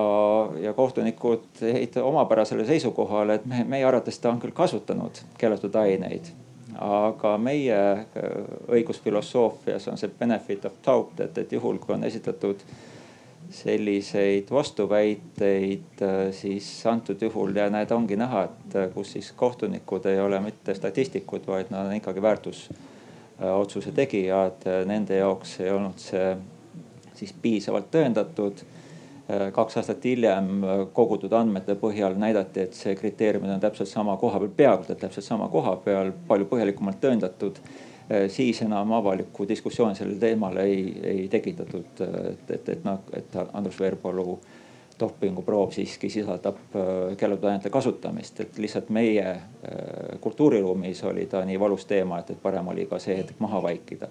ja 0.58 0.74
kohtunikud 0.74 1.62
jäid 1.62 2.00
omapärasele 2.02 2.66
seisukohale, 2.66 3.36
et 3.38 3.46
me, 3.46 3.62
meie 3.76 3.86
arvates 3.86 4.18
ta 4.18 4.32
on 4.34 4.42
küll 4.42 4.56
kasutanud 4.58 5.22
keelatud 5.38 5.76
aineid. 5.76 6.32
aga 6.82 7.36
meie 7.38 7.78
äh, 7.78 8.34
õigusfilosoofias 8.74 9.86
on 9.94 10.02
see 10.02 10.10
benefit 10.20 10.66
of 10.66 10.82
doubt, 10.86 11.20
et, 11.20 11.38
et 11.38 11.52
juhul 11.54 11.78
kui 11.78 11.94
on 11.94 12.10
esitatud 12.10 12.66
äh, 12.66 12.90
selliseid 13.50 14.52
vastuväiteid, 14.52 16.02
äh, 16.02 16.32
siis 16.32 16.86
antud 16.88 17.22
juhul 17.22 17.56
ja 17.56 17.70
näed, 17.70 17.92
ongi 17.92 18.16
näha, 18.16 18.44
et 18.44 18.76
äh, 18.76 18.90
kus 18.94 19.12
siis 19.16 19.32
kohtunikud 19.32 20.06
ei 20.06 20.20
ole 20.20 20.40
mitte 20.40 20.76
statistikud, 20.76 21.48
vaid 21.48 21.72
nad 21.74 21.88
on 21.88 21.96
ikkagi 21.96 22.22
väärtusotsuse 22.22 23.92
tegijad. 23.92 24.68
Nende 24.86 25.18
jaoks 25.18 25.60
ei 25.60 25.72
olnud 25.72 26.00
see 26.02 26.36
siis 27.16 27.34
piisavalt 27.42 27.92
tõendatud. 27.94 28.66
Äh, 29.30 29.48
kaks 29.56 29.80
aastat 29.82 30.04
hiljem 30.06 30.66
kogutud 30.94 31.34
andmete 31.34 31.78
põhjal 31.80 32.18
näidati, 32.20 32.68
et 32.68 32.78
see 32.78 32.96
kriteeriumid 33.00 33.56
on 33.56 33.64
täpselt 33.64 33.90
sama 33.90 34.18
koha 34.18 34.40
peal, 34.40 34.54
peaaegu 34.58 35.00
täpselt 35.00 35.26
sama 35.26 35.50
koha 35.50 35.78
peal, 35.86 36.12
palju 36.28 36.50
põhjalikumalt 36.52 37.02
tõendatud 37.04 37.64
siis 38.28 38.62
enam 38.62 38.92
avalikku 38.92 39.48
diskussiooni 39.48 39.96
sellel 39.96 40.18
teemal 40.20 40.58
ei, 40.64 40.82
ei 41.04 41.28
tekitatud. 41.32 42.02
et, 42.30 42.52
et, 42.52 42.70
et 42.70 42.84
noh, 42.84 43.00
et 43.16 43.38
Andrus 43.54 43.80
Veerpalu 43.80 44.38
dopinguproov 45.00 45.72
siiski 45.72 46.10
sisaldab 46.10 46.58
äh, 46.76 47.18
keelatud 47.18 47.50
ainete 47.50 47.70
kasutamist, 47.70 48.40
et 48.40 48.58
lihtsalt 48.58 48.90
meie 48.94 49.26
äh, 49.30 49.42
kultuuriruumis 50.22 51.04
oli 51.10 51.26
ta 51.26 51.44
nii 51.46 51.60
valus 51.60 51.86
teema, 51.90 52.20
et, 52.20 52.34
et 52.34 52.42
parem 52.42 52.68
oli 52.74 52.86
ka 52.90 53.00
see 53.02 53.18
hetk 53.18 53.40
maha 53.44 53.62
vaikida. 53.64 54.10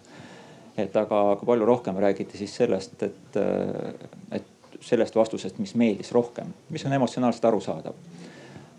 et 0.77 0.97
aga, 0.97 1.20
aga 1.35 1.47
palju 1.47 1.69
rohkem 1.69 1.97
räägiti 2.01 2.39
siis 2.39 2.56
sellest, 2.56 3.02
et, 3.02 3.36
et 4.32 4.78
sellest 4.81 5.16
vastusest, 5.16 5.59
mis 5.59 5.74
meeldis 5.77 6.12
rohkem, 6.12 6.48
mis 6.70 6.85
on 6.86 6.93
emotsionaalselt 6.93 7.44
arusaadav. 7.44 7.94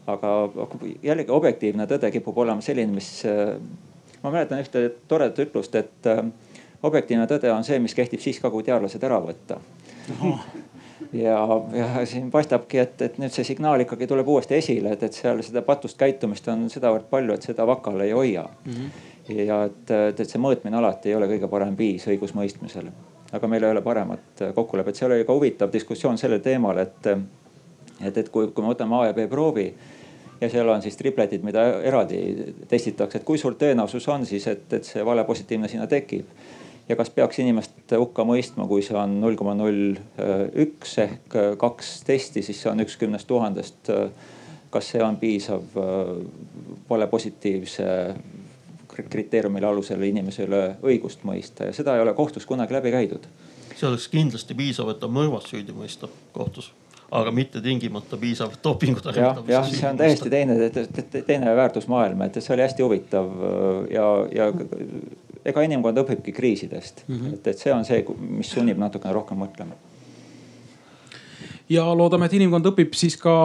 aga 0.07 0.31
jällegi 1.03 1.31
objektiivne 1.31 1.87
tõde 1.87 2.11
kipub 2.11 2.37
olema 2.37 2.61
selline, 2.61 2.91
mis 2.91 3.23
ma 4.23 4.31
mäletan 4.31 4.63
ühte 4.63 4.89
toredat 5.07 5.39
ütlust, 5.45 5.75
et 5.75 6.09
äh, 6.09 6.23
objektiivne 6.83 7.27
tõde 7.27 7.51
on 7.53 7.63
see, 7.67 7.79
mis 7.83 7.95
kehtib 7.95 8.21
siis 8.23 8.39
ka, 8.43 8.51
kui 8.51 8.63
teadlased 8.63 9.03
ära 9.03 9.19
võtta. 9.23 9.59
ja, 11.25 11.39
ja 11.73 12.05
siin 12.09 12.31
paistabki, 12.31 12.79
et, 12.83 13.01
et 13.01 13.17
nüüd 13.21 13.33
see 13.33 13.45
signaal 13.47 13.83
ikkagi 13.83 14.07
tuleb 14.09 14.27
uuesti 14.27 14.57
esile, 14.59 14.95
et, 14.95 15.03
et 15.07 15.15
seal 15.15 15.41
seda 15.45 15.63
patust 15.65 15.99
käitumist 15.99 16.47
on 16.51 16.67
sedavõrd 16.71 17.07
palju, 17.11 17.35
et 17.35 17.47
seda 17.49 17.67
vakal 17.67 18.01
ei 18.03 18.11
hoia 18.15 18.43
mm. 18.65 18.73
-hmm. 18.73 19.39
ja 19.45 19.63
et, 19.69 19.91
et, 19.91 20.19
et 20.19 20.29
see 20.29 20.41
mõõtmine 20.41 20.79
alati 20.79 21.11
ei 21.11 21.15
ole 21.15 21.29
kõige 21.31 21.49
parem 21.49 21.77
viis 21.77 22.07
õigusmõistmisel. 22.07 22.91
aga 23.33 23.47
meil 23.47 23.63
ei 23.63 23.71
ole 23.71 23.81
paremat 23.81 24.43
kokkulepet, 24.55 24.95
seal 24.95 25.11
oli 25.11 25.25
ka 25.25 25.33
huvitav 25.33 25.71
diskussioon 25.73 26.17
sellel 26.17 26.39
teemal, 26.39 26.77
et, 26.77 27.07
et, 28.01 28.17
et 28.17 28.29
kui, 28.29 28.47
kui 28.47 28.63
me 28.63 28.73
võtame 28.73 28.99
A 28.99 29.05
ja 29.07 29.13
B 29.13 29.27
proovi 29.29 29.73
ja 30.41 30.49
seal 30.49 30.69
on 30.69 30.81
siis 30.81 30.97
tripletid, 30.99 31.43
mida 31.45 31.63
eraldi 31.85 32.19
testitakse, 32.69 33.19
et 33.19 33.27
kui 33.27 33.39
suur 33.41 33.55
tõenäosus 33.59 34.07
on 34.11 34.25
siis, 34.27 34.47
et, 34.51 34.65
et 34.73 34.87
see 34.87 35.05
vale 35.05 35.25
positiivne 35.27 35.69
sinna 35.71 35.87
tekib. 35.87 36.27
ja 36.89 36.95
kas 36.99 37.09
peaks 37.15 37.39
inimest 37.39 37.93
hukka 37.95 38.25
mõistma, 38.27 38.67
kui 38.67 38.83
see 38.83 38.97
on 38.99 39.19
null 39.21 39.37
koma 39.39 39.53
null 39.55 39.95
üks 40.65 40.97
ehk 40.99 41.37
kaks 41.59 41.95
testi, 42.07 42.43
siis 42.43 42.59
see 42.61 42.71
on 42.71 42.83
üks 42.83 42.97
kümnest 42.99 43.27
tuhandest. 43.27 43.91
kas 44.73 44.89
see 44.89 45.03
on 45.05 45.17
piisav 45.21 45.63
vale 46.89 47.07
positiivse 47.07 47.85
kriteeriumile 48.93 49.67
alusel 49.67 50.01
inimese 50.05 50.45
üle 50.45 50.75
õigust 50.85 51.23
mõista 51.25 51.69
ja 51.69 51.73
seda 51.73 51.95
ei 51.95 52.01
ole 52.01 52.13
kohtus 52.13 52.45
kunagi 52.45 52.73
läbi 52.73 52.91
käidud. 52.91 53.25
see 53.75 53.87
oleks 53.87 54.07
kindlasti 54.07 54.53
piisav, 54.53 54.89
et 54.89 54.99
ta 54.99 55.07
mõrvas 55.07 55.47
süüdi 55.49 55.73
mõista 55.73 56.09
kohtus 56.33 56.73
aga 57.13 57.31
mitte 57.31 57.61
tingimata 57.61 58.17
piisav 58.17 58.55
dopingu 58.63 59.01
tarvitamiseks. 59.03 59.53
jah, 59.53 59.69
see 59.69 59.89
on 59.89 59.97
täiesti 59.97 60.29
teine, 60.33 60.57
teine 61.27 61.55
väärtusmaailm, 61.55 62.21
et 62.25 62.41
see 62.41 62.55
oli 62.55 62.65
hästi 62.65 62.85
huvitav 62.85 63.31
ja, 63.93 64.07
ja 64.33 64.49
ega 65.45 65.65
inimkond 65.67 66.01
õpibki 66.03 66.33
kriisidest 66.33 67.03
mm, 67.07 67.15
-hmm. 67.15 67.33
et, 67.37 67.47
et 67.47 67.65
see 67.65 67.73
on 67.73 67.85
see, 67.85 68.03
mis 68.39 68.51
sunnib 68.55 68.81
natukene 68.81 69.13
rohkem 69.13 69.41
mõtlema 69.43 69.77
ja 71.69 71.85
loodame, 71.97 72.27
et 72.27 72.35
inimkond 72.37 72.71
õpib 72.73 72.95
siis 72.97 73.17
ka 73.19 73.35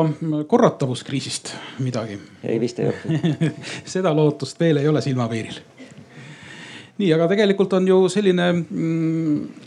korratavuskriisist 0.48 1.52
midagi. 1.84 2.18
ei, 2.42 2.60
vist 2.60 2.78
ei 2.78 2.90
õpi 2.92 3.52
seda 3.96 4.14
lootust 4.16 4.60
veel 4.60 4.82
ei 4.82 4.88
ole 4.88 5.02
silmapiiril. 5.04 5.60
nii, 6.98 7.12
aga 7.14 7.28
tegelikult 7.34 7.72
on 7.78 7.88
ju 7.88 8.00
selline 8.12 8.52
mm, 8.52 9.66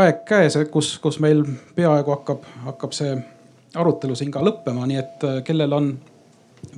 aeg 0.00 0.24
käes, 0.28 0.58
kus, 0.70 0.94
kus 1.02 1.20
meil 1.20 1.44
peaaegu 1.74 2.16
hakkab, 2.16 2.46
hakkab 2.64 2.96
see 2.96 3.14
arutelu 3.74 4.16
siin 4.18 4.30
ka 4.34 4.42
lõppema, 4.44 4.86
nii 4.88 4.98
et 4.98 5.26
äh, 5.26 5.40
kellel 5.46 5.74
on 5.76 5.90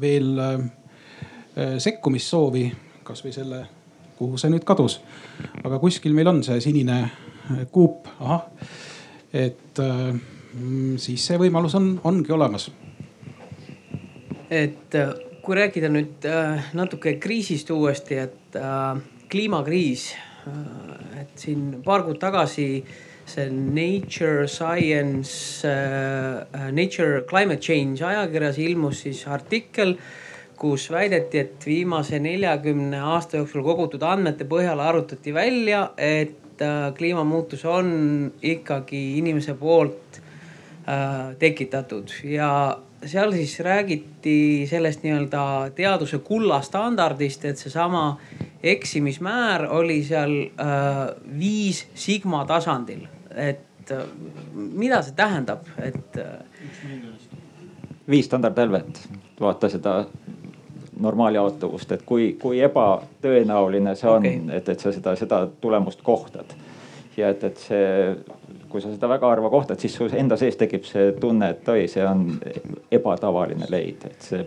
veel 0.00 0.32
äh, 0.38 0.52
äh, 1.56 1.76
sekkumissoovi, 1.82 2.66
kasvõi 3.06 3.34
selle, 3.34 3.62
kuhu 4.18 4.38
see 4.40 4.52
nüüd 4.52 4.66
kadus. 4.68 5.00
aga 5.64 5.78
kuskil 5.82 6.14
meil 6.14 6.30
on 6.30 6.42
see 6.44 6.60
sinine 6.62 7.02
kuup, 7.72 8.06
ahah. 8.20 8.44
et 9.32 9.78
mm, 9.78 10.98
siis 11.02 11.26
see 11.26 11.38
võimalus 11.40 11.74
on, 11.74 11.96
ongi 12.04 12.32
olemas. 12.32 12.70
et 14.50 14.94
kui 15.42 15.56
rääkida 15.58 15.88
nüüd 15.90 16.28
natuke 16.78 17.16
kriisist 17.18 17.70
uuesti, 17.74 18.14
et 18.14 18.58
kliimakriis, 19.32 20.12
et 21.18 21.34
siin 21.34 21.80
paar 21.82 22.04
kuud 22.06 22.20
tagasi 22.22 22.84
see 23.26 23.48
Nature 23.50 24.48
Science 24.48 25.64
äh,, 25.68 26.70
Nature 26.72 27.22
Climate 27.28 27.60
Change 27.60 28.04
ajakirjas 28.04 28.58
ilmus 28.58 29.02
siis 29.06 29.24
artikkel, 29.26 29.96
kus 30.58 30.90
väideti, 30.90 31.40
et 31.42 31.66
viimase 31.66 32.20
neljakümne 32.22 33.00
aasta 33.14 33.40
jooksul 33.40 33.64
kogutud 33.66 34.02
andmete 34.06 34.46
põhjal 34.48 34.82
arvutati 34.82 35.34
välja, 35.34 35.88
et 35.96 36.62
äh, 36.62 36.92
kliimamuutus 36.94 37.64
on 37.64 38.32
ikkagi 38.42 39.02
inimese 39.18 39.56
poolt 39.58 40.20
äh, 40.86 41.34
tekitatud. 41.38 42.14
Ja 42.24 42.52
seal 43.06 43.34
siis 43.34 43.58
räägiti 43.60 44.66
sellest 44.70 45.02
nii-öelda 45.02 45.72
teaduse 45.74 46.22
kullastandardist, 46.22 47.44
et 47.44 47.58
seesama 47.58 48.04
eksimismäär 48.62 49.66
oli 49.70 50.02
seal 50.04 50.32
äh, 50.42 51.38
viis 51.38 51.86
sigma 51.94 52.44
tasandil, 52.46 53.06
et 53.34 53.90
äh, 53.90 54.04
mida 54.54 55.02
see 55.02 55.16
tähendab, 55.16 55.66
et 55.78 56.16
äh,? 56.16 56.38
viis 58.08 58.26
standardhälvet, 58.26 59.08
vaata 59.40 59.68
seda 59.68 60.04
normaaljaotuvust, 61.00 61.92
et 61.92 62.02
kui, 62.06 62.32
kui 62.40 62.60
ebatõenäoline 62.62 63.94
see 63.98 64.10
on 64.10 64.26
okay., 64.26 64.58
et, 64.58 64.68
et 64.68 64.80
sa 64.80 64.92
seda, 64.92 65.16
seda 65.18 65.46
tulemust 65.60 66.02
kohtad. 66.02 66.54
ja 67.16 67.28
et, 67.28 67.44
et 67.44 67.58
see, 67.60 68.14
kui 68.68 68.80
sa 68.80 68.92
seda 68.92 69.08
väga 69.08 69.28
harva 69.28 69.50
kohtad, 69.50 69.80
siis 69.80 69.94
su 69.94 70.08
enda 70.16 70.36
sees 70.40 70.56
tekib 70.56 70.86
see 70.88 71.12
tunne, 71.20 71.50
et 71.52 71.68
oi, 71.68 71.86
see 71.88 72.04
on 72.06 72.28
ebatavaline 72.90 73.68
leid, 73.70 74.06
et 74.08 74.28
see 74.30 74.46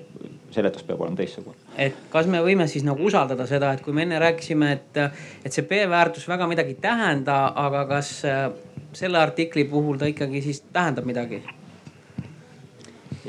seletus 0.55 0.85
peab 0.87 1.01
olema 1.03 1.19
teistsugune. 1.19 1.57
et 1.77 1.97
kas 2.13 2.29
me 2.31 2.41
võime 2.43 2.67
siis 2.71 2.85
nagu 2.87 3.05
usaldada 3.05 3.47
seda, 3.49 3.73
et 3.75 3.83
kui 3.85 3.93
me 3.93 4.05
enne 4.07 4.19
rääkisime, 4.23 4.71
et, 4.77 5.03
et 5.45 5.51
see 5.53 5.67
B-väärtus 5.69 6.27
väga 6.31 6.47
midagi 6.51 6.75
ei 6.75 6.81
tähenda, 6.87 7.37
aga 7.67 7.85
kas 7.91 8.15
äh, 8.29 8.47
selle 8.95 9.19
artikli 9.21 9.67
puhul 9.69 9.99
ta 10.01 10.09
ikkagi 10.11 10.41
siis 10.45 10.63
tähendab 10.73 11.05
midagi? 11.05 11.43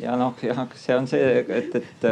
ja 0.00 0.16
noh, 0.16 0.34
jah, 0.42 0.66
see 0.76 0.96
on 0.96 1.06
see, 1.10 1.44
et, 1.48 1.78
et 1.82 2.10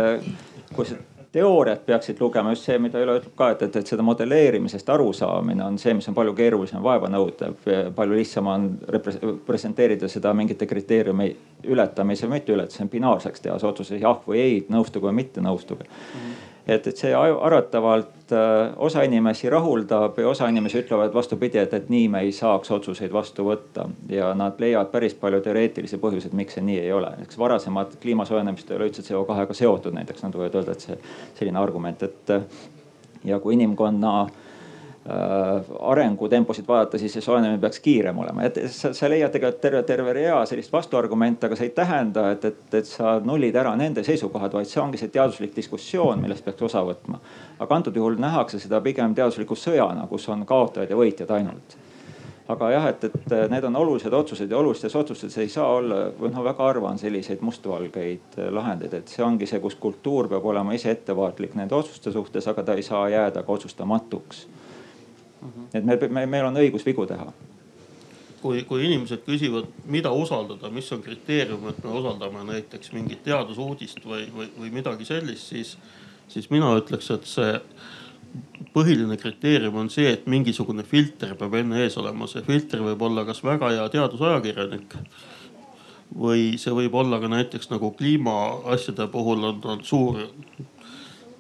kui 0.75 0.89
sa 0.89 1.01
teooriat 1.35 1.83
peaksid 1.87 2.21
lugema, 2.23 2.53
just 2.55 2.69
see, 2.69 2.79
mida 2.79 3.01
Ülo 3.03 3.17
ütleb 3.19 3.35
ka, 3.39 3.51
et, 3.55 3.65
et, 3.67 3.77
et 3.81 3.91
seda 3.91 4.07
modelleerimisest 4.07 4.89
arusaamine 4.95 5.65
on 5.67 5.79
see, 5.83 5.97
mis 5.99 6.07
on 6.11 6.15
palju 6.15 6.35
keerulisem, 6.39 6.83
vaevanõudev. 6.85 7.59
palju 7.97 8.19
lihtsam 8.21 8.51
on 8.53 8.71
representeerida 8.95 10.09
seda 10.11 10.35
mingite 10.37 10.69
kriteeriumi 10.71 11.29
ületamise 11.75 12.29
või 12.29 12.39
mitte 12.39 12.55
ületamise, 12.55 12.89
binaarseks 12.97 13.47
teha 13.47 13.59
see 13.59 13.71
otsus 13.71 13.95
jah 13.99 14.23
või 14.27 14.41
ei, 14.41 14.59
nõustuge 14.71 15.11
või 15.11 15.23
mitte 15.25 15.45
nõustuge 15.45 15.89
mm. 15.89 16.19
-hmm 16.19 16.54
et, 16.67 16.87
et 16.87 16.97
see 16.97 17.13
arvatavalt 17.15 18.33
äh, 18.33 18.73
osa 18.77 19.03
inimesi 19.05 19.51
rahuldab 19.53 20.19
ja 20.19 20.29
osa 20.29 20.49
inimesi 20.49 20.81
ütlevad 20.81 21.15
vastupidi, 21.15 21.59
et, 21.61 21.75
et 21.75 21.91
nii 21.93 22.09
me 22.09 22.23
ei 22.25 22.33
saaks 22.33 22.71
otsuseid 22.77 23.13
vastu 23.13 23.47
võtta. 23.49 23.89
ja 24.09 24.33
nad 24.35 24.61
leiavad 24.61 24.93
päris 24.93 25.15
palju 25.19 25.41
teoreetilisi 25.45 26.01
põhjuseid, 26.03 26.37
miks 26.37 26.59
see 26.59 26.65
nii 26.65 26.79
ei 26.87 26.93
ole. 26.93 27.11
näiteks 27.19 27.39
varasemad 27.39 27.99
kliima 28.03 28.25
soojenemist 28.25 28.71
ei 28.71 28.79
ole 28.79 28.89
üldse 28.91 29.05
CO2-ga 29.05 29.55
seotud, 29.55 29.95
näiteks 29.99 30.25
nad 30.25 30.39
võivad 30.39 30.61
öelda, 30.61 30.73
et 30.73 30.89
see 30.89 30.99
selline 31.39 31.61
argument, 31.61 32.03
et 32.03 32.35
ja 33.25 33.39
kui 33.41 33.55
inimkonna 33.59 34.15
Äh, 34.25 34.44
arengutemposid 35.81 36.65
vaadata, 36.69 36.99
siis 36.99 37.13
see 37.13 37.23
soojenemine 37.25 37.61
peaks 37.61 37.81
kiirem 37.85 38.19
olema, 38.23 38.47
et 38.49 38.57
sa, 38.73 38.95
sa 38.97 39.09
leiad 39.13 39.35
tegelikult 39.35 39.61
terve, 39.61 39.83
terve 39.85 40.15
rea 40.17 40.39
sellist 40.49 40.73
vastuargumente, 40.73 41.45
aga 41.45 41.59
see 41.61 41.69
ei 41.69 41.75
tähenda, 41.77 42.31
et, 42.33 42.47
et, 42.49 42.63
et 42.81 42.89
sa 42.89 43.19
nullid 43.21 43.57
ära 43.61 43.75
nende 43.77 44.05
seisukohad, 44.07 44.57
vaid 44.57 44.71
see 44.71 44.81
ongi 44.81 45.01
see 45.01 45.13
teaduslik 45.13 45.53
diskussioon, 45.57 46.23
millest 46.25 46.47
peaks 46.47 46.65
osa 46.71 46.81
võtma. 46.89 47.21
aga 47.61 47.77
antud 47.77 48.01
juhul 48.01 48.17
nähakse 48.17 48.63
seda 48.63 48.81
pigem 48.81 49.13
teadusliku 49.15 49.59
sõjana, 49.61 50.09
kus 50.09 50.25
on 50.33 50.47
kaotajad 50.49 50.89
ja 50.89 50.97
võitjad 50.97 51.37
ainult. 51.37 51.77
aga 52.49 52.73
jah, 52.73 52.89
et, 52.89 53.05
et 53.05 53.39
need 53.53 53.69
on 53.69 53.77
olulised 53.77 54.13
otsused 54.13 54.51
ja 54.51 54.57
olulistes 54.57 54.97
otsustes 54.97 55.37
ei 55.39 55.53
saa 55.53 55.69
olla, 55.69 56.03
või 56.17 56.33
noh, 56.33 56.49
väga 56.49 56.65
harva 56.65 56.89
on 56.97 56.99
selliseid 56.99 57.45
mustvalgeid 57.45 58.41
lahendeid, 58.57 58.95
et 59.03 59.13
see 59.13 59.25
ongi 59.25 59.45
see, 59.47 59.61
kus 59.61 59.77
kultuur 59.77 60.33
peab 60.33 60.45
olema 60.45 60.73
ise 60.73 60.97
ettevaatlik 60.97 61.61
nende 61.61 61.77
otsuste 61.77 62.13
suhtes, 62.13 62.49
aga 62.49 62.65
ta 62.65 62.81
ei 62.81 62.83
saa 62.83 63.09
jääda 63.13 63.45
ka 63.45 63.61
otsustamatuks 63.61 64.47
et 65.75 65.85
meil, 65.85 66.09
meil, 66.11 66.29
meil 66.29 66.49
on 66.51 66.63
õigus 66.63 66.87
vigu 66.87 67.07
teha 67.07 67.33
kui, 68.45 68.61
kui 68.69 68.85
inimesed 68.85 69.25
küsivad, 69.25 69.71
mida 69.89 70.13
usaldada, 70.13 70.69
mis 70.73 70.91
on 70.93 71.01
kriteerium, 71.05 71.65
et 71.71 71.79
me 71.85 71.93
usaldame 71.97 72.43
näiteks 72.51 72.93
mingit 72.93 73.23
teadusuudist 73.25 74.05
või, 74.05 74.27
või, 74.35 74.51
või 74.59 74.73
midagi 74.75 75.07
sellist, 75.09 75.49
siis, 75.55 75.71
siis 76.29 76.51
mina 76.53 76.75
ütleks, 76.77 77.09
et 77.15 77.29
see 77.31 77.55
põhiline 78.75 79.17
kriteerium 79.21 79.79
on 79.81 79.89
see, 79.93 80.11
et 80.13 80.27
mingisugune 80.29 80.85
filter 80.85 81.33
peab 81.41 81.57
enne 81.57 81.81
ees 81.85 81.97
olema. 82.01 82.29
see 82.29 82.45
filter 82.45 82.83
võib 82.85 83.07
olla 83.07 83.25
kas 83.25 83.41
väga 83.47 83.71
hea 83.73 83.89
teadusajakirjanik 83.95 84.99
või 86.15 86.59
see 86.61 86.75
võib 86.75 86.95
olla 87.01 87.21
ka 87.23 87.31
näiteks 87.31 87.71
nagu 87.73 87.95
kliimaasjade 87.97 89.07
puhul 89.15 89.49
on, 89.51 89.61
on 89.65 89.85
suur 89.87 90.21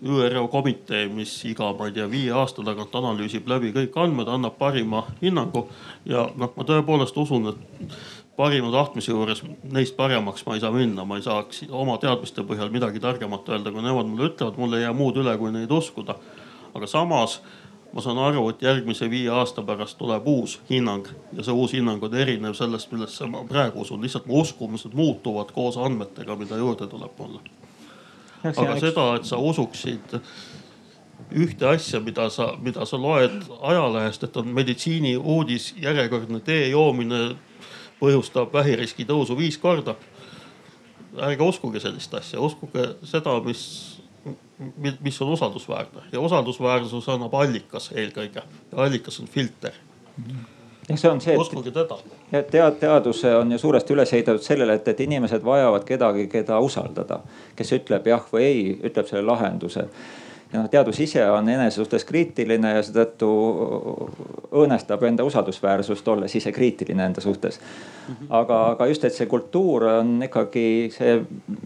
ÜRO 0.04 0.48
komitee, 0.48 1.08
mis 1.08 1.32
iga, 1.48 1.70
ma 1.78 1.88
ei 1.88 1.94
tea, 1.96 2.04
viie 2.10 2.32
aasta 2.36 2.64
tagant 2.64 2.92
analüüsib 2.94 3.48
läbi 3.48 3.72
kõik 3.72 3.96
andmed, 4.02 4.28
annab 4.28 4.58
parima 4.58 5.06
hinnangu. 5.22 5.68
ja 6.04 6.26
noh, 6.36 6.52
ma 6.56 6.66
tõepoolest 6.68 7.16
usun, 7.16 7.48
et 7.48 7.96
parima 8.36 8.72
tahtmise 8.72 9.12
juures 9.12 9.42
neist 9.72 9.96
paremaks 9.96 10.44
ma 10.46 10.54
ei 10.54 10.60
saa 10.60 10.72
minna, 10.74 11.04
ma 11.04 11.16
ei 11.16 11.24
saaks 11.24 11.64
oma 11.70 11.96
teadmiste 12.02 12.44
põhjal 12.44 12.72
midagi 12.74 13.00
targemat 13.00 13.48
öelda, 13.48 13.72
kui 13.72 13.82
nemad 13.82 14.10
mulle 14.10 14.28
ütlevad, 14.32 14.60
mul 14.60 14.76
ei 14.76 14.84
jää 14.84 14.92
muud 14.92 15.20
üle, 15.24 15.36
kui 15.40 15.52
neid 15.54 15.72
uskuda. 15.72 16.18
aga 16.74 16.86
samas 16.86 17.40
ma 17.94 18.02
saan 18.02 18.18
aru, 18.18 18.48
et 18.50 18.62
järgmise 18.62 19.08
viie 19.10 19.30
aasta 19.30 19.62
pärast 19.62 19.98
tuleb 19.98 20.26
uus 20.26 20.58
hinnang. 20.70 21.06
Ja 21.32 21.44
see 21.46 21.54
uus 21.54 21.72
hinnang 21.72 22.02
on 22.02 22.14
erinev 22.14 22.58
sellest, 22.58 22.92
millesse 22.92 23.26
ma 23.30 23.44
praegu 23.48 23.86
usun, 23.86 24.02
lihtsalt 24.02 24.26
mu 24.26 24.40
uskumused 24.42 24.92
muutuvad 24.92 25.54
koos 25.54 25.78
andmetega, 25.78 26.36
mida 26.36 26.58
juurde 26.58 26.90
tuleb 26.90 27.22
mulle 27.22 27.63
aga 28.44 28.76
seda, 28.80 29.06
et 29.18 29.28
sa 29.28 29.38
usuksid 29.40 30.18
ühte 31.34 31.66
asja, 31.68 32.00
mida 32.04 32.28
sa, 32.30 32.52
mida 32.60 32.86
sa 32.86 32.98
loed 33.00 33.46
ajalehest, 33.62 34.26
et 34.26 34.36
on 34.36 34.50
meditsiiniuudis, 34.54 35.72
järjekordne 35.82 36.40
tee 36.44 36.68
joomine 36.72 37.34
põhjustab 38.00 38.52
vähiriski 38.52 39.06
tõusu 39.08 39.36
viis 39.38 39.58
korda. 39.58 39.96
ärge 41.14 41.46
uskuge 41.46 41.80
sellist 41.80 42.14
asja, 42.14 42.40
uskuge 42.40 42.88
seda, 43.06 43.36
mis, 43.44 44.00
mis 45.00 45.20
on 45.22 45.30
usaldusväärne 45.36 46.08
ja 46.12 46.20
usaldusväärsus 46.20 47.08
annab 47.08 47.34
allikas 47.34 47.92
eelkõige 47.94 48.42
allikas 48.76 49.20
on 49.20 49.28
filter 49.28 49.72
mm. 50.16 50.24
-hmm 50.24 50.53
jah, 50.88 50.98
see 50.98 51.10
on 51.10 51.20
see, 51.20 51.36
et 52.32 52.50
tead, 52.50 52.76
teadus 52.80 53.24
on 53.30 53.52
ju 53.52 53.58
suuresti 53.58 53.94
üles 53.94 54.12
ehitatud 54.12 54.44
sellele, 54.44 54.78
et, 54.80 54.88
et 54.88 55.00
inimesed 55.00 55.44
vajavad 55.44 55.86
kedagi, 55.88 56.26
keda 56.32 56.58
usaldada, 56.60 57.20
kes 57.56 57.72
ütleb 57.78 58.06
jah 58.10 58.26
või 58.32 58.44
ei, 58.44 58.66
ütleb 58.90 59.08
selle 59.08 59.24
lahenduse 59.28 59.88
ja 60.54 60.62
noh, 60.62 60.70
teadus 60.70 61.00
ise 61.02 61.24
on 61.30 61.48
enese 61.50 61.80
suhtes 61.80 62.04
kriitiline 62.06 62.76
ja 62.76 62.82
seetõttu 62.86 63.28
õõnestab 64.54 65.02
enda 65.08 65.26
usaldusväärsust, 65.26 66.06
olles 66.12 66.36
ise 66.38 66.52
kriitiline 66.54 67.08
enda 67.08 67.22
suhtes. 67.24 67.58
aga, 68.28 68.58
aga 68.74 68.86
just, 68.86 69.04
et 69.04 69.16
see 69.16 69.26
kultuur 69.30 69.88
on 69.96 70.14
ikkagi 70.28 70.64
see, 70.94 71.16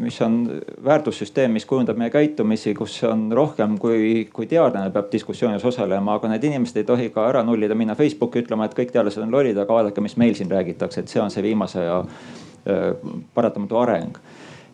mis 0.01 0.21
on 0.25 0.41
väärtussüsteem, 0.85 1.53
mis 1.53 1.67
kujundab 1.69 2.01
meie 2.01 2.11
käitumisi, 2.15 2.75
kus 2.79 2.97
on 3.05 3.29
rohkem 3.33 3.77
kui, 3.79 4.25
kui 4.33 4.49
teadlane 4.49 4.91
peab 4.95 5.13
diskussioonis 5.13 5.65
osalema, 5.69 6.17
aga 6.17 6.33
need 6.33 6.49
inimesed 6.49 6.81
ei 6.81 6.89
tohi 6.89 7.13
ka 7.15 7.29
ära 7.29 7.45
nullida, 7.45 7.77
minna 7.77 7.99
Facebooki 7.99 8.45
ütlema, 8.45 8.69
et 8.69 8.77
kõik 8.79 8.95
teadlased 8.95 9.23
on 9.23 9.35
lollid, 9.35 9.59
aga 9.59 9.81
vaadake, 9.81 10.05
mis 10.05 10.17
meil 10.17 10.37
siin 10.39 10.51
räägitakse, 10.51 11.05
et 11.05 11.13
see 11.13 11.23
on 11.23 11.35
see 11.35 11.45
viimase 11.45 11.85
aja 11.85 12.05
paratamatu 13.35 13.79
areng 13.81 14.17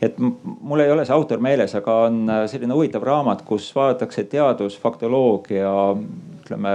et 0.04 0.18
mul 0.18 0.82
ei 0.84 0.92
ole 0.92 1.04
see 1.06 1.14
autor 1.14 1.42
meeles, 1.42 1.74
aga 1.78 1.96
on 2.08 2.22
äh, 2.28 2.44
selline 2.50 2.76
huvitav 2.76 3.04
raamat, 3.06 3.44
kus 3.48 3.70
vaadatakse 3.76 4.26
teadusfaktoloogia, 4.32 5.74
ütleme, 6.42 6.74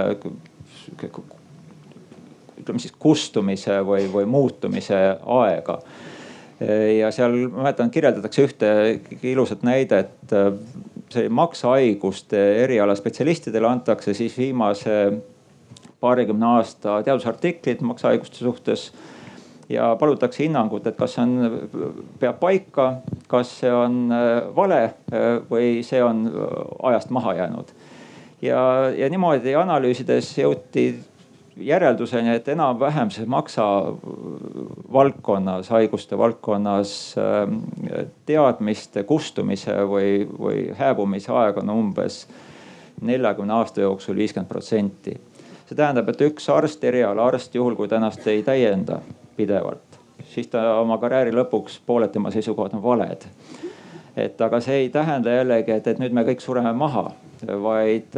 ütleme 2.60 2.82
siis 2.82 2.94
kustumise 2.98 3.80
või, 3.86 4.06
või 4.12 4.28
muutumise 4.30 5.00
aega. 5.40 5.80
ja 6.98 7.08
seal 7.08 7.32
ma 7.48 7.62
mäletan, 7.64 7.90
kirjeldatakse 7.90 8.42
ühte 8.44 8.72
ilusat 9.22 9.62
näidet. 9.64 10.34
see 11.10 11.28
maksahaiguste 11.28 12.38
eriala 12.62 12.94
spetsialistidele 12.94 13.66
antakse 13.66 14.12
siis 14.14 14.36
viimase 14.38 15.22
paarikümne 16.00 16.46
aasta 16.46 17.00
teadusartiklid 17.02 17.80
maksahaiguste 17.82 18.44
suhtes 18.44 18.92
ja 19.70 19.96
palutakse 19.98 20.44
hinnangut, 20.44 20.86
et 20.86 20.96
kas 20.98 21.14
see 21.16 21.22
on, 21.22 21.92
peab 22.20 22.40
paika, 22.42 22.88
kas 23.30 23.52
see 23.60 23.70
on 23.72 24.02
äh, 24.14 24.32
vale 24.56 24.80
äh, 24.86 25.28
või 25.50 25.80
see 25.86 26.02
on 26.04 26.26
äh, 26.26 26.48
ajast 26.90 27.12
maha 27.14 27.36
jäänud. 27.38 27.70
ja, 28.42 28.60
ja 28.96 29.10
niimoodi 29.10 29.54
analüüsides 29.54 30.32
jõuti 30.38 30.88
järelduseni, 31.60 32.34
et 32.34 32.48
enam-vähem 32.48 33.10
see 33.12 33.26
maksa 33.28 33.64
valdkonnas, 34.92 35.68
haiguste 35.68 36.18
valdkonnas 36.18 36.92
teadmiste 38.26 39.02
kustumise 39.04 39.74
või, 39.84 40.24
või 40.24 40.70
hääbumise 40.78 41.34
aeg 41.36 41.60
on 41.60 41.74
umbes 41.74 42.22
neljakümne 43.04 43.52
aasta 43.58 43.84
jooksul 43.84 44.16
viiskümmend 44.16 44.48
protsenti. 44.48 45.18
see 45.68 45.76
tähendab, 45.76 46.08
et 46.08 46.24
üks 46.24 46.48
arst, 46.48 46.84
erialaarst, 46.84 47.54
juhul 47.54 47.76
kui 47.76 47.88
ta 47.88 48.00
ennast 48.00 48.26
ei 48.26 48.42
täienda 48.42 49.02
pidevalt, 49.40 49.98
siis 50.34 50.50
ta 50.52 50.62
oma 50.80 51.00
karjääri 51.02 51.34
lõpuks 51.34 51.80
pooled 51.86 52.12
tema 52.14 52.32
seisukohad 52.34 52.76
on 52.78 52.84
valed. 52.84 53.26
et 54.16 54.40
aga 54.40 54.60
see 54.60 54.84
ei 54.84 54.88
tähenda 54.92 55.32
jällegi, 55.32 55.72
et, 55.72 55.86
et 55.86 56.00
nüüd 56.02 56.12
me 56.12 56.24
kõik 56.26 56.42
sureme 56.44 56.72
maha, 56.76 57.06
vaid, 57.62 58.16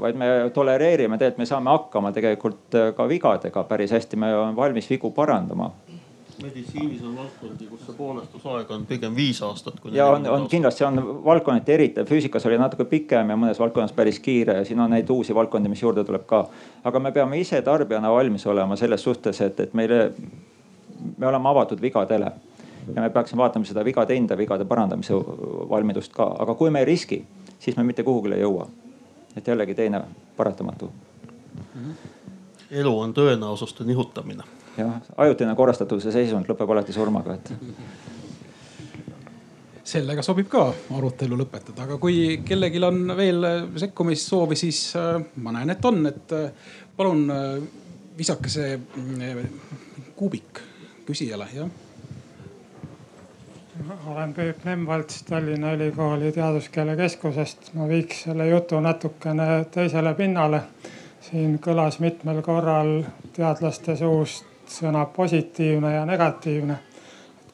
vaid 0.00 0.16
me 0.16 0.28
tolereerime, 0.54 1.18
tegelikult 1.18 1.42
me 1.42 1.48
saame 1.50 1.70
hakkama 1.74 2.12
tegelikult 2.16 2.78
ka 2.96 3.08
vigadega 3.10 3.64
päris 3.68 3.92
hästi, 3.92 4.16
me 4.16 4.32
oleme 4.34 4.56
valmis 4.56 4.88
vigu 4.90 5.10
parandama 5.12 5.72
meditsiinis 6.42 7.02
on 7.02 7.16
valdkondi, 7.16 7.66
kus 7.70 7.84
see 7.86 7.94
poolestusaeg 7.96 8.70
on 8.74 8.84
pigem 8.86 9.14
viis 9.16 9.40
aastat. 9.42 9.78
ja 9.92 10.06
on, 10.12 10.26
on 10.28 10.48
kindlasti 10.48 10.84
on 10.84 11.00
valdkonniti 11.24 11.72
eriti, 11.72 12.04
füüsikas 12.04 12.46
oli 12.46 12.58
natuke 12.60 12.84
pikem 12.84 13.30
ja 13.30 13.36
mõnes 13.40 13.60
valdkonnas 13.60 13.94
päris 13.96 14.20
kiire 14.20 14.58
ja 14.60 14.64
siin 14.64 14.80
on 14.80 14.92
neid 14.92 15.10
uusi 15.10 15.34
valdkondi, 15.34 15.72
mis 15.72 15.82
juurde 15.82 16.04
tuleb 16.04 16.26
ka. 16.26 16.44
aga 16.84 17.00
me 17.00 17.12
peame 17.12 17.40
ise 17.40 17.62
tarbijana 17.62 18.12
valmis 18.12 18.46
olema 18.46 18.76
selles 18.76 19.02
suhtes, 19.02 19.40
et, 19.40 19.60
et 19.60 19.74
meile, 19.74 20.10
me 21.18 21.26
oleme 21.26 21.48
avatud 21.48 21.80
vigadele 21.80 22.32
ja 22.94 23.02
me 23.02 23.10
peaksime 23.10 23.42
vaatama 23.42 23.64
seda 23.64 23.84
vigade 23.84 24.14
enda, 24.14 24.36
vigade 24.38 24.64
parandamise 24.64 25.14
valmidust 25.70 26.12
ka, 26.12 26.28
aga 26.38 26.54
kui 26.54 26.70
me 26.70 26.84
ei 26.84 26.84
riski, 26.84 27.24
siis 27.58 27.76
me 27.76 27.84
mitte 27.84 28.02
kuhugile 28.02 28.36
ei 28.36 28.42
jõua. 28.42 28.68
et 29.36 29.48
jällegi 29.48 29.74
teine 29.74 30.00
paratamatu. 30.36 30.90
-hmm 31.56 32.16
elu 32.70 32.98
on 33.00 33.14
tõenäosuste 33.14 33.84
nihutamine. 33.84 34.42
jah, 34.76 35.00
ajutine 35.16 35.54
korrastatuse 35.56 36.12
seisund 36.12 36.48
lõpeb 36.50 36.70
alati 36.72 36.92
surmaga, 36.92 37.34
et 37.34 37.52
sellega 39.86 40.22
sobib 40.26 40.50
ka 40.52 40.66
arutelu 40.98 41.38
lõpetada, 41.38 41.86
aga 41.86 41.98
kui 42.02 42.42
kellelgi 42.44 42.82
on 42.84 43.14
veel 43.16 43.46
sekkumissoovi, 43.78 44.58
siis 44.58 44.80
äh, 44.98 45.20
ma 45.40 45.54
näen, 45.56 45.72
et 45.72 45.84
on, 45.84 46.02
et 46.10 46.36
äh, 46.36 46.72
palun 46.96 47.24
äh, 47.30 47.60
visake 48.18 48.50
see 48.52 48.74
kuubik 50.16 50.65
küsijale, 51.06 51.46
jah. 51.54 51.70
olen 54.06 54.34
Peep 54.34 54.64
Nemvalts 54.64 55.22
Tallinna 55.22 55.72
Ülikooli 55.72 56.32
Teaduskeele 56.32 56.96
Keskusest. 56.96 57.74
ma 57.74 57.88
viiks 57.88 58.22
selle 58.22 58.48
jutu 58.48 58.80
natukene 58.80 59.64
teisele 59.70 60.14
pinnale 60.14 60.62
siin 61.30 61.58
kõlas 61.62 61.98
mitmel 62.02 62.42
korral 62.42 63.00
teadlaste 63.36 63.96
suust 63.96 64.44
sõna 64.70 65.06
positiivne 65.06 65.94
ja 65.94 66.04
negatiivne. 66.06 66.78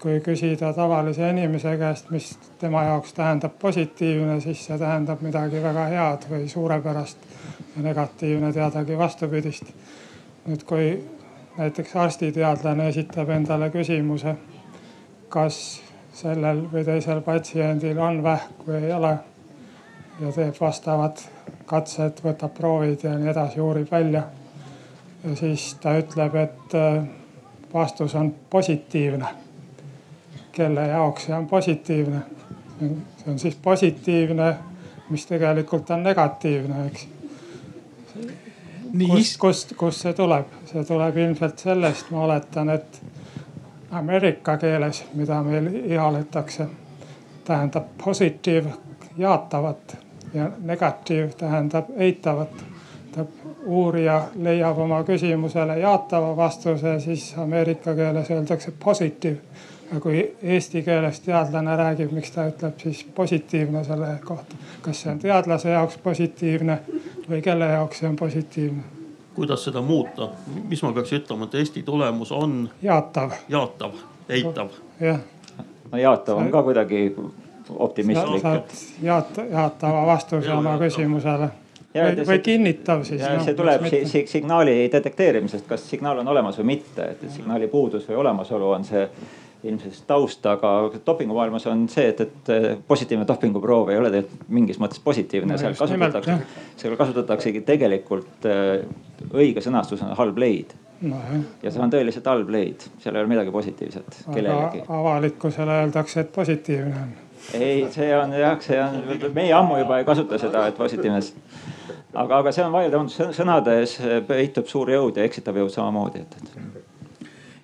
kui 0.03 0.17
küsida 0.19 0.73
tavalise 0.75 1.29
inimese 1.31 1.77
käest, 1.79 2.09
mis 2.11 2.33
tema 2.59 2.81
jaoks 2.83 3.13
tähendab 3.15 3.53
positiivne, 3.59 4.41
siis 4.41 4.65
see 4.67 4.79
tähendab 4.79 5.21
midagi 5.23 5.61
väga 5.63 5.85
head 5.93 6.27
või 6.31 6.49
suurepärast. 6.49 7.19
ja 7.77 7.83
negatiivne 7.83 8.53
teadagi 8.53 8.99
vastupidist. 8.99 9.65
nüüd, 10.47 10.65
kui 10.65 10.89
näiteks 11.57 11.97
arstiteadlane 11.97 12.89
esitab 12.89 13.29
endale 13.31 13.71
küsimuse, 13.71 14.35
kas 15.29 15.83
sellel 16.15 16.65
või 16.73 16.85
teisel 16.85 17.21
patsiendil 17.25 17.99
on 17.99 18.23
vähk 18.23 18.67
või 18.67 18.85
ei 18.85 18.93
ole 18.93 19.13
ja 20.21 20.33
teeb 20.33 20.57
vastavad 20.61 21.21
katsed, 21.67 22.21
võtab 22.25 22.55
proovid 22.57 23.05
ja 23.05 23.15
nii 23.19 23.31
edasi, 23.33 23.61
uurib 23.61 23.91
välja. 23.91 24.23
ja 25.25 25.37
siis 25.37 25.75
ta 25.81 25.97
ütleb, 25.99 26.35
et 26.35 26.75
äh, 26.75 27.05
vastus 27.75 28.15
on 28.15 28.35
positiivne. 28.51 29.27
kelle 30.53 30.87
jaoks 30.87 31.25
see 31.25 31.35
on 31.35 31.47
positiivne? 31.47 32.21
see 32.81 33.33
on 33.33 33.39
siis 33.39 33.55
positiivne, 33.63 34.57
mis 35.11 35.27
tegelikult 35.27 35.91
on 35.91 36.03
negatiivne, 36.03 36.87
eks. 36.87 37.09
Kust, 38.99 39.39
kust, 39.39 39.75
kust 39.77 40.01
see 40.07 40.13
tuleb? 40.13 40.47
see 40.69 40.85
tuleb 40.85 41.17
ilmselt 41.17 41.59
sellest, 41.59 42.11
ma 42.11 42.25
oletan, 42.25 42.71
et 42.71 43.03
ameerika 43.91 44.57
keeles, 44.57 45.05
mida 45.15 45.43
meil 45.43 45.69
ihaletakse, 45.85 46.67
tähendab 47.45 47.85
positive 48.05 48.73
jaatavat 49.19 49.97
ja 50.35 50.51
negatiiv 50.61 51.31
tähendab 51.37 51.91
eitavat. 51.97 52.65
uurija 53.67 54.23
leiab 54.35 54.79
oma 54.79 55.03
küsimusele 55.05 55.79
jaatava 55.79 56.37
vastuse, 56.37 57.01
siis 57.01 57.35
ameerika 57.39 57.95
keeles 57.95 58.31
öeldakse 58.31 58.73
positive. 58.85 59.37
Ja 59.93 60.01
kui 60.01 60.37
eesti 60.43 60.83
keeles 60.83 61.21
teadlane 61.21 61.77
räägib, 61.77 62.13
miks 62.17 62.31
ta 62.31 62.47
ütleb 62.49 62.81
siis 62.81 63.05
positiivne 63.15 63.85
selle 63.85 64.15
kohta. 64.25 64.57
kas 64.83 65.03
see 65.03 65.13
on 65.13 65.19
teadlase 65.19 65.71
jaoks 65.71 65.99
positiivne 66.03 66.79
või 67.29 67.43
kelle 67.43 67.69
jaoks 67.75 68.03
see 68.03 68.09
on 68.09 68.17
positiivne? 68.17 68.83
kuidas 69.35 69.65
seda 69.65 69.83
muuta, 69.83 70.29
mis 70.69 70.83
ma 70.83 70.93
peaks 70.93 71.13
ütlema, 71.13 71.49
et 71.49 71.55
Eesti 71.55 71.83
tulemus 71.83 72.33
on? 72.33 72.71
jaatav. 72.83 73.33
jaatav, 73.49 73.97
eitav. 74.29 74.77
jah. 75.01 75.21
no 75.93 75.99
jaatav 75.99 76.39
on 76.39 76.51
ka 76.51 76.63
kuidagi 76.63 77.05
optimistlik. 77.79 78.43
saad 78.43 78.79
jaata, 79.03 79.45
jaatava 79.51 80.07
vastuse 80.07 80.53
oma 80.53 80.79
küsimusele. 80.79 81.51
või, 81.95 82.27
või 82.27 82.39
kinnitav 82.39 83.05
siis. 83.05 83.23
No, 83.23 83.45
see 83.45 83.55
tuleb 83.55 83.87
si 83.89 84.25
signaali 84.27 84.89
detekteerimisest, 84.93 85.67
kas 85.69 85.85
signaal 85.91 86.25
on 86.25 86.29
olemas 86.29 86.59
või 86.61 86.73
mitte, 86.75 87.13
et 87.13 87.25
signaali 87.31 87.69
puudus 87.69 88.09
või 88.09 88.21
olemasolu 88.25 88.71
on 88.71 88.85
see 88.89 89.09
ilmselt 89.65 90.03
taust, 90.07 90.47
aga 90.47 90.91
dopingumaailmas 91.07 91.67
on 91.71 91.87
see, 91.91 92.09
et, 92.11 92.21
et 92.21 92.53
positiivne 92.89 93.27
dopinguproov 93.29 93.93
ei 93.93 93.99
ole 94.01 94.11
tegelikult 94.11 94.49
mingis 94.59 94.81
mõttes 94.83 95.03
positiivne 95.05 95.55
no,, 95.55 95.61
seal 95.61 95.77
kasutatakse, 95.79 96.39
seal 96.81 96.97
kasutataksegi 96.99 97.63
tegelikult 97.67 98.49
äh, 98.51 98.83
õige 99.31 99.63
sõnastusena 99.65 100.17
halb 100.19 100.41
leid 100.43 100.75
no,. 101.07 101.21
ja 101.63 101.71
see 101.71 101.85
on 101.85 101.95
tõeliselt 101.95 102.27
halb 102.31 102.51
leid, 102.55 102.89
seal 103.05 103.15
ei 103.15 103.23
ole 103.23 103.35
midagi 103.37 103.55
positiivset 103.55 104.25
kellelegi. 104.33 104.83
avalikkusele 104.89 105.83
öeldakse, 105.85 106.27
et 106.27 106.35
positiivne 106.35 107.05
on 107.05 107.15
ei, 107.55 107.87
see 107.91 108.11
on 108.17 108.35
jah, 108.39 108.59
see 108.63 108.79
on, 108.83 109.01
meie 109.35 109.55
ammu 109.57 109.81
juba 109.83 109.99
ei 109.99 110.07
kasuta 110.07 110.39
seda, 110.39 110.67
et 110.71 110.77
positiivne. 110.79 111.21
aga, 112.15 112.39
aga 112.39 112.53
see 112.55 112.65
on 112.67 112.75
vaieldamatult 112.75 113.35
sõnades 113.37 113.97
peitub 114.29 114.71
suur 114.71 114.91
jõud 114.91 115.19
ja 115.19 115.27
eksitav 115.27 115.59
jõud 115.59 115.73
samamoodi, 115.75 116.23
et, 116.27 116.39
et 116.39 116.72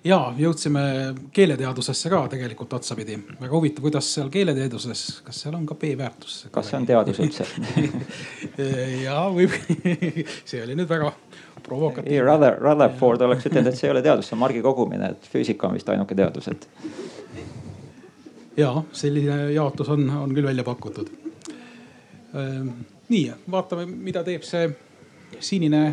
ja 0.03 0.19
jõudsime 0.37 0.81
keeleteadusesse 1.35 2.09
ka 2.09 2.21
tegelikult 2.31 2.73
otsapidi. 2.73 3.17
väga 3.39 3.51
huvitav, 3.55 3.83
kuidas 3.83 4.13
seal 4.13 4.29
keeleteaduses, 4.31 5.21
kas 5.25 5.41
seal 5.43 5.55
on 5.55 5.65
ka 5.67 5.75
B-väärtus? 5.75 6.47
kas 6.51 6.71
see 6.71 6.79
on 6.79 6.87
teadus 6.87 7.19
üldse 7.19 7.47
ja 9.05 9.21
võib 9.33 9.55
see 10.49 10.63
oli 10.63 10.77
nüüd 10.79 10.89
väga 10.89 11.11
provokatiivne. 11.63 12.25
Ruther, 12.25 12.59
Rutherford 12.63 13.21
oleks 13.27 13.47
ütelnud, 13.49 13.73
et 13.73 13.79
see 13.79 13.89
ei 13.89 13.93
ole 13.93 14.03
teadus, 14.05 14.29
see 14.29 14.37
on 14.37 14.43
margi 14.45 14.61
kogumine, 14.63 15.13
et 15.15 15.31
füüsika 15.31 15.67
on 15.67 15.75
vist 15.75 15.89
ainuke 15.91 16.15
teadus, 16.15 16.47
et 16.47 16.69
ja 18.59 18.71
selline 18.91 19.51
jaotus 19.53 19.89
on, 19.89 20.09
on 20.09 20.33
küll 20.35 20.47
välja 20.47 20.63
pakutud. 20.63 21.11
Ehm, 22.35 22.71
nii, 23.09 23.25
vaatame, 23.51 23.85
mida 23.89 24.23
teeb 24.23 24.43
see 24.47 24.69
sinine 25.39 25.83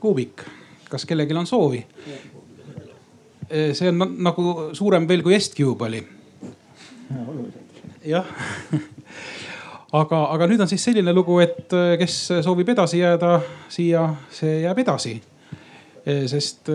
kuubik. 0.00 0.44
kas 0.92 1.06
kellelgi 1.08 1.34
on 1.34 1.46
soovi? 1.48 1.78
Ehm, 3.52 3.72
see 3.76 3.90
on 3.92 4.00
nagu 4.24 4.44
suurem 4.76 5.06
veel 5.08 5.22
kui 5.24 5.36
Est-Cube 5.36 5.88
oli. 5.88 6.02
jah 8.08 8.26
aga, 10.00 10.20
aga 10.32 10.46
nüüd 10.48 10.62
on 10.64 10.70
siis 10.70 10.84
selline 10.84 11.12
lugu, 11.12 11.36
et 11.44 11.74
eh, 11.76 11.96
kes 12.00 12.16
soovib 12.42 12.72
edasi 12.72 13.02
jääda 13.02 13.34
siia, 13.68 14.06
see 14.32 14.62
jääb 14.64 14.80
edasi. 14.82 15.18
Ehm, 16.06 16.24
sest 16.32 16.72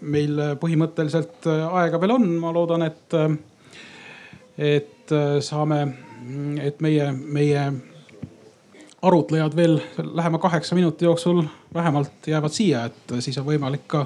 meil 0.00 0.42
põhimõtteliselt 0.60 1.48
aega 1.50 2.00
veel 2.02 2.18
on, 2.18 2.28
ma 2.42 2.52
loodan, 2.54 2.84
et 2.86 3.16
et 4.60 5.12
äh, 5.12 5.40
saame, 5.40 5.80
et 6.60 6.80
meie, 6.84 7.12
meie 7.12 7.62
arutlejad 9.02 9.56
veel 9.56 9.78
lähema 9.96 10.38
kaheksa 10.38 10.76
minuti 10.76 11.04
jooksul 11.04 11.42
vähemalt 11.74 12.28
jäävad 12.28 12.52
siia, 12.52 12.84
et 12.84 13.14
siis 13.24 13.38
on 13.40 13.46
võimalik 13.48 13.86
ka 13.88 14.04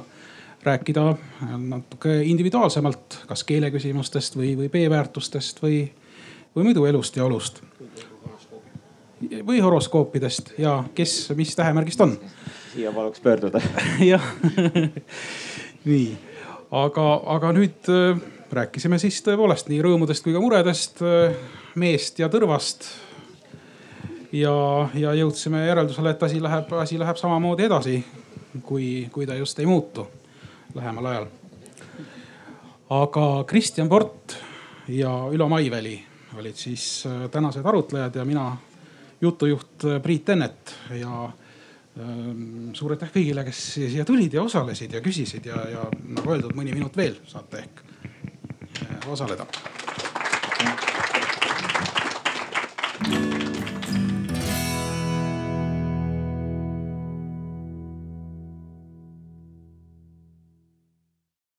rääkida 0.64 1.16
natuke 1.58 2.22
individuaalsemalt, 2.22 3.18
kas 3.26 3.44
keeleküsimustest 3.44 4.36
või, 4.36 4.54
või 4.58 4.68
B-väärtustest 4.72 5.62
või, 5.62 5.84
või 6.56 6.70
muidu 6.70 6.84
elust 6.88 7.16
ja 7.16 7.24
olust. 7.24 7.62
või 9.46 9.60
horoskoopidest 9.60 10.52
ja 10.58 10.84
kes, 10.94 11.32
mis 11.36 11.56
tähemärgist 11.56 12.00
on. 12.00 12.18
siia 12.74 12.92
paluks 12.92 13.20
pöörduda 13.20 13.60
jah 14.12 14.24
nii, 15.84 16.16
aga, 16.70 17.06
aga 17.26 17.52
nüüd 17.52 17.92
äh, 17.92 18.20
rääkisime 18.52 18.98
siis 18.98 19.22
tõepoolest 19.24 19.68
nii 19.68 19.82
rõõmudest 19.84 20.24
kui 20.24 20.32
ka 20.32 20.40
muredest, 20.40 21.02
äh, 21.02 21.36
meest 21.74 22.18
ja 22.18 22.28
tõrvast. 22.28 22.88
ja, 24.32 24.88
ja 24.94 25.14
jõudsime 25.14 25.66
järeldusele, 25.66 26.10
et 26.10 26.22
asi 26.22 26.42
läheb, 26.42 26.72
asi 26.72 26.98
läheb 26.98 27.16
samamoodi 27.16 27.64
edasi, 27.64 28.04
kui, 28.62 29.08
kui 29.12 29.26
ta 29.26 29.34
just 29.34 29.58
ei 29.58 29.66
muutu 29.66 30.08
lähemal 30.74 31.06
ajal. 31.06 31.26
aga 32.90 33.44
Kristjan 33.46 33.88
Port 33.88 34.36
ja 34.88 35.12
Ülo 35.32 35.48
Maiväli 35.48 35.96
olid 36.38 36.56
siis 36.58 37.06
äh, 37.06 37.30
tänased 37.30 37.66
arutlejad 37.66 38.14
ja 38.14 38.24
mina 38.24 38.56
jutujuht 39.20 39.84
äh, 39.84 40.02
Priit 40.02 40.28
Ennet 40.28 40.74
ja 41.00 41.24
ähm, 41.98 42.74
suur 42.74 42.96
aitäh 42.96 43.12
kõigile, 43.14 43.44
kes 43.46 43.62
siia 43.74 44.04
tulid 44.04 44.34
ja 44.34 44.42
osalesid 44.42 44.92
ja 44.98 45.02
küsisid 45.04 45.46
ja, 45.46 45.62
ja 45.70 45.86
nagu 46.02 46.34
öeldud, 46.34 46.56
mõni 46.58 46.74
minut 46.74 46.96
veel 46.96 47.18
saate 47.30 47.64
ehk 47.64 47.84
osaleda. 49.08 49.46